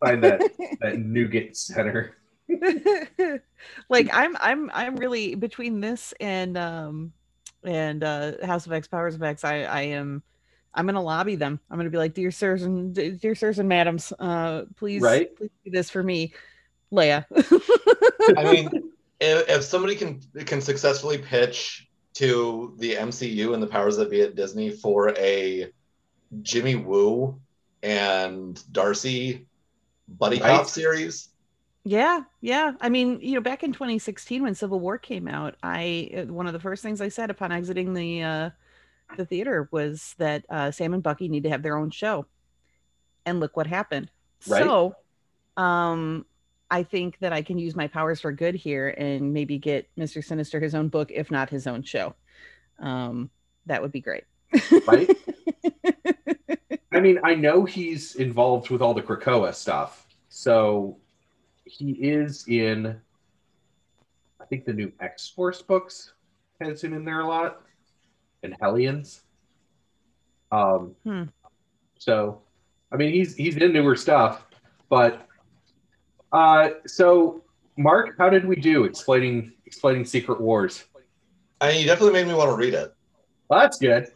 Find 0.00 0.24
that 0.24 0.40
that 0.80 0.98
nougat 0.98 1.56
center. 1.56 2.16
like 3.88 4.08
I'm 4.12 4.36
I'm 4.40 4.70
I'm 4.72 4.96
really 4.96 5.34
between 5.34 5.80
this 5.80 6.14
and 6.20 6.56
um 6.56 7.12
and 7.64 8.02
uh 8.04 8.46
House 8.46 8.66
of 8.66 8.72
X 8.72 8.88
Powers 8.88 9.14
of 9.14 9.22
X 9.22 9.44
I 9.44 9.62
I 9.64 9.80
am 9.82 10.22
I'm 10.74 10.86
gonna 10.86 11.02
lobby 11.02 11.34
them. 11.36 11.60
I'm 11.70 11.76
gonna 11.78 11.90
be 11.90 11.98
like 11.98 12.14
dear 12.14 12.30
sirs 12.30 12.62
and 12.62 12.94
dear 13.20 13.34
sirs 13.34 13.58
and 13.58 13.68
madams 13.68 14.12
uh 14.18 14.64
please 14.76 15.02
Right. 15.02 15.34
please 15.36 15.50
do 15.64 15.70
this 15.70 15.90
for 15.90 16.02
me 16.02 16.32
Leia. 16.92 17.26
I 18.38 18.44
mean, 18.52 18.87
if, 19.20 19.48
if 19.48 19.64
somebody 19.64 19.96
can 19.96 20.20
can 20.46 20.60
successfully 20.60 21.18
pitch 21.18 21.88
to 22.14 22.74
the 22.78 22.96
MCU 22.96 23.52
and 23.54 23.62
the 23.62 23.66
powers 23.66 23.96
that 23.96 24.10
be 24.10 24.22
at 24.22 24.34
Disney 24.34 24.70
for 24.70 25.10
a 25.18 25.72
Jimmy 26.42 26.76
Woo 26.76 27.40
and 27.82 28.62
Darcy 28.72 29.48
buddy 30.08 30.40
Right. 30.40 30.40
cop 30.40 30.68
series, 30.68 31.30
Yeah, 31.84 32.22
yeah. 32.40 32.72
I 32.80 32.88
mean, 32.88 33.18
you 33.22 33.34
know, 33.34 33.40
back 33.40 33.62
in 33.62 33.72
2016 33.72 34.42
when 34.42 34.54
Civil 34.54 34.80
War 34.80 34.98
came 34.98 35.26
out, 35.28 35.56
I 35.62 36.10
uh, 36.28 36.32
one 36.32 36.46
of 36.46 36.52
the 36.52 36.60
first 36.60 36.82
things 36.82 37.00
I 37.00 37.08
said 37.08 37.30
upon 37.30 37.52
exiting 37.52 37.94
the 37.94 38.22
uh 38.22 38.50
the 39.16 39.26
theater 39.26 39.68
was 39.72 40.14
that 40.18 40.44
uh 40.50 40.70
Sam 40.72 40.94
and 40.94 41.02
Bucky 41.02 41.28
need 41.28 41.44
to 41.44 41.50
have 41.50 41.62
their 41.62 41.78
own 41.78 41.90
show. 41.90 42.26
And 43.26 43.40
look 43.40 43.56
what 43.56 43.66
happened. 43.66 44.10
Right. 44.46 44.64
So, 44.64 44.96
um 45.56 46.26
I 46.70 46.82
think 46.82 47.18
that 47.20 47.32
I 47.32 47.42
can 47.42 47.58
use 47.58 47.74
my 47.74 47.86
powers 47.86 48.20
for 48.20 48.30
good 48.32 48.54
here 48.54 48.88
and 48.88 49.32
maybe 49.32 49.58
get 49.58 49.88
Mr. 49.98 50.22
Sinister 50.22 50.60
his 50.60 50.74
own 50.74 50.88
book 50.88 51.10
if 51.10 51.30
not 51.30 51.50
his 51.50 51.66
own 51.66 51.82
show. 51.82 52.14
Um 52.78 53.30
that 53.66 53.82
would 53.82 53.92
be 53.92 54.00
great. 54.00 54.24
Right? 54.86 55.10
I 56.92 57.00
mean, 57.00 57.18
I 57.22 57.34
know 57.34 57.64
he's 57.64 58.14
involved 58.16 58.70
with 58.70 58.80
all 58.80 58.94
the 58.94 59.02
Krakoa 59.02 59.54
stuff, 59.54 60.06
so 60.30 60.96
he 61.64 61.90
is 61.92 62.46
in. 62.48 62.98
I 64.40 64.44
think 64.46 64.64
the 64.64 64.72
new 64.72 64.90
X 65.00 65.28
Force 65.28 65.60
books 65.60 66.14
has 66.62 66.82
him 66.82 66.94
in 66.94 67.04
there 67.04 67.20
a 67.20 67.26
lot, 67.26 67.60
and 68.42 68.56
Hellions. 68.58 69.20
Um, 70.50 70.94
Hmm. 71.04 71.24
so, 71.98 72.40
I 72.90 72.96
mean, 72.96 73.12
he's 73.12 73.36
he's 73.36 73.56
in 73.58 73.74
newer 73.74 73.96
stuff, 73.96 74.46
but 74.88 75.27
uh, 76.32 76.70
so 76.86 77.42
Mark, 77.76 78.16
how 78.18 78.28
did 78.28 78.44
we 78.44 78.56
do 78.56 78.84
explaining 78.84 79.52
explaining 79.66 80.04
Secret 80.04 80.40
Wars? 80.40 80.84
I 81.60 81.72
mean, 81.72 81.80
you 81.80 81.86
definitely 81.86 82.12
made 82.12 82.26
me 82.26 82.34
want 82.34 82.50
to 82.50 82.56
read 82.56 82.74
it. 82.74 82.92
Well, 83.48 83.60
that's 83.60 83.78
good. 83.78 84.08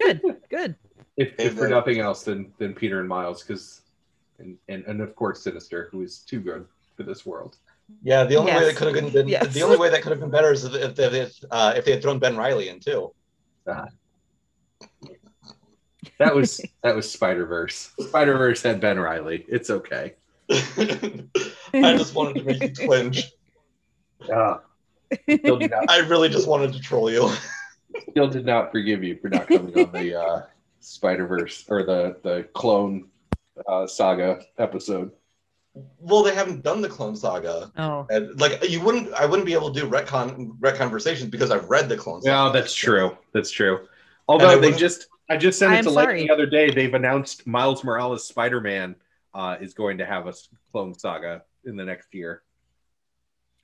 Good. 0.00 0.20
Good. 0.48 0.74
If, 1.20 1.34
if 1.36 1.58
for 1.58 1.66
nothing 1.66 1.98
else 1.98 2.22
than 2.22 2.52
than 2.58 2.74
Peter 2.74 3.00
and 3.00 3.08
Miles, 3.08 3.42
because 3.42 3.82
and, 4.38 4.56
and 4.68 4.84
and 4.84 5.00
of 5.00 5.16
course 5.16 5.42
Sinister, 5.42 5.88
who 5.90 6.02
is 6.02 6.20
too 6.20 6.38
good 6.38 6.64
for 6.96 7.02
this 7.02 7.26
world. 7.26 7.56
Yeah, 8.04 8.22
the 8.22 8.36
only 8.36 8.52
way 8.52 8.66
that 8.66 8.76
could 8.76 8.94
have 8.94 9.12
been 9.12 9.26
Yes. 9.26 9.52
the 9.52 9.62
only 9.64 9.78
way 9.78 9.90
that 9.90 10.02
could 10.02 10.10
have 10.10 10.20
been 10.20 10.30
better 10.30 10.52
is 10.52 10.64
if 10.64 10.74
if 10.74 10.94
they 10.94 11.18
had, 11.18 11.32
uh, 11.50 11.72
if 11.76 11.84
they 11.84 11.90
had 11.90 12.02
thrown 12.02 12.20
Ben 12.20 12.36
Riley 12.36 12.68
in 12.68 12.78
too. 12.78 13.12
That 16.18 16.34
was 16.34 16.60
that 16.82 16.94
was 16.94 17.10
Spider 17.10 17.46
Verse. 17.46 17.90
Spider 17.98 18.38
Verse 18.38 18.62
had 18.62 18.80
Ben 18.80 19.00
Riley. 19.00 19.44
It's 19.48 19.70
okay. 19.70 20.14
I 21.74 21.96
just 21.96 22.14
wanted 22.14 22.34
to 22.40 22.44
make 22.44 22.62
you 22.62 22.86
twinge. 22.86 23.32
Still, 24.22 24.60
did 25.58 25.70
not, 25.70 25.84
I 25.90 25.98
really 26.00 26.28
just 26.28 26.48
wanted 26.48 26.72
to 26.72 26.80
troll 26.80 27.10
you. 27.10 27.30
still 28.10 28.28
did 28.28 28.44
not 28.44 28.70
forgive 28.72 29.02
you 29.02 29.16
for 29.20 29.28
not 29.28 29.46
coming 29.48 29.78
on 29.86 29.92
the 29.92 30.20
uh, 30.20 30.42
Spider 30.80 31.26
Verse 31.26 31.64
or 31.68 31.82
the 31.84 32.16
the 32.22 32.46
Clone 32.54 33.08
uh, 33.66 33.86
Saga 33.86 34.40
episode. 34.58 35.12
Well, 36.00 36.22
they 36.24 36.34
haven't 36.34 36.62
done 36.64 36.80
the 36.80 36.88
Clone 36.88 37.14
Saga, 37.16 37.70
Oh. 37.78 38.06
and 38.10 38.38
like 38.40 38.68
you 38.68 38.80
wouldn't, 38.80 39.12
I 39.14 39.26
wouldn't 39.26 39.46
be 39.46 39.52
able 39.54 39.72
to 39.72 39.80
do 39.80 39.88
retcon 39.88 40.58
retcon 40.58 40.76
conversations 40.76 41.30
because 41.30 41.50
I've 41.50 41.70
read 41.70 41.88
the 41.88 41.96
Clone 41.96 42.22
Saga. 42.22 42.46
Yeah, 42.48 42.52
that's 42.60 42.74
true. 42.74 43.16
That's 43.32 43.50
true. 43.50 43.86
Although 44.26 44.58
they 44.60 44.72
just, 44.72 45.06
I 45.30 45.36
just 45.36 45.58
sent 45.58 45.72
it 45.72 45.76
I'm 45.78 45.84
to 45.84 45.90
Lake 45.90 46.04
sorry. 46.06 46.22
the 46.26 46.30
other 46.30 46.46
day. 46.46 46.70
They've 46.70 46.92
announced 46.92 47.46
Miles 47.46 47.82
Morales 47.84 48.26
Spider 48.26 48.60
Man 48.60 48.94
uh, 49.32 49.56
is 49.60 49.72
going 49.72 49.98
to 49.98 50.04
have 50.04 50.26
a 50.26 50.34
Clone 50.72 50.98
Saga 50.98 51.44
in 51.68 51.76
the 51.76 51.84
next 51.84 52.14
year. 52.14 52.42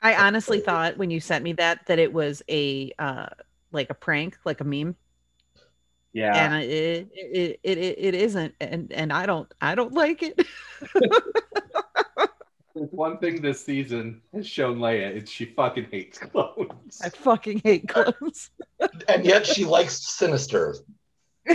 I 0.03 0.15
honestly 0.17 0.61
thought 0.61 0.99
when 0.99 1.11
you 1.11 1.19
sent 1.21 1.43
me 1.45 1.55
that 1.55 1.87
that 1.87 1.99
it 1.99 2.13
was 2.13 2.43
a 2.49 2.93
uh 2.99 3.27
like 3.73 3.91
a 3.91 3.95
prank, 3.95 4.39
like 4.45 4.61
a 4.61 4.65
meme, 4.65 4.97
Yeah, 6.13 6.37
and 6.37 6.63
it 6.63 7.09
it, 7.13 7.61
it 7.63 7.79
it 7.79 7.99
it 7.99 8.15
isn't, 8.15 8.55
and 8.61 8.93
and 8.93 9.13
I 9.13 9.27
don't 9.27 9.53
I 9.61 9.75
don't 9.75 9.93
like 9.95 10.23
it. 10.23 10.41
There's 12.75 12.91
one 12.91 13.19
thing 13.19 13.41
this 13.41 13.65
season 13.65 14.21
has 14.35 14.47
shown 14.49 14.79
Leia 14.79 15.23
is 15.23 15.31
she 15.31 15.45
fucking 15.47 15.87
hates 15.93 16.19
clones. 16.19 17.01
I 17.03 17.09
fucking 17.11 17.61
hate 17.65 17.89
clones. 17.89 18.51
and 19.09 19.25
yet 19.25 19.47
she 19.47 19.65
likes 19.65 19.97
Sinister. 20.17 20.75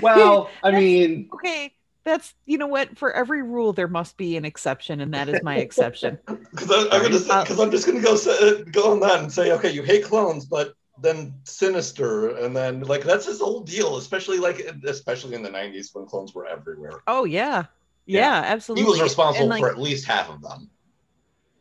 well, 0.02 0.50
I 0.64 0.72
mean, 0.72 1.30
okay, 1.34 1.74
that's 2.10 2.34
you 2.45 2.57
know 2.57 2.68
what. 2.68 2.98
For 2.98 3.11
every 3.14 3.41
rule, 3.44 3.72
there 3.73 3.88
must 3.88 4.18
be 4.18 4.36
an 4.38 4.45
exception, 4.45 4.99
and 5.02 5.14
that 5.14 5.30
is 5.30 5.41
my 5.44 5.57
exception. 5.57 6.18
Because 6.26 6.69
I'm 6.72 7.02
gonna 7.02 7.15
Uh, 7.30 7.44
because 7.44 7.60
I'm 7.60 7.72
just 7.72 7.86
gonna 7.86 8.02
go 8.02 8.15
say, 8.15 8.64
go 8.65 8.91
on 8.91 8.99
that 9.02 9.19
and 9.22 9.31
say, 9.31 9.52
okay, 9.53 9.72
you 9.72 9.84
hate 9.84 10.03
clones, 10.03 10.45
but 10.45 10.73
then 11.02 11.34
Sinister, 11.45 12.36
and 12.44 12.56
then 12.56 12.81
like 12.81 13.03
that's 13.03 13.26
his 13.26 13.40
whole 13.40 13.61
deal, 13.61 13.98
especially 13.98 14.38
like 14.40 14.60
especially 14.86 15.36
in 15.36 15.44
the 15.44 15.49
'90s 15.49 15.94
when 15.94 16.06
clones 16.06 16.34
were 16.36 16.45
everywhere. 16.45 17.02
Oh 17.07 17.23
yeah, 17.23 17.65
yeah, 18.06 18.44
absolutely. 18.45 18.84
He 18.84 18.90
was 18.90 19.02
responsible 19.02 19.44
And, 19.44 19.49
like, 19.49 19.61
for 19.61 19.69
at 19.69 19.80
least 19.80 20.06
half 20.06 20.30
of 20.30 20.41
them. 20.41 20.69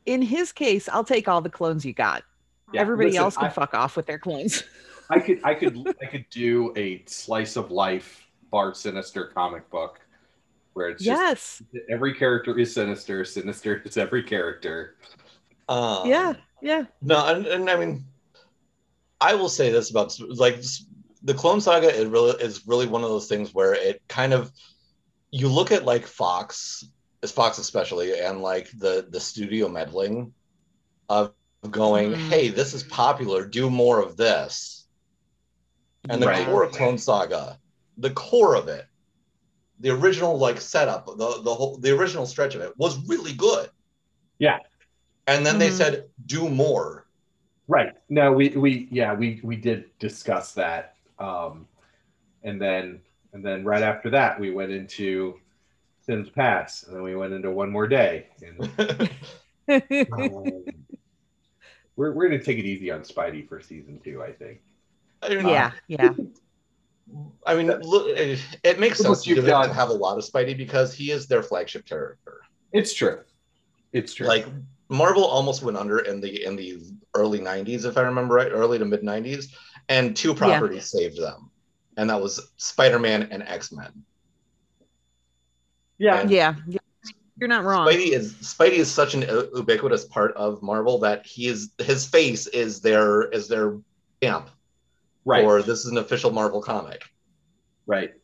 in 0.06 0.22
his 0.22 0.50
case, 0.52 0.88
I'll 0.88 1.04
take 1.04 1.28
all 1.28 1.40
the 1.40 1.50
clones 1.50 1.84
you 1.84 1.92
got. 1.92 2.24
Yeah, 2.72 2.80
Everybody 2.80 3.10
listen, 3.10 3.22
else 3.22 3.36
can 3.36 3.46
I- 3.46 3.50
fuck 3.50 3.74
off 3.74 3.96
with 3.96 4.06
their 4.06 4.18
clones. 4.18 4.64
I 5.10 5.20
could 5.20 5.40
I 5.44 5.54
could 5.54 5.94
I 6.02 6.06
could 6.06 6.26
do 6.30 6.72
a 6.76 7.02
slice 7.06 7.56
of 7.56 7.70
life 7.70 8.26
Bart 8.50 8.76
Sinister 8.76 9.26
comic 9.26 9.68
book 9.70 10.00
where 10.78 10.90
it's 10.90 11.04
yes. 11.04 11.60
just 11.74 11.84
every 11.90 12.14
character 12.14 12.56
is 12.56 12.72
sinister, 12.72 13.24
sinister 13.24 13.82
is 13.84 13.96
every 13.96 14.22
character. 14.22 14.94
Um, 15.68 16.06
yeah. 16.08 16.34
Yeah. 16.62 16.84
No, 17.02 17.26
and, 17.26 17.46
and 17.46 17.68
I 17.68 17.76
mean, 17.76 18.04
I 19.20 19.34
will 19.34 19.48
say 19.48 19.70
this 19.72 19.90
about 19.90 20.16
like 20.20 20.62
the 21.22 21.34
Clone 21.34 21.60
Saga. 21.60 22.00
It 22.00 22.08
really 22.08 22.40
is 22.42 22.66
really 22.66 22.86
one 22.86 23.02
of 23.02 23.10
those 23.10 23.26
things 23.26 23.52
where 23.52 23.74
it 23.74 24.00
kind 24.08 24.32
of 24.32 24.52
you 25.30 25.48
look 25.48 25.72
at 25.72 25.84
like 25.84 26.06
Fox, 26.06 26.84
as 27.22 27.32
Fox 27.32 27.58
especially, 27.58 28.18
and 28.18 28.40
like 28.40 28.70
the 28.78 29.06
the 29.10 29.20
studio 29.20 29.68
meddling 29.68 30.32
of 31.08 31.32
going, 31.70 32.12
Mhm. 32.12 32.28
hey, 32.28 32.48
this 32.48 32.72
is 32.72 32.84
popular, 32.84 33.44
do 33.44 33.68
more 33.68 34.00
of 34.00 34.16
this. 34.16 34.86
And 36.08 36.22
the 36.22 36.28
Right. 36.28 36.46
core 36.46 36.62
of 36.62 36.72
Clone 36.72 36.98
Saga, 36.98 37.58
the 37.98 38.10
core 38.10 38.54
of 38.54 38.68
it, 38.68 38.86
the 39.80 39.90
original 39.90 40.36
like 40.38 40.60
setup, 40.60 41.06
the 41.06 41.40
the 41.42 41.54
whole 41.54 41.76
the 41.78 41.90
original 41.96 42.26
stretch 42.26 42.54
of 42.54 42.60
it 42.60 42.72
was 42.76 42.98
really 43.06 43.32
good. 43.32 43.70
Yeah. 44.38 44.58
And 45.26 45.44
then 45.44 45.58
they 45.58 45.68
Mhm. 45.68 45.72
said, 45.72 46.08
do 46.26 46.48
more. 46.48 47.06
Right. 47.68 47.92
No, 48.08 48.32
we 48.32 48.48
we 48.50 48.88
yeah, 48.90 49.12
we 49.14 49.40
we 49.42 49.56
did 49.56 49.84
discuss 49.98 50.52
that. 50.54 50.96
Um 51.18 51.66
and 52.42 52.60
then 52.60 53.00
and 53.32 53.44
then 53.44 53.64
right 53.64 53.82
after 53.82 54.10
that 54.10 54.40
we 54.40 54.50
went 54.50 54.72
into 54.72 55.38
Sins 56.06 56.30
Past 56.30 56.86
and 56.86 56.96
then 56.96 57.02
we 57.02 57.14
went 57.14 57.32
into 57.34 57.50
one 57.50 57.70
more 57.70 57.86
day 57.86 58.28
and 58.42 58.60
um, 58.60 59.08
we're 61.96 62.12
we're 62.12 62.28
gonna 62.28 62.42
take 62.42 62.58
it 62.58 62.64
easy 62.64 62.90
on 62.90 63.00
Spidey 63.02 63.46
for 63.48 63.60
season 63.60 64.00
two, 64.02 64.22
I 64.22 64.32
think. 64.32 64.60
I 65.22 65.28
mean, 65.34 65.48
yeah. 65.48 65.72
Yeah. 65.88 66.14
I 67.46 67.54
mean, 67.54 67.68
look, 67.68 68.08
it, 68.08 68.38
it 68.62 68.78
makes 68.78 68.98
sense 68.98 69.26
you've 69.26 69.44
do 69.44 69.46
it 69.46 69.66
to 69.66 69.72
have 69.72 69.88
a 69.88 69.92
lot 69.94 70.18
of 70.18 70.24
Spidey 70.24 70.56
because 70.56 70.92
he 70.92 71.10
is 71.10 71.26
their 71.26 71.42
flagship 71.42 71.86
character. 71.86 72.40
It's 72.72 72.92
true. 72.92 73.20
It's 73.92 74.12
true. 74.12 74.26
Like 74.26 74.46
Marvel 74.90 75.24
almost 75.24 75.62
went 75.62 75.76
under 75.78 76.00
in 76.00 76.20
the 76.20 76.44
in 76.44 76.56
the 76.56 76.82
early 77.14 77.38
'90s, 77.40 77.84
if 77.86 77.96
I 77.96 78.02
remember 78.02 78.34
right, 78.34 78.50
early 78.52 78.78
to 78.78 78.84
mid 78.84 79.02
'90s, 79.02 79.46
and 79.88 80.14
two 80.16 80.34
properties 80.34 80.90
saved 80.90 81.16
them, 81.20 81.50
and 81.96 82.10
that 82.10 82.20
was 82.20 82.50
Spider-Man 82.58 83.28
and 83.30 83.42
X-Men. 83.42 84.04
yeah, 85.98 86.20
and- 86.20 86.30
Yeah. 86.30 86.54
yeah. 86.68 86.78
You're 87.40 87.48
not 87.48 87.62
wrong. 87.64 87.86
Spidey 87.86 88.10
is 88.10 88.34
Spidey 88.34 88.78
is 88.78 88.90
such 88.90 89.14
an 89.14 89.22
ubiquitous 89.54 90.04
part 90.06 90.34
of 90.34 90.60
Marvel 90.60 90.98
that 90.98 91.24
he 91.24 91.46
is 91.46 91.70
his 91.78 92.04
face 92.04 92.48
is 92.48 92.80
their 92.80 93.28
is 93.30 93.46
their 93.46 93.78
stamp, 94.16 94.50
right. 95.28 95.44
or 95.44 95.62
this 95.62 95.80
is 95.80 95.86
an 95.86 95.98
official 95.98 96.30
Marvel 96.30 96.60
comic. 96.60 97.04
Right. 97.86 98.14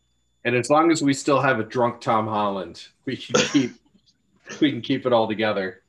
And 0.44 0.54
as 0.54 0.70
long 0.70 0.90
as 0.90 1.02
we 1.02 1.14
still 1.14 1.40
have 1.40 1.58
a 1.58 1.64
drunk 1.64 2.00
Tom 2.00 2.26
Holland, 2.26 2.86
we 3.04 3.16
can 3.16 3.34
keep 3.48 3.72
we 4.60 4.70
can 4.70 4.80
keep 4.80 5.06
it 5.06 5.12
all 5.12 5.26
together. 5.28 5.82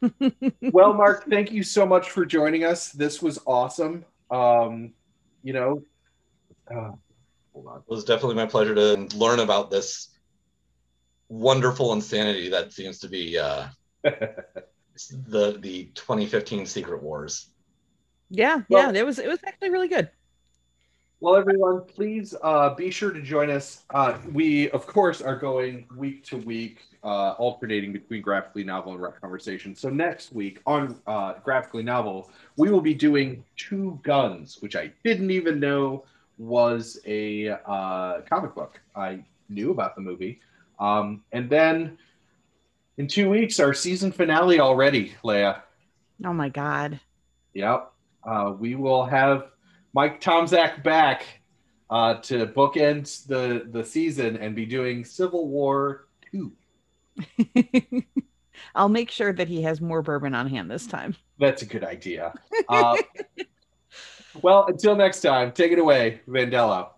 well, 0.72 0.92
Mark, 0.92 1.28
thank 1.28 1.50
you 1.50 1.62
so 1.62 1.86
much 1.86 2.10
for 2.10 2.26
joining 2.26 2.64
us. 2.64 2.90
This 2.90 3.22
was 3.22 3.38
awesome. 3.46 4.04
Um, 4.30 4.92
you 5.42 5.52
know, 5.52 5.82
uh, 6.70 6.92
hold 7.52 7.66
on. 7.66 7.78
It 7.78 7.88
was 7.88 8.04
definitely 8.04 8.36
my 8.36 8.46
pleasure 8.46 8.74
to 8.74 9.16
learn 9.16 9.40
about 9.40 9.70
this 9.70 10.10
wonderful 11.28 11.92
insanity 11.92 12.50
that 12.50 12.72
seems 12.72 12.98
to 13.00 13.08
be 13.08 13.38
uh, 13.38 13.66
the 14.02 15.58
the 15.58 15.90
2015 15.94 16.66
Secret 16.66 17.02
Wars. 17.02 17.50
Yeah. 18.30 18.62
Well- 18.68 18.92
yeah. 18.92 19.00
It 19.00 19.06
was. 19.06 19.18
It 19.18 19.28
was 19.28 19.38
actually 19.46 19.70
really 19.70 19.88
good. 19.88 20.10
Well, 21.20 21.36
everyone, 21.36 21.82
please 21.86 22.34
uh, 22.42 22.74
be 22.74 22.90
sure 22.90 23.10
to 23.10 23.22
join 23.22 23.48
us. 23.48 23.84
Uh, 23.88 24.18
we, 24.32 24.68
of 24.72 24.86
course, 24.86 25.22
are 25.22 25.36
going 25.36 25.86
week 25.96 26.22
to 26.26 26.36
week, 26.36 26.80
uh, 27.02 27.30
alternating 27.38 27.94
between 27.94 28.20
graphically 28.20 28.62
novel 28.62 28.92
and 28.92 29.00
rec 29.00 29.18
conversation. 29.22 29.74
So 29.74 29.88
next 29.88 30.34
week 30.34 30.60
on 30.66 31.00
uh, 31.06 31.34
graphically 31.42 31.82
novel, 31.82 32.30
we 32.58 32.68
will 32.70 32.82
be 32.82 32.92
doing 32.92 33.42
Two 33.56 33.98
Guns, 34.02 34.58
which 34.60 34.76
I 34.76 34.92
didn't 35.02 35.30
even 35.30 35.58
know 35.58 36.04
was 36.36 37.00
a 37.06 37.50
uh, 37.64 38.20
comic 38.28 38.54
book. 38.54 38.78
I 38.94 39.24
knew 39.48 39.70
about 39.70 39.94
the 39.94 40.02
movie, 40.02 40.40
um, 40.78 41.22
and 41.32 41.48
then 41.48 41.96
in 42.98 43.08
two 43.08 43.30
weeks, 43.30 43.60
our 43.60 43.72
season 43.72 44.12
finale 44.12 44.60
already, 44.60 45.14
Leia. 45.24 45.62
Oh 46.22 46.34
my 46.34 46.50
god. 46.50 47.00
Yep. 47.54 47.93
Uh, 48.26 48.54
we 48.58 48.74
will 48.74 49.04
have 49.04 49.50
Mike 49.92 50.20
Tomzak 50.20 50.82
back 50.82 51.24
uh, 51.90 52.14
to 52.14 52.46
bookend 52.46 53.26
the 53.26 53.68
the 53.70 53.84
season 53.84 54.36
and 54.36 54.54
be 54.54 54.66
doing 54.66 55.04
Civil 55.04 55.48
War 55.48 56.06
two. 56.30 56.52
I'll 58.74 58.88
make 58.88 59.10
sure 59.10 59.32
that 59.32 59.48
he 59.48 59.62
has 59.62 59.80
more 59.80 60.02
bourbon 60.02 60.34
on 60.34 60.48
hand 60.48 60.70
this 60.70 60.86
time. 60.86 61.14
That's 61.38 61.62
a 61.62 61.66
good 61.66 61.84
idea. 61.84 62.32
Uh, 62.68 62.96
well, 64.42 64.66
until 64.66 64.96
next 64.96 65.20
time, 65.20 65.52
take 65.52 65.72
it 65.72 65.78
away, 65.78 66.20
Vandello. 66.28 66.88